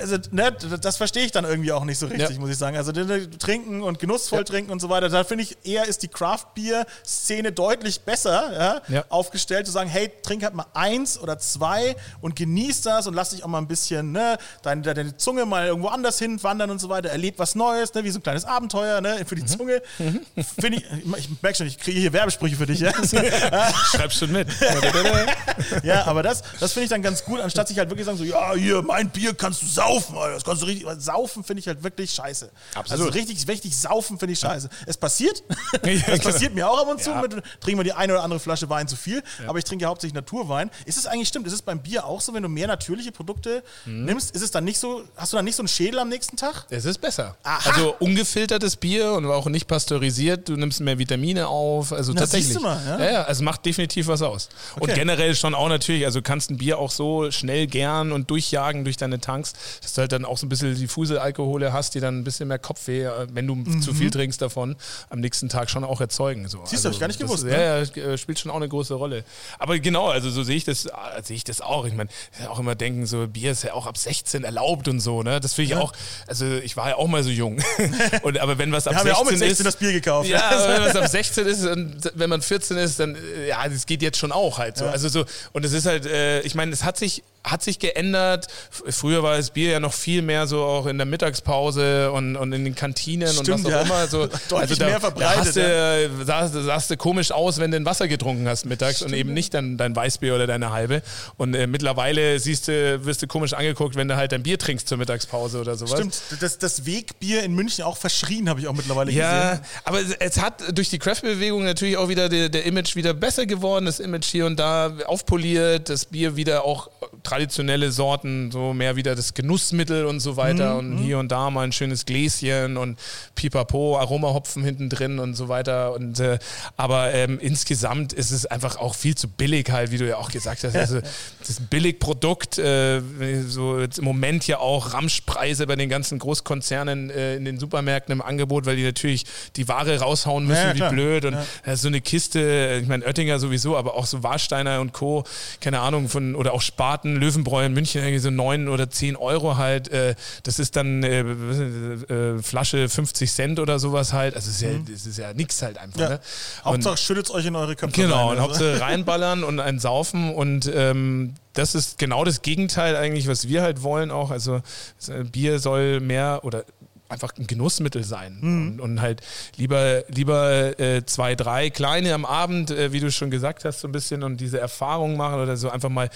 also, 0.00 0.16
ne, 0.30 0.52
das 0.80 0.96
verstehe 0.96 1.24
ich 1.24 1.32
dann 1.32 1.44
irgendwie 1.44 1.72
auch 1.72 1.84
nicht 1.84 1.98
so 1.98 2.06
richtig, 2.06 2.30
Ja. 2.30 2.38
muss 2.40 2.50
ich 2.50 2.58
sagen. 2.58 2.76
Also 2.76 2.92
ne, 2.92 3.04
ne, 3.04 3.30
trinken 3.30 3.82
und 3.82 3.98
genussvoll 3.98 4.44
trinken 4.44 4.70
und 4.72 4.80
so 4.80 4.88
weiter, 4.88 5.08
da 5.08 5.24
finde 5.24 5.44
ich 5.44 5.56
eher 5.64 5.86
ist 5.86 6.02
die 6.02 6.08
Craft-Bier-Szene 6.08 7.52
deutlich 7.52 8.00
besser 8.02 8.52
ja, 8.88 8.94
Ja. 8.94 9.04
aufgestellt, 9.08 9.66
zu 9.66 9.72
sagen, 9.72 9.88
hey, 9.90 10.10
trink 10.22 10.42
halt 10.44 10.54
mal 10.54 10.66
eins 10.74 11.18
oder 11.18 11.38
zwei 11.38 11.96
und 12.20 12.36
genieß 12.36 12.82
das 12.82 13.06
und 13.06 13.14
lass 13.14 13.30
dich 13.30 13.44
auch 13.44 13.48
mal 13.48 13.58
ein 13.58 13.68
bisschen, 13.68 14.12
ne, 14.12 14.36
deine, 14.62 14.82
deine 14.82 15.16
Zunge 15.16 15.46
mal 15.46 15.66
irgendwo 15.66 15.88
anders 15.88 16.18
hinwandern 16.18 16.70
und 16.70 16.80
so 16.80 16.88
weiter, 16.88 17.10
erleb 17.10 17.38
was 17.38 17.54
Neues, 17.54 17.92
ne, 17.94 18.04
wie 18.04 18.10
so 18.10 18.18
ein 18.18 18.22
kleines 18.22 18.44
Abenteuer, 18.44 19.00
ne, 19.00 19.24
für 19.26 19.34
die 19.34 19.44
Zunge. 19.46 19.82
Finde 19.96 20.78
ich, 20.78 20.84
ich 21.18 21.28
merke 21.42 21.56
schon, 21.58 21.66
ich 21.66 21.78
kriege 21.78 22.00
hier 22.00 22.12
Werbesprüche 22.12 22.56
für 22.56 22.66
dich, 22.66 22.80
ja. 22.80 22.92
Schreib's 23.90 24.18
schon 24.18 24.32
mit. 24.32 24.48
Ja, 25.82 26.06
aber 26.06 26.22
das, 26.22 26.42
das 26.60 26.72
finde 26.72 26.84
ich 26.84 26.90
dann 26.90 27.02
ganz 27.02 27.24
gut, 27.24 27.40
anstatt 27.40 27.68
sich 27.68 27.78
halt 27.78 27.88
wirklich 27.90 28.06
sagen, 28.06 28.18
so, 28.18 28.24
ja, 28.24 28.54
hier, 28.54 28.82
mein 28.82 29.10
Bier 29.10 29.34
kannst 29.34 29.62
du 29.62 29.66
saufen, 29.86 30.16
Alter, 30.16 30.34
das 30.34 30.44
kannst 30.44 30.62
du 30.62 30.66
richtig, 30.66 30.86
saufen 30.98 31.44
finde 31.44 31.60
ich 31.60 31.66
halt 31.68 31.82
wirklich 31.82 32.10
scheiße. 32.12 32.50
Absolut. 32.74 32.90
Also 32.90 33.12
richtig, 33.18 33.46
richtig 33.48 33.76
saufen 33.76 34.18
finde 34.18 34.32
ich 34.32 34.38
scheiße. 34.38 34.68
Es 34.86 34.96
passiert, 34.96 35.42
Ja, 35.72 35.78
das 35.94 36.04
genau. 36.04 36.18
passiert 36.24 36.54
mir 36.54 36.68
auch 36.68 36.80
ab 36.80 36.88
und 36.88 37.02
zu, 37.02 37.10
Ja. 37.10 37.20
mit, 37.22 37.32
trinken 37.60 37.78
wir 37.78 37.84
die 37.84 37.92
eine 37.92 38.12
oder 38.14 38.22
andere 38.22 38.40
Flasche 38.40 38.68
Wein 38.70 38.88
zu 38.88 38.96
viel, 38.96 39.22
aber 39.46 39.58
ich 39.58 39.64
trinke 39.64 39.82
ja 39.84 39.88
hauptsächlich 39.88 40.14
Naturwein. 40.14 40.70
Ist 40.86 40.98
es 40.98 41.06
eigentlich 41.06 41.28
stimmt, 41.28 41.46
ist 41.46 41.52
es 41.52 41.62
beim 41.62 41.80
Bier 41.82 42.04
auch 42.06 42.20
so, 42.20 42.32
wenn 42.34 42.42
du 42.42 42.48
mehr 42.48 42.66
natürliche 42.66 43.12
Produkte 43.12 43.62
Mhm. 43.84 44.04
nimmst, 44.06 44.34
ist 44.34 44.42
es 44.42 44.50
dann 44.50 44.64
nicht 44.64 44.78
so, 44.78 45.02
hast 45.16 45.32
du 45.32 45.36
dann 45.36 45.44
nicht 45.44 45.56
so 45.56 45.62
einen 45.62 45.68
Schädel 45.68 45.98
am 45.98 46.08
nächsten 46.08 46.36
Tag? 46.36 46.66
Es 46.70 46.84
ist 46.84 46.98
besser. 47.00 47.36
Aha. 47.42 47.70
Also 47.70 47.94
ungefiltertes 47.98 48.76
Bier 48.76 49.12
und 49.12 49.26
auch 49.26 49.46
nicht 49.46 49.66
pasteurisiert, 49.66 50.48
du 50.48 50.56
nimmst 50.56 50.80
mehr 50.80 50.98
Vitamine 50.98 51.48
auf. 51.48 51.92
Also 51.92 52.12
Na, 52.12 52.20
tatsächlich. 52.20 52.48
siehst 52.48 52.58
du 52.58 52.62
mal, 52.62 52.80
ja. 52.86 52.98
ja? 53.04 53.12
ja, 53.12 53.22
also 53.24 53.42
macht 53.44 53.64
definitiv 53.66 54.06
was 54.06 54.22
aus. 54.22 54.48
Und 54.76 54.82
Okay. 54.84 54.94
generell 54.94 55.34
schon 55.34 55.54
auch 55.54 55.68
natürlich, 55.68 56.04
also 56.04 56.20
du 56.20 56.22
kannst 56.22 56.50
ein 56.50 56.58
Bier 56.58 56.78
auch 56.78 56.90
so 56.90 57.30
schnell 57.30 57.66
gern 57.66 58.12
und 58.12 58.30
durchjagen 58.30 58.84
durch 58.84 58.96
deine 58.96 59.18
Tanks, 59.20 59.52
dass 59.82 59.94
du 59.94 60.00
halt 60.00 60.12
dann 60.12 60.24
auch 60.24 60.38
so 60.38 60.46
ein 60.46 60.48
bisschen 60.48 60.74
diffuse 60.74 61.20
Alkohole 61.20 61.72
hast, 61.72 61.94
die 61.94 62.00
dann 62.00 62.18
ein 62.18 62.24
bisschen 62.24 62.48
mehr 62.48 62.58
Kopfweh, 62.58 63.04
äh, 63.04 63.26
wenn 63.32 63.46
du 63.46 63.80
zu 63.80 63.94
viel 63.94 64.10
trinkst 64.10 64.40
davon, 64.42 64.76
am 65.10 65.20
nächsten 65.20 65.48
Tag 65.48 65.70
schon 65.70 65.84
auch 65.84 66.00
erzeugen. 66.00 66.48
So. 66.48 66.58
Mhm. 66.58 66.66
Siehst 66.66 66.84
du, 66.84 66.88
hab 66.88 66.94
ich 66.94 67.00
gar 67.00 67.06
nicht 67.08 67.20
das, 67.20 67.28
gewusst, 67.28 67.44
Ja, 67.44 67.80
ne? 67.80 67.84
ja, 67.94 68.02
äh, 68.12 68.18
spielt 68.18 68.38
schon 68.38 68.50
auch 68.50 68.56
eine 68.56 68.68
große 68.68 68.94
Rolle. 68.94 69.24
Aber 69.58 69.78
genau, 69.78 70.08
also 70.08 70.30
so 70.30 70.42
sehe 70.42 70.56
ich 70.56 70.64
das, 70.64 70.86
äh, 70.86 70.90
sehe 71.22 71.36
ich 71.36 71.44
das 71.44 71.60
auch. 71.60 71.86
Ich 71.86 71.94
meine, 71.94 72.10
auch 72.48 72.58
immer 72.58 72.74
denken, 72.74 73.06
so 73.06 73.26
Bier 73.26 73.52
ist 73.52 73.64
ja 73.64 73.74
auch 73.74 73.86
ab 73.86 73.96
16 73.98 74.44
erlaubt 74.44 74.88
und 74.88 75.00
so, 75.00 75.22
ne? 75.22 75.40
Das 75.40 75.54
finde 75.54 75.72
ich 75.72 75.76
auch, 75.76 75.92
also 76.26 76.46
ich 76.46 76.76
war 76.76 76.88
ja 76.90 76.96
auch 76.96 77.08
mal 77.08 77.22
so 77.22 77.30
jung. 77.30 77.58
und, 78.22 78.38
aber 78.38 78.58
wenn 78.58 78.72
was 78.72 78.86
ab 78.86 78.94
Wir 78.94 78.98
haben 78.98 79.06
16 79.06 79.14
ja 79.14 79.20
auch 79.20 79.30
mit 79.30 79.38
16 79.38 79.50
ist, 79.50 79.66
das 79.66 79.76
Bier 79.76 79.92
gekauft. 79.92 80.28
ja, 80.28 80.50
aber 80.50 80.68
wenn 80.68 80.82
was 80.82 80.96
ab 80.96 81.08
16 81.08 81.46
ist 81.46 81.64
und 81.66 82.12
wenn 82.14 82.30
man 82.30 82.42
14 82.42 82.76
ist, 82.76 83.00
dann, 83.00 83.16
ja, 83.48 83.68
das 83.68 83.86
geht 83.86 84.02
jetzt 84.02 84.18
schon 84.18 84.32
auch 84.32 84.58
halt 84.58 84.76
so. 84.76 84.84
Ja. 84.84 84.90
Also 84.90 85.08
so, 85.08 85.24
und 85.52 85.64
es 85.64 85.72
ist 85.72 85.86
halt, 85.86 86.06
äh, 86.06 86.40
ich 86.40 86.54
meine, 86.54 86.72
es 86.72 86.84
hat 86.84 86.96
sich, 86.96 87.22
hat 87.44 87.62
sich 87.62 87.78
geändert. 87.78 88.46
Früher 88.70 89.22
war 89.22 89.36
das 89.36 89.50
Bier 89.50 89.72
ja 89.72 89.80
noch 89.80 89.92
viel 89.92 90.22
mehr 90.22 90.46
so 90.46 90.64
auch 90.64 90.86
in 90.86 90.96
der 90.96 91.06
Mittagspause 91.06 92.10
und, 92.10 92.36
und 92.36 92.52
in 92.52 92.64
den 92.64 92.74
Kantinen 92.74 93.28
und 93.28 93.44
Stimmt, 93.44 93.64
was 93.64 93.66
auch 93.66 93.76
ja. 93.76 93.82
immer. 93.82 94.06
So, 94.08 94.26
Deutlich 94.48 94.78
da, 94.78 94.86
mehr 94.86 95.00
verbreitet, 95.00 95.56
Da 95.56 96.48
sahst, 96.48 96.90
du 96.90 96.96
komisch 96.96 97.30
aus, 97.32 97.58
wenn 97.58 97.70
du 97.70 97.76
ein 97.76 97.84
Wasser 97.84 98.08
getrunken 98.08 98.48
hast 98.48 98.64
mittags 98.64 99.02
und 99.02 99.12
eben 99.12 99.34
nicht 99.34 99.52
dann 99.54 99.76
dein 99.76 99.94
Weißbier 99.94 100.34
oder 100.34 100.46
deine 100.46 100.72
halbe. 100.72 101.02
Und 101.36 101.54
äh, 101.54 101.66
mittlerweile 101.66 102.38
siehst 102.38 102.68
du, 102.68 103.04
wirst 103.04 103.22
du 103.22 103.26
komisch 103.26 103.52
angeguckt, 103.52 103.94
wenn 103.94 104.08
du 104.08 104.16
halt 104.16 104.32
dein 104.32 104.42
Bier 104.42 104.58
trinkst 104.58 104.88
zur 104.88 104.96
Mittagspause 104.98 105.60
oder 105.60 105.76
sowas. 105.76 105.98
Stimmt, 105.98 106.22
das, 106.40 106.58
das 106.58 106.86
Wegbier 106.86 107.42
in 107.42 107.54
München 107.54 107.84
auch 107.84 107.98
verschrien, 107.98 108.48
habe 108.48 108.60
ich 108.60 108.68
auch 108.68 108.74
mittlerweile 108.74 109.12
Ja, 109.12 109.50
gesehen. 109.56 109.66
aber 109.84 110.00
es, 110.00 110.12
es 110.18 110.40
hat 110.40 110.76
durch 110.76 110.88
die 110.88 110.98
Craft-Bewegung 110.98 111.64
natürlich 111.64 111.98
auch 111.98 112.08
wieder 112.08 112.28
der, 112.28 112.48
der 112.48 112.64
Image 112.64 112.96
wieder 112.96 113.12
besser 113.12 113.44
geworden, 113.44 113.84
das 113.84 114.00
Image 114.00 114.24
hier 114.26 114.46
und 114.46 114.58
da 114.58 114.92
aufpoliert, 115.06 115.88
das 115.90 116.06
Bier 116.06 116.36
wieder 116.36 116.64
auch 116.64 116.88
traditionelle 117.34 117.90
Sorten, 117.90 118.52
so 118.52 118.72
mehr 118.72 118.94
wieder 118.94 119.16
das 119.16 119.34
Genussmittel 119.34 120.06
und 120.06 120.20
so 120.20 120.36
weiter 120.36 120.74
Mhm, 120.74 120.78
und 120.78 120.98
hier 120.98 121.18
und 121.18 121.32
da 121.32 121.50
mal 121.50 121.62
ein 121.62 121.72
schönes 121.72 122.06
Gläschen 122.06 122.76
und 122.76 122.96
Pipapo, 123.34 123.98
Aromahopfen 123.98 124.62
hinten 124.62 124.88
drin 124.88 125.18
und 125.18 125.34
so 125.34 125.48
weiter. 125.48 125.94
Und 125.94 126.20
äh, 126.20 126.38
aber 126.76 127.12
ähm, 127.12 127.40
insgesamt 127.40 128.12
ist 128.12 128.30
es 128.30 128.46
einfach 128.46 128.76
auch 128.76 128.94
viel 128.94 129.16
zu 129.16 129.26
billig 129.26 129.68
halt, 129.70 129.90
wie 129.90 129.98
du 129.98 130.06
ja 130.08 130.16
auch 130.16 130.30
gesagt 130.30 130.62
hast. 130.62 130.76
Also 130.76 131.00
das 131.40 131.50
ist 131.50 131.60
ein 131.60 131.66
Billigprodukt, 131.66 132.58
äh, 132.58 133.02
so 133.48 133.80
jetzt 133.80 133.98
im 133.98 134.04
Moment 134.04 134.46
ja 134.46 134.58
auch 134.58 134.92
Ramschpreise 134.92 135.66
bei 135.66 135.74
den 135.74 135.88
ganzen 135.88 136.20
Großkonzernen 136.20 137.10
äh, 137.10 137.34
in 137.34 137.44
den 137.44 137.58
Supermärkten 137.58 138.12
im 138.12 138.22
Angebot, 138.22 138.64
weil 138.64 138.76
die 138.76 138.84
natürlich 138.84 139.24
die 139.56 139.66
Ware 139.66 139.98
raushauen 139.98 140.46
müssen 140.46 140.62
Ja, 140.62 140.74
ja, 140.74 140.90
wie 140.90 140.94
blöd. 140.94 141.24
Und 141.24 141.36
ist 141.64 141.82
so 141.82 141.88
eine 141.88 142.00
Kiste, 142.00 142.78
ich 142.80 142.86
meine 142.86 143.04
Oettinger 143.04 143.40
sowieso, 143.40 143.76
aber 143.76 143.94
auch 143.94 144.06
so 144.06 144.22
Warsteiner 144.22 144.80
und 144.80 144.92
Co., 144.92 145.24
keine 145.60 145.80
Ahnung, 145.80 146.08
von 146.08 146.36
oder 146.36 146.52
auch 146.52 146.62
Spaten, 146.62 147.16
Löwenbräu 147.24 147.64
in 147.64 147.72
München, 147.72 148.02
irgendwie 148.02 148.18
so 148.18 148.30
neun 148.30 148.68
oder 148.68 148.90
zehn 148.90 149.16
Euro 149.16 149.56
halt. 149.56 149.88
Äh, 149.88 150.14
das 150.42 150.58
ist 150.58 150.76
dann 150.76 151.02
äh, 151.02 151.24
das, 151.24 152.10
äh, 152.10 152.42
Flasche 152.42 152.88
50 152.88 153.32
Cent 153.32 153.58
oder 153.60 153.78
sowas 153.78 154.12
halt. 154.12 154.34
Also 154.34 154.48
das 154.48 154.56
ist 154.56 154.62
ja, 154.62 155.10
ist 155.10 155.18
ja 155.18 155.32
nix 155.34 155.62
halt 155.62 155.78
einfach. 155.78 155.96
Mhm. 155.96 156.02
Ja. 156.02 156.08
Ne? 156.10 156.20
Hauptsache 156.64 156.96
schüttet 156.96 157.30
euch 157.30 157.46
in 157.46 157.56
eure 157.56 157.76
Köpfe 157.76 158.00
Genau, 158.00 158.28
rein, 158.28 158.38
und 158.38 158.42
also. 158.42 158.42
Hauptsache 158.42 158.80
reinballern 158.80 159.44
und 159.44 159.60
ein 159.60 159.78
Saufen 159.78 160.34
und 160.34 160.70
ähm, 160.74 161.34
das 161.54 161.74
ist 161.74 161.98
genau 161.98 162.24
das 162.24 162.42
Gegenteil 162.42 162.96
eigentlich, 162.96 163.28
was 163.28 163.48
wir 163.48 163.62
halt 163.62 163.82
wollen 163.82 164.10
auch. 164.10 164.30
Also 164.30 164.60
äh, 165.08 165.24
Bier 165.24 165.58
soll 165.58 166.00
mehr 166.00 166.40
oder 166.42 166.64
einfach 167.08 167.32
ein 167.38 167.46
Genussmittel 167.46 168.02
sein 168.04 168.38
Mhm. 168.40 168.66
und, 168.66 168.80
und 168.80 169.00
halt 169.00 169.20
lieber 169.56 170.02
lieber 170.08 170.78
äh, 170.80 171.04
zwei, 171.04 171.34
drei 171.34 171.70
kleine 171.70 172.14
am 172.14 172.24
Abend, 172.24 172.70
äh, 172.70 172.92
wie 172.92 173.00
du 173.00 173.10
schon 173.10 173.30
gesagt 173.30 173.64
hast, 173.64 173.80
so 173.80 173.88
ein 173.88 173.92
bisschen 173.92 174.22
und 174.22 174.38
diese 174.38 174.58
Erfahrung 174.58 175.16
machen 175.16 175.40
oder 175.40 175.56
so 175.56 175.70
einfach 175.70 175.90
mal 175.90 176.08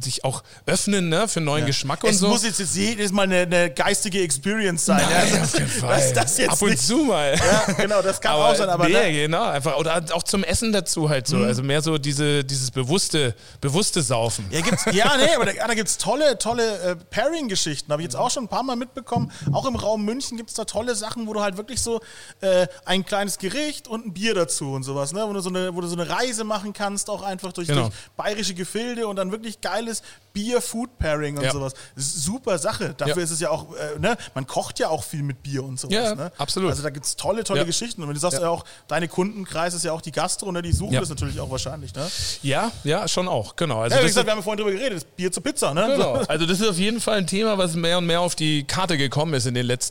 sich 0.00 0.24
auch 0.24 0.42
öffnen 0.66 1.08
ne, 1.08 1.28
für 1.28 1.40
neuen 1.40 1.66
Geschmack 1.66 2.02
und 2.04 2.10
es 2.10 2.18
so. 2.18 2.28
muss 2.28 2.44
jetzt, 2.44 2.58
jetzt 2.60 2.76
jedes 2.76 3.12
Mal 3.12 3.22
eine, 3.22 3.40
eine 3.40 3.70
geistige 3.70 4.20
Experience 4.22 4.86
sein. 4.86 5.02
Nein, 5.02 5.34
ja? 5.34 5.42
auf 5.42 5.52
keinen 5.52 5.68
Fall. 5.68 5.96
Das, 5.96 6.12
das 6.12 6.38
jetzt 6.38 6.50
Ab 6.52 6.62
und 6.62 6.70
nicht. 6.70 6.82
zu 6.82 6.96
mal. 6.98 7.34
Ja, 7.36 7.72
genau, 7.74 8.02
das 8.02 8.20
kann 8.20 8.32
auch 8.32 8.54
sein, 8.54 8.68
aber 8.68 8.88
nee, 8.88 8.92
ne, 8.92 9.12
genau, 9.12 9.44
einfach 9.44 9.76
oder 9.76 10.02
auch 10.12 10.22
zum 10.22 10.44
Essen 10.44 10.72
dazu 10.72 11.08
halt 11.08 11.26
so, 11.26 11.38
also 11.38 11.62
mehr 11.62 11.82
so 11.82 11.98
diese 11.98 12.44
dieses 12.44 12.70
bewusste 12.70 13.34
bewusste 13.60 14.02
Saufen. 14.02 14.44
Ja, 14.50 14.60
gibt's, 14.60 14.84
ja, 14.92 15.16
nee, 15.16 15.34
aber 15.36 15.46
da, 15.46 15.52
da 15.66 15.74
gibt 15.74 15.88
es 15.88 15.98
tolle, 15.98 16.38
tolle 16.38 16.78
äh, 16.82 16.96
Pairing-Geschichten. 16.96 17.90
Habe 17.92 18.02
ich 18.02 18.06
jetzt 18.06 18.16
auch 18.16 18.30
schon 18.30 18.44
ein 18.44 18.48
paar 18.48 18.62
Mal 18.62 18.76
mitbekommen. 18.76 19.30
Auch 19.52 19.66
im 19.66 19.76
Raum 19.76 20.01
München 20.04 20.36
gibt 20.36 20.50
es 20.50 20.56
da 20.56 20.64
tolle 20.64 20.94
Sachen, 20.94 21.26
wo 21.26 21.32
du 21.32 21.40
halt 21.40 21.56
wirklich 21.56 21.80
so 21.82 22.00
äh, 22.40 22.66
ein 22.84 23.04
kleines 23.04 23.38
Gericht 23.38 23.88
und 23.88 24.06
ein 24.06 24.12
Bier 24.12 24.34
dazu 24.34 24.72
und 24.72 24.82
sowas, 24.82 25.12
ne? 25.12 25.24
Wo 25.28 25.32
du 25.32 25.40
so 25.40 25.48
eine, 25.48 25.74
wo 25.74 25.80
du 25.80 25.86
so 25.86 25.96
eine 25.96 26.08
Reise 26.08 26.44
machen 26.44 26.72
kannst, 26.72 27.08
auch 27.10 27.22
einfach 27.22 27.52
durch, 27.52 27.68
Genau. 27.68 27.82
durch 27.82 27.94
bayerische 28.16 28.54
Gefilde 28.54 29.06
und 29.06 29.16
dann 29.16 29.30
wirklich 29.32 29.60
geiles 29.60 30.02
Bier-Food-Pairing 30.32 31.36
und 31.38 31.44
Ja. 31.44 31.52
sowas. 31.52 31.72
Super 31.96 32.58
Sache. 32.58 32.94
Dafür 32.96 33.16
Ja. 33.18 33.22
ist 33.22 33.30
es 33.30 33.40
ja 33.40 33.50
auch, 33.50 33.74
äh, 33.74 33.98
ne? 33.98 34.16
Man 34.34 34.46
kocht 34.46 34.78
ja 34.78 34.88
auch 34.88 35.04
viel 35.04 35.22
mit 35.22 35.42
Bier 35.42 35.64
und 35.64 35.78
sowas. 35.78 35.94
Ja, 35.94 36.14
ne? 36.14 36.32
absolut. 36.38 36.70
Also 36.70 36.82
da 36.82 36.90
gibt 36.90 37.06
es 37.06 37.16
tolle, 37.16 37.44
tolle. 37.44 37.66
Geschichten. 37.66 38.02
Und 38.02 38.08
wenn 38.08 38.14
du 38.14 38.20
sagst 38.20 38.40
Ja. 38.40 38.48
auch, 38.48 38.64
deine 38.88 39.06
Kundenkreis 39.08 39.74
ist 39.74 39.84
ja 39.84 39.92
auch 39.92 40.00
die 40.00 40.10
Gastro, 40.12 40.50
ne? 40.52 40.62
Die 40.62 40.72
suchen 40.72 40.94
das 40.94 41.08
natürlich 41.08 41.38
auch 41.40 41.50
wahrscheinlich, 41.50 41.94
ne? 41.94 42.10
Ja, 42.42 42.72
ja, 42.84 43.06
schon 43.08 43.28
auch, 43.28 43.54
genau. 43.56 43.80
Also 43.82 43.96
Ja, 43.96 44.02
wie 44.02 44.06
gesagt, 44.06 44.26
wir 44.26 44.30
haben 44.32 44.38
ja 44.38 44.42
vorhin 44.42 44.64
drüber 44.64 44.76
geredet, 44.76 45.06
Bier 45.16 45.30
zur 45.30 45.42
Pizza, 45.42 45.72
ne? 45.74 45.86
Genau. 45.92 46.14
Also 46.26 46.46
das 46.46 46.60
ist 46.60 46.68
auf 46.68 46.76
jeden 46.78 47.00
Fall 47.00 47.18
ein 47.18 47.26
Thema, 47.26 47.56
was 47.58 47.74
mehr 47.74 47.98
und 47.98 48.06
mehr 48.06 48.20
auf 48.20 48.34
die 48.34 48.64
Karte 48.64 48.96
gekommen 48.96 49.34
ist 49.34 49.46
in 49.46 49.54
den 49.54 49.66
letzten 49.66 49.81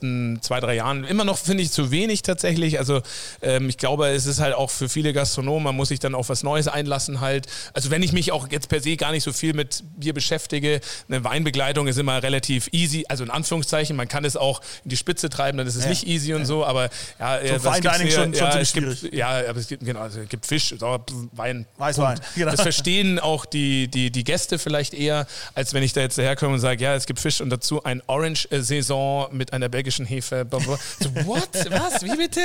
zwei, 0.42 0.60
drei 0.60 0.76
Jahren. 0.76 1.04
Immer 1.04 1.26
noch 1.26 1.38
finde 1.38 1.64
ich 1.64 1.72
zu 1.72 1.92
wenig 1.92 2.22
tatsächlich. 2.22 2.80
Also 2.80 3.02
ähm, 3.42 3.70
ich 3.70 3.78
glaube, 3.78 4.08
es 4.10 4.26
ist 4.26 4.40
halt 4.40 4.54
auch 4.56 4.70
für 4.70 4.88
viele 4.90 5.14
Gastronomen, 5.14 5.64
man 5.64 5.76
muss 5.76 5.90
sich 5.90 6.00
dann 6.00 6.16
auf 6.16 6.30
was 6.30 6.44
Neues 6.44 6.68
einlassen 6.68 7.20
halt. 7.22 7.48
Also 7.74 7.90
wenn 7.92 8.04
ich 8.04 8.14
mich 8.14 8.32
auch 8.32 8.48
jetzt 8.52 8.70
per 8.70 8.80
se 8.82 8.96
gar 8.98 9.12
nicht 9.12 9.24
so 9.24 9.34
viel 9.34 9.54
mit 9.54 9.84
Bier 9.98 10.14
beschäftige, 10.14 10.82
eine 11.10 11.24
Weinbegleitung 11.24 11.88
ist 11.88 11.98
immer 11.98 12.22
relativ 12.24 12.70
easy, 12.72 13.06
also 13.10 13.24
in 13.24 13.30
Anführungszeichen, 13.30 13.96
man 13.96 14.08
kann 14.08 14.26
es 14.26 14.38
auch 14.38 14.62
in 14.84 14.90
die 14.90 14.98
Spitze 14.98 15.30
treiben, 15.30 15.58
dann 15.58 15.68
ist 15.68 15.76
es 15.76 15.84
Ja. 15.84 15.90
nicht 15.90 16.08
easy 16.08 16.34
und 16.34 16.46
so, 16.46 16.66
aber 16.66 16.90
ja, 17.20 17.38
äh, 17.40 17.64
was 17.64 17.78
Fine 17.78 17.92
Dining 17.98 18.12
schon- 18.12 18.34
schon 18.34 18.34
ja, 18.34 18.52
ziemlich 18.64 18.96
es 18.96 19.02
gibt, 19.02 19.14
ja, 19.14 19.30
aber 19.50 19.60
es 19.60 19.68
gibt, 19.68 19.84
genau, 19.86 20.00
also 20.02 20.20
es 20.22 20.30
gibt 20.30 20.46
Fisch, 20.46 20.74
Sauer, 20.78 21.04
Wein, 21.34 21.66
Weißwein, 21.78 22.20
genau. 22.36 22.52
Das 22.52 22.62
verstehen 22.62 23.20
auch 23.20 23.46
die, 23.46 23.88
die, 23.88 24.12
die 24.12 24.24
Gäste 24.24 24.60
vielleicht 24.60 24.94
eher, 24.94 25.28
als 25.54 25.74
wenn 25.74 25.84
ich 25.84 25.94
da 25.94 26.02
jetzt 26.02 26.18
daherkomme 26.18 26.54
und 26.54 26.60
sage, 26.60 26.84
ja, 26.84 26.96
es 26.96 27.06
gibt 27.06 27.20
Fisch 27.20 27.42
und 27.42 27.50
dazu 27.50 27.84
ein 27.84 28.02
Orange-Saison 28.08 29.30
mit 29.32 29.54
einer 29.54 29.70
belgischen 29.82 30.06
Hefe. 30.06 30.46
So, 30.52 31.10
what? 31.26 31.50
Was? 31.72 32.04
Wie 32.04 32.16
bitte? 32.16 32.40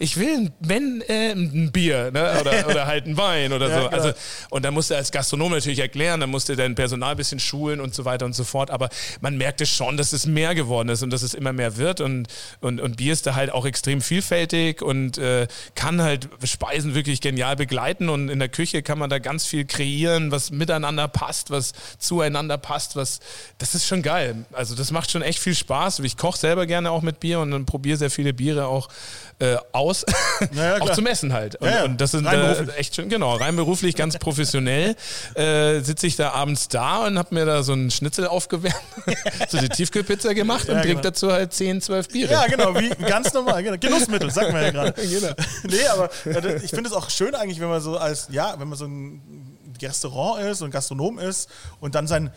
Ich 0.00 0.16
will 0.16 0.36
ein, 0.36 0.52
wenn, 0.58 1.02
äh, 1.06 1.30
ein 1.30 1.70
Bier 1.70 2.10
ne? 2.10 2.40
oder, 2.40 2.66
oder 2.68 2.86
halt 2.86 3.06
ein 3.06 3.16
Wein 3.16 3.52
oder 3.52 3.68
Ja, 3.68 3.74
so. 3.82 3.88
genau. 3.88 4.02
Also, 4.02 4.12
und 4.50 4.64
dann 4.64 4.74
musst 4.74 4.90
du 4.90 4.96
als 4.96 5.12
Gastronom 5.12 5.52
natürlich 5.52 5.78
erklären, 5.78 6.18
dann 6.18 6.30
musst 6.30 6.48
du 6.48 6.56
dein 6.56 6.74
Personal 6.74 7.12
ein 7.12 7.16
bisschen 7.16 7.38
schulen 7.38 7.80
und 7.80 7.94
so 7.94 8.04
weiter 8.04 8.26
und 8.26 8.34
so 8.34 8.42
fort. 8.42 8.70
Aber 8.72 8.88
man 9.20 9.38
merkt 9.38 9.60
es 9.60 9.68
schon, 9.70 9.96
dass 9.96 10.12
es 10.12 10.26
mehr 10.26 10.56
geworden 10.56 10.88
ist 10.88 11.02
und 11.04 11.10
dass 11.10 11.22
es 11.22 11.32
immer 11.34 11.52
mehr 11.52 11.76
wird. 11.76 12.00
Und, 12.00 12.26
und, 12.60 12.80
und 12.80 12.96
Bier 12.96 13.12
ist 13.12 13.24
da 13.26 13.36
halt 13.36 13.52
auch 13.52 13.66
extrem 13.66 14.00
vielfältig 14.00 14.82
und 14.82 15.16
äh, 15.18 15.46
kann 15.76 16.02
halt 16.02 16.28
Speisen 16.42 16.96
wirklich 16.96 17.20
genial 17.20 17.54
begleiten. 17.54 18.08
Und 18.08 18.30
in 18.30 18.40
der 18.40 18.48
Küche 18.48 18.82
kann 18.82 18.98
man 18.98 19.10
da 19.10 19.20
ganz 19.20 19.46
viel 19.46 19.64
kreieren, 19.64 20.32
was 20.32 20.50
miteinander 20.50 21.06
passt, 21.06 21.50
was 21.50 21.72
zueinander 22.00 22.58
passt. 22.58 22.96
Was, 22.96 23.20
das 23.58 23.76
ist 23.76 23.86
schon 23.86 24.02
geil. 24.02 24.44
Also 24.52 24.74
das 24.74 24.90
macht 24.90 25.12
schon 25.12 25.22
echt 25.22 25.38
viel 25.38 25.54
Spaß. 25.54 26.00
Ich 26.00 26.16
koche 26.16 26.38
selber 26.38 26.66
gerne 26.66 26.79
auch 26.86 27.02
mit 27.02 27.20
Bier 27.20 27.40
und 27.40 27.50
dann 27.50 27.66
probiere 27.66 27.96
sehr 27.98 28.10
viele 28.10 28.32
Biere 28.32 28.66
auch 28.66 28.88
äh, 29.38 29.56
aus. 29.72 30.04
Ja, 30.54 30.76
ja, 30.78 30.82
auch 30.82 30.92
zum 30.92 31.06
Essen 31.06 31.32
halt. 31.34 31.56
Und, 31.56 31.68
Ja, 31.68 31.84
und 31.84 32.00
das 32.00 32.12
sind 32.12 32.24
Rein 32.26 32.40
äh, 32.40 32.72
echt 32.72 32.94
schön, 32.96 33.08
genau, 33.10 33.34
rein 33.36 33.56
beruflich, 33.56 33.94
ganz 33.94 34.16
professionell. 34.18 34.96
Äh, 35.34 35.80
Sitze 35.80 36.06
ich 36.06 36.16
da 36.16 36.30
abends 36.32 36.68
da 36.68 37.06
und 37.06 37.18
habe 37.18 37.34
mir 37.34 37.44
da 37.44 37.62
so 37.62 37.72
einen 37.72 37.90
Schnitzel 37.90 38.26
aufgewärmt, 38.26 38.74
so 39.48 39.58
die 39.58 39.68
Tiefkühlpizza 39.68 40.32
gemacht 40.32 40.68
und 40.68 40.76
Ja, 40.76 40.80
trinke 40.80 40.96
genau. 40.96 41.02
dazu 41.02 41.30
halt 41.32 41.52
10, 41.52 41.82
12 41.82 42.08
Biere. 42.08 42.32
Ja, 42.32 42.46
genau, 42.46 42.74
wie 42.78 42.88
ganz 43.06 43.32
normal. 43.34 43.62
Genau. 43.62 43.76
Genussmittel, 43.78 44.30
sagen 44.30 44.54
wir 44.54 44.62
ja 44.62 44.70
gerade. 44.70 44.92
Genau. 45.10 45.32
Nee, 45.64 45.86
aber 45.92 46.10
das- 46.40 46.62
ich 46.62 46.70
finde 46.70 46.88
es 46.88 46.92
auch 46.96 47.10
schön 47.10 47.34
eigentlich, 47.34 47.60
wenn 47.60 47.68
man 47.68 47.80
so 47.82 47.96
als, 47.98 48.28
ja, 48.30 48.54
wenn 48.58 48.68
man 48.68 48.78
so 48.78 48.86
ein 48.86 49.20
Restaurant 49.82 50.42
ist, 50.44 50.62
ein 50.62 50.70
Gastronom 50.70 51.18
ist 51.18 51.48
und 51.80 51.94
dann 51.94 52.06
sein 52.06 52.30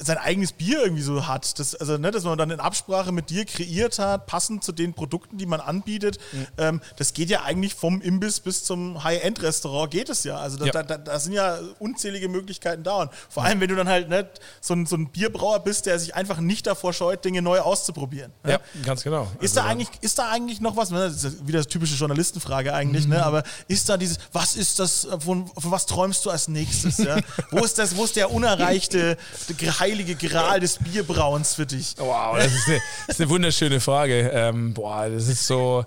sein 0.00 0.18
eigenes 0.18 0.52
Bier 0.52 0.82
irgendwie 0.82 1.02
so 1.02 1.26
hat. 1.28 1.58
Das, 1.58 1.74
also, 1.76 1.98
ne, 1.98 2.10
dass 2.10 2.24
man 2.24 2.36
dann 2.36 2.50
in 2.50 2.58
Absprache 2.58 3.12
mit 3.12 3.30
dir 3.30 3.44
kreiert 3.44 3.98
hat, 4.00 4.26
passend 4.26 4.64
zu 4.64 4.72
den 4.72 4.92
Produkten, 4.92 5.38
die 5.38 5.46
man 5.46 5.60
anbietet. 5.60 6.18
Mhm. 6.32 6.46
Ähm, 6.58 6.80
das 6.96 7.12
geht 7.12 7.30
ja 7.30 7.42
eigentlich 7.44 7.74
vom 7.74 8.00
Imbiss 8.00 8.40
bis 8.40 8.64
zum 8.64 9.04
High-End-Restaurant 9.04 9.90
geht 9.90 10.08
es 10.08 10.24
ja. 10.24 10.36
Also 10.38 10.56
da, 10.56 10.66
Ja. 10.66 10.72
Da, 10.72 10.82
da, 10.82 10.98
da 10.98 11.18
sind 11.20 11.32
ja 11.32 11.58
unzählige 11.78 12.28
Möglichkeiten 12.28 12.82
da. 12.82 13.02
Und 13.02 13.10
vor 13.28 13.44
allem, 13.44 13.60
wenn 13.60 13.68
du 13.68 13.76
dann 13.76 13.88
halt 13.88 14.08
ne, 14.08 14.28
so, 14.60 14.74
ein, 14.74 14.84
so 14.86 14.96
ein 14.96 15.10
Bierbrauer 15.10 15.60
bist, 15.60 15.86
der 15.86 15.98
sich 16.00 16.14
einfach 16.16 16.38
nicht 16.40 16.66
davor 16.66 16.92
scheut, 16.92 17.24
Dinge 17.24 17.40
neu 17.40 17.60
auszuprobieren. 17.60 18.32
ne? 18.42 18.52
Ja, 18.52 18.60
ganz 18.84 19.04
genau. 19.04 19.28
Ist 19.40 19.56
Also 19.56 19.60
da 19.60 19.64
eigentlich, 19.66 19.88
ist 20.00 20.18
da 20.18 20.28
eigentlich 20.30 20.60
noch 20.60 20.76
was, 20.76 20.90
ne, 20.90 21.08
das 21.08 21.22
ist 21.22 21.46
wieder 21.46 21.58
das 21.60 21.68
typische 21.68 21.94
Journalistenfrage 21.94 22.74
eigentlich, 22.74 23.04
Mhm. 23.04 23.10
ne, 23.12 23.24
aber 23.24 23.44
ist 23.68 23.88
da 23.88 23.96
dieses, 23.96 24.18
was 24.32 24.56
ist 24.56 24.78
das, 24.80 25.06
von, 25.20 25.46
von 25.46 25.70
was 25.70 25.86
träumst 25.86 26.24
du 26.26 26.30
als 26.30 26.48
nächstes, 26.48 26.98
ja? 26.98 27.18
wo 27.52 27.58
ist 27.64 27.78
das, 27.78 27.96
wo 27.96 28.04
ist 28.04 28.16
der 28.16 28.32
unerreichte, 28.32 29.16
der 29.60 29.67
heilige 29.70 30.14
Gral 30.16 30.60
des 30.60 30.78
Bierbrauens 30.78 31.54
für 31.54 31.66
dich? 31.66 31.94
Wow, 31.98 32.36
das 32.36 32.52
ist 32.52 32.68
eine, 32.68 32.80
das 33.06 33.16
ist 33.16 33.20
eine 33.20 33.30
wunderschöne 33.30 33.80
Frage. 33.80 34.30
Ähm, 34.32 34.74
boah, 34.74 35.08
das 35.08 35.28
ist 35.28 35.46
so. 35.46 35.84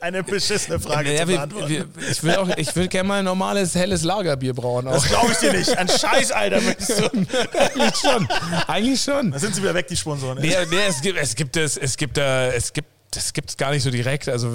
Eine 0.00 0.24
beschissene 0.24 0.80
Frage 0.80 1.12
Ja, 1.14 1.20
zu 1.20 1.26
beantworten. 1.26 1.68
wir, 1.68 1.86
ich 2.10 2.36
auch, 2.36 2.48
ich 2.56 2.74
will 2.74 2.88
gerne 2.88 3.08
mal 3.08 3.18
ein 3.20 3.24
normales 3.24 3.74
helles 3.74 4.02
Lagerbier 4.02 4.52
brauen. 4.54 4.88
Auch. 4.88 4.92
das 4.94 5.04
glaube 5.06 5.30
ich 5.32 5.38
dir 5.38 5.52
nicht. 5.52 5.76
Ein 5.78 5.88
Scheiß, 5.88 6.32
Alter. 6.32 6.56
Eigentlich 7.52 7.96
schon. 8.00 8.28
Eigentlich 8.66 9.00
schon. 9.02 9.30
Da 9.30 9.38
sind 9.38 9.54
sie 9.54 9.62
wieder 9.62 9.74
weg, 9.74 9.86
die 9.86 9.96
Sponsoren. 9.96 10.38
Nee, 10.40 10.54
nee, 10.70 10.76
es 10.88 11.00
gibt 11.00 11.18
es 11.18 11.34
gibt 11.34 11.56
es, 11.56 11.76
es 11.76 11.96
gibt 11.96 12.16
da, 12.16 12.46
es 12.48 12.72
gibt 12.72 12.88
das 13.14 13.32
gibt 13.32 13.50
es 13.50 13.56
gar 13.56 13.70
nicht 13.70 13.82
so 13.82 13.90
direkt. 13.90 14.28
Also 14.28 14.50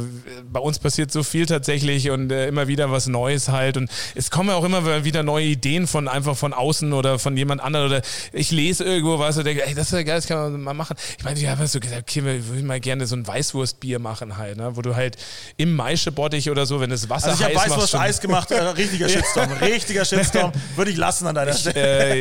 bei 0.51 0.59
uns 0.59 0.79
passiert 0.79 1.11
so 1.11 1.23
viel 1.23 1.45
tatsächlich 1.45 2.09
und 2.09 2.31
äh, 2.31 2.47
immer 2.47 2.67
wieder 2.67 2.91
was 2.91 3.07
Neues 3.07 3.49
halt. 3.49 3.77
Und 3.77 3.89
es 4.15 4.29
kommen 4.31 4.49
ja 4.49 4.55
auch 4.55 4.63
immer 4.63 5.03
wieder 5.03 5.23
neue 5.23 5.45
Ideen 5.45 5.87
von 5.87 6.07
einfach 6.07 6.35
von 6.35 6.53
außen 6.53 6.93
oder 6.93 7.19
von 7.19 7.35
jemand 7.37 7.61
anderem. 7.61 7.87
Oder 7.87 8.01
ich 8.33 8.51
lese 8.51 8.83
irgendwo 8.83 9.19
was 9.19 9.37
und 9.37 9.45
denke, 9.45 9.65
ey, 9.65 9.73
das 9.73 9.87
ist 9.87 9.93
ja 9.93 10.03
geil, 10.03 10.15
das 10.17 10.27
kann 10.27 10.37
man 10.51 10.61
mal 10.61 10.73
machen. 10.73 10.95
Ich 11.17 11.23
meine, 11.23 11.39
ja, 11.39 11.57
hast 11.57 11.75
du 11.75 11.79
gesagt, 11.79 12.01
okay, 12.01 12.23
wir 12.23 12.47
würden 12.47 12.65
mal 12.65 12.79
gerne 12.79 13.07
so 13.07 13.15
ein 13.15 13.25
Weißwurstbier 13.25 13.99
machen 13.99 14.37
halt, 14.37 14.57
ne? 14.57 14.75
wo 14.75 14.81
du 14.81 14.95
halt 14.95 15.17
im 15.57 15.75
Maischebottich 15.75 16.49
oder 16.49 16.65
so, 16.65 16.79
wenn 16.79 16.89
das 16.89 17.09
Wasser 17.09 17.29
also 17.29 17.39
ich 17.39 17.45
habe 17.45 17.53
heiß 17.53 17.69
machst, 17.69 17.71
Weißwurst 17.71 17.91
schon- 17.91 17.99
Eis 18.01 18.21
gemacht, 18.21 18.51
äh, 18.51 18.59
richtiger 18.61 19.09
Shitstorm. 19.09 19.51
Richtiger 19.61 20.05
Shitstorm. 20.05 20.51
Würde 20.75 20.91
ich 20.91 20.97
lassen 20.97 21.27
an 21.27 21.35
deiner 21.35 21.53
Stelle. 21.53 21.75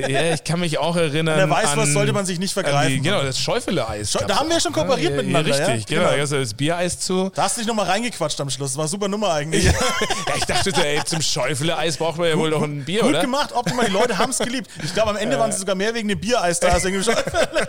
äh, 0.06 0.12
ja, 0.12 0.34
ich 0.34 0.44
kann 0.44 0.60
mich 0.60 0.78
auch 0.78 0.96
erinnern. 0.96 1.40
An 1.40 1.48
der 1.48 1.50
Weißwurst 1.50 1.88
an, 1.88 1.92
sollte 1.92 2.12
man 2.12 2.26
sich 2.26 2.38
nicht 2.38 2.56
an 2.56 2.62
vergreifen. 2.64 2.92
Die, 2.94 3.00
genau, 3.00 3.22
das 3.22 3.38
Schäufele-Eis. 3.38 4.12
Da 4.12 4.36
haben 4.38 4.48
wir 4.48 4.56
auch. 4.56 4.60
schon 4.60 4.72
kooperiert 4.72 5.10
ja, 5.12 5.16
miteinander, 5.16 5.50
Ja, 5.50 5.58
ja? 5.58 5.66
richtig, 5.66 5.86
Genau, 5.86 6.10
du 6.32 6.38
das 6.40 6.54
Biereis 6.54 7.00
zu. 7.00 7.30
Da 7.34 7.42
hast 7.44 7.56
du 7.56 7.60
dich 7.60 7.68
nochmal 7.68 7.86
reingequatscht 7.86 8.40
am 8.40 8.50
Schluss. 8.50 8.76
War 8.76 8.88
super 8.88 9.08
Nummer 9.08 9.32
eigentlich. 9.32 9.64
Ja, 9.64 9.72
ich 10.36 10.44
dachte, 10.44 10.72
ey, 10.84 11.02
zum 11.04 11.20
Schäufele-Eis 11.22 11.96
braucht 11.96 12.18
man 12.18 12.28
ja 12.28 12.36
wohl 12.38 12.50
noch 12.50 12.62
ein 12.62 12.84
Bier, 12.84 13.00
Gut 13.00 13.10
oder? 13.10 13.20
gemacht, 13.20 13.52
optimal. 13.52 13.86
Die 13.86 13.92
Leute 13.92 14.18
haben 14.18 14.30
es 14.30 14.38
geliebt. 14.38 14.70
Ich 14.82 14.92
glaube, 14.94 15.10
am 15.10 15.16
Ende 15.16 15.38
waren 15.38 15.52
sie 15.52 15.58
sogar 15.58 15.74
mehr 15.74 15.94
wegen 15.94 16.08
dem 16.08 16.18
Biereis 16.20 16.60
da. 16.60 16.68
als 16.68 16.84
wegen 16.84 16.94
dem 17.00 17.02
Schäufele. 17.04 17.68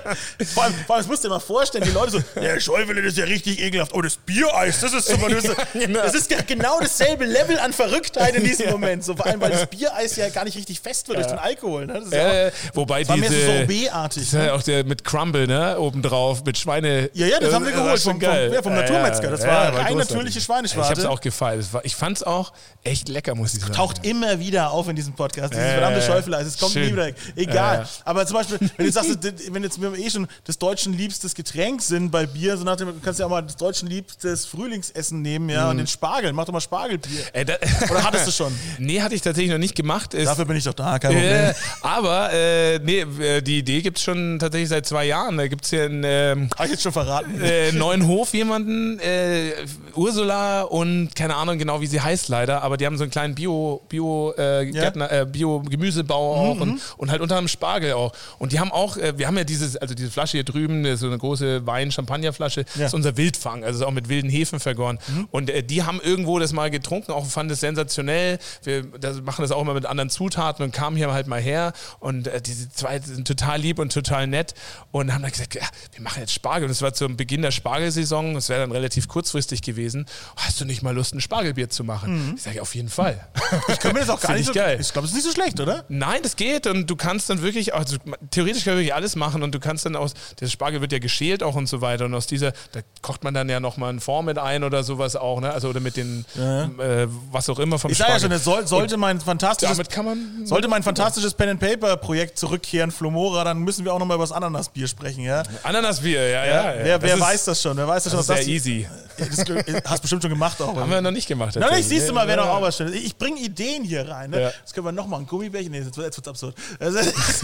vor, 0.53 0.64
allem, 0.64 0.74
vor 0.86 0.95
allem, 0.95 1.03
das 1.03 1.07
musst 1.07 1.24
du 1.24 1.28
dir 1.28 1.34
mal 1.34 1.39
vorstellen, 1.39 1.84
die 1.86 1.91
Leute 1.91 2.12
so, 2.12 2.20
der 2.36 2.60
Schäufele, 2.60 3.01
das 3.01 3.14
ist 3.14 3.18
ja 3.18 3.26
richtig 3.26 3.60
ekelhaft. 3.62 3.93
Oh, 3.93 4.01
das 4.01 4.18
Biereis, 4.18 4.80
das 4.80 4.93
ist 4.93 5.07
super. 5.07 5.30
Das 5.30 5.43
ist, 5.43 5.55
genau. 5.74 6.01
das 6.01 6.14
ist 6.16 6.30
ja 6.32 6.38
genau 6.45 6.80
dasselbe 6.80 7.26
Level 7.26 7.57
an 7.60 7.74
Verrücktheit 7.74 8.36
in 8.36 8.43
diesem 8.43 8.70
Moment. 8.72 9.03
So, 9.03 9.16
vor 9.16 9.26
allem, 9.26 9.41
weil 9.41 9.51
das 9.51 9.68
Biereis 9.68 10.16
ja 10.16 10.30
gar 10.30 10.43
nicht 10.45 10.57
richtig 10.57 10.80
fest 10.80 11.07
wird 11.07 11.18
durch 11.20 11.28
den 11.28 11.39
Alkohol. 11.39 11.86
Ne? 11.86 12.01
Das 12.03 12.12
ja 12.12 12.47
Äh, 12.47 12.51
wobei 12.74 13.03
auch, 13.03 13.10
war 13.10 13.18
mehr 13.18 13.30
so 13.30 13.36
diese. 13.36 13.45
Sorbetartig. 13.60 14.24
Das 14.24 14.28
ist 14.28 14.34
ja 14.34 14.39
Ne? 14.39 14.53
auch 14.53 14.64
der 14.64 14.84
mit 14.84 15.03
Crumble, 15.03 15.47
ne? 15.47 15.80
Obendrauf, 15.80 16.43
mit 16.43 16.57
Schweine. 16.57 17.10
Ja, 17.14 17.28
ja, 17.28 17.39
das 17.39 17.53
haben 17.53 17.66
wir 17.66 17.72
Äh, 17.74 17.76
geholt 17.76 18.01
schon 18.01 18.12
vom, 18.14 18.20
vom, 18.49 18.55
ja, 18.55 18.61
vom 18.63 18.73
Ja, 18.73 18.81
Naturmetzger. 18.81 19.29
Das 19.31 19.41
ja, 19.41 19.47
war 19.47 19.75
rein 19.77 19.97
natürliche 19.97 20.39
Ich 20.39 20.43
Schweineschwarte. 20.43 20.89
hab's 20.89 21.05
auch 21.05 21.21
gefallen. 21.21 21.59
Es 21.59 21.73
war- 21.73 21.83
Ich 21.85 21.95
fand's 21.95 22.23
auch 22.23 22.53
echt 22.83 23.09
lecker, 23.09 23.35
muss 23.35 23.53
ich 23.53 23.61
sagen. 23.61 23.73
taucht 23.73 24.05
immer 24.05 24.39
wieder 24.39 24.71
auf 24.71 24.87
in 24.89 24.95
diesem 24.95 25.13
Podcast. 25.13 25.53
Dieses 25.53 25.65
Ja, 25.65 25.71
verdammte. 25.73 26.01
Schäufeleis. 26.01 26.47
Es 26.47 26.57
kommt 26.57 26.73
Schön. 26.73 26.85
nie 26.87 26.91
wieder 26.93 27.05
weg. 27.07 27.15
Egal. 27.35 27.79
Ja. 27.79 27.89
Aber 28.05 28.25
zum 28.25 28.37
Beispiel, 28.37 28.59
wenn 28.77 28.85
du 28.85 28.91
sagst, 28.91 29.17
wenn 29.53 29.63
jetzt 29.63 29.81
wir 29.81 29.93
eh 29.93 30.09
schon 30.09 30.27
des 30.47 30.57
Deutschen 30.57 30.97
liebstes 30.97 31.35
Getränk 31.35 31.81
sind 31.81 32.09
bei 32.11 32.25
Bier, 32.25 32.57
so 32.57 32.63
nach 32.63 32.75
dem, 32.75 32.87
du 32.87 32.99
kannst 33.03 33.19
ja 33.19 33.25
auch 33.25 33.29
mal 33.29 33.41
das 33.41 33.55
Deutschen 33.55 33.87
liebstes 33.89 34.45
Frühlingsessen 34.45 35.21
nehmen, 35.21 35.49
ja, 35.49 35.69
und 35.69 35.75
Mhm. 35.75 35.79
den 35.79 35.87
Spargel. 35.87 36.33
Mach 36.33 36.45
doch 36.45 36.53
mal 36.53 36.61
Spargelbier. 36.61 37.23
Äh, 37.33 37.45
da, 37.45 37.55
Oder 37.89 38.03
hattest 38.03 38.27
du 38.27 38.31
schon? 38.31 38.53
nee, 38.79 39.01
hatte 39.01 39.15
ich 39.15 39.21
tatsächlich 39.21 39.51
noch 39.51 39.57
nicht 39.59 39.75
gemacht. 39.75 40.13
Ist, 40.13 40.27
Dafür 40.27 40.45
bin 40.45 40.57
ich 40.57 40.63
doch 40.63 40.73
da, 40.73 40.99
kein 40.99 41.11
äh, 41.11 41.15
Problem. 41.53 41.55
aber 41.81 42.33
äh, 42.33 42.79
nee, 42.79 43.01
äh, 43.01 43.41
die 43.41 43.59
Idee 43.59 43.81
gibt's 43.81 44.03
schon 44.03 44.39
tatsächlich 44.39 44.69
seit 44.69 44.85
zwei 44.85 45.05
Jahren. 45.05 45.37
Da 45.37 45.47
gibt's 45.47 45.69
hier 45.69 45.85
in 45.85 46.03
ähm, 46.05 46.49
Hab 46.57 46.65
ich 46.65 46.71
jetzt 46.71 46.83
schon 46.83 46.91
verraten. 46.93 47.41
äh, 47.41 47.71
neuen 47.71 48.07
Hof 48.07 48.33
jemanden, 48.39 48.99
äh, 48.99 49.51
Ursula 49.95 50.63
und 50.63 51.15
keine 51.15 51.35
Ahnung 51.35 51.57
genau, 51.57 51.81
wie 51.81 51.87
sie 51.87 52.01
heißt 52.01 52.29
leider, 52.29 52.63
aber 52.63 52.77
die 52.77 52.85
haben 52.85 52.97
so 52.97 53.03
einen 53.03 53.11
kleinen 53.11 53.35
Bio, 53.35 53.81
Bio, 53.89 54.33
äh, 54.37 54.63
Ja. 54.65 54.71
Gärtner, 54.71 55.11
äh, 55.11 55.25
Bio 55.25 55.61
Gemüsebau 55.61 56.35
auch 56.35 56.59
und, 56.59 56.79
und 56.97 57.11
halt 57.11 57.21
unter 57.21 57.35
anderem 57.35 57.47
Spargel 57.47 57.93
auch. 57.93 58.11
Und 58.39 58.51
die 58.51 58.59
haben 58.59 58.71
auch, 58.71 58.97
äh, 58.97 59.17
wir 59.17 59.27
haben 59.27 59.37
ja 59.37 59.43
dieses, 59.43 59.77
also 59.77 59.93
diese 59.93 60.09
Flasche 60.11 60.37
hier 60.37 60.43
drüben, 60.43 60.83
das 60.83 60.99
so 61.01 61.07
eine 61.07 61.17
große 61.17 61.65
Wein-Champagnerflasche, 61.67 62.65
Ja. 62.75 62.85
ist 62.87 62.93
unser 62.93 63.17
Wildfang, 63.17 63.63
also 63.63 63.79
ist 63.81 63.85
auch 63.85 63.91
mit 63.91 64.09
wilden 64.09 64.29
Hefen 64.29 64.59
vergoren. 64.59 64.99
Und 65.31 65.49
äh, 65.49 65.63
die 65.63 65.83
haben 65.83 65.99
irgendwo 66.01 66.39
das 66.39 66.53
mal 66.53 66.69
getrunken, 66.71 67.11
auch 67.11 67.25
fanden 67.25 67.53
es 67.53 67.59
sensationell. 67.59 68.39
Wir 68.63 68.83
das 68.99 69.21
machen 69.21 69.41
das 69.41 69.51
auch 69.51 69.61
immer 69.61 69.73
mit 69.73 69.85
anderen 69.85 70.09
Zutaten 70.09 70.63
und 70.63 70.71
kamen 70.71 70.95
hier 70.97 71.11
halt 71.11 71.27
mal 71.27 71.41
her 71.41 71.73
und 71.99 72.27
äh, 72.27 72.41
diese 72.41 72.69
zwei 72.69 72.99
sind 72.99 73.27
total 73.27 73.59
lieb 73.59 73.79
und 73.79 73.91
total 73.93 74.27
nett 74.27 74.53
und 74.91 75.13
haben 75.13 75.21
dann 75.21 75.31
gesagt, 75.31 75.55
ja, 75.55 75.61
wir 75.93 76.01
machen 76.01 76.19
jetzt 76.21 76.33
Spargel. 76.33 76.65
Und 76.65 76.71
es 76.71 76.81
war 76.81 76.93
zum 76.93 77.17
Beginn 77.17 77.41
der 77.41 77.51
Spargelsaison, 77.51 78.28
das 78.34 78.49
wäre 78.49 78.61
dann 78.61 78.71
relativ 78.71 79.07
kurzfristig 79.07 79.61
gewesen. 79.61 80.05
Hast 80.36 80.59
du 80.61 80.65
nicht 80.65 80.82
mal 80.84 80.93
Lust, 80.95 81.13
ein 81.13 81.21
Spargelbier 81.21 81.69
zu 81.69 81.84
machen? 81.84 82.34
Ich 82.36 82.43
sage, 82.43 82.61
auf 82.61 82.75
jeden 82.75 82.89
Fall. 82.89 83.19
Ich 83.67 83.80
kann 83.80 83.93
mir 83.93 83.99
das 83.99 84.09
auch 84.09 84.19
gar 84.21 84.32
nicht 84.34 84.41
ich 84.41 84.47
so. 84.47 84.53
geil. 84.53 84.77
Ich 84.80 84.91
glaube, 84.93 85.05
es 85.07 85.11
ist 85.11 85.17
nicht 85.17 85.25
so 85.27 85.32
schlecht, 85.34 85.59
oder? 85.59 85.86
Nein, 85.89 86.21
das 86.23 86.36
geht 86.36 86.67
und 86.67 86.88
du 86.89 86.95
kannst 86.95 87.30
dann 87.30 87.41
wirklich, 87.41 87.73
also 87.73 87.97
theoretisch 88.32 88.63
kann 88.63 88.73
man 88.73 88.80
wirklich 88.80 88.93
alles 88.93 89.15
machen 89.15 89.43
und 89.43 89.53
du 89.53 89.59
kannst 89.59 89.86
dann 89.86 89.95
aus, 89.95 90.13
der 90.39 90.47
Spargel 90.47 90.82
wird 90.82 90.91
ja 90.91 90.99
geschält 90.99 91.43
auch 91.43 91.55
und 91.55 91.67
so 91.67 91.82
weiter 91.82 92.05
und 92.05 92.13
aus 92.13 92.27
dieser, 92.27 92.51
da 92.71 92.82
kocht 93.01 93.23
man 93.23 93.34
dann 93.34 93.49
ja 93.49 93.59
nochmal 93.59 93.91
ein 93.93 93.99
Fond 93.99 94.25
mit 94.25 94.38
ein 94.38 94.63
oder 94.63 94.84
sowas 94.84 95.15
auch, 95.15 95.39
ne? 95.41 95.51
Also 95.51 95.69
oder 95.69 95.80
mit 95.80 95.97
den, 95.97 96.25
äh, 96.38 97.07
was 97.32 97.49
auch 97.49 97.59
immer 97.59 97.80
vom 97.80 97.91
Ich 97.91 97.97
sage 97.97 98.11
ja 98.11 98.19
Spargel. 98.19 98.38
schon, 98.38 98.38
es 98.38 98.43
soll, 98.43 98.67
sollte 98.67 98.97
mein 98.97 99.19
fantastisches 99.21 99.77
Damit 99.77 99.89
kann 99.91 100.05
man. 100.05 100.45
Sollte 100.45 100.67
mein 100.67 100.84
fantastisches 100.84 101.34
Pen 101.34 101.49
and 101.49 101.59
Paper 101.59 101.97
Projekt 101.97 102.38
zurückkehren, 102.38 102.91
Flomora, 102.91 103.43
dann 103.43 103.59
müssen 103.59 103.86
wir 103.86 103.93
auch 103.93 103.99
nochmal 103.99 104.15
über 104.15 104.23
das 104.23 104.32
Ananasbier 104.32 104.88
sprechen, 104.88 105.23
ja? 105.23 105.43
Ananasbier, 105.63 106.27
ja, 106.30 106.45
ja. 106.45 106.75
ja. 106.75 106.84
wer 106.84 106.99
Das 106.99 107.07
wer 107.09 107.15
ist- 107.15 107.21
weiß 107.21 107.45
das 107.45 107.61
schon? 107.61 107.77
Wer 107.77 107.88
weiß 107.88 108.03
das 108.05 108.09
schon? 108.10 108.18
Das 108.20 108.30
ist 108.30 108.39
das- 108.39 108.47
easy. 108.47 108.88
Das 109.18 109.45
hast 109.86 109.99
bestimmt 110.01 110.22
schon 110.22 110.30
gemacht 110.32 110.62
auch. 110.62 110.78
Haben 110.78 110.89
wir 110.91 111.01
noch 111.01 111.12
nicht 111.12 111.28
gemacht. 111.28 111.53
Na, 111.60 111.76
nicht, 111.76 111.89
siehst 111.89 112.07
du 112.07 112.14
mal, 112.14 112.26
wer 112.26 112.38
Ja. 112.38 112.45
noch 112.45 112.51
auch 112.51 112.62
was. 112.62 112.80
Ich 112.80 113.18
bringe 113.18 113.38
Ideen 113.41 113.84
hier 113.84 114.07
rein. 114.07 114.30
Ne? 114.30 114.41
Ja. 114.43 114.51
Das 114.62 114.74
können 114.74 114.86
wir 114.86 114.93
noch 114.93 115.07
machen. 115.07 115.28
Gummibärchen? 115.28 115.72
Nee, 115.74 115.80
jetzt 115.80 115.97
wird 115.97 116.18
es 116.18 116.26
absurd. 116.28 116.55
Das 116.80 116.93
ist, 116.95 117.14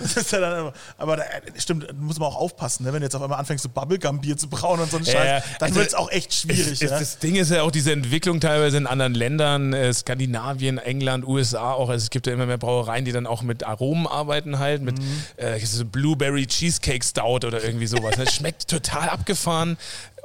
das 0.00 0.16
ist 0.16 0.32
ja 0.32 0.40
dann 0.40 0.58
immer, 0.60 0.72
aber 0.98 1.16
da, 1.18 1.22
stimmt, 1.56 1.88
da 1.88 1.92
muss 1.92 2.18
man 2.18 2.28
auch 2.28 2.36
aufpassen, 2.36 2.84
ne? 2.84 2.92
wenn 2.92 3.00
du 3.00 3.06
jetzt 3.06 3.14
auf 3.14 3.22
einmal 3.22 3.38
anfängst, 3.38 3.62
so 3.62 3.68
Bubblegum-Bier 3.68 4.36
zu 4.36 4.48
brauen 4.48 4.80
und 4.80 4.90
so 4.90 4.96
einen 4.96 5.06
Ja, 5.06 5.12
Scheiß, 5.12 5.26
ja. 5.44 5.50
dann 5.60 5.68
Also, 5.68 5.74
wird 5.76 5.88
es 5.88 5.94
auch 5.94 6.10
echt 6.10 6.34
schwierig. 6.34 6.72
Es, 6.72 6.80
ja? 6.80 6.98
das 6.98 7.18
Ding 7.18 7.36
ist 7.36 7.50
ja 7.52 7.62
auch 7.62 7.70
diese 7.70 7.92
Entwicklung 7.92 8.40
teilweise 8.40 8.76
in 8.76 8.86
anderen 8.88 9.14
Ländern, 9.14 9.72
äh, 9.72 9.92
Skandinavien, 9.92 10.78
England, 10.78 11.24
USA 11.24 11.72
auch. 11.72 11.88
Also 11.88 12.02
es 12.02 12.10
gibt 12.10 12.26
ja 12.26 12.32
immer 12.32 12.46
mehr 12.46 12.58
Brauereien, 12.58 13.04
die 13.04 13.12
dann 13.12 13.26
auch 13.28 13.42
mit 13.42 13.62
Aromen 13.64 14.08
arbeiten 14.08 14.58
halt, 14.58 14.82
mit 14.82 14.98
Mhm. 14.98 15.22
äh, 15.36 15.60
Blueberry 15.84 16.46
Cheesecake 16.46 17.04
Stout 17.04 17.46
oder 17.46 17.62
irgendwie 17.62 17.86
sowas. 17.86 18.14
Das 18.16 18.34
schmeckt 18.34 18.66
total 18.68 19.08
abgefahren 19.08 19.69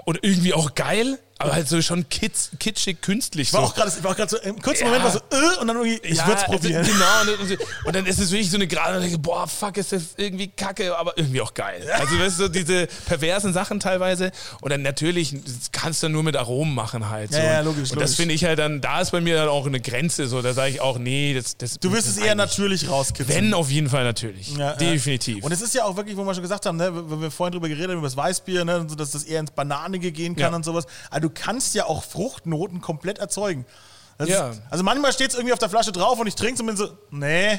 und 0.05 0.23
irgendwie 0.23 0.53
auch 0.53 0.75
geil, 0.75 1.19
aber 1.37 1.53
halt 1.53 1.67
so 1.67 1.81
schon 1.81 2.07
kitsch, 2.07 2.49
kitschig, 2.59 3.01
künstlich. 3.01 3.49
Ich 3.49 3.53
war 3.53 3.61
so. 3.61 3.67
auch 3.67 3.75
gerade 3.75 3.91
war 4.03 4.15
gerade 4.15 4.29
so 4.29 4.37
im 4.37 4.61
kurzen 4.61 4.83
Ja. 4.83 4.87
Moment 4.87 5.03
war 5.03 5.11
so, 5.11 5.19
äh, 5.19 5.59
und 5.59 5.67
dann 5.67 5.75
irgendwie, 5.75 5.99
ich 6.07 6.17
Ja, 6.17 6.27
würde 6.27 6.39
es 6.41 6.47
also, 6.47 6.53
probieren. 6.59 6.85
Genau, 6.85 7.33
und, 7.41 7.59
und, 7.85 7.95
dann 7.95 8.05
ist 8.05 8.19
es 8.19 8.31
wirklich 8.31 8.49
so 8.49 8.55
eine 8.55 8.67
gerade, 8.67 8.95
und 8.95 9.03
denke, 9.03 9.17
boah, 9.17 9.45
fuck, 9.45 9.75
ist 9.75 9.91
das 9.91 10.03
irgendwie 10.15 10.47
kacke, 10.47 10.97
aber 10.97 11.17
irgendwie 11.17 11.41
auch 11.41 11.53
geil. 11.53 11.85
Also, 11.91 12.17
weißt 12.17 12.39
du, 12.39 12.43
so 12.43 12.47
diese 12.47 12.87
perversen 13.05 13.51
Sachen 13.51 13.81
teilweise. 13.81 14.31
Und 14.61 14.71
dann 14.71 14.81
natürlich, 14.81 15.31
das 15.31 15.71
kannst 15.73 16.01
du 16.03 16.09
nur 16.09 16.23
mit 16.23 16.37
Aromen 16.37 16.73
machen 16.73 17.09
halt. 17.09 17.33
So. 17.33 17.37
Ja, 17.37 17.43
ja, 17.45 17.61
logisch, 17.61 17.91
Und 17.91 17.99
das 17.99 18.11
logisch. 18.11 18.15
finde 18.15 18.33
ich 18.35 18.45
halt 18.45 18.57
dann, 18.59 18.79
da 18.79 19.01
ist 19.01 19.11
bei 19.11 19.19
mir 19.19 19.35
dann 19.35 19.49
auch 19.49 19.65
eine 19.65 19.81
Grenze, 19.81 20.27
so, 20.27 20.41
da 20.41 20.53
sage 20.53 20.69
ich 20.71 20.79
auch, 20.79 20.97
nee, 20.99 21.33
das, 21.33 21.57
das 21.57 21.79
Du 21.79 21.91
wirst 21.91 22.07
das 22.07 22.15
es 22.17 22.23
eher 22.23 22.35
natürlich 22.35 22.87
rauskitzeln. 22.89 23.37
Wenn, 23.37 23.53
auf 23.53 23.69
jeden 23.69 23.89
Fall 23.89 24.05
natürlich. 24.05 24.55
Ja. 24.55 24.73
Definitiv. 24.73 25.43
Und 25.43 25.51
es 25.51 25.61
ist 25.61 25.73
ja 25.75 25.83
auch 25.83 25.97
wirklich, 25.97 26.15
wo 26.15 26.23
wir 26.23 26.33
schon 26.33 26.43
gesagt 26.43 26.65
haben, 26.65 26.77
ne, 26.77 26.91
wenn 26.93 27.19
wir 27.21 27.29
vorhin 27.29 27.51
drüber 27.51 27.67
geredet 27.67 27.89
haben, 27.89 27.97
über 27.97 28.07
das 28.07 28.15
Weißbier, 28.15 28.63
ne, 28.63 28.85
so, 28.87 28.95
dass 28.95 29.11
das 29.11 29.23
eher 29.25 29.41
ins 29.41 29.51
Bananige 29.51 30.13
gehen 30.13 30.35
kann 30.37 30.53
und 30.53 30.63
sowas. 30.63 30.85
Aber 31.09 31.24
du 31.25 31.31
kannst 31.33 31.73
ja 31.73 31.87
auch 31.87 32.03
Fruchtnoten 32.03 32.81
komplett 32.81 33.17
erzeugen. 33.17 33.65
Ja. 34.19 34.49
Ist, 34.49 34.61
also 34.69 34.83
manchmal 34.83 35.11
steht 35.11 35.31
es 35.31 35.35
irgendwie 35.35 35.51
auf 35.51 35.59
der 35.59 35.69
Flasche 35.69 35.91
drauf 35.91 36.17
und 36.17 36.27
ich 36.27 36.35
trinke 36.35 36.55
es 36.55 36.59
und 36.61 36.67
bin 36.67 36.77
so, 36.77 36.89
nee. 37.11 37.55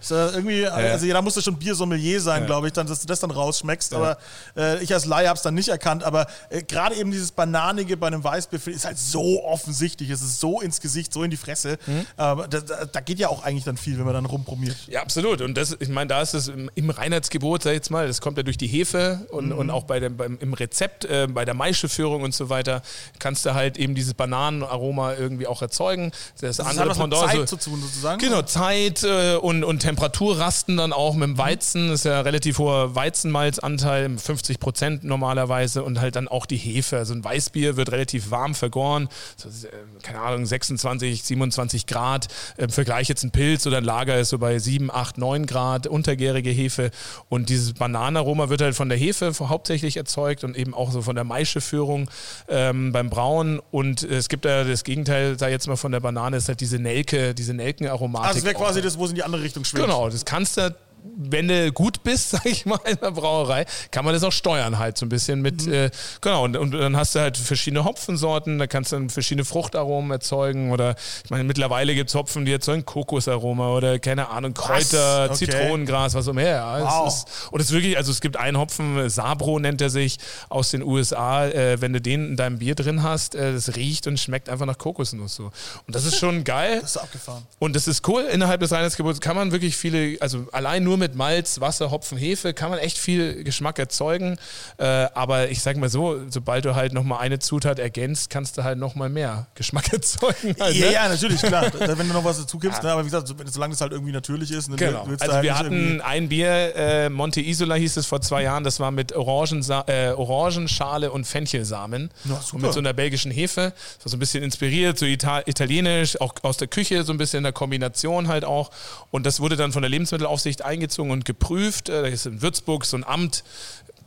Ist, 0.00 0.10
äh, 0.10 0.30
irgendwie, 0.30 0.66
also 0.66 1.04
ja, 1.04 1.14
da 1.14 1.22
musst 1.22 1.36
du 1.36 1.42
schon 1.42 1.56
Biersommelier 1.56 2.20
sein, 2.20 2.46
glaube 2.46 2.68
ich, 2.68 2.72
dann, 2.72 2.86
dass 2.86 3.00
du 3.00 3.06
das 3.06 3.20
dann 3.20 3.30
rausschmeckst. 3.30 3.92
Aber 3.92 4.16
äh, 4.56 4.82
ich 4.82 4.92
als 4.94 5.04
Laie 5.04 5.28
habe 5.28 5.36
es 5.36 5.42
dann 5.42 5.54
nicht 5.54 5.68
erkannt. 5.68 6.02
Aber 6.02 6.26
äh, 6.48 6.62
gerade 6.62 6.94
eben 6.94 7.10
dieses 7.10 7.32
Bananige 7.32 7.96
bei 7.98 8.06
einem 8.06 8.22
ich, 8.22 8.66
ist 8.68 8.84
halt 8.86 8.98
so 8.98 9.44
offensichtlich. 9.44 10.08
Es 10.08 10.22
ist 10.22 10.40
so 10.40 10.60
ins 10.60 10.80
Gesicht, 10.80 11.12
so 11.12 11.22
in 11.22 11.30
die 11.30 11.36
Fresse. 11.36 11.78
Mhm. 11.86 12.06
Aber 12.16 12.48
da, 12.48 12.60
da, 12.60 13.00
geht 13.00 13.18
ja 13.18 13.28
auch 13.28 13.42
eigentlich 13.42 13.64
dann 13.64 13.76
viel, 13.76 13.98
wenn 13.98 14.04
man 14.06 14.14
dann 14.14 14.26
rumpromiert. 14.26 14.76
Ja, 14.88 15.02
absolut. 15.02 15.42
Und 15.42 15.56
das, 15.56 15.76
ich 15.78 15.88
meine, 15.88 16.08
da 16.08 16.22
ist 16.22 16.32
es 16.32 16.48
im, 16.48 16.70
im 16.74 16.88
Reinheitsgebot, 16.90 17.62
sag 17.62 17.72
ich 17.72 17.76
jetzt 17.76 17.90
mal, 17.90 18.06
das 18.06 18.20
kommt 18.22 18.38
ja 18.38 18.42
durch 18.42 18.56
die 18.58 18.66
Hefe 18.66 19.26
und, 19.30 19.50
Mhm. 19.50 19.58
und 19.58 19.70
auch 19.70 19.84
bei 19.84 20.00
dem, 20.00 20.16
beim, 20.16 20.38
im 20.40 20.54
Rezept, 20.54 21.04
äh, 21.04 21.26
bei 21.30 21.44
der 21.44 21.54
Maischeführung 21.54 22.22
und 22.22 22.34
so 22.34 22.48
weiter, 22.48 22.82
kannst 23.18 23.44
du 23.44 23.54
halt 23.54 23.76
eben 23.76 23.94
dieses 23.94 24.14
Bananenaroma 24.14 25.14
irgendwie 25.14 25.46
auch 25.50 25.62
erzeugen. 25.62 26.12
Das, 26.40 26.56
Das 26.56 26.66
andere 26.66 26.84
hat 26.84 26.90
was 26.90 26.98
mit 26.98 27.10
Pendant, 27.10 27.30
Zeit 27.32 27.48
so- 27.48 27.56
zu 27.56 27.70
tun, 27.70 27.80
sozusagen. 27.82 28.18
Genau, 28.20 28.42
Zeit 28.42 29.02
äh, 29.02 29.36
und, 29.36 29.64
und 29.64 29.80
Temperaturrasten 29.80 30.76
dann 30.76 30.92
auch 30.92 31.14
mit 31.14 31.28
dem 31.28 31.38
Weizen. 31.38 31.88
Das 31.88 32.00
ist 32.00 32.04
ja 32.04 32.20
relativ 32.20 32.58
hoher 32.58 32.94
Weizenmalzanteil, 32.94 34.18
50 34.18 34.60
Prozent 34.60 35.04
normalerweise 35.04 35.82
und 35.82 36.00
halt 36.00 36.16
dann 36.16 36.28
auch 36.28 36.46
die 36.46 36.56
Hefe. 36.56 36.96
Also 36.98 37.14
ein 37.14 37.24
Weißbier 37.24 37.76
wird 37.76 37.92
relativ 37.92 38.30
warm 38.30 38.54
vergoren, 38.54 39.08
so, 39.36 39.48
äh, 39.48 39.70
keine 40.02 40.20
Ahnung, 40.20 40.46
26, 40.46 41.22
27 41.22 41.86
Grad. 41.86 42.28
Im 42.56 42.70
Vergleich 42.70 43.08
jetzt 43.08 43.22
ein 43.24 43.30
Pilz 43.30 43.66
oder 43.66 43.78
ein 43.78 43.84
Lager 43.84 44.18
ist 44.18 44.30
so 44.30 44.38
bei 44.38 44.58
7, 44.58 44.90
8, 44.90 45.18
9 45.18 45.46
Grad, 45.46 45.86
untergärige 45.86 46.50
Hefe. 46.50 46.90
Und 47.28 47.48
dieses 47.48 47.72
Bananenaroma 47.74 48.48
wird 48.48 48.62
halt 48.62 48.74
von 48.74 48.88
der 48.88 48.98
Hefe 48.98 49.32
hauptsächlich 49.40 49.96
erzeugt 49.96 50.44
und 50.44 50.56
eben 50.56 50.74
auch 50.74 50.90
so 50.92 51.02
von 51.02 51.14
der 51.14 51.24
Maischeführung 51.24 52.10
ähm, 52.48 52.92
beim 52.92 53.10
Brauen. 53.10 53.60
Und 53.70 54.02
es 54.02 54.28
gibt 54.28 54.44
ja 54.44 54.64
das 54.64 54.84
Gegenteil, 54.84 55.36
sei 55.40 55.50
jetzt 55.50 55.66
mal 55.66 55.76
von 55.76 55.90
der 55.90 56.00
Banane, 56.00 56.36
ist 56.36 56.48
halt 56.48 56.60
diese 56.60 56.78
Nelke, 56.78 57.34
diese 57.34 57.52
Nelkenaromatik. 57.52 58.28
Also 58.28 58.38
es 58.38 58.44
wäre 58.44 58.54
quasi 58.54 58.80
das, 58.80 58.96
wo 58.96 59.04
es 59.04 59.10
in 59.10 59.16
die 59.16 59.24
andere 59.24 59.42
Richtung 59.42 59.64
schwingt. 59.64 59.86
Genau, 59.86 60.08
das 60.08 60.24
kannst 60.24 60.56
du, 60.56 60.74
wenn 61.16 61.48
du 61.48 61.72
gut 61.72 62.02
bist, 62.02 62.30
sag 62.30 62.46
ich 62.46 62.66
mal, 62.66 62.78
in 62.86 62.96
der 62.96 63.10
Brauerei, 63.10 63.64
kann 63.90 64.04
man 64.04 64.14
das 64.14 64.22
auch 64.24 64.32
steuern 64.32 64.78
halt 64.78 64.98
so 64.98 65.06
ein 65.06 65.08
bisschen 65.08 65.40
mit, 65.42 65.66
Mhm. 65.66 65.72
äh, 65.72 65.90
genau, 66.20 66.44
und, 66.44 66.56
und 66.56 66.72
dann 66.72 66.96
hast 66.96 67.14
du 67.14 67.20
halt 67.20 67.36
verschiedene 67.36 67.84
Hopfensorten, 67.84 68.58
da 68.58 68.66
kannst 68.66 68.92
du 68.92 68.96
dann 68.96 69.10
verschiedene 69.10 69.44
Fruchtaromen 69.44 70.10
erzeugen 70.10 70.70
oder, 70.72 70.94
ich 71.24 71.30
meine, 71.30 71.44
mittlerweile 71.44 71.94
gibt 71.94 72.08
es 72.10 72.14
Hopfen, 72.14 72.44
die 72.44 72.52
erzeugen 72.52 72.84
Kokosaroma 72.84 73.68
oder, 73.74 73.98
keine 73.98 74.28
Ahnung, 74.30 74.54
Kräuter, 74.54 75.26
Okay. 75.30 75.34
Zitronengras, 75.46 76.14
was 76.14 76.26
auch 76.26 76.30
immer. 76.32 76.42
Ja, 76.42 76.78
es 76.78 76.84
Wow. 76.84 77.06
ist, 77.08 77.26
und 77.52 77.60
es 77.60 77.66
ist 77.66 77.72
wirklich, 77.72 77.96
also 77.96 78.10
es 78.10 78.20
gibt 78.20 78.36
einen 78.36 78.58
Hopfen, 78.58 79.08
Sabro 79.10 79.58
nennt 79.58 79.80
er 79.80 79.90
sich, 79.90 80.18
aus 80.48 80.70
den 80.70 80.82
USA, 80.82 81.46
äh, 81.46 81.80
wenn 81.80 81.92
du 81.92 82.00
den 82.00 82.28
in 82.30 82.36
deinem 82.36 82.58
Bier 82.58 82.74
drin 82.74 83.02
hast, 83.02 83.34
äh, 83.34 83.52
das 83.52 83.76
riecht 83.76 84.06
und 84.06 84.18
schmeckt 84.18 84.48
einfach 84.48 84.66
nach 84.66 84.78
Kokosnuss 84.78 85.34
so. 85.34 85.44
Und 85.86 85.94
das 85.94 86.04
ist 86.04 86.16
schon 86.18 86.44
geil. 86.44 86.78
Das 86.80 86.92
ist 86.92 86.96
abgefahren. 86.96 87.44
Und 87.58 87.76
das 87.76 87.86
ist 87.88 88.06
cool, 88.08 88.22
innerhalb 88.22 88.60
des 88.60 88.72
Reinheitsgebots 88.72 89.20
kann 89.20 89.36
man 89.36 89.52
wirklich 89.52 89.76
viele, 89.76 90.16
also 90.20 90.46
allein 90.52 90.82
nur 90.84 90.89
nur 90.90 90.98
mit 90.98 91.14
Malz, 91.14 91.60
Wasser, 91.60 91.92
Hopfen, 91.92 92.18
Hefe 92.18 92.52
kann 92.52 92.68
man 92.70 92.80
echt 92.80 92.98
viel 92.98 93.44
Geschmack 93.44 93.78
erzeugen. 93.78 94.36
Äh, 94.76 94.84
aber 95.14 95.48
ich 95.48 95.62
sag 95.62 95.76
mal 95.76 95.88
so, 95.88 96.20
sobald 96.28 96.64
du 96.64 96.74
halt 96.74 96.92
nochmal 96.92 97.20
eine 97.20 97.38
Zutat 97.38 97.78
ergänzt, 97.78 98.28
kannst 98.28 98.58
du 98.58 98.64
halt 98.64 98.76
nochmal 98.76 99.08
mehr 99.08 99.46
Geschmack 99.54 99.92
erzeugen. 99.92 100.56
Halt, 100.58 100.74
Ja, 100.74 100.86
ne? 100.86 100.92
ja, 100.92 101.08
natürlich, 101.08 101.40
klar. 101.42 101.70
Wenn 101.78 102.08
du 102.08 102.12
noch 102.14 102.24
was 102.24 102.40
dazu 102.40 102.58
gibst, 102.58 102.82
ne? 102.82 102.90
aber 102.90 103.02
wie 103.02 103.04
gesagt, 103.06 103.28
so- 103.28 103.34
solange 103.46 103.72
es 103.74 103.80
halt 103.80 103.92
irgendwie 103.92 104.10
natürlich 104.10 104.50
ist. 104.50 104.68
Ne? 104.68 104.74
Genau. 104.74 105.06
Also 105.20 105.32
halt 105.32 105.44
wir 105.44 105.56
hatten 105.56 106.00
ein 106.00 106.28
Bier, 106.28 106.74
äh, 106.74 107.08
Monte 107.08 107.40
Isola 107.40 107.76
hieß 107.76 107.96
es 107.98 108.06
vor 108.06 108.20
zwei 108.20 108.42
Jahren, 108.42 108.64
das 108.64 108.80
war 108.80 108.90
mit 108.90 109.14
Orangensa 109.14 109.84
äh, 109.86 110.10
Orangenschale 110.10 111.12
und 111.12 111.24
Fenchelsamen 111.24 112.10
Ja, 112.24 112.40
super. 112.40 112.56
und 112.56 112.62
mit 112.62 112.72
so 112.72 112.80
einer 112.80 112.92
belgischen 112.94 113.30
Hefe. 113.30 113.72
Das 113.98 114.06
war 114.06 114.10
so 114.10 114.16
ein 114.16 114.20
bisschen 114.20 114.42
inspiriert, 114.42 114.98
so 114.98 115.06
Ita 115.06 115.42
italienisch, 115.46 116.20
auch 116.20 116.34
aus 116.42 116.56
der 116.56 116.66
Küche, 116.66 117.04
so 117.04 117.12
ein 117.12 117.18
bisschen 117.18 117.38
in 117.38 117.44
der 117.44 117.52
Kombination 117.52 118.26
halt 118.26 118.44
auch. 118.44 118.70
Und 119.12 119.24
das 119.24 119.38
wurde 119.38 119.54
dann 119.54 119.70
von 119.70 119.82
der 119.82 119.88
Lebensmittelaufsicht 119.90 120.64
eingezogen 120.80 121.10
und 121.10 121.24
geprüft. 121.24 121.88
Äh, 121.88 122.02
Da 122.02 122.08
ist 122.08 122.26
in 122.26 122.40
Würzburg 122.42 122.84
so 122.84 122.96
ein 122.96 123.04
Amt, 123.04 123.44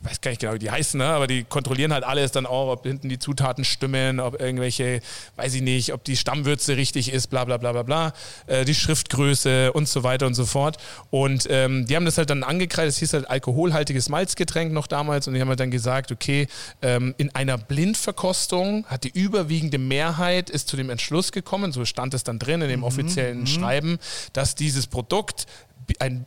weiß 0.01 0.19
gar 0.19 0.31
nicht 0.31 0.41
genau, 0.41 0.53
wie 0.53 0.59
die 0.59 0.69
heißen, 0.69 0.97
ne? 0.97 1.05
aber 1.05 1.27
die 1.27 1.45
kontrollieren 1.45 1.93
halt 1.93 2.03
alles 2.03 2.31
dann 2.31 2.45
auch, 2.45 2.73
ob 2.73 2.83
hinten 2.83 3.07
die 3.07 3.19
Zutaten 3.19 3.63
stimmen, 3.63 4.19
ob 4.19 4.37
irgendwelche, 4.41 4.99
weiß 5.37 5.53
ich 5.53 5.61
nicht, 5.61 5.93
ob 5.93 6.03
die 6.03 6.17
Stammwürze 6.17 6.75
richtig 6.75 7.13
ist, 7.13 7.27
bla 7.27 7.45
bla 7.45 7.55
bla 7.55 7.71
bla 7.71 7.83
bla, 7.83 8.13
äh, 8.47 8.65
die 8.65 8.75
Schriftgröße 8.75 9.71
und 9.71 9.87
so 9.87 10.03
weiter 10.03 10.27
und 10.27 10.33
so 10.33 10.45
fort. 10.45 10.77
Und 11.09 11.47
ähm, 11.49 11.85
die 11.85 11.95
haben 11.95 12.03
das 12.03 12.17
halt 12.17 12.29
dann 12.29 12.43
angekreidet, 12.43 12.89
es 12.89 12.97
hieß 12.97 13.13
halt 13.13 13.29
alkoholhaltiges 13.29 14.09
Malzgetränk 14.09 14.73
noch 14.73 14.87
damals 14.87 15.27
und 15.27 15.35
die 15.35 15.41
haben 15.41 15.47
halt 15.47 15.61
dann 15.61 15.71
gesagt, 15.71 16.11
okay, 16.11 16.47
ähm, 16.81 17.15
in 17.17 17.33
einer 17.33 17.57
Blindverkostung 17.57 18.85
hat 18.87 19.05
die 19.05 19.11
überwiegende 19.17 19.77
Mehrheit 19.77 20.49
ist 20.49 20.67
zu 20.67 20.75
dem 20.75 20.89
Entschluss 20.89 21.31
gekommen, 21.31 21.71
so 21.71 21.85
stand 21.85 22.13
es 22.13 22.25
dann 22.25 22.39
drin 22.39 22.61
in 22.61 22.67
dem 22.67 22.83
offiziellen 22.83 23.47
Schreiben, 23.47 23.99
dass 24.33 24.55
dieses 24.55 24.87
Produkt 24.87 25.45
ein 25.99 26.25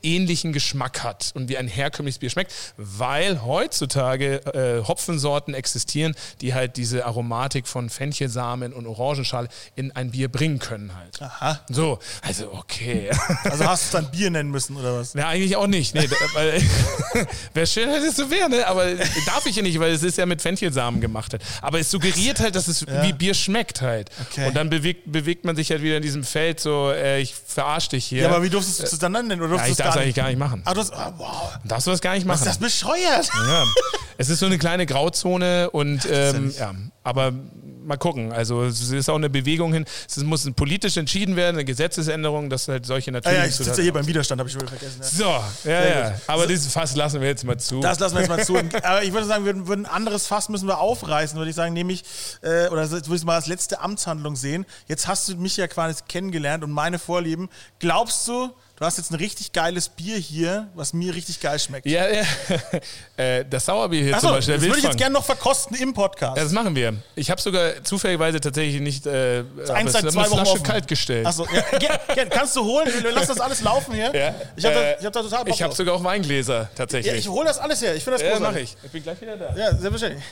bierähnlichen 0.00 0.52
Geschmack 0.52 1.02
hat 1.02 1.32
und 1.34 1.48
wie 1.48 1.56
ein 1.56 1.68
herkömmliches 1.68 2.18
Bier 2.18 2.30
schmeckt, 2.30 2.52
weil 2.76 3.42
heutzutage 3.42 4.36
äh, 4.54 4.86
Hopfensorten 4.86 5.54
existieren, 5.54 6.14
die 6.40 6.54
halt 6.54 6.76
diese 6.76 7.04
Aromatik 7.06 7.66
von 7.66 7.90
Fenchelsamen 7.90 8.72
und 8.72 8.86
Orangenschale 8.86 9.48
in 9.76 9.92
ein 9.92 10.10
Bier 10.10 10.28
bringen 10.28 10.58
können 10.58 10.94
halt. 10.96 11.20
Aha. 11.22 11.60
So, 11.68 11.98
also 12.22 12.52
okay. 12.52 13.10
Also 13.44 13.64
hast 13.64 13.84
du 13.84 13.86
es 13.86 13.90
dann 14.02 14.10
Bier 14.10 14.30
nennen 14.30 14.50
müssen 14.50 14.76
oder 14.76 14.98
was? 14.98 15.14
Ja, 15.14 15.28
eigentlich 15.28 15.56
auch 15.56 15.66
nicht. 15.66 15.94
Nee, 15.94 16.08
weil 16.34 16.62
wäre 17.54 17.66
schön, 17.66 17.88
wenn 17.88 18.02
es 18.02 18.16
so 18.16 18.30
wäre, 18.30 18.48
ne? 18.48 18.66
aber 18.66 18.94
darf 19.26 19.46
ich 19.46 19.56
ja 19.56 19.62
nicht, 19.62 19.78
weil 19.78 19.92
es 19.92 20.02
ist 20.02 20.18
ja 20.18 20.26
mit 20.26 20.42
Fenchelsamen 20.42 21.00
gemacht. 21.00 21.32
Halt. 21.32 21.42
Aber 21.62 21.78
es 21.78 21.90
suggeriert 21.90 22.40
halt, 22.40 22.54
dass 22.54 22.68
es 22.68 22.86
wie 22.86 23.12
Bier 23.12 23.34
schmeckt 23.34 23.80
halt. 23.80 24.10
Okay. 24.28 24.48
Und 24.48 24.54
dann 24.54 24.70
bewegt, 24.70 25.10
bewegt 25.10 25.44
man 25.44 25.56
sich 25.56 25.70
halt 25.70 25.82
wieder 25.82 25.96
in 25.96 26.02
diesem 26.02 26.24
Feld 26.24 26.60
so, 26.60 26.90
äh, 26.90 27.20
ich 27.20 27.34
verarsche 27.34 27.90
dich 27.90 28.06
hier. 28.06 28.22
Ja, 28.22 28.28
aber 28.28 28.42
wie 28.42 28.50
durftest 28.50 28.80
du 28.80 28.84
es 28.84 28.98
dann 28.98 29.12
nennen? 29.12 29.40
Oder 29.40 29.56
Ja, 29.87 29.87
ich 29.88 29.94
du 29.94 30.00
eigentlich 30.00 30.14
gar 30.14 30.28
nicht 30.28 30.38
machen. 30.38 30.62
Ah, 30.64 30.74
du 30.74 30.80
hast, 30.80 30.92
ah, 30.92 31.12
wow. 31.16 31.52
Darfst 31.64 31.86
du 31.86 31.90
das 31.90 32.00
gar 32.00 32.14
nicht 32.14 32.26
machen? 32.26 32.38
Ist 32.40 32.46
das 32.46 32.58
bescheuert? 32.58 33.28
ja. 33.48 33.64
Es 34.20 34.28
ist 34.30 34.40
so 34.40 34.46
eine 34.46 34.58
kleine 34.58 34.84
Grauzone 34.84 35.70
und 35.70 36.02
ja 36.04 36.30
ähm, 36.30 36.52
ja, 36.58 36.74
aber 37.04 37.32
mal 37.84 37.96
gucken. 37.96 38.32
Also 38.32 38.64
es 38.64 38.90
ist 38.90 39.08
auch 39.08 39.14
eine 39.14 39.30
Bewegung 39.30 39.72
hin. 39.72 39.84
Es 40.08 40.16
muss 40.18 40.50
politisch 40.56 40.96
entschieden 40.96 41.36
werden, 41.36 41.54
eine 41.54 41.64
Gesetzesänderung, 41.64 42.50
dass 42.50 42.66
halt 42.66 42.84
solche 42.84 43.10
Ah, 43.10 43.14
natürlichen 43.14 43.42
ja, 43.44 43.48
ich 43.48 43.54
sitze 43.54 43.70
Zutaten- 43.70 43.82
hier 43.84 43.92
beim 43.92 44.06
Widerstand, 44.08 44.40
habe 44.40 44.50
ich 44.50 44.56
wohl 44.60 44.66
vergessen. 44.66 45.00
Ja. 45.00 45.06
So, 45.62 45.70
ja, 45.70 45.84
ja. 45.86 46.14
Aber 46.26 46.48
dieses 46.48 46.72
Fass 46.72 46.96
lassen 46.96 47.20
wir 47.20 47.28
jetzt 47.28 47.44
mal 47.44 47.58
zu. 47.58 47.78
Das 47.78 48.00
lassen 48.00 48.16
wir 48.16 48.22
jetzt 48.22 48.28
mal 48.28 48.44
zu. 48.44 48.56
Aber 48.82 49.04
ich 49.04 49.12
würde 49.12 49.26
sagen, 49.26 49.44
wir 49.44 49.68
würden 49.68 49.86
ein 49.86 49.92
anderes 49.92 50.26
Fass 50.26 50.48
müssen 50.48 50.66
wir 50.66 50.78
aufreißen, 50.80 51.38
würde 51.38 51.50
ich 51.50 51.56
sagen, 51.56 51.72
nämlich, 51.72 52.02
äh, 52.42 52.66
oder 52.70 52.88
so- 52.88 52.96
würde 52.96 53.14
ich 53.14 53.24
mal 53.24 53.36
als 53.36 53.46
letzte 53.46 53.80
Amtshandlung 53.80 54.34
sehen. 54.34 54.66
Jetzt 54.88 55.06
hast 55.06 55.28
du 55.28 55.36
mich 55.36 55.56
ja 55.56 55.68
quasi 55.68 56.02
kennengelernt 56.08 56.64
und 56.64 56.72
meine 56.72 56.98
Vorlieben. 56.98 57.48
Glaubst 57.78 58.26
du, 58.26 58.50
du 58.78 58.84
hast 58.84 58.96
jetzt 58.98 59.10
ein 59.10 59.16
richtig 59.16 59.52
geiles 59.52 59.88
Bier 59.88 60.16
hier, 60.16 60.68
was 60.74 60.92
mir 60.92 61.14
richtig 61.14 61.40
geil 61.40 61.58
schmeckt? 61.58 61.86
ja, 61.86 62.06
ja. 62.08 62.22
äh, 63.16 63.44
das 63.48 63.64
Sauerbier 63.66 64.02
hier 64.04 64.14
Achso, 64.14 64.28
zum 64.28 64.36
das 64.36 64.46
Beispiel. 64.46 64.54
der 64.60 64.68
würde 64.68 64.78
ich 64.78 64.84
jetzt 64.84 64.98
gerne 64.98 65.12
noch 65.14 65.24
verkosten 65.24 65.76
im 65.76 65.94
Podcast. 65.94 66.36
Ja, 66.36 66.44
das 66.44 66.52
machen 66.52 66.74
wir. 66.76 66.94
Ich 67.16 67.30
habe 67.30 67.40
sogar 67.40 67.82
zufälligerweise 67.84 68.40
tatsächlich 68.40 68.80
nicht 68.80 69.06
äh, 69.06 69.44
aber 69.64 69.74
Eins 69.74 69.94
es 69.94 70.00
seit 70.00 70.10
zwei 70.12 70.22
eine 70.22 70.30
Wochen 70.30 70.36
Flasche 70.40 70.52
offen. 70.52 70.62
kalt 70.62 70.88
gestellt. 70.88 71.26
Achso, 71.26 71.44
ja, 71.52 71.60
ger- 71.78 72.00
ger- 72.14 72.26
kannst 72.26 72.54
du 72.56 72.64
holen? 72.64 72.88
Lass 73.14 73.26
das 73.28 73.40
alles 73.40 73.60
laufen 73.62 73.94
hier. 73.94 74.14
Ja. 74.14 74.34
Ich 74.56 74.64
habe 74.64 74.74
Äh, 74.76 74.92
da, 74.94 75.00
ich 75.00 75.06
hab 75.06 75.12
da 75.12 75.22
total 75.22 75.44
Bock 75.44 75.54
ich 75.54 75.62
habe 75.62 75.70
drauf. 75.70 75.76
sogar 75.76 75.94
auch 75.94 76.04
Weingläser 76.04 76.70
tatsächlich. 76.74 77.12
Ja, 77.12 77.18
ich 77.18 77.28
hole 77.28 77.46
das 77.46 77.58
alles 77.58 77.82
her. 77.82 77.94
Ich 77.96 78.04
finde 78.04 78.18
das 78.18 78.26
ja, 78.26 78.32
großartig. 78.36 78.52
mache 78.54 78.60
ich. 78.62 78.84
Ich 78.84 78.90
bin 78.92 79.02
gleich 79.02 79.20
wieder 79.20 79.36
da. 79.36 79.54
Ja, 79.56 79.70
selbstverständlich. 79.74 80.24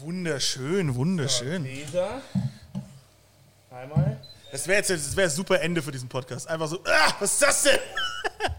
Wunderschön, 0.00 0.94
wunderschön. 0.94 1.64
Gläser. 1.64 2.20
Einmal. 3.70 4.16
Das 4.54 4.68
wäre 4.68 4.78
jetzt 4.78 4.90
das 4.90 5.16
wär 5.16 5.28
super 5.28 5.60
Ende 5.60 5.82
für 5.82 5.90
diesen 5.90 6.08
Podcast. 6.08 6.46
Einfach 6.46 6.68
so, 6.68 6.78
ah, 6.84 7.12
was 7.18 7.32
ist 7.32 7.42
das 7.42 7.62
denn? 7.64 7.80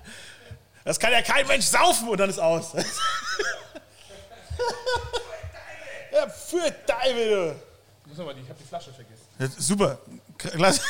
Das 0.84 1.00
kann 1.00 1.14
ja 1.14 1.22
kein 1.22 1.48
Mensch 1.48 1.66
saufen 1.66 2.10
und 2.10 2.20
dann 2.20 2.30
ist 2.30 2.38
aus. 2.38 2.74
ja, 6.12 6.30
für 6.30 6.76
Teufel, 6.86 7.30
du. 7.30 7.56
Muss 8.10 8.20
ich 8.20 8.26
habe 8.50 8.60
die 8.60 8.68
Flasche 8.68 8.94
vergessen. 8.94 9.26
Ja, 9.40 9.48
super. 9.58 9.98
Klasse. 10.38 10.82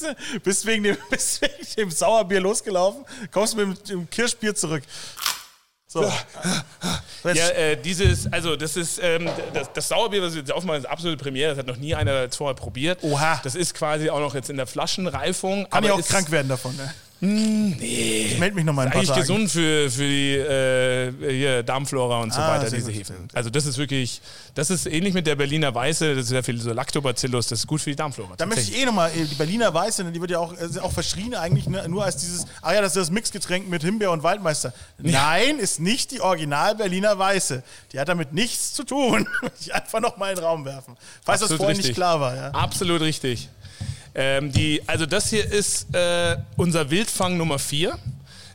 Bist 0.42 0.66
wegen 0.66 0.82
dem, 0.82 0.96
bist 1.10 1.42
wegen 1.42 1.74
dem 1.76 1.90
Sauerbier 1.90 2.40
losgelaufen, 2.40 3.04
kommst 3.30 3.54
mit 3.54 3.88
dem 3.88 4.10
Kirschbier 4.10 4.54
zurück. 4.54 4.82
So. 5.92 6.10
Ja, 7.34 7.48
äh, 7.50 7.76
dieses, 7.76 8.32
also 8.32 8.56
das 8.56 8.76
ist 8.76 8.98
ähm, 9.02 9.28
das, 9.52 9.72
das 9.74 9.88
Sauerbier, 9.88 10.22
was 10.22 10.32
wir 10.32 10.40
jetzt 10.40 10.50
aufmachen, 10.50 10.80
ist 10.80 10.86
absolute 10.86 11.22
Premiere. 11.22 11.50
Das 11.50 11.58
hat 11.58 11.66
noch 11.66 11.76
nie 11.76 11.94
einer 11.94 12.30
vorher 12.30 12.54
probiert. 12.54 12.98
Oha. 13.02 13.40
Das 13.44 13.54
ist 13.54 13.74
quasi 13.74 14.10
auch 14.10 14.18
noch 14.18 14.34
jetzt 14.34 14.50
in 14.50 14.56
der 14.56 14.66
Flaschenreifung. 14.66 15.68
kann 15.70 15.84
ich 15.84 15.90
auch 15.90 15.98
ist 15.98 16.08
krank 16.08 16.30
werden 16.30 16.48
davon. 16.48 16.74
Ne? 16.76 16.92
Nee. 17.26 18.26
Ich 18.32 18.38
melde 18.38 18.56
mich 18.56 18.64
noch 18.64 18.72
mal 18.74 18.82
in 18.82 18.88
ein 18.88 18.92
paar 18.92 18.98
Eigentlich 19.00 19.08
Tagen. 19.10 19.20
gesund 19.20 19.50
für, 19.50 19.90
für 19.90 20.02
die 20.06 20.34
äh, 20.36 21.62
Darmflora 21.62 22.20
und 22.20 22.32
so 22.32 22.40
Ah, 22.40 22.58
weiter, 22.58 22.70
diese 22.70 22.86
gut, 22.90 23.00
Hefen. 23.00 23.16
Also 23.32 23.48
das 23.50 23.66
ist 23.66 23.78
wirklich, 23.78 24.20
das 24.54 24.70
ist 24.70 24.86
ähnlich 24.86 25.14
mit 25.14 25.26
der 25.26 25.36
Berliner 25.36 25.74
Weiße, 25.74 26.14
das 26.14 26.24
ist 26.24 26.28
sehr 26.30 26.42
viel 26.42 26.60
so 26.60 26.72
Lactobacillus, 26.72 27.46
das 27.46 27.60
ist 27.60 27.66
gut 27.66 27.80
für 27.80 27.90
die 27.90 27.96
Darmflora. 27.96 28.34
Da 28.36 28.46
möchte 28.46 28.62
ich 28.62 28.76
eh 28.80 28.84
nochmal, 28.84 29.10
die 29.14 29.34
Berliner 29.36 29.72
Weiße, 29.72 30.02
ne, 30.04 30.10
die 30.12 30.20
wird 30.20 30.32
ja 30.32 30.38
auch, 30.40 30.52
äh, 30.54 30.78
auch 30.80 30.92
verschrien 30.92 31.34
eigentlich 31.34 31.66
ne, 31.68 31.88
nur 31.88 32.04
als 32.04 32.16
dieses, 32.16 32.44
ah 32.60 32.74
ja, 32.74 32.80
das 32.80 32.96
ist 32.96 33.02
das 33.02 33.10
Mixgetränk 33.10 33.68
mit 33.68 33.82
Himbeer 33.82 34.10
und 34.10 34.22
Waldmeister. 34.22 34.72
Nein, 34.98 35.58
ist 35.58 35.78
nicht 35.80 36.10
die 36.10 36.20
Original 36.20 36.74
Berliner 36.74 37.18
Weiße. 37.18 37.62
Die 37.92 38.00
hat 38.00 38.08
damit 38.08 38.32
nichts 38.32 38.72
zu 38.72 38.84
tun. 38.84 39.28
Ich 39.60 39.72
einfach 39.74 40.00
nochmal 40.00 40.30
in 40.30 40.36
den 40.36 40.44
Raum 40.44 40.64
werfen. 40.64 40.96
Falls 41.24 41.38
das 41.40 41.44
Absolut 41.52 41.58
vorhin 41.58 41.76
richtig. 41.76 41.90
nicht 41.90 41.96
klar 41.96 42.20
war. 42.20 42.34
Ja. 42.34 42.50
Absolut 42.50 43.00
richtig. 43.00 43.48
Ähm, 44.14 44.52
die, 44.52 44.82
also 44.86 45.06
das 45.06 45.30
hier 45.30 45.50
ist 45.50 45.94
äh, 45.94 46.36
unser 46.56 46.90
Wildfang 46.90 47.36
Nummer 47.36 47.58
4. 47.58 47.98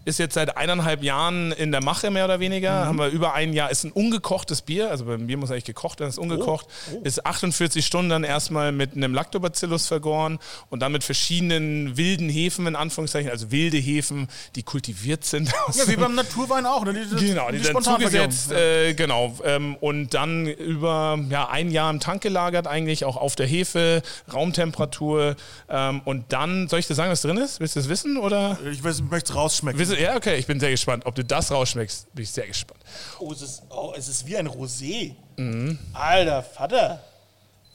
Ist 0.08 0.20
jetzt 0.20 0.36
seit 0.36 0.56
eineinhalb 0.56 1.04
Jahren 1.04 1.52
in 1.52 1.74
der 1.74 1.84
Mache, 1.84 2.10
mehr 2.12 2.24
oder 2.24 2.40
weniger. 2.40 2.84
Mhm. 2.84 2.88
Haben 2.88 2.98
wir 3.00 3.08
über 3.08 3.34
ein 3.34 3.52
Jahr. 3.52 3.70
Ist 3.70 3.84
ein 3.84 3.92
ungekochtes 3.92 4.62
Bier. 4.62 4.90
Also 4.90 5.04
beim 5.04 5.28
Bier 5.28 5.36
muss 5.36 5.52
eigentlich 5.52 5.66
gekocht 5.66 6.00
werden, 6.00 6.10
ist 6.10 6.18
ungekocht. 6.18 6.66
Oh, 6.94 7.02
Ist 7.04 7.26
48 7.26 7.86
Stunden 7.86 8.10
dann 8.10 8.24
erstmal 8.24 8.72
mit 8.72 8.96
einem 8.96 9.14
Lactobacillus 9.14 9.88
vergoren 9.88 10.40
und 10.70 10.80
dann 10.80 10.94
mit 10.94 11.04
verschiedenen 11.04 11.98
wilden 11.98 12.30
Hefen, 12.30 12.68
in 12.68 12.78
Anführungszeichen, 12.78 13.30
also 13.30 13.52
wilde 13.52 13.76
Hefen, 13.76 14.30
die 14.56 14.64
kultiviert 14.64 15.26
sind. 15.26 15.52
ja, 15.74 15.88
wie 15.88 15.98
beim 15.98 16.16
Naturwein 16.16 16.66
auch. 16.66 16.86
Ne? 16.86 16.94
Die, 16.94 17.16
die, 17.18 17.28
Genau, 17.28 17.52
die, 17.52 17.58
sind 17.58 17.68
Spontanvergärung. 17.68 18.32
zugesetzt, 18.32 18.54
äh, 18.54 18.94
genau. 18.94 19.38
Ähm, 19.44 19.76
und 19.76 20.14
dann 20.14 20.48
über 20.48 21.20
ja, 21.30 21.50
ein 21.50 21.70
Jahr 21.70 21.90
im 21.90 22.00
Tank 22.00 22.22
gelagert, 22.22 22.66
eigentlich 22.66 23.04
auch 23.04 23.18
auf 23.18 23.36
der 23.36 23.46
Hefe, 23.46 24.02
Raumtemperatur. 24.34 25.36
Ähm, 25.70 26.02
und 26.06 26.26
dann, 26.30 26.70
soll 26.70 26.80
ich 26.80 26.88
dir 26.88 26.96
sagen, 26.96 27.12
was 27.12 27.24
drin 27.24 27.36
ist? 27.36 27.60
Willst 27.60 27.76
du 27.76 27.82
das 27.82 27.90
wissen? 27.90 28.16
Oder? 28.16 28.58
Ich 28.72 28.82
möchte 28.84 29.04
es 29.14 29.36
rausschmecken. 29.36 29.78
Willst 29.78 29.97
ja, 30.00 30.16
okay, 30.16 30.38
ich 30.38 30.46
bin 30.48 30.60
sehr 30.60 30.72
gespannt. 30.72 31.06
Ob 31.06 31.16
du 31.16 31.24
das 31.24 31.52
rausschmeckst, 31.52 32.14
bin 32.14 32.24
ich 32.24 32.32
sehr 32.32 32.48
gespannt. 32.48 32.82
Oh, 33.20 33.32
es 33.32 33.42
ist, 33.42 33.64
oh, 33.70 33.94
es 33.98 34.08
ist 34.08 34.26
wie 34.26 34.38
ein 34.38 34.48
Rosé. 34.48 35.14
Mhm. 35.38 35.78
Alter 35.94 36.44
Vater. 36.44 37.02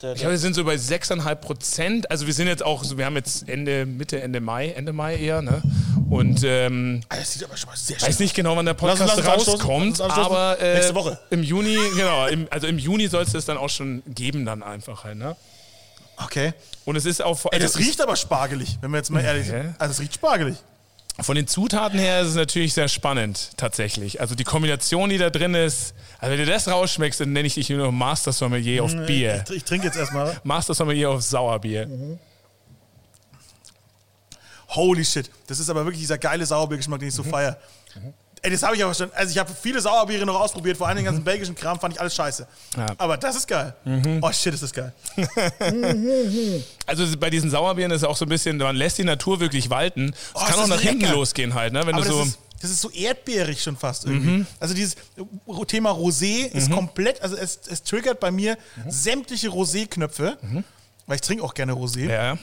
Ich 0.05 0.15
glaube, 0.19 0.33
wir 0.33 0.39
sind 0.39 0.55
so 0.55 0.65
bei 0.65 0.75
6,5 0.75 1.35
Prozent. 1.37 2.11
Also 2.11 2.27
wir 2.27 2.35
sind 2.35 2.49
jetzt 2.49 2.65
auch, 2.65 2.83
so, 2.83 2.99
wir 2.99 3.05
haben 3.07 3.15
jetzt 3.15 3.49
Ende, 3.49 3.87
Mitte, 3.87 4.21
Ende 4.21 4.41
Mai, 4.41 4.71
Ende 4.71 4.93
Mai 4.93 5.17
eher, 5.17 5.43
ne? 5.43 5.63
Und 6.11 6.43
ähm, 6.43 7.03
das 7.09 7.35
sieht 7.35 7.45
aber 7.45 7.57
schon 7.57 7.71
mal 7.71 7.77
sehr 7.77 8.03
weiß 8.03 8.19
nicht 8.19 8.35
genau, 8.35 8.57
wann 8.57 8.67
der 8.67 8.75
Podcast 8.75 9.17
lass 9.17 9.17
uns 9.17 9.49
rauskommt, 9.49 9.99
Lass 9.99 10.01
uns 10.01 10.01
anstoßen. 10.01 10.33
aber 10.33 10.61
äh, 10.61 10.75
Nächste 10.75 10.95
Woche. 10.97 11.21
im 11.31 11.45
Juni, 11.45 11.79
genau, 11.97 12.27
im, 12.27 12.49
also 12.51 12.67
im 12.67 12.79
Juni 12.79 13.07
soll 13.07 13.23
es 13.23 13.31
das 13.31 13.45
dann 13.45 13.57
auch 13.57 13.71
schon 13.71 14.03
geben 14.09 14.45
dann 14.45 14.65
einfach 14.65 15.05
halt, 15.05 15.19
ne? 15.19 15.37
Okay. 16.17 16.53
Und 16.85 16.97
es 16.97 17.05
ist 17.07 17.23
auch 17.23 17.39
Ey, 17.53 17.61
das 17.61 17.77
also 17.77 17.79
riecht 17.87 18.01
aber 18.01 18.17
spargelig, 18.17 18.79
wenn 18.81 18.91
wir 18.91 18.99
jetzt 18.99 19.11
mal 19.11 19.23
ehrlich 19.25 19.47
sind. 19.47 19.75
Also 19.79 19.93
es 19.93 20.01
riecht 20.01 20.15
spargelig. 20.15 20.57
Von 21.21 21.37
den 21.37 21.47
Zutaten 21.47 21.99
her 21.99 22.23
ist 22.23 22.29
es 22.29 22.35
natürlich 22.35 22.73
sehr 22.73 22.89
spannend 22.89 23.51
tatsächlich. 23.57 24.21
Also 24.21 24.35
die 24.35 24.45
Kombination, 24.45 25.11
die 25.11 25.19
da 25.19 25.31
drin 25.31 25.55
ist, 25.55 25.95
also 26.19 26.33
wenn 26.33 26.39
du 26.39 26.51
das 26.51 26.69
rausschmeckst, 26.69 27.21
dann 27.21 27.33
nenne 27.33 27.47
ich 27.47 27.55
dich 27.55 27.69
nur 27.69 27.79
noch 27.87 27.93
Master 27.93 28.33
Sommelier 28.33 28.83
auf 28.83 28.95
Bier. 29.07 29.45
Ich, 29.49 29.57
ich 29.57 29.65
trinke 29.65 29.87
jetzt 29.87 29.97
erstmal. 29.97 30.41
Master 30.45 30.73
Sommelier 30.75 31.11
auf 31.11 31.23
Sauerbier. 31.23 32.19
Holy 34.69 35.05
shit. 35.05 35.31
Das 35.49 35.61
ist 35.61 35.69
aber 35.69 35.85
wirklich 35.85 36.01
dieser 36.01 36.17
geile 36.17 36.47
Sauerbiergeschmack, 36.47 37.01
den 37.01 37.09
ich 37.09 37.15
so 37.15 37.23
feiere. 37.23 37.59
Ey, 38.45 38.51
das 38.51 38.63
habe 38.65 38.75
ich 38.75 38.83
aber 38.83 38.93
schon. 38.93 39.09
Also 39.15 39.31
ich 39.31 39.39
habe 39.39 39.53
viele 39.55 39.81
Sauerbiere 39.81 40.27
noch 40.27 40.35
ausprobiert, 40.41 40.77
vor 40.77 40.89
allem 40.89 40.97
den 40.97 41.05
ganzen 41.05 41.23
belgischen 41.23 41.55
Kram 41.55 41.79
fand 41.79 41.95
ich 41.95 42.01
alles 42.01 42.13
scheiße. 42.15 42.47
Ja. 42.77 42.87
Aber 42.99 43.17
das 43.17 43.37
ist 43.37 43.47
geil. 43.47 43.73
Oh 44.21 44.33
shit, 44.33 44.53
ist 44.53 44.63
das 44.65 44.73
geil. 44.73 44.93
Also 46.87 47.05
bei 47.19 47.31
diesen 47.31 47.51
Sauerbieren 47.51 47.91
ist 47.93 47.99
es 48.03 48.05
auch 48.05 48.17
so 48.17 48.25
ein 48.25 48.29
bisschen, 48.29 48.57
man 48.57 48.77
lässt 48.77 48.99
die 48.99 49.05
Natur 49.05 49.41
wirklich 49.41 49.71
walten. 49.71 50.11
Es 50.13 50.17
Oh, 50.35 50.41
kann 50.41 50.55
auch 50.55 50.59
das 50.61 50.69
nach 50.69 50.81
hinten 50.81 51.11
losgehen 51.13 51.55
halt, 51.55 51.73
ne? 51.73 51.87
Wenn 51.87 51.95
Aber 51.95 52.03
du 52.05 52.09
das, 52.09 52.17
so. 52.17 52.23
ist, 52.25 52.39
das 52.61 52.71
ist 52.71 52.81
so 52.81 52.91
erdbeerig 52.91 53.63
schon 53.63 53.77
fast 53.77 54.05
irgendwie. 54.07 54.29
Mhm. 54.39 54.47
Also 54.61 54.75
dieses 54.75 54.97
Thema 55.69 55.91
Rosé 55.93 56.47
ist 56.47 56.71
komplett, 56.71 57.23
also 57.23 57.37
es, 57.37 57.61
es 57.69 57.83
triggert 57.83 58.21
bei 58.21 58.31
mir 58.31 58.57
Mhm. 58.85 58.91
sämtliche 58.91 59.49
Rosé-Knöpfe, 59.49 60.37
weil 61.07 61.15
ich 61.17 61.23
trinke 61.23 61.45
auch 61.45 61.55
gerne 61.55 61.73
Rosé. 61.73 62.11
ja, 62.11 62.37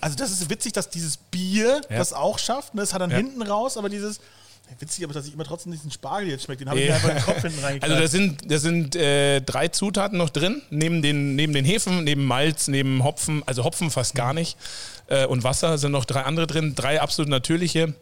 Also 0.00 0.16
das 0.16 0.30
ist 0.32 0.50
witzig, 0.50 0.72
dass 0.72 0.90
dieses 0.90 1.16
Bier 1.16 1.80
Ja. 1.88 1.98
das 1.98 2.12
auch 2.12 2.38
schafft. 2.38 2.74
Ne? 2.74 2.82
Es 2.82 2.92
hat 2.92 3.00
dann 3.00 3.10
Ja. 3.10 3.16
hinten 3.18 3.42
raus, 3.42 3.76
aber 3.76 3.88
dieses 3.88 4.20
witzig, 4.78 5.04
aber 5.04 5.14
dass 5.14 5.26
ich 5.26 5.34
immer 5.34 5.44
trotzdem 5.44 5.72
diesen 5.72 5.90
Spargel 5.90 6.28
jetzt 6.30 6.44
schmeckt, 6.44 6.60
den 6.60 6.68
habe 6.68 6.80
ich 6.80 6.86
Ja. 6.86 6.92
mir 6.92 6.96
einfach 6.96 7.08
in 7.10 7.16
den 7.16 7.24
Kopf 7.24 7.42
hinten 7.42 7.58
reingeknallt. 7.60 7.92
Also 7.92 8.02
da 8.02 8.08
sind, 8.08 8.50
da 8.50 8.58
sind 8.58 8.96
äh, 8.96 9.40
drei 9.40 9.68
Zutaten 9.68 10.18
noch 10.18 10.30
drin, 10.30 10.62
neben 10.70 11.02
den, 11.02 11.34
neben 11.36 11.52
den 11.52 11.64
Hefen, 11.64 12.04
neben 12.04 12.24
Malz, 12.24 12.68
neben 12.68 13.02
Hopfen, 13.04 13.42
also 13.46 13.64
Hopfen 13.64 13.90
fast 13.90 14.14
gar 14.14 14.34
nicht. 14.34 14.56
Äh, 15.08 15.26
und 15.26 15.44
Wasser 15.44 15.78
sind 15.78 15.92
noch 15.92 16.04
drei 16.04 16.22
andere 16.22 16.46
drin, 16.46 16.74
drei 16.74 17.00
absolut 17.00 17.28
natürliche. 17.30 17.94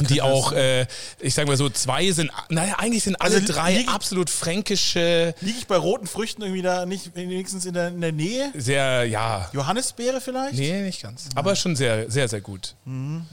Die 0.00 0.22
auch, 0.22 0.52
äh, 0.52 0.86
ich 1.20 1.34
sag 1.34 1.46
mal 1.46 1.56
so, 1.56 1.68
zwei 1.68 2.10
sind, 2.12 2.30
naja, 2.48 2.76
eigentlich 2.78 3.04
sind 3.04 3.20
alle 3.20 3.36
Also 3.36 3.52
drei 3.52 3.84
absolut 3.88 4.30
fränkische, 4.30 5.34
Liege 5.40 5.58
ich 5.58 5.66
bei 5.66 5.76
roten 5.76 6.06
Früchten 6.06 6.42
irgendwie 6.42 6.62
da 6.62 6.86
nicht 6.86 7.14
wenigstens 7.14 7.64
in 7.66 7.74
der, 7.74 7.88
in 7.88 8.00
der 8.00 8.12
Nähe? 8.12 8.52
sehr, 8.54 9.04
ja, 9.04 9.50
Johannisbeere 9.52 10.20
vielleicht? 10.20 10.54
nee, 10.54 10.82
nicht 10.82 11.02
ganz. 11.02 11.28
Aber 11.34 11.56
schon 11.56 11.76
sehr, 11.76 12.10
sehr, 12.10 12.28
sehr 12.28 12.40
gut. 12.40 12.74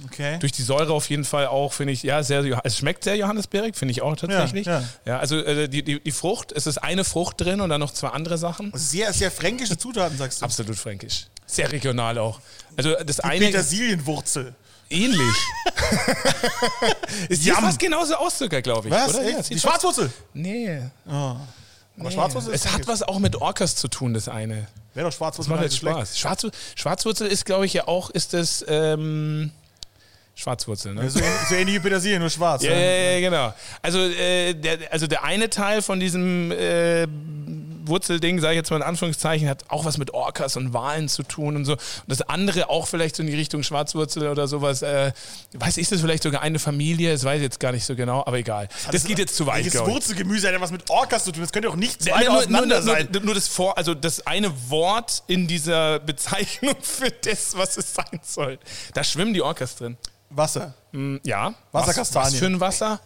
Okay. 0.06 0.38
Durch 0.40 0.52
die 0.52 0.64
Säure 0.64 0.94
auf 0.94 1.10
jeden 1.10 1.26
Fall 1.26 1.48
auch, 1.48 1.74
finde 1.74 1.94
ich, 1.94 2.04
ja, 2.04 2.24
sehr, 2.24 2.44
es 2.64 2.78
schmeckt 2.78 3.04
sehr 3.04 3.16
johannisbeerig, 3.16 3.76
finde 3.76 3.92
ich 3.92 4.02
auch 4.02 4.16
tatsächlich. 4.16 4.66
Ja, 4.66 4.84
Ja, 5.06 5.20
also 5.20 5.38
äh, 5.38 5.68
die, 5.68 5.84
die, 5.84 6.00
die 6.00 6.12
Frucht, 6.12 6.52
es 6.52 6.68
ist 6.68 6.78
eine 6.80 7.04
Frucht 7.04 7.42
drin 7.42 7.62
und 7.62 7.70
dann 7.70 7.80
noch 7.80 7.92
zwei 7.92 8.10
andere 8.10 8.38
Sachen. 8.38 8.72
Sehr, 8.76 9.14
sehr 9.14 9.32
fränkische 9.32 9.78
Zutaten, 9.78 10.18
sagst 10.18 10.42
du. 10.42 10.46
Absolut 10.46 10.76
fränkisch. 10.76 11.28
Sehr 11.46 11.72
regional 11.72 12.18
auch. 12.18 12.40
Also 12.78 12.96
das 13.06 13.20
eine 13.20 13.46
Petersilienwurzel. 13.46 14.54
Ähnlich. 14.90 15.36
sieht 17.30 17.46
Yum. 17.48 17.58
fast 17.58 17.80
genauso 17.80 18.16
aus 18.16 18.38
sogar, 18.38 18.62
glaube 18.62 18.88
ich. 18.88 18.94
Was? 18.94 19.16
Oder? 19.16 19.30
Ja, 19.30 19.42
Die 19.42 19.60
Schwarzwurzel? 19.60 20.12
Nee. 20.34 20.82
Aber 21.06 21.40
nee. 21.98 22.12
Schwarzwurzel 22.12 22.54
ist 22.54 22.66
Es 22.66 22.72
hat 22.74 22.88
was 22.88 23.04
auch 23.04 23.20
mit 23.20 23.36
Orcas 23.36 23.76
zu 23.76 23.88
tun, 23.88 24.14
das 24.14 24.28
eine. 24.30 24.68
Wäre 24.94 25.06
doch 25.06 25.10
Das 25.12 25.16
Schwarzwurzel. 25.18 25.50
macht 25.52 25.60
gar 25.60 25.64
jetzt 25.66 25.78
Spaß. 25.78 26.18
Schwarz, 26.20 26.48
Schwarzwurzel 26.76 27.28
ist, 27.28 27.46
glaube 27.46 27.66
ich, 27.66 27.74
ja 27.74 27.88
auch, 27.88 28.10
ist 28.10 28.34
das 28.34 28.66
ähm, 28.68 29.52
Schwarzwurzel, 30.36 30.94
ne? 30.96 31.02
schlecht. 31.02 31.14
So, 31.14 31.20
ähnlich- 31.20 31.48
so 31.50 31.56
ähnlich 31.56 31.76
wie 31.76 31.80
Petersilien, 31.80 32.20
nur 32.22 32.30
schwarz. 32.30 32.64
Ja, 32.64 32.72
ja, 32.72 33.12
ja, 33.12 33.20
genau. 33.20 33.54
Also, 33.82 34.00
äh, 34.00 34.54
der, 34.54 34.92
also 34.92 35.06
der 35.08 35.24
eine 35.24 35.50
Teil 35.50 35.82
von 35.82 36.00
diesem 36.00 36.52
äh, 36.52 37.06
Wurzelding, 37.90 38.40
sage 38.40 38.54
ich 38.54 38.58
jetzt 38.58 38.70
mal 38.72 38.78
in 38.78 38.84
Anführungszeichen, 38.84 39.50
hat 39.50 39.66
auch 39.68 39.84
was 39.86 39.98
mit 39.98 40.14
Orcas 40.14 40.56
und 40.56 40.74
Walen 40.74 41.10
zu 41.10 41.24
tun 41.24 41.56
und 41.56 41.66
so. 41.66 41.74
Und 41.74 41.80
das 42.08 42.22
andere 42.22 42.70
auch 42.70 42.88
vielleicht 42.88 43.16
so 43.16 43.24
in 43.24 43.28
die 43.28 43.36
Richtung 43.36 43.64
Schwarzwurzel 43.64 44.28
oder 44.30 44.48
sowas. 44.48 44.82
Äh, 44.82 45.12
weiß 45.54 45.78
ich 45.78 45.90
das 45.90 46.02
vielleicht 46.02 46.24
sogar 46.24 46.42
eine 46.42 46.60
Familie? 46.60 47.12
Das 47.12 47.24
weiß 47.24 47.38
ich 47.38 47.44
jetzt 47.44 47.60
gar 47.60 47.72
nicht 47.72 47.86
so 47.86 47.96
genau, 47.96 48.22
aber 48.26 48.38
egal. 48.38 48.70
Das, 48.92 49.04
geht 49.04 49.20
jetzt 49.20 49.36
zu 49.36 49.46
weit, 49.48 49.66
Welches. 49.66 49.82
Wurzelgemüse 49.86 50.48
hat 50.48 50.54
ja 50.54 50.62
was 50.62 50.72
mit 50.72 50.90
Orcas 50.90 51.24
zu 51.26 51.32
tun? 51.32 51.42
Das 51.42 51.52
könnte 51.52 51.68
doch 51.68 51.76
nicht 51.76 52.06
Ja, 52.06 52.16
weit 52.16 52.24
nur, 52.26 52.30
nur, 52.34 52.40
auseinander 52.42 52.76
nur, 52.82 52.94
sein. 52.96 53.08
nur, 53.12 53.22
nur 53.24 53.34
das 53.36 53.48
vor, 53.48 53.78
also 53.78 53.94
das 53.94 54.26
eine 54.28 54.52
Wort 54.70 55.24
in 55.28 55.48
dieser 55.48 56.00
Bezeichnung 56.00 56.76
für 56.82 57.10
das, 57.12 57.58
was 57.58 57.78
es 57.78 57.94
sein 57.94 58.20
soll. 58.24 58.60
Da 58.94 59.04
schwimmen 59.04 59.34
die 59.34 59.42
Orcas 59.42 59.76
drin. 59.76 59.98
Wasser. 60.30 60.76
Hm, 60.92 61.20
Ja. 61.24 61.56
Wasserkastanien. 61.72 62.26
Was, 62.28 62.34
was 62.34 62.40
für 62.40 62.46
ein 62.46 62.60
Wasser? 62.60 63.00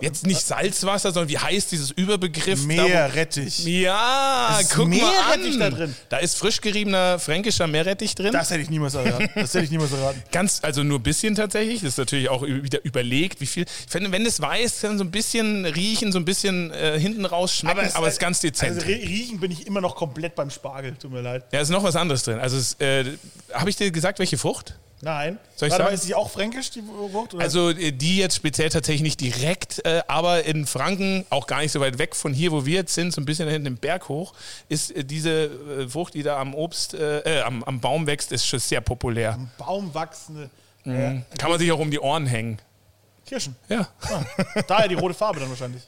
Jetzt 0.00 0.26
nicht 0.26 0.40
Salzwasser, 0.40 1.12
sondern 1.12 1.28
wie 1.28 1.38
heißt 1.38 1.70
dieses 1.72 1.90
Überbegriff? 1.90 2.64
Meerrettich. 2.64 3.64
Ja, 3.66 4.58
ist 4.60 4.70
guck 4.74 4.88
mal 4.88 4.96
Meerrettich 4.96 5.54
an. 5.54 5.60
da 5.60 5.70
drin. 5.70 5.96
Da 6.08 6.16
ist 6.18 6.36
frisch 6.38 6.60
geriebener 6.60 7.18
fränkischer 7.18 7.66
Meerrettich 7.66 8.14
drin. 8.14 8.32
Das 8.32 8.50
hätte 8.50 8.60
ich 8.62 8.70
niemals 8.70 8.94
erraten. 8.94 9.28
Das 9.34 9.52
hätte 9.54 9.64
ich 9.64 9.70
niemals 9.70 9.92
erraten. 9.92 10.22
Ganz, 10.32 10.60
also 10.62 10.82
nur 10.82 10.98
ein 10.98 11.02
bisschen 11.02 11.34
tatsächlich. 11.34 11.80
Das 11.80 11.90
ist 11.90 11.98
natürlich 11.98 12.28
auch 12.28 12.42
wieder 12.42 12.84
überlegt, 12.84 13.40
wie 13.40 13.46
viel. 13.46 13.64
Ich 13.64 13.90
finde, 13.92 14.10
wenn 14.12 14.24
es 14.24 14.40
weiß, 14.40 14.80
kann 14.80 14.98
so 14.98 15.04
ein 15.04 15.10
bisschen 15.10 15.64
riechen, 15.66 16.12
so 16.12 16.18
ein 16.18 16.24
bisschen 16.24 16.70
äh, 16.72 16.98
hinten 16.98 17.24
raus 17.26 17.54
schmecken, 17.54 17.90
aber 17.94 18.06
es, 18.06 18.14
ist 18.14 18.18
ganz 18.20 18.40
dezent. 18.40 18.74
Also 18.76 18.86
rie- 18.86 19.04
riechen 19.06 19.40
bin 19.40 19.50
ich 19.50 19.66
immer 19.66 19.80
noch 19.80 19.94
komplett 19.96 20.34
beim 20.34 20.50
Spargel. 20.50 20.94
Tut 21.00 21.10
mir 21.12 21.20
leid. 21.20 21.44
ja, 21.52 21.60
ist 21.60 21.68
noch 21.70 21.82
was 21.82 21.96
anderes 21.96 22.22
drin. 22.22 22.38
Also, 22.38 22.56
äh, 22.82 23.04
habe 23.52 23.68
ich 23.70 23.76
dir 23.76 23.90
gesagt, 23.90 24.18
welche 24.18 24.38
Frucht? 24.38 24.78
Nein. 25.04 25.38
Soll 25.56 25.66
ich 25.66 25.72
Warte 25.72 25.82
mal, 25.82 25.88
sagen? 25.88 25.94
ist 25.96 26.06
die 26.08 26.14
auch 26.14 26.30
fränkisch, 26.30 26.70
die 26.70 26.80
Frucht? 26.80 27.34
Oder? 27.34 27.42
Also 27.42 27.70
äh, 27.70 27.90
die 27.90 28.18
jetzt 28.18 28.36
speziell 28.36 28.68
tatsächlich 28.68 29.02
nicht 29.02 29.20
direkt, 29.20 29.84
äh, 29.84 30.02
aber 30.06 30.44
in 30.44 30.64
Franken, 30.64 31.26
auch 31.28 31.48
gar 31.48 31.60
nicht 31.60 31.72
so 31.72 31.80
weit 31.80 31.98
weg 31.98 32.14
von 32.14 32.32
hier, 32.32 32.52
wo 32.52 32.64
wir 32.66 32.76
jetzt 32.76 32.94
sind, 32.94 33.12
so 33.12 33.20
ein 33.20 33.24
bisschen 33.24 33.46
da 33.46 33.52
hinten 33.52 33.66
im 33.66 33.76
Berg 33.78 34.08
hoch, 34.08 34.32
ist 34.68 34.92
äh, 34.94 35.04
diese 35.04 35.30
äh, 35.46 35.88
Frucht, 35.88 36.14
die 36.14 36.22
da 36.22 36.38
am 36.38 36.54
Obst, 36.54 36.94
am, 36.94 37.64
am 37.64 37.80
Baum 37.80 38.06
wächst, 38.06 38.30
ist 38.30 38.46
schon 38.46 38.60
sehr 38.60 38.80
populär. 38.80 39.38
Baum 39.58 39.92
wachsende 39.92 40.48
Kann 40.84 41.24
man 41.50 41.58
sich 41.58 41.72
auch 41.72 41.80
um 41.80 41.90
die 41.90 41.98
Ohren 41.98 42.26
hängen. 42.26 42.58
Kirschen. 43.26 43.56
Ja, 43.68 43.88
Ah, 44.02 44.22
daher 44.68 44.86
die 44.88 44.94
rote 44.94 45.14
Farbe 45.14 45.40
dann 45.40 45.48
wahrscheinlich. 45.48 45.82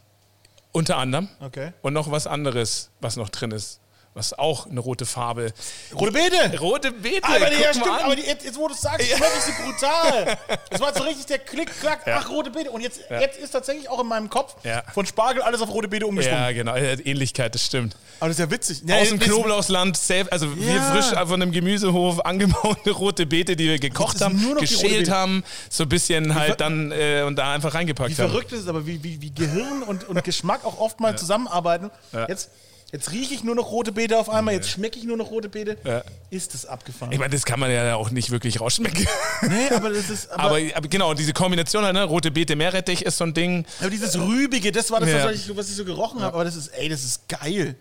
unter 0.73 0.97
anderem. 0.97 1.29
Okay. 1.41 1.73
Und 1.83 1.93
noch 1.93 2.11
was 2.11 2.27
anderes, 2.27 2.91
was 3.01 3.17
noch 3.17 3.29
drin 3.29 3.53
ist, 3.53 3.79
was 4.15 4.33
auch 4.39 4.67
eine 4.67 4.79
rote 4.81 5.07
Farbe. 5.07 5.53
Rote 5.95 6.13
Beete! 6.13 6.59
Rote 6.61 6.93
Beete, 6.93 7.25
Aber 7.27 7.51
die, 7.51 7.61
ja, 7.61 7.71
stimmt, 7.75 7.89
aber 8.05 8.15
die, 8.15 8.23
jetzt, 8.23 8.57
wo 8.57 8.69
du 8.69 8.75
es 8.75 8.81
sagst, 8.81 9.11
ja. 9.11 9.19
wirklich 9.19 9.43
so 9.43 9.53
brutal. 9.65 10.39
Das 10.71 10.81
war 10.81 10.95
so 10.95 11.03
richtig 11.05 11.27
der 11.27 11.39
Klick-Klack, 11.39 12.01
ach, 12.07 12.29
rote 12.31 12.51
Beete. 12.51 12.71
Und 12.71 12.81
jetzt, 12.81 13.01
jetzt 13.11 13.39
ist 13.39 13.51
tatsächlich 13.51 13.89
auch 13.89 14.01
in 14.01 14.07
meinem 14.07 14.31
Kopf 14.31 14.57
Ja. 14.65 14.83
von 14.93 15.05
Spargel 15.07 15.43
alles 15.43 15.61
auf 15.61 15.69
rote 15.71 15.89
Beete 15.89 16.07
umgesprungen. 16.07 16.43
ja, 16.43 16.53
genau, 16.53 16.75
äh, 16.75 16.95
Ähnlichkeit, 16.95 17.55
das 17.55 17.65
stimmt. 17.65 17.97
Aber 18.21 18.29
das 18.29 18.39
ist 18.39 18.45
ja 18.45 18.51
witzig. 18.51 18.83
Ja, 18.87 18.97
Aus 18.97 19.09
dem 19.09 19.19
Knoblauchsland, 19.19 19.97
selbst, 19.97 20.33
also 20.33 20.57
wir 20.57 20.75
Ja. 20.75 20.83
frisch 20.93 21.07
von 21.29 21.43
einem 21.43 21.53
Gemüsehof 21.53 22.21
angebaute 22.25 22.91
rote 22.93 23.27
Beete, 23.27 23.57
die 23.57 23.67
wir 23.69 23.79
gekocht 23.79 24.17
ist 24.17 24.23
haben, 24.23 24.57
geschält 24.59 25.11
haben, 25.11 25.45
so 25.69 25.83
ein 25.85 25.89
bisschen 25.89 26.35
halt 26.35 26.61
dann 26.61 26.93
äh, 26.93 27.23
und 27.27 27.37
da 27.37 27.53
einfach 27.53 27.75
reingepackt 27.75 28.11
Wie 28.17 28.23
haben. 28.23 28.31
verrückt 28.31 28.53
ist 28.53 28.61
es 28.61 28.69
aber, 28.69 28.87
wie, 28.87 29.03
wie, 29.03 29.21
wie 29.21 29.33
Gehirn 29.33 29.83
und, 29.83 30.09
und 30.09 30.23
Geschmack 30.25 30.65
auch 30.65 30.79
oft 30.79 31.01
mal 31.01 31.17
zusammenarbeiten. 31.19 31.91
Jetzt, 32.29 32.51
jetzt 32.95 33.11
rieche 33.11 33.35
ich 33.35 33.43
nur 33.43 33.57
noch 33.57 33.73
rote 33.73 33.91
Beete 33.91 34.19
auf 34.19 34.31
einmal, 34.31 34.55
jetzt 34.55 34.71
schmecke 34.71 34.99
ich 34.99 35.05
nur 35.05 35.17
noch 35.17 35.31
rote 35.31 35.49
Beete. 35.49 35.77
Ja. 35.85 36.03
Ist 36.31 36.55
das 36.55 36.65
abgefahren? 36.65 37.13
Ich 37.13 37.19
meine, 37.19 37.33
das 37.35 37.45
kann 37.45 37.59
man 37.59 37.71
ja 37.71 37.97
auch 37.97 38.11
nicht 38.11 38.31
wirklich 38.31 38.61
rausschmecken. 38.61 39.07
nee, 39.43 39.69
aber 39.75 39.91
das 39.91 40.11
ist. 40.11 40.31
Aber, 40.31 40.57
aber, 40.57 40.59
aber 40.77 40.89
genau, 40.89 41.13
diese 41.15 41.33
Kombination, 41.33 41.85
halt, 41.85 41.95
ne? 41.95 42.05
rote 42.05 42.31
Beete, 42.31 42.55
Meerrettich 42.57 43.05
ist 43.05 43.19
so 43.19 43.25
ein 43.25 43.35
Ding. 43.35 43.67
aber 43.81 43.91
dieses 43.91 44.19
Rübige, 44.19 44.71
das 44.73 44.91
war 44.91 45.01
das, 45.01 45.11
Ja. 45.11 45.25
was, 45.25 45.35
ich, 45.35 45.57
was 45.57 45.69
ich 45.69 45.77
so 45.77 45.85
gerochen 45.85 46.21
habe. 46.23 46.35
Aber 46.35 46.45
das 46.45 46.55
ist, 46.57 46.69
ey, 46.69 46.89
das 46.89 47.03
ist 47.05 47.29
geil. 47.29 47.75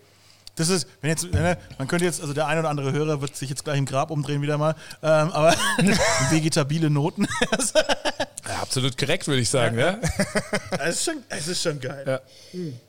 Das 0.56 0.70
ist, 0.70 0.88
wenn 1.02 1.10
jetzt, 1.10 1.32
ne, 1.32 1.58
man 1.78 1.88
könnte 1.88 2.06
jetzt, 2.06 2.22
also 2.22 2.34
der 2.34 2.48
ein 2.48 2.60
oder 2.60 2.70
andere 2.70 2.92
Hörer 2.92 3.22
wird 3.22 3.36
sich 3.36 3.50
jetzt 3.50 3.64
gleich 3.64 3.78
im 3.78 3.86
Grab 3.86 4.12
umdrehen 4.12 4.42
wieder 4.42 4.58
mal, 4.58 4.76
ähm, 5.02 5.32
aber 5.32 5.56
vegetabile 6.30 6.90
Noten. 6.90 7.28
Ja, 8.48 8.62
absolut 8.62 8.98
korrekt, 8.98 9.28
würde 9.28 9.42
ich 9.42 9.50
sagen. 9.50 9.78
Ja, 9.80 9.98
Es 10.80 10.96
ist 10.98 11.06
schon, 11.06 11.16
es 11.30 11.48
ist 11.48 11.64
schon 11.64 11.80
geil. 11.80 12.04
Ja. 12.06 12.20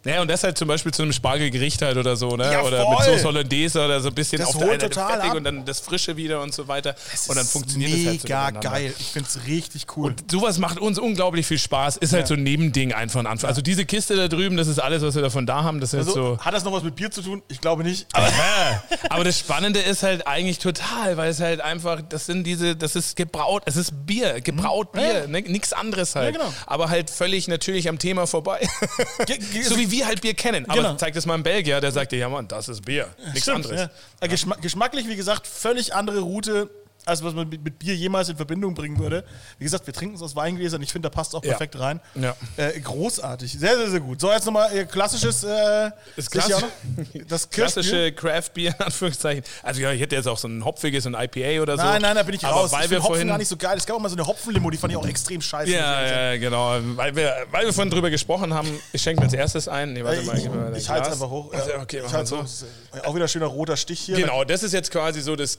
Ja, 0.04 0.20
und 0.20 0.28
das 0.28 0.42
halt 0.42 0.58
zum 0.58 0.68
Beispiel 0.68 0.92
zu 0.92 1.02
einem 1.02 1.12
Spargelgericht 1.12 1.80
halt 1.82 1.96
oder 1.96 2.16
so, 2.16 2.36
ne? 2.36 2.52
Ja, 2.52 2.62
oder 2.62 2.88
mit 2.90 2.98
Soße 3.04 3.24
Hollandaise 3.24 3.82
oder 3.84 4.00
so 4.00 4.08
ein 4.08 4.14
bisschen 4.14 4.38
Das 4.38 4.48
auf 4.48 4.58
der 4.58 4.70
einen 4.70 4.80
total 4.80 5.20
fettig 5.20 5.34
und 5.34 5.44
dann 5.44 5.64
das 5.64 5.80
Frische 5.80 6.16
wieder 6.16 6.42
und 6.42 6.52
so 6.52 6.66
weiter. 6.68 6.94
Das 7.12 7.28
und 7.28 7.36
dann 7.36 7.46
funktioniert 7.46 7.92
es 7.92 8.06
halt 8.06 8.20
so 8.22 8.26
Mega 8.26 8.50
geil. 8.50 8.94
Ich 8.98 9.06
finde 9.06 9.28
es 9.28 9.46
richtig 9.46 9.86
cool. 9.96 10.14
Sowas 10.30 10.58
macht 10.58 10.78
uns 10.80 10.98
unglaublich 10.98 11.46
viel 11.46 11.58
Spaß. 11.58 11.98
Ist 11.98 12.12
halt 12.12 12.26
so 12.26 12.34
ein 12.34 12.42
Nebending 12.42 12.92
einfach 12.92 13.20
an 13.20 13.26
Anfang. 13.26 13.48
Also 13.48 13.62
diese 13.62 13.84
Kiste 13.86 14.16
da 14.16 14.28
drüben, 14.28 14.56
das 14.56 14.66
ist 14.68 14.78
alles, 14.80 15.02
was 15.02 15.14
wir 15.14 15.22
davon 15.22 15.46
da 15.46 15.62
haben. 15.62 15.80
Das 15.80 15.92
ist 15.94 16.08
also, 16.08 16.12
so. 16.12 16.38
Hat 16.38 16.52
das 16.52 16.64
noch 16.64 16.72
was 16.72 16.82
mit 16.82 16.96
Bier 16.96 17.10
zu 17.10 17.22
tun? 17.22 17.42
Ich 17.48 17.60
glaube 17.60 17.84
nicht. 17.84 18.06
Aber 18.12 18.26
Ja, 18.26 18.82
aber 19.10 19.24
das 19.24 19.38
Spannende 19.38 19.80
ist 19.80 20.02
halt 20.02 20.26
eigentlich 20.26 20.58
total, 20.58 21.16
weil 21.16 21.30
es 21.30 21.40
halt 21.40 21.60
einfach, 21.60 22.02
das 22.02 22.26
sind 22.26 22.44
diese, 22.44 22.74
das 22.76 22.96
ist 22.96 23.16
gebraut, 23.16 23.62
es 23.66 23.76
ist 23.76 24.06
Bier, 24.06 24.40
gebraut 24.40 24.92
Bier, 24.92 25.20
Ja. 25.22 25.26
ne, 25.26 25.43
nichts 25.46 25.72
anderes 25.72 26.14
halt. 26.14 26.34
Ja, 26.34 26.40
genau. 26.40 26.54
Aber 26.66 26.88
halt 26.90 27.10
völlig 27.10 27.48
natürlich 27.48 27.88
am 27.88 27.98
Thema 27.98 28.26
vorbei. 28.26 28.66
So 29.64 29.78
wie 29.78 29.90
wir 29.90 30.06
halt 30.06 30.20
Bier 30.20 30.34
kennen. 30.34 30.68
Aber 30.68 30.82
Genau. 30.82 30.94
zeigt 30.96 31.16
es 31.16 31.26
mal 31.26 31.34
einem 31.34 31.42
Belgier, 31.42 31.80
der 31.80 31.92
sagt 31.92 32.12
dir, 32.12 32.18
ja 32.18 32.28
Mann, 32.28 32.48
das 32.48 32.68
ist 32.68 32.84
Bier, 32.84 33.08
nichts 33.26 33.42
Stimmt, 33.42 33.66
anderes. 33.66 33.80
Ja. 33.80 33.90
Ja, 34.22 34.26
geschma 34.28 34.56
geschmacklich, 34.56 35.08
wie 35.08 35.16
gesagt, 35.16 35.46
völlig 35.46 35.94
andere 35.94 36.20
Route, 36.20 36.68
als 37.06 37.22
was 37.22 37.34
man 37.34 37.48
mit, 37.48 37.78
Bier 37.78 37.94
jemals 37.94 38.28
in 38.28 38.36
Verbindung 38.36 38.74
bringen 38.74 38.98
würde. 38.98 39.24
Wie 39.58 39.64
gesagt, 39.64 39.86
wir 39.86 39.94
trinken 39.94 40.16
es 40.16 40.22
aus 40.22 40.34
Weingläsern. 40.36 40.80
Ich 40.82 40.92
finde, 40.92 41.08
da 41.08 41.14
passt 41.14 41.34
auch 41.34 41.42
Ja. 41.44 41.50
perfekt 41.50 41.78
rein. 41.78 42.00
Ja. 42.14 42.34
Äh, 42.56 42.80
großartig. 42.80 43.52
Sehr, 43.58 43.76
sehr, 43.76 43.90
sehr 43.90 44.00
gut. 44.00 44.20
So, 44.20 44.30
jetzt 44.32 44.46
nochmal 44.46 44.74
äh, 44.76 44.84
klassisches. 44.84 45.44
Äh, 45.44 45.90
Das 46.16 46.30
klassisch-? 46.30 46.64
Das. 47.28 47.48
Klassische 47.50 48.12
Craft 48.12 48.50
Beer, 48.54 48.74
in 48.78 48.84
Anführungszeichen. 48.86 49.44
Also 49.62 49.80
ja, 49.80 49.92
ich 49.92 50.00
hätte 50.00 50.16
jetzt 50.16 50.26
auch 50.26 50.38
so 50.38 50.48
ein 50.48 50.64
hopfiges, 50.64 51.06
ein 51.06 51.14
IPA 51.14 51.62
oder 51.62 51.76
so. 51.76 51.82
Nein, 51.82 52.02
nein, 52.02 52.16
da 52.16 52.22
bin 52.22 52.34
ich 52.34 52.44
Aber 52.44 52.60
raus. 52.62 52.72
Weil 52.72 52.84
ich 52.84 52.90
wir 52.90 52.98
Hopfen 52.98 53.08
vorhin 53.08 53.28
gar 53.28 53.38
nicht 53.38 53.48
so 53.48 53.56
geil. 53.56 53.76
Es 53.76 53.86
gab 53.86 53.96
auch 53.96 54.00
mal 54.00 54.08
so 54.08 54.16
eine 54.16 54.26
Hopfenlimo, 54.26 54.70
die 54.70 54.76
fand 54.78 54.92
ich 54.92 54.96
auch 54.96 55.06
extrem 55.06 55.40
scheiße. 55.40 55.70
Ja, 55.70 56.32
ja, 56.32 56.38
genau. 56.38 56.78
Weil 56.96 57.14
wir, 57.16 57.34
weil 57.50 57.66
wir 57.66 57.72
vorhin 57.72 57.90
drüber 57.90 58.10
gesprochen 58.10 58.52
haben, 58.54 58.68
ich 58.92 59.02
schenke 59.02 59.20
mir 59.20 59.26
als 59.26 59.34
erstes 59.34 59.68
ein. 59.68 59.92
Nee, 59.92 60.04
warte 60.04 60.20
Äh, 60.20 60.24
mal, 60.24 60.38
ich 60.38 60.48
mal 60.48 60.76
ich 60.76 60.88
halte 60.88 61.08
es 61.08 61.14
einfach 61.14 61.30
hoch. 61.30 61.52
Also, 61.52 61.70
Ja, 61.70 61.82
okay, 61.82 62.02
ich 62.04 62.12
so. 62.28 62.44
Auch 63.04 63.14
wieder 63.14 63.28
schöner 63.28 63.46
roter 63.46 63.76
Stich 63.76 64.00
hier. 64.00 64.16
Genau, 64.16 64.44
das 64.44 64.62
ist 64.62 64.72
jetzt 64.72 64.90
quasi 64.90 65.20
so 65.20 65.36
das 65.36 65.58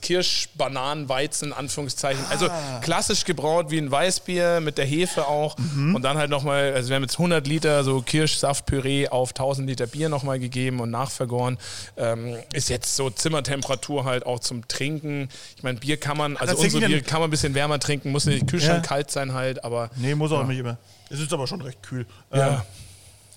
Weizen, 1.08 1.35
in 1.42 1.52
Anführungszeichen. 1.52 2.24
Also 2.30 2.48
klassisch 2.82 3.24
gebraut 3.24 3.70
wie 3.70 3.78
ein 3.78 3.90
Weißbier 3.90 4.60
mit 4.60 4.78
der 4.78 4.84
Hefe 4.86 5.26
auch. 5.28 5.56
Und 5.76 6.02
dann 6.02 6.16
halt 6.18 6.30
nochmal, 6.30 6.72
also 6.74 6.88
wir 6.88 6.96
haben 6.96 7.02
jetzt 7.02 7.14
100 7.18 7.46
Liter 7.46 7.84
so 7.84 8.00
Kirschsaftpüree 8.02 9.08
auf 9.08 9.30
1000 9.30 9.68
Liter 9.68 9.86
Bier 9.86 10.08
nochmal 10.08 10.38
gegeben 10.38 10.80
und 10.80 10.90
nachvergoren. 10.90 11.58
Ähm, 11.96 12.36
ist 12.52 12.68
jetzt 12.68 12.96
so 12.96 13.10
Zimmertemperatur 13.10 14.04
halt 14.04 14.26
auch 14.26 14.40
zum 14.40 14.66
Trinken. 14.68 15.28
Ich 15.56 15.62
meine, 15.62 15.78
Bier 15.78 15.96
kann 15.98 16.16
man, 16.16 16.36
also 16.36 16.54
Das 16.54 16.62
unsere 16.64 16.86
Bier 16.86 17.02
kann 17.02 17.20
man 17.20 17.28
ein 17.28 17.30
bisschen 17.30 17.54
wärmer 17.54 17.78
trinken, 17.78 18.12
muss 18.12 18.26
nicht 18.26 18.46
Kühlschrank 18.46 18.84
Ja. 18.84 18.88
kalt 18.88 19.10
sein 19.10 19.32
halt, 19.34 19.64
aber 19.64 19.90
Nee, 19.96 20.14
muss 20.14 20.32
auch 20.32 20.46
nicht 20.46 20.58
immer. 20.58 20.78
Es 21.10 21.20
ist 21.20 21.32
aber 21.32 21.46
schon 21.46 21.60
recht 21.62 21.82
kühl. 21.82 22.06
Ähm, 22.32 22.38
ja. 22.40 22.66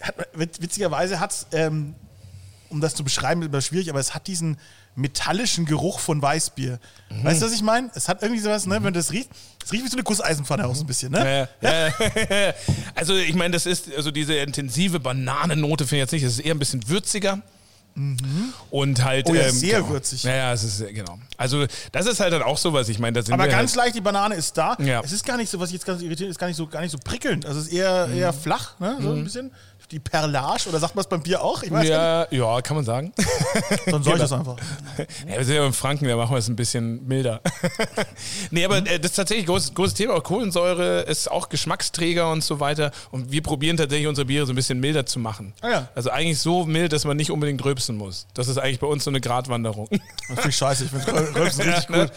hat, 0.01 0.15
witz- 0.35 0.61
witzigerweise 0.61 1.19
hat 1.19 1.31
es, 1.31 1.47
ähm, 1.51 1.93
um 2.69 2.81
das 2.81 2.95
zu 2.95 3.03
beschreiben, 3.03 3.41
ist 3.41 3.47
immer 3.49 3.61
schwierig, 3.61 3.89
aber 3.89 3.99
es 3.99 4.13
hat 4.13 4.27
diesen 4.27 4.57
metallischen 4.99 5.65
Geruch 5.65 5.99
von 5.99 6.21
Weißbier. 6.21 6.79
Mhm. 7.09 7.23
Weißt 7.23 7.41
du, 7.41 7.45
was 7.45 7.53
ich 7.53 7.61
meine? 7.61 7.89
Es 7.95 8.07
hat 8.07 8.21
irgendwie 8.21 8.41
sowas, 8.41 8.65
ne, 8.65 8.75
wenn 8.75 8.93
du 8.93 8.99
das 8.99 9.11
riecht, 9.11 9.29
es 9.63 9.71
riecht 9.71 9.85
wie 9.85 9.89
so 9.89 9.95
eine 9.95 10.03
Gusseisenpfanne 10.03 10.67
auch 10.67 10.75
so 10.75 10.83
ein 10.83 10.87
bisschen, 10.87 11.11
ne? 11.11 11.47
Ja, 11.61 11.69
ja. 11.69 11.87
ja. 11.87 12.53
Also 12.95 13.15
ich 13.15 13.35
meine, 13.35 13.53
das 13.53 13.65
ist 13.65 13.93
also 13.95 14.11
diese 14.11 14.35
intensive 14.35 14.99
Bananennote 14.99 15.85
finde 15.85 15.97
ich 15.97 16.01
jetzt 16.01 16.11
nicht. 16.11 16.23
Es 16.23 16.33
ist 16.33 16.45
eher 16.45 16.53
ein 16.53 16.59
bisschen 16.59 16.87
würziger. 16.87 17.41
Und 18.69 19.03
halt. 19.03 19.27
Oh 19.29 19.33
ja, 19.33 19.43
ähm, 19.47 19.51
sehr 19.51 19.79
genau. 19.79 19.89
würzig. 19.89 20.23
Ja, 20.23 20.33
ja, 20.33 20.53
es 20.53 20.63
ist 20.63 20.87
genau. 20.93 21.19
Also 21.37 21.65
das 21.91 22.05
ist 22.05 22.19
halt 22.19 22.31
dann 22.31 22.43
auch 22.43 22.57
sowas. 22.57 22.87
Ich 22.87 22.99
meine, 22.99 23.13
da 23.13 23.21
sind 23.21 23.33
Aber 23.33 23.47
ganz 23.47 23.71
halt, 23.71 23.85
leicht, 23.85 23.95
die 23.95 24.01
Banane 24.01 24.35
ist 24.35 24.57
da. 24.57 24.77
Ja. 24.79 25.01
Es 25.03 25.11
ist 25.11 25.25
gar 25.25 25.35
nicht 25.37 25.49
so, 25.49 25.59
was 25.59 25.69
ich 25.69 25.73
jetzt 25.73 25.85
ganz 25.85 26.01
irritiert, 26.01 26.29
ist 26.29 26.39
gar 26.39 26.47
nicht 26.47 26.55
so, 26.55 26.67
gar 26.67 26.81
nicht 26.81 26.91
so 26.91 26.97
prickelnd. 27.03 27.45
Also 27.45 27.59
es 27.59 27.67
ist 27.67 27.73
eher, 27.73 28.07
Mhm. 28.07 28.17
eher 28.17 28.31
flach, 28.33 28.79
ne? 28.79 28.97
So 29.01 29.11
ein 29.11 29.23
bisschen. 29.23 29.51
Die 29.91 29.99
Perlage, 29.99 30.69
oder 30.69 30.77
sagt 30.77 30.93
man 30.93 31.01
es 31.01 31.07
beim 31.07 31.23
Bier 31.23 31.41
auch? 31.41 31.63
Weiß 31.63 31.69
gar 31.69 31.83
ja, 31.83 32.27
ja, 32.29 32.61
kann 32.61 32.75
man 32.75 32.85
sagen. 32.85 33.11
nicht. 33.17 33.87
Dann 33.87 34.03
soll 34.03 34.13
ich 34.13 34.19
das 34.19 34.31
einfach. 34.31 34.55
Ja, 35.27 35.37
wir 35.37 35.43
sind 35.43 35.55
ja 35.55 35.65
im 35.65 35.73
Franken, 35.73 36.07
da 36.07 36.15
machen 36.15 36.31
wir 36.31 36.37
es 36.37 36.47
ein 36.47 36.55
bisschen 36.55 37.07
milder. 37.07 37.41
nee, 38.51 38.63
aber 38.63 38.77
äh, 38.77 38.99
das 38.99 39.11
ist 39.11 39.15
tatsächlich 39.15 39.45
ein 39.45 39.47
großes, 39.47 39.73
großes 39.73 39.95
Thema. 39.95 40.13
Auch 40.13 40.23
Kohlensäure 40.23 41.01
ist 41.01 41.31
auch 41.31 41.49
Geschmacksträger 41.49 42.29
und 42.31 42.43
so 42.43 42.59
weiter. 42.59 42.91
Und 43.09 43.31
wir 43.31 43.41
probieren 43.41 43.77
tatsächlich 43.77 44.07
unsere 44.07 44.25
Biere 44.25 44.45
so 44.45 44.53
ein 44.53 44.55
bisschen 44.55 44.79
milder 44.79 45.07
zu 45.07 45.17
machen. 45.17 45.53
Ah 45.61 45.69
ja. 45.69 45.87
Also 45.95 46.11
eigentlich 46.11 46.39
so 46.39 46.65
mild, 46.65 46.93
dass 46.93 47.05
man 47.05 47.17
nicht 47.17 47.31
unbedingt 47.31 47.65
rülpsen 47.65 47.97
muss. 47.97 48.27
Das 48.35 48.47
ist 48.47 48.59
eigentlich 48.59 48.79
bei 48.79 48.87
uns 48.87 49.03
so 49.03 49.09
eine 49.09 49.21
Gratwanderung. 49.21 49.89
Das 50.29 50.41
finde 50.41 50.49
ich 50.49 50.57
scheiße. 50.57 50.83
Ich 50.83 50.91
finde 50.91 51.35
Rülpsen 51.35 51.63
richtig 51.63 51.89
Ja, 51.89 51.97
ne? 51.97 52.05
gut. 52.05 52.11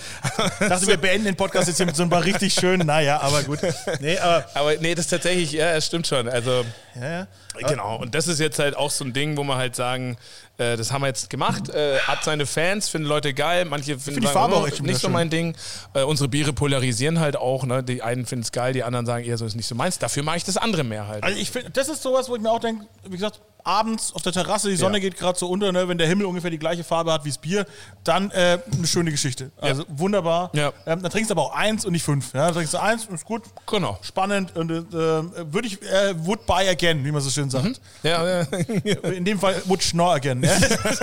Ich 0.61 0.69
dachte, 0.69 0.87
wir 0.87 0.99
beenden 0.99 1.25
den 1.25 1.37
Podcast 1.37 1.69
jetzt 1.69 1.79
hier 1.79 1.87
mit 1.87 1.97
so 1.97 2.03
ein 2.03 2.11
paar 2.11 2.23
richtig 2.23 2.53
schönen, 2.53 2.87
naja, 2.87 3.21
aber 3.23 3.43
gut. 3.43 3.61
Nee, 4.01 4.19
aber, 4.19 4.45
Aber 4.53 4.77
nee, 4.77 4.95
das 4.95 5.07
ist 5.07 5.11
tatsächlich, 5.11 5.53
ja, 5.53 5.71
es 5.71 5.87
stimmt 5.87 6.07
schon. 6.07 6.29
Also 6.29 6.63
ja, 6.95 7.11
ja. 7.11 7.27
Genau, 7.69 7.97
und 7.97 8.15
das 8.15 8.29
ist 8.29 8.41
jetzt 8.41 8.59
halt 8.59 8.77
auch 8.77 8.91
so 8.91 9.05
ein 9.05 9.13
Ding, 9.13 9.37
wo 9.37 9.45
wir 9.45 9.57
halt 9.57 9.77
sagen, 9.77 10.17
äh, 10.59 10.77
das 10.77 10.93
haben 10.93 11.03
wir 11.03 11.09
jetzt 11.09 11.31
gemacht, 11.31 11.69
äh, 11.71 11.99
hat 12.01 12.25
seine 12.25 12.47
Fans, 12.47 12.89
finden 12.89 13.09
Leute 13.09 13.35
geil, 13.35 13.65
manche 13.65 13.99
finden 13.99 14.21
die 14.21 14.27
sagen, 14.27 14.39
Farbe 14.39 14.55
oh, 14.57 14.67
auch 14.67 14.81
nicht 14.81 15.01
so 15.01 15.09
mein 15.09 15.31
Ding. 15.31 15.57
Äh, 15.95 16.03
unsere 16.03 16.29
Biere 16.29 16.53
polarisieren 16.53 17.21
halt 17.21 17.37
auch, 17.37 17.65
ne? 17.65 17.83
die 17.83 18.03
einen 18.03 18.27
finden 18.27 18.43
es 18.43 18.53
geil, 18.53 18.73
die 18.73 18.85
anderen 18.85 19.07
sagen 19.07 19.25
eher 19.25 19.39
so, 19.39 19.47
ist 19.47 19.57
nicht 19.57 19.67
so 19.67 19.75
meins. 19.75 19.99
Dafür 19.99 20.23
mache 20.23 20.37
ich 20.39 20.45
das 20.45 20.57
andere 20.57 20.85
mehr 20.85 21.09
halt. 21.09 21.25
Also 21.25 21.39
ich 21.39 21.51
finde, 21.51 21.71
das 21.71 21.89
ist 21.89 22.03
sowas, 22.03 22.29
wo 22.29 22.37
ich 22.37 22.43
mir 22.43 22.51
auch 22.51 22.61
denke, 22.61 22.87
wie 23.05 23.11
gesagt, 23.11 23.41
abends 23.65 24.13
auf 24.15 24.23
der 24.23 24.33
Terrasse, 24.33 24.69
die 24.69 24.77
Sonne 24.77 24.99
Ja. 24.99 25.03
geht 25.03 25.17
gerade 25.19 25.39
so 25.39 25.47
unter, 25.49 25.73
ne, 25.73 25.89
wenn 25.89 25.99
der 25.99 26.07
Himmel 26.07 26.27
ungefähr 26.27 26.51
die 26.51 26.59
gleiche 26.59 26.85
Farbe 26.85 27.13
hat 27.13 27.25
wie 27.25 27.29
das 27.29 27.39
Bier, 27.39 27.67
dann 28.05 28.31
äh, 28.33 28.59
eine 28.77 28.87
schöne 28.87 29.11
Geschichte. 29.11 29.51
Also 29.61 29.85
wunderbar. 29.89 30.51
Ja. 30.55 30.73
Ähm, 30.87 31.03
dann 31.03 31.11
trinkst 31.11 31.31
du 31.31 31.35
aber 31.35 31.43
auch 31.43 31.55
eins 31.55 31.85
und 31.85 31.93
nicht 31.93 32.03
fünf. 32.05 32.33
Ja? 32.35 32.47
Dann 32.47 32.55
trinkst 32.55 32.75
du 32.75 32.79
eins 32.83 33.07
und 33.07 33.15
ist 33.15 33.25
gut, 33.25 33.43
Genau. 33.67 33.99
spannend 34.03 34.57
und 34.57 34.71
äh, 34.71 34.93
würde 34.93 35.67
ich, 35.69 35.81
äh, 35.83 36.15
would 36.27 36.45
buy 36.47 36.69
again, 36.69 37.05
wie 37.05 37.13
man 37.13 37.21
so 37.21 37.31
schön 37.31 37.51
sagt. 37.51 37.81
Ja, 38.03 38.41
ja. 38.41 38.47
In 39.13 39.25
dem 39.25 39.39
Fall 39.39 39.61
would 39.67 39.83
schnorr 39.83 40.15
again. 40.15 40.43
Ja? 40.43 40.53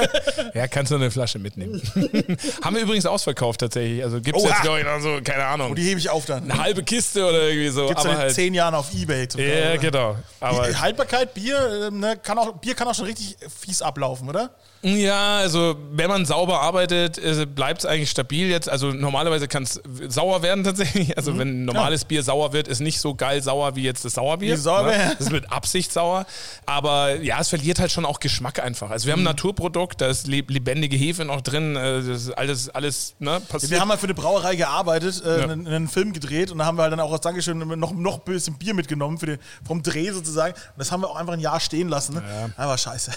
ja, 0.54 0.68
kannst 0.68 0.92
du 0.92 0.96
eine 0.96 1.12
Flasche 1.12 1.40
mitnehmen. 1.40 1.82
haben 2.64 2.76
wir 2.76 2.84
übrigens 2.84 3.06
ausverkauft 3.06 3.60
tatsächlich. 3.62 4.04
Also 4.04 4.20
gibt 4.22 4.38
es 4.38 4.44
jetzt, 4.44 4.62
glaube 4.62 4.80
ich, 4.80 4.86
noch 4.86 5.00
so, 5.00 5.20
keine 5.24 5.46
Ahnung, 5.46 5.70
Und 5.72 5.76
die 5.78 5.84
hebe 5.84 6.00
ich 6.00 6.10
auf 6.10 6.26
dann. 6.26 6.50
eine 6.50 6.62
halbe 6.62 6.84
Kiste 6.84 7.26
oder 7.26 7.44
irgendwie 7.50 7.70
so. 7.70 7.88
Gibt's 7.88 8.06
aber 8.06 8.18
halt, 8.18 8.34
zehn 8.34 8.54
Jahren 8.54 8.76
auf 8.76 8.94
Ebay. 8.94 9.28
Ja, 9.38 9.78
genau. 9.78 10.18
Aber 10.40 10.68
Die 10.68 10.76
Haltbarkeit, 10.76 11.34
Bier, 11.34 11.88
ähm, 11.88 12.00
ne, 12.00 12.18
kann 12.22 12.38
auch, 12.38 12.49
Bier 12.54 12.76
kann 12.76 12.88
auch 12.88 12.96
schon 12.96 13.06
richtig 13.06 13.38
fies 13.50 13.82
ablaufen, 13.82 14.28
oder? 14.30 14.52
Ja, 14.82 15.38
also 15.40 15.76
wenn 15.92 16.10
man 16.10 16.26
sauber 16.26 16.62
arbeitet, 16.62 17.20
bleibt 17.54 17.80
es 17.80 17.86
eigentlich 17.86 18.10
stabil 18.10 18.48
jetzt. 18.50 18.70
Also 18.70 18.92
normalerweise 18.94 19.48
kann 19.50 19.64
es 19.64 19.82
sauer 20.08 20.42
werden 20.42 20.64
tatsächlich. 20.64 21.10
Also 21.20 21.38
wenn 21.38 21.50
ein 21.64 21.66
normales 21.66 22.06
Bier 22.06 22.24
sauer 22.24 22.54
wird, 22.54 22.70
ist 22.70 22.80
nicht 22.80 23.02
so 23.02 23.14
geil 23.14 23.44
sauer 23.44 23.76
wie 23.76 23.84
jetzt 23.84 24.06
das 24.06 24.14
Sauerbier. 24.14 24.58
Wie 24.58 24.64
ja. 24.66 24.82
ne? 24.84 25.16
Das 25.18 25.28
ist 25.28 25.32
mit 25.34 25.52
Absicht 25.52 25.92
sauer. 25.92 26.26
Aber 26.66 27.16
ja, 27.22 27.40
es 27.42 27.50
verliert 27.50 27.80
halt 27.80 27.92
schon 27.92 28.06
auch 28.06 28.22
Geschmack 28.22 28.60
einfach. 28.64 28.90
Also 28.90 29.06
wir 29.08 29.14
haben 29.14 29.20
ein 29.22 29.26
Naturprodukt, 29.26 30.00
da 30.00 30.08
ist 30.08 30.28
leb- 30.28 30.50
lebendige 30.50 30.96
Hefe 30.96 31.26
noch 31.26 31.42
drin. 31.42 31.76
äh, 31.76 31.98
Das 31.98 32.06
ist 32.08 32.32
alles, 32.32 32.70
alles 32.70 33.16
ne, 33.20 33.42
passiert. 33.50 33.72
Wir 33.72 33.82
haben 33.82 33.90
halt 33.90 34.00
für 34.00 34.06
eine 34.06 34.14
Brauerei 34.14 34.56
gearbeitet, 34.56 35.22
äh, 35.26 35.40
Ja. 35.40 35.44
einen, 35.44 35.68
einen 35.68 35.88
Film 35.90 36.14
gedreht 36.14 36.52
und 36.52 36.60
da 36.60 36.66
haben 36.66 36.78
wir 36.78 36.84
halt 36.84 36.94
dann 36.94 37.02
auch 37.02 37.12
als 37.12 37.22
Dankeschön 37.22 37.58
noch, 37.58 37.92
noch 37.92 38.16
ein 38.20 38.34
bisschen 38.34 38.58
Bier 38.58 38.74
mitgenommen 38.74 39.18
für 39.18 39.26
den, 39.26 39.40
vom 39.68 39.84
Dreh 39.84 40.12
sozusagen. 40.12 40.54
Und 40.54 40.62
das 40.78 40.92
haben 40.94 41.02
wir 41.02 41.10
auch 41.10 41.18
einfach 41.18 41.34
ein 41.34 41.40
Jahr 41.42 41.60
stehen 41.60 41.90
lassen. 41.90 42.16
Ne? 42.16 42.54
Aber 42.56 42.78
scheiße. 42.78 43.12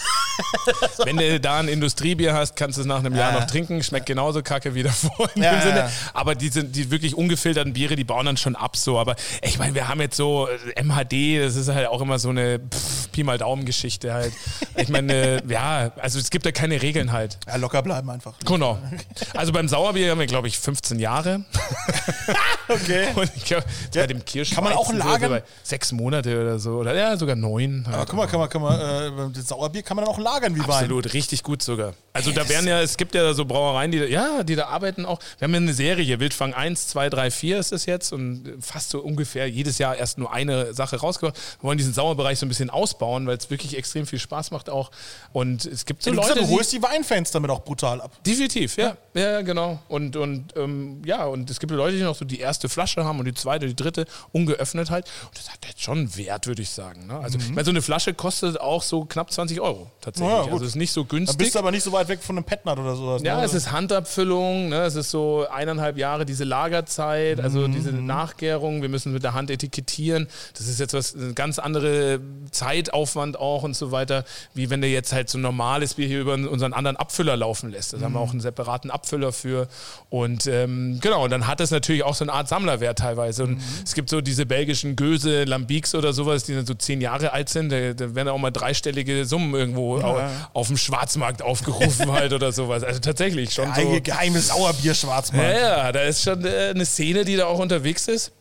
Wenn 1.05 1.17
du 1.19 1.39
da 1.39 1.52
ein 1.59 1.69
Industriebier 1.69 2.35
hast, 2.35 2.57
kannst 2.57 2.77
du 2.79 2.83
es 2.83 2.87
nach 2.87 2.99
einem 3.01 3.15
Jahr 3.15 3.33
Ja. 3.33 3.41
noch 3.41 3.47
trinken. 3.47 3.83
Schmeckt 3.83 4.07
genauso 4.07 4.43
kacke 4.43 4.74
wie 4.74 4.83
davor 4.83 5.29
in 5.35 5.43
Ja, 5.43 5.53
dem 5.53 5.62
Sinne. 5.62 5.77
ja. 5.79 5.91
Aber 6.15 6.35
die, 6.35 6.49
sind, 6.49 6.74
die 6.77 6.91
wirklich 6.91 7.15
ungefilterten 7.16 7.73
Biere, 7.73 7.97
die 7.97 8.05
bauen 8.05 8.27
dann 8.27 8.37
schon 8.37 8.57
ab 8.57 8.77
so. 8.77 8.99
Aber 8.99 9.16
ich 9.43 9.59
meine, 9.59 9.74
wir 9.74 9.89
haben 9.89 10.01
jetzt 10.01 10.16
so 10.16 10.49
äh, 10.77 10.83
MHD, 10.83 11.45
das 11.45 11.57
ist 11.57 11.69
halt 11.69 11.87
auch 11.87 12.01
immer 12.01 12.19
so 12.19 12.29
eine 12.31 12.59
pff, 12.61 13.11
Pi 13.12 13.24
mal 13.24 13.39
Daumen-Geschichte 13.39 14.12
halt. 14.12 14.33
Ich 14.77 14.89
meine, 14.89 15.12
äh, 15.12 15.43
ja, 15.49 15.93
also 15.99 16.19
es 16.19 16.31
gibt 16.31 16.47
da 16.47 16.53
keine 16.53 16.81
Regeln 16.83 17.12
halt. 17.12 17.39
Ja, 17.47 17.57
locker 17.57 17.83
bleiben 17.83 18.09
einfach. 18.11 18.35
Genau. 18.47 18.79
Also 19.35 19.53
beim 19.53 19.69
Sauerbier 19.69 20.11
haben 20.12 20.19
wir, 20.20 20.27
glaube 20.27 20.49
ich, 20.49 20.59
15 20.59 20.99
Jahre. 20.99 21.45
Okay. 22.69 23.09
Und 23.15 23.31
ich 23.37 23.45
glaube, 23.45 23.65
Ja, 23.93 24.03
bei 24.03 24.07
dem 24.07 24.24
Kirsch 24.24 24.51
kann 24.55 24.65
man 24.65 24.73
auch 24.74 24.93
lagern? 24.93 25.31
bei 25.31 25.43
sechs 25.62 25.93
Monate 25.93 26.41
oder 26.41 26.59
so. 26.59 26.77
Oder 26.79 26.95
ja, 26.95 27.16
sogar 27.16 27.37
neun. 27.37 27.87
Ja, 27.91 28.05
guck 28.05 28.15
mal, 28.15 28.27
kann 28.27 28.41
man, 28.41 28.49
kann 28.49 28.62
man, 28.62 29.35
äh, 29.35 29.41
Sauerbier 29.43 29.83
kann 29.83 29.97
man 29.97 30.05
dann 30.07 30.15
auch 30.15 30.19
lagern 30.19 30.55
wie 30.55 30.61
Wein. 30.61 30.70
Absolut, 30.70 31.12
richtig 31.12 31.41
gut 31.43 31.62
sogar. 31.62 31.94
Also 32.14 32.31
da 32.31 32.47
werden 32.48 32.66
ja, 32.69 32.82
es 32.82 32.98
gibt 32.98 33.14
ja 33.14 33.32
so 33.32 33.47
Brauereien, 33.47 33.90
die, 33.90 33.98
da- 33.98 34.05
ja, 34.05 34.43
die 34.43 34.55
da 34.55 34.66
arbeiten 34.66 35.06
auch. 35.06 35.19
Wir 35.39 35.47
haben 35.47 35.52
ja 35.55 35.60
eine 35.60 35.73
Serie 35.73 36.20
Wildfang 36.20 36.52
1, 36.52 36.89
2, 36.89 37.09
3, 37.09 37.31
4 37.31 37.59
ist 37.59 37.73
es 37.73 37.86
jetzt 37.86 38.12
und 38.12 38.52
fast 38.60 38.90
so 38.90 39.01
ungefähr 39.01 39.48
jedes 39.48 39.78
Jahr 39.78 39.97
erst 39.97 40.19
nur 40.19 40.31
eine 40.31 40.74
Sache 40.74 40.97
rausgebracht. 40.97 41.36
Wir 41.60 41.69
wollen 41.69 41.78
diesen 41.78 41.94
Sauerbereich 41.94 42.39
so 42.39 42.44
ein 42.44 42.51
bisschen 42.51 42.69
ausbauen, 42.69 43.27
weil 43.27 43.39
es 43.39 43.48
wirklich 43.48 43.77
extrem 43.78 44.06
viel 44.06 44.19
Spaß 44.19 44.51
macht 44.51 44.69
auch. 44.69 44.90
Und 45.32 45.64
es 45.64 45.86
gibt 45.86 46.02
so 46.02 46.10
Du, 46.10 46.16
Leute, 46.16 46.35
du 46.35 46.48
holst 46.48 46.73
die 46.73 46.82
Weinfans 46.82 47.31
damit 47.31 47.51
auch 47.51 47.64
brutal 47.64 48.02
ab. 48.02 48.12
Definitiv, 48.27 48.77
ja. 48.77 48.94
Ja, 49.14 49.40
genau. 49.40 49.81
Und, 49.89 50.14
und 50.16 50.55
ähm, 50.56 51.01
ja, 51.06 51.24
und 51.24 51.48
es 51.51 51.60
gibt 51.60 51.73
Leute, 51.73 51.97
die 51.97 52.02
noch 52.02 52.14
so 52.16 52.27
die 52.27 52.40
erste 52.40 52.69
Flasche 52.69 53.05
haben 53.05 53.19
und 53.20 53.24
die 53.24 53.35
zweite, 53.35 53.66
die 53.66 53.77
dritte, 53.77 54.05
ungeöffnet 54.32 54.90
halt. 54.90 55.06
Und 55.28 55.39
das 55.39 55.48
hat 55.51 55.59
jetzt 55.66 55.81
schon 55.81 55.97
einen 55.98 56.16
Wert, 56.19 56.47
würde 56.47 56.60
ich 56.60 56.69
sagen. 56.70 57.06
Ne? 57.06 57.19
Also, 57.19 57.39
ich 57.39 57.48
meine, 57.48 57.64
so 57.64 57.70
eine 57.70 57.81
Flasche 57.81 58.12
kostet 58.12 58.60
auch 58.60 58.82
so 58.82 59.06
knapp 59.06 59.32
20 59.32 59.62
Euro 59.62 59.90
tatsächlich. 60.02 60.31
Ja, 60.47 60.52
also 60.52 60.64
ist 60.66 60.77
nicht 60.77 60.93
so 60.93 61.05
Da 61.33 61.43
bist 61.45 61.55
du 61.55 61.59
aber 61.59 61.71
nicht 61.71 61.83
so 61.83 61.93
weit 61.93 62.09
weg 62.09 62.23
von 62.23 62.37
einem 62.37 62.45
Petnat 62.45 62.79
oder 62.79 62.95
sowas. 62.97 63.23
Ja, 63.25 63.39
ne? 63.39 63.45
es 63.45 63.55
ist 63.55 63.71
Handabfüllung, 63.73 64.69
ne? 64.69 64.83
es 64.85 64.95
ist 64.95 65.11
so 65.11 65.47
eineinhalb 65.51 65.97
Jahre 65.99 66.25
diese 66.27 66.45
Lagerzeit, 66.45 67.41
also 67.41 67.61
Mhm. 67.69 67.73
diese 67.73 67.93
Nachgärung, 67.93 68.83
wir 68.83 68.89
müssen 68.89 69.13
mit 69.13 69.23
der 69.23 69.35
Hand 69.35 69.51
etikettieren. 69.51 70.29
Das 70.57 70.69
ist 70.69 70.81
jetzt 70.81 70.95
was, 70.95 71.15
ein 71.15 71.35
ganz 71.35 71.59
andere 71.59 72.21
Zeitaufwand 72.51 73.39
auch 73.39 73.63
und 73.63 73.75
so 73.75 73.91
weiter, 73.93 74.25
wie 74.55 74.71
wenn 74.71 74.81
du 74.81 74.87
jetzt 74.87 75.13
halt 75.13 75.29
so 75.31 75.39
ein 75.39 75.41
normales 75.43 75.95
Bier 75.95 76.07
hier 76.07 76.21
über 76.21 76.35
unseren 76.35 76.73
anderen 76.73 76.97
Abfüller 76.97 77.37
laufen 77.37 77.71
lässt. 77.71 77.93
Da 77.93 77.97
haben 78.01 78.13
wir 78.13 78.21
Mhm. 78.21 78.29
auch 78.29 78.31
einen 78.31 78.41
separaten 78.41 78.91
Abfüller 78.91 79.33
für. 79.33 79.69
Und 80.11 80.47
ähm, 80.47 80.99
genau, 81.01 81.25
und 81.25 81.31
dann 81.31 81.47
hat 81.47 81.61
es 81.61 81.71
natürlich 81.71 82.03
auch 82.05 82.15
so 82.15 82.25
eine 82.25 82.33
Art 82.33 82.49
Sammlerwert 82.49 82.99
teilweise. 82.99 83.45
Und 83.45 83.53
Mhm. 83.57 83.63
es 83.85 83.95
gibt 83.95 84.11
so 84.11 84.21
diese 84.21 84.47
belgischen 84.47 84.97
Göse, 84.97 85.45
Lambics 85.45 85.95
oder 85.95 86.13
sowas, 86.13 86.45
die 86.45 86.55
dann 86.55 86.67
so 86.67 86.75
zehn 86.75 87.01
Jahre 87.01 87.33
alt 87.33 87.49
sind. 87.49 87.71
Da, 87.73 87.95
da 87.95 88.15
werden 88.15 88.29
auch 88.29 88.39
mal 88.39 88.51
dreistellige 88.51 89.25
Summen 89.25 89.55
irgendwo 89.55 89.97
au- 89.99 90.21
auf 90.53 90.67
dem 90.69 90.77
Schwarzmarkt 90.77 91.22
aufgerufen 91.43 92.11
halt 92.12 92.32
oder 92.32 92.53
sowas. 92.53 92.82
Also 92.82 93.01
tatsächlich 93.01 93.53
schon 93.53 93.73
so. 93.74 93.81
Geile, 93.82 94.01
geheimes 94.01 94.49
Sauerbier 94.49 94.94
Schwarzmann. 94.94 95.43
Ja, 95.43 95.53
ja, 95.53 95.93
da 95.93 96.01
ist 96.03 96.23
schon 96.23 96.44
äh, 96.44 96.70
eine 96.74 96.85
Szene, 96.85 97.24
die 97.24 97.36
da 97.36 97.47
auch 97.47 97.59
unterwegs 97.59 98.09
ist. 98.09 98.32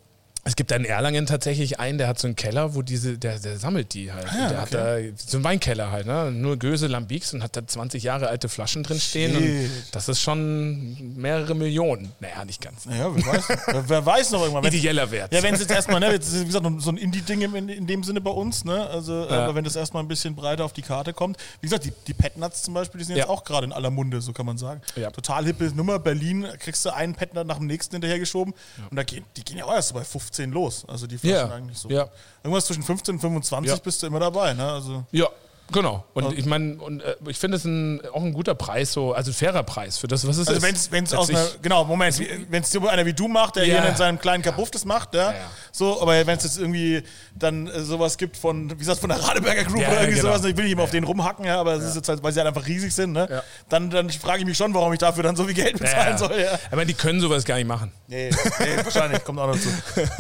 Es 0.44 0.56
gibt 0.56 0.72
in 0.72 0.86
Erlangen 0.86 1.28
tatsächlich 1.28 1.80
einen, 1.80 2.00
der 2.00 2.08
hat 2.08 2.18
so 2.18 2.28
einen 2.28 2.36
Keller, 2.36 2.74
wo 2.74 2.82
diese, 2.82 3.18
der, 3.20 3.38
der 3.38 3.60
sammelt 3.60 3.94
die 3.94 4.12
halt. 4.12 4.26
Ah, 4.28 4.50
der 4.50 4.62
hat 4.62 4.74
da 4.74 4.98
so 5.16 5.38
einen 5.38 5.44
Weinkeller 5.44 5.92
halt, 5.92 6.08
ne? 6.08 6.32
Nur 6.32 6.58
Göse, 6.58 6.88
Lambics 6.88 7.34
und 7.36 7.44
hat 7.44 7.56
da 7.56 7.66
20 7.66 8.02
Jahre 8.02 8.28
alte 8.28 8.50
Flaschen 8.50 8.82
drin 8.82 9.00
stehen. 9.00 9.38
Und 9.38 9.70
das 9.92 10.10
ist 10.10 10.20
schon 10.20 11.16
mehrere 11.16 11.54
Millionen. 11.54 12.12
Naja, 12.20 12.44
nicht 12.44 12.60
ganz. 12.60 12.86
Ja, 12.86 13.14
wer 13.16 13.26
weiß, 13.26 13.48
wer, 13.88 14.06
weiß 14.06 14.32
noch 14.32 14.42
irgendwann. 14.42 14.66
Ideeller 14.66 15.12
Wert. 15.12 15.32
Ja, 15.32 15.44
wenn 15.44 15.54
es 15.54 15.60
jetzt 15.60 15.72
erstmal, 15.72 16.00
ne, 16.00 16.12
jetzt 16.12 16.34
wie 16.40 16.46
gesagt, 16.46 16.66
so 16.80 16.90
ein 16.90 16.98
Indie-Ding 16.98 17.42
in, 17.42 17.70
in 17.70 17.86
dem 17.86 18.04
Sinne 18.04 18.20
bei 18.20 18.32
uns, 18.32 18.66
ne? 18.66 18.88
Also, 18.88 19.14
Ja. 19.30 19.44
aber 19.44 19.54
wenn 19.56 19.64
das 19.64 19.76
erstmal 19.76 20.02
ein 20.02 20.08
bisschen 20.08 20.36
breiter 20.36 20.66
auf 20.66 20.74
die 20.74 20.82
Karte 20.82 21.14
kommt. 21.14 21.38
Wie 21.62 21.68
gesagt, 21.68 21.86
die, 21.86 21.94
die 22.08 22.14
Petnuts 22.16 22.64
zum 22.64 22.74
Beispiel, 22.74 22.98
die 22.98 23.06
sind 23.06 23.16
jetzt 23.16 23.28
Ja. 23.28 23.32
auch 23.32 23.44
gerade 23.44 23.66
in 23.68 23.74
aller 23.74 23.92
Munde, 23.92 24.22
so 24.22 24.34
kann 24.34 24.48
man 24.48 24.58
sagen. 24.58 24.82
Ja. 24.96 25.12
Total 25.12 25.46
hippe 25.46 25.66
Nummer. 25.76 26.00
Berlin 26.00 26.48
kriegst 26.58 26.84
du 26.84 26.90
einen 26.94 27.14
Petnut 27.14 27.46
nach 27.46 27.58
dem 27.58 27.68
nächsten 27.68 27.94
hinterhergeschoben. 27.96 28.56
Und 28.90 28.96
da 28.98 29.04
gehen, 29.04 29.24
die 29.38 29.44
gehen 29.44 29.58
ja 29.60 29.66
auch 29.66 29.74
erst 29.74 29.90
so 29.90 29.94
bei 29.94 30.04
15 30.32 30.52
los. 30.52 30.86
Also 30.88 31.08
die 31.08 31.18
Flaschen 31.18 31.50
Ja. 31.50 31.56
eigentlich 31.56 31.78
so. 31.78 31.90
Ja. 31.90 32.08
Irgendwas 32.44 32.66
zwischen 32.66 32.84
15 32.84 33.16
und 33.16 33.22
25 33.22 33.72
Ja. 33.72 33.78
bist 33.84 34.02
du 34.02 34.08
immer 34.08 34.20
dabei, 34.20 34.54
ne? 34.54 34.72
Also. 34.72 35.04
Ja, 35.12 35.28
Genau. 35.72 36.04
Und 36.14 36.38
ich 36.38 36.46
meine, 36.46 36.76
und 36.76 37.02
äh, 37.02 37.16
ich 37.28 37.38
finde 37.38 37.58
es 37.58 37.66
ein, 37.66 38.02
auch 38.14 38.24
ein 38.24 38.34
guter 38.34 38.56
Preis, 38.56 38.92
so, 38.94 39.14
also 39.14 39.32
ein 39.32 39.34
fairer 39.34 39.64
Preis 39.64 39.98
für 39.98 40.08
das, 40.08 40.28
was 40.28 40.38
es 40.38 40.48
Also 40.48 40.66
ist. 40.68 40.92
wenn 40.92 41.04
es 41.04 41.14
aus 41.14 41.30
einer, 41.30 41.46
genau, 41.62 41.86
Moment, 41.86 42.20
wenn 42.50 42.64
es 42.64 42.76
einer 42.76 43.06
wie 43.06 43.14
du 43.14 43.28
macht, 43.28 43.56
der 43.56 43.66
Ja. 43.66 43.82
hier 43.82 43.90
in 43.92 43.96
seinem 43.96 44.20
kleinen 44.20 44.44
Kabuff 44.44 44.72
das 44.72 44.86
macht, 44.86 45.14
ja, 45.16 45.32
ja. 45.32 45.38
so, 45.72 46.02
aber 46.02 46.26
wenn 46.28 46.38
es 46.38 46.44
jetzt 46.44 46.58
irgendwie 46.58 47.04
dann 47.36 47.68
äh, 47.68 47.82
sowas 47.82 48.18
gibt 48.18 48.38
von, 48.38 48.70
wie 48.72 48.76
gesagt, 48.76 49.00
von 49.00 49.10
der 49.10 49.20
Radeberger 49.24 49.64
Group 49.64 49.82
Ja, 49.82 49.90
oder 49.90 50.02
irgendwie 50.02 50.20
genau. 50.20 50.34
sowas, 50.34 50.46
ich 50.46 50.56
will 50.58 50.64
nicht 50.66 50.74
immer 50.74 50.84
auf 50.84 50.92
den 50.92 51.04
rumhacken, 51.04 51.46
ja, 51.46 51.60
aber 51.60 51.74
es 51.74 51.84
ist 51.84 51.96
jetzt 51.96 52.10
halt, 52.10 52.22
weil 52.24 52.32
sie 52.34 52.40
halt 52.40 52.48
einfach 52.48 52.68
riesig 52.68 52.94
sind, 52.94 53.14
ne, 53.14 53.28
Ja. 53.30 53.44
dann, 53.70 53.90
dann 53.90 54.10
frage 54.10 54.40
ich 54.40 54.46
mich 54.46 54.58
schon, 54.58 54.74
warum 54.74 54.92
ich 54.94 55.00
dafür 55.00 55.24
dann 55.24 55.36
so 55.36 55.46
viel 55.46 55.54
Geld 55.54 55.80
bezahlen 55.80 56.18
soll, 56.18 56.40
ja. 56.40 56.60
Aber 56.72 56.86
die 56.86 56.94
können 56.94 57.20
sowas 57.22 57.46
gar 57.46 57.56
nicht 57.56 57.68
machen. 57.68 57.92
Nee, 58.08 58.30
nee, 58.60 58.84
wahrscheinlich, 58.84 59.24
kommt 59.24 59.40
auch 59.40 59.48
noch 59.48 59.56
dazu. 59.56 59.70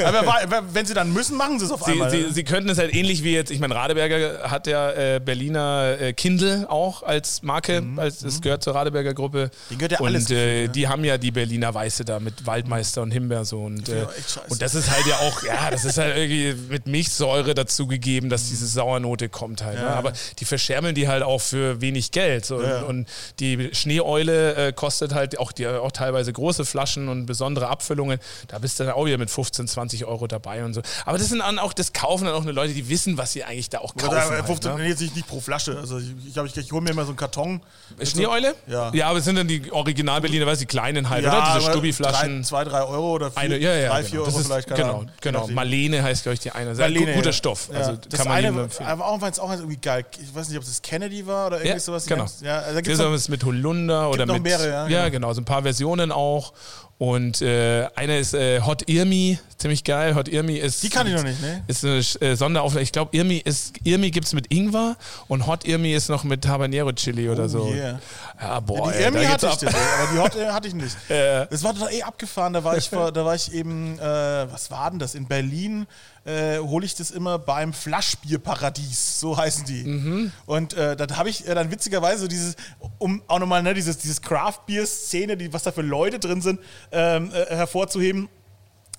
Aber 0.03 0.63
wenn 0.73 0.85
sie 0.85 0.93
dann 0.93 1.11
müssen, 1.11 1.35
machen 1.37 1.59
sie 1.59 1.65
es 1.65 1.71
auf 1.71 1.81
Sie, 1.83 1.91
einmal. 1.91 2.09
sie, 2.09 2.17
ne? 2.21 2.31
sie 2.31 2.43
könnten 2.43 2.69
es 2.69 2.77
halt 2.77 2.93
ähnlich 2.93 3.23
wie 3.23 3.33
jetzt, 3.33 3.51
ich 3.51 3.59
meine, 3.59 3.75
Radeberger 3.75 4.49
hat 4.49 4.67
ja 4.67 4.91
äh, 4.91 5.19
Berliner 5.41 5.97
äh, 5.99 6.13
Kindle 6.13 6.69
auch 6.69 7.01
als 7.01 7.41
Marke, 7.41 7.83
als 7.97 8.21
es 8.21 8.41
gehört 8.41 8.63
zur 8.63 8.75
Radeberger 8.75 9.15
Gruppe. 9.15 9.45
Mhm, 9.45 9.69
Denen 9.69 9.79
gehört 9.79 9.91
ja 9.93 9.99
und 9.99 10.07
alles 10.07 10.25
äh, 10.25 10.27
gefühlt, 10.27 10.67
ne? 10.67 10.69
die 10.69 10.87
haben 10.87 11.03
ja 11.03 11.17
die 11.17 11.31
Berliner 11.31 11.73
Weiße 11.73 12.05
da 12.05 12.19
mit 12.19 12.45
Waldmeister 12.45 13.01
und 13.01 13.09
Himbeer 13.09 13.43
so. 13.43 13.61
Und, 13.61 13.89
äh, 13.89 14.05
und 14.49 14.61
das 14.61 14.75
ist 14.75 14.91
halt 14.91 15.05
ja 15.07 15.15
auch, 15.17 15.43
ja, 15.43 15.71
das 15.71 15.83
ist 15.83 15.97
halt 15.97 16.15
irgendwie 16.15 16.53
mit 16.71 16.85
Milchsäure 16.85 17.55
dazu 17.55 17.87
gegeben, 17.87 18.29
dass 18.29 18.49
diese 18.49 18.67
Sauernote 18.67 19.29
kommt 19.29 19.63
halt. 19.63 19.79
Ne? 19.79 19.85
Ja. 19.85 19.95
Aber 19.95 20.13
die 20.37 20.45
verschärmeln 20.45 20.93
die 20.93 21.07
halt 21.07 21.23
auch 21.23 21.41
für 21.41 21.81
wenig 21.81 22.11
Geld. 22.11 22.45
So. 22.45 22.61
Ja. 22.61 22.81
Und, 22.81 23.01
und 23.01 23.07
die 23.39 23.71
Schneeeule 23.73 24.67
äh, 24.67 24.73
kostet 24.73 25.15
halt 25.15 25.39
auch, 25.39 25.51
die, 25.51 25.67
auch 25.67 25.91
teilweise 25.91 26.31
große 26.31 26.65
Flaschen 26.65 27.09
und 27.09 27.25
besondere 27.25 27.67
Abfüllungen. 27.67 28.19
Da 28.47 28.59
bist 28.59 28.79
du 28.79 28.83
dann 28.83 28.93
auch 28.93 29.05
wieder 29.05 29.17
mit 29.17 29.31
15, 29.31 29.67
20 29.67 30.05
Euro 30.05 30.27
dabei 30.27 30.63
und 30.63 30.75
so. 30.75 30.81
Aber 31.05 31.17
das 31.17 31.29
sind 31.29 31.39
dann 31.39 31.57
auch, 31.57 31.73
das 31.73 31.93
kaufen 31.93 32.25
dann 32.25 32.35
auch 32.35 32.43
nur 32.43 32.53
Leute, 32.53 32.75
die 32.75 32.89
wissen, 32.89 33.17
was 33.17 33.33
sie 33.33 33.43
eigentlich 33.43 33.71
da 33.71 33.79
auch 33.79 33.95
kaufen. 33.95 34.09
Oder, 34.09 34.27
äh, 34.27 34.29
halt, 34.29 34.45
15 34.45 34.61
15, 34.61 34.75
nee, 34.77 34.89
jetzt 34.89 35.01
nicht, 35.01 35.15
nicht 35.15 35.27
pro 35.31 35.39
Flasche. 35.39 35.77
Also 35.77 35.97
ich, 35.97 36.05
ich, 36.27 36.37
ich, 36.37 36.57
ich 36.57 36.71
hole 36.71 36.81
mir 36.81 36.91
immer 36.91 37.03
so 37.03 37.09
einen 37.09 37.17
Karton. 37.17 37.61
Schneeeule? 38.03 38.55
Ja. 38.67 38.93
Ja, 38.93 39.07
aber 39.07 39.19
es 39.19 39.25
sind 39.25 39.35
dann 39.35 39.47
die 39.47 39.71
Original-Berliner, 39.71 40.45
weißt 40.45 40.61
du, 40.61 40.65
die 40.65 40.67
kleinen 40.69 41.09
halt, 41.09 41.23
Ja, 41.23 41.31
oder? 41.31 41.41
Diese 41.41 41.65
aber 41.65 41.71
Stubbi-Flaschen. 41.73 42.43
Zwei, 42.43 42.63
drei 42.63 42.83
Euro 42.83 43.13
oder 43.13 43.31
vier, 43.31 43.39
Eine, 43.41 43.57
ja, 43.57 43.73
ja, 43.73 43.89
drei, 43.89 43.97
genau. 44.01 44.09
vier 44.09 44.19
Euro 44.21 44.39
ist, 44.39 44.45
vielleicht. 44.45 44.67
Genau, 44.67 44.89
Ahnung. 44.89 45.09
Genau. 45.21 45.47
Marlene 45.47 46.03
heißt, 46.03 46.23
glaube 46.23 46.33
ich, 46.35 46.39
die 46.41 46.51
eine. 46.51 46.73
Marlene, 46.73 47.05
gu- 47.07 47.13
guter 47.13 47.29
ja. 47.29 47.33
Stoff. 47.33 47.69
Ja. 47.71 47.79
Also 47.79 47.91
das 48.09 48.19
kann 48.19 48.27
man 48.27 48.37
eine 48.37 48.55
war 48.55 48.63
empfehlen. 48.63 48.99
war 48.99 49.07
auch, 49.07 49.21
auch 49.39 49.51
irgendwie 49.51 49.77
geil. 49.77 50.05
Ich 50.21 50.35
weiß 50.35 50.49
nicht, 50.49 50.57
ob 50.57 50.65
das 50.65 50.81
Kennedy 50.81 51.25
war 51.25 51.47
oder 51.47 51.57
irgendwie 51.63 51.79
sowas. 51.79 52.05
genau. 52.05 52.25
Ja, 52.41 52.59
also 52.59 52.73
da 52.75 52.81
gibt's 52.81 52.99
noch, 52.99 53.27
mit 53.29 53.43
Holunder 53.43 54.09
oder 54.09 54.25
noch 54.25 54.35
mit. 54.35 54.43
mehrere, 54.43 54.67
ja, 54.67 54.87
ja, 54.87 55.09
genau. 55.09 55.27
genau. 55.29 55.33
So 55.33 55.41
ein 55.41 55.45
paar 55.45 55.61
Versionen 55.63 56.11
auch. 56.11 56.53
Und 57.01 57.41
äh, 57.41 57.87
eine 57.95 58.19
ist 58.19 58.35
äh, 58.35 58.61
Hot 58.61 58.87
Irmi, 58.87 59.39
ziemlich 59.57 59.83
geil. 59.83 60.13
Hot 60.13 60.27
Irmi 60.27 60.57
ist. 60.57 60.83
Die 60.83 60.89
kann 60.89 61.07
ich 61.07 61.15
noch 61.15 61.23
nicht, 61.23 61.41
ne? 61.41 61.63
Ist 61.65 61.83
eine 61.83 61.97
äh, 61.97 62.35
Sonderauflage. 62.35 62.83
Ich 62.83 62.91
glaube, 62.91 63.17
Irmi 63.17 63.37
ist 63.37 63.73
Irmi 63.83 64.11
gibt 64.11 64.27
es 64.27 64.33
mit 64.33 64.53
Ingwer 64.53 64.95
und 65.27 65.47
Hot 65.47 65.65
Irmi 65.65 65.95
ist 65.95 66.09
noch 66.09 66.23
mit 66.23 66.47
Habanero 66.47 66.91
Chili 66.91 67.27
oder 67.27 67.49
so. 67.49 67.63
Oh, 67.63 67.73
yeah. 67.73 67.99
Ja, 68.39 68.59
boah, 68.59 68.91
die 68.91 68.99
ey, 68.99 69.05
Irmi 69.05 69.25
hatte 69.25 69.47
ich, 69.47 69.55
das, 69.55 69.73
aber 69.73 70.13
die 70.13 70.19
Hot 70.19 70.35
äh, 70.35 70.51
hatte 70.51 70.67
ich 70.67 70.75
nicht. 70.75 70.95
Ja. 71.09 71.45
Das 71.45 71.63
war 71.63 71.73
total 71.73 71.91
eh 71.91 72.03
abgefahren. 72.03 72.53
Da 72.53 72.63
war 72.63 72.77
ich, 72.77 72.87
da 72.89 73.25
war 73.25 73.33
ich 73.33 73.51
eben, 73.51 73.97
äh, 73.97 74.03
was 74.51 74.69
war 74.69 74.91
denn 74.91 74.99
das? 74.99 75.15
In 75.15 75.27
Berlin 75.27 75.87
äh, 76.23 76.59
hole 76.59 76.85
ich 76.85 76.95
das 76.95 77.11
immer 77.11 77.39
beim 77.39 77.73
Flaschbierparadies, 77.73 79.19
so 79.19 79.37
heißen 79.37 79.65
die. 79.65 79.83
Mhm. 79.83 80.31
Und 80.45 80.73
äh, 80.73 80.95
da 80.95 81.17
habe 81.17 81.29
ich 81.29 81.47
äh, 81.47 81.55
dann 81.55 81.71
witzigerweise 81.71 82.27
dieses, 82.27 82.55
um 82.99 83.21
auch 83.27 83.39
nochmal 83.39 83.63
ne, 83.63 83.73
dieses, 83.73 83.97
dieses 83.97 84.21
Craft-Bier-Szene, 84.21 85.37
die, 85.37 85.51
was 85.53 85.63
da 85.63 85.71
für 85.71 85.81
Leute 85.81 86.19
drin 86.19 86.41
sind, 86.41 86.59
ähm, 86.91 87.31
äh, 87.33 87.55
hervorzuheben. 87.55 88.29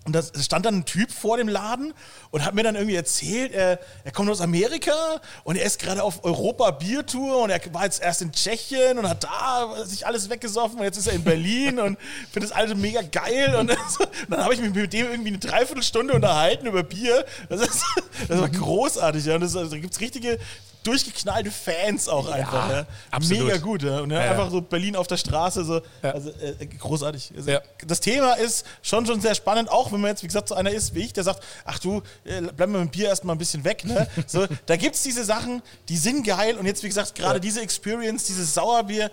Und 0.05 0.15
da 0.15 0.23
stand 0.41 0.67
dann 0.67 0.79
ein 0.79 0.85
Typ 0.85 1.13
vor 1.13 1.37
dem 1.37 1.47
Laden 1.47 1.95
und 2.33 2.45
hat 2.45 2.55
mir 2.55 2.65
dann 2.65 2.75
irgendwie 2.75 2.97
erzählt, 2.97 3.53
er, 3.53 3.79
er 4.03 4.11
kommt 4.11 4.29
aus 4.31 4.41
Amerika 4.41 5.21
und 5.45 5.57
er 5.57 5.65
ist 5.65 5.79
gerade 5.79 6.03
auf 6.03 6.25
Europa-Biertour 6.25 7.43
und 7.43 7.51
er 7.51 7.61
war 7.73 7.85
jetzt 7.85 8.03
erst 8.03 8.21
in 8.21 8.33
Tschechien 8.33 8.99
und 8.99 9.09
hat 9.09 9.23
da 9.23 9.85
sich 9.85 10.05
alles 10.05 10.29
weggesoffen 10.29 10.79
und 10.79 10.85
jetzt 10.85 10.99
ist 10.99 11.07
er 11.07 11.13
in 11.13 11.23
Berlin 11.23 11.79
und 11.79 11.99
findet 12.33 12.51
das 12.51 12.57
alles 12.57 12.77
mega 12.77 13.03
geil. 13.03 13.55
Und, 13.55 13.71
so, 13.89 14.03
und 14.05 14.31
dann 14.31 14.43
habe 14.43 14.55
ich 14.55 14.61
mich 14.61 14.75
mit 14.75 14.93
dem 14.93 15.07
irgendwie 15.09 15.29
eine 15.29 15.39
Dreiviertelstunde 15.39 16.15
unterhalten 16.15 16.67
über 16.67 16.83
Bier. 16.83 17.25
Das, 17.49 17.61
ist, 17.61 17.85
das 18.29 18.41
war 18.41 18.49
großartig. 18.49 19.25
Ja. 19.25 19.37
Und 19.37 19.43
das, 19.43 19.55
also, 19.55 19.71
da 19.71 19.79
gibt 19.79 19.95
es 19.95 20.01
richtige 20.01 20.39
durchgeknallte 20.83 21.51
Fans 21.51 22.09
auch 22.09 22.29
einfach. 22.29 22.71
Ja. 22.71 22.87
absolut. 23.11 23.45
Mega 23.45 23.59
gut. 23.59 23.83
Ja. 23.83 24.01
Und 24.01 24.11
ja, 24.11 24.19
Ja, 24.19 24.25
ja. 24.25 24.31
einfach 24.33 24.51
so 24.51 24.61
Berlin 24.61 24.97
auf 24.97 25.07
der 25.07 25.17
Straße. 25.17 25.65
So, 25.65 25.81
Ja. 26.03 26.11
Also 26.11 26.31
äh, 26.31 26.67
großartig. 26.67 27.33
Also, 27.37 27.51
Ja. 27.51 27.61
Das 27.87 28.01
Thema 28.01 28.35
ist 28.35 28.67
schon 28.83 29.07
schon 29.07 29.21
sehr 29.21 29.35
spannend, 29.35 29.71
auch 29.71 29.92
wenn 29.93 30.01
man 30.01 30.11
jetzt, 30.11 30.23
wie 30.23 30.27
gesagt, 30.27 30.49
so 30.49 30.55
einer 30.55 30.71
ist 30.71 30.95
wie 30.95 31.01
ich, 31.01 31.13
der 31.13 31.25
sagt, 31.25 31.43
ach 31.65 31.79
du, 31.79 32.03
äh, 32.25 32.41
bleib 32.41 32.71
mal 32.71 32.81
mit 32.81 32.89
dem 32.89 32.91
Bier 32.91 33.09
erstmal 33.09 33.35
ein 33.37 33.39
bisschen 33.39 33.65
weg. 33.65 33.85
Ne? 33.85 34.07
So, 34.27 34.47
da 34.67 34.77
gibt 34.77 34.97
es 34.97 35.03
diese 35.03 35.25
Sachen, 35.25 35.63
die 35.89 35.97
sind 35.97 36.27
geil 36.27 36.57
und 36.57 36.67
jetzt, 36.67 36.83
wie 36.83 36.89
gesagt, 36.89 37.15
gerade 37.15 37.41
diese 37.41 37.61
Experience, 37.61 38.25
dieses 38.25 38.55
Sauerbier, 38.55 39.11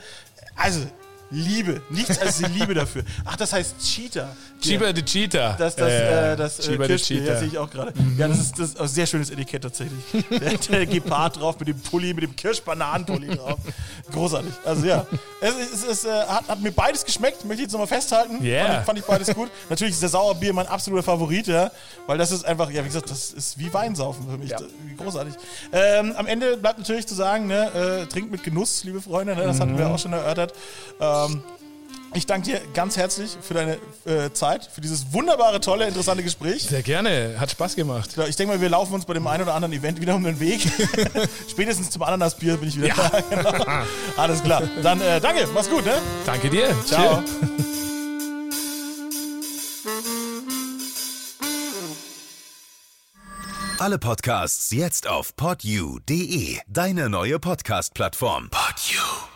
also 0.55 0.81
Liebe, 1.31 1.81
nichts 1.89 2.17
als 2.19 2.37
die 2.37 2.45
Liebe 2.45 2.73
dafür. 2.73 3.03
Ach, 3.23 3.35
das 3.35 3.53
heißt 3.53 3.75
Cheater. 3.79 4.35
Cheaper 4.61 4.95
the 4.95 5.03
Cheater. 5.03 5.55
Das, 5.57 5.75
das, 5.75 5.91
Äh, 5.91 6.35
das 6.35 6.59
äh, 6.67 6.75
ja, 6.75 6.97
Cheater. 6.97 7.37
sehe 7.39 7.47
ich 7.47 7.57
auch 7.57 7.69
gerade. 7.69 7.93
Ja, 8.17 8.27
das 8.27 8.39
ist, 8.39 8.59
das 8.59 8.69
ist 8.69 8.79
ein 8.81 8.87
sehr 8.87 9.05
schönes 9.05 9.29
Etikett 9.29 9.63
tatsächlich. 9.63 9.99
Der, 10.29 10.57
der 10.57 10.85
Gepard 10.85 11.39
drauf 11.39 11.57
mit 11.59 11.67
dem 11.67 11.79
Pulli, 11.79 12.13
mit 12.13 12.23
dem 12.23 12.35
Kirschbananenpulli 12.35 13.35
drauf. 13.37 13.59
Großartig. 14.11 14.51
Also 14.65 14.85
ja, 14.85 15.05
es, 15.41 15.53
es, 15.73 15.85
es 15.87 16.05
äh, 16.05 16.09
hat, 16.27 16.47
hat 16.47 16.61
mir 16.61 16.71
beides 16.71 17.05
geschmeckt, 17.05 17.43
möchte 17.45 17.61
ich 17.61 17.67
jetzt 17.67 17.71
nochmal 17.73 17.87
festhalten. 17.87 18.43
Yeah. 18.43 18.65
Fand, 18.65 18.79
ich, 18.79 18.85
fand 18.85 18.99
ich 18.99 19.05
beides 19.25 19.35
gut. 19.35 19.49
Natürlich 19.69 19.93
ist 19.93 20.01
der 20.01 20.09
Sauerbier 20.09 20.53
mein 20.53 20.67
absoluter 20.67 21.03
Favorit, 21.03 21.47
ja, 21.47 21.71
weil 22.07 22.17
das 22.17 22.31
ist 22.31 22.45
einfach, 22.45 22.69
ja, 22.71 22.83
wie 22.83 22.87
gesagt, 22.87 23.09
das 23.09 23.31
ist 23.31 23.57
wie 23.59 23.73
Weinsaufen 23.73 24.29
für 24.29 24.37
mich. 24.37 24.49
Ja. 24.51 24.57
Das- 24.57 24.67
großartig. 24.97 25.33
Ähm, 25.71 26.13
am 26.17 26.27
Ende 26.27 26.57
bleibt 26.57 26.79
natürlich 26.79 27.07
zu 27.07 27.15
sagen, 27.15 27.47
ne, 27.47 28.01
äh, 28.03 28.05
trinkt 28.07 28.31
mit 28.31 28.43
Genuss, 28.43 28.83
liebe 28.83 29.01
Freunde, 29.01 29.35
ne, 29.35 29.43
das 29.43 29.59
hatten 29.59 29.73
Mhm. 29.73 29.77
wir 29.77 29.87
auch 29.89 29.99
schon 29.99 30.13
erörtert. 30.13 30.53
Ähm, 30.99 31.41
ich 32.13 32.25
danke 32.25 32.49
dir 32.49 32.61
ganz 32.73 32.97
herzlich 32.97 33.37
für 33.41 33.53
deine 33.53 33.77
äh, 34.05 34.31
Zeit, 34.33 34.65
für 34.65 34.81
dieses 34.81 35.13
wunderbare, 35.13 35.59
tolle, 35.59 35.87
interessante 35.87 36.23
Gespräch. 36.23 36.63
Sehr 36.63 36.81
gerne. 36.81 37.35
Hat 37.39 37.51
Spaß 37.51 37.75
gemacht. 37.75 38.09
Ich 38.27 38.35
denke 38.35 38.53
mal, 38.53 38.61
wir 38.61 38.69
laufen 38.69 38.93
uns 38.93 39.05
bei 39.05 39.13
dem 39.13 39.27
einen 39.27 39.43
oder 39.43 39.53
anderen 39.53 39.73
Event 39.73 40.01
wieder 40.01 40.15
um 40.15 40.23
den 40.23 40.39
Weg. 40.39 40.61
Spätestens 41.49 41.89
zum 41.89 42.03
Ananasbier 42.03 42.57
bin 42.57 42.69
ich 42.69 42.77
wieder 42.77 42.93
da. 42.95 43.21
Genau. 43.29 43.65
Alles 44.17 44.43
klar. 44.43 44.63
Dann 44.81 45.01
äh, 45.01 45.21
danke, 45.21 45.47
mach's 45.53 45.69
gut, 45.69 45.85
ne? 45.85 46.01
Danke 46.25 46.49
dir. 46.49 46.75
Ciao. 46.85 47.21
Chill. 47.23 47.69
Alle 53.79 53.97
Podcasts 53.97 54.71
jetzt 54.71 55.07
auf 55.07 55.37
podyou.de, 55.37 56.59
deine 56.67 57.09
neue 57.09 57.39
Podcast-Plattform. 57.39 58.49
Podyou. 58.49 59.28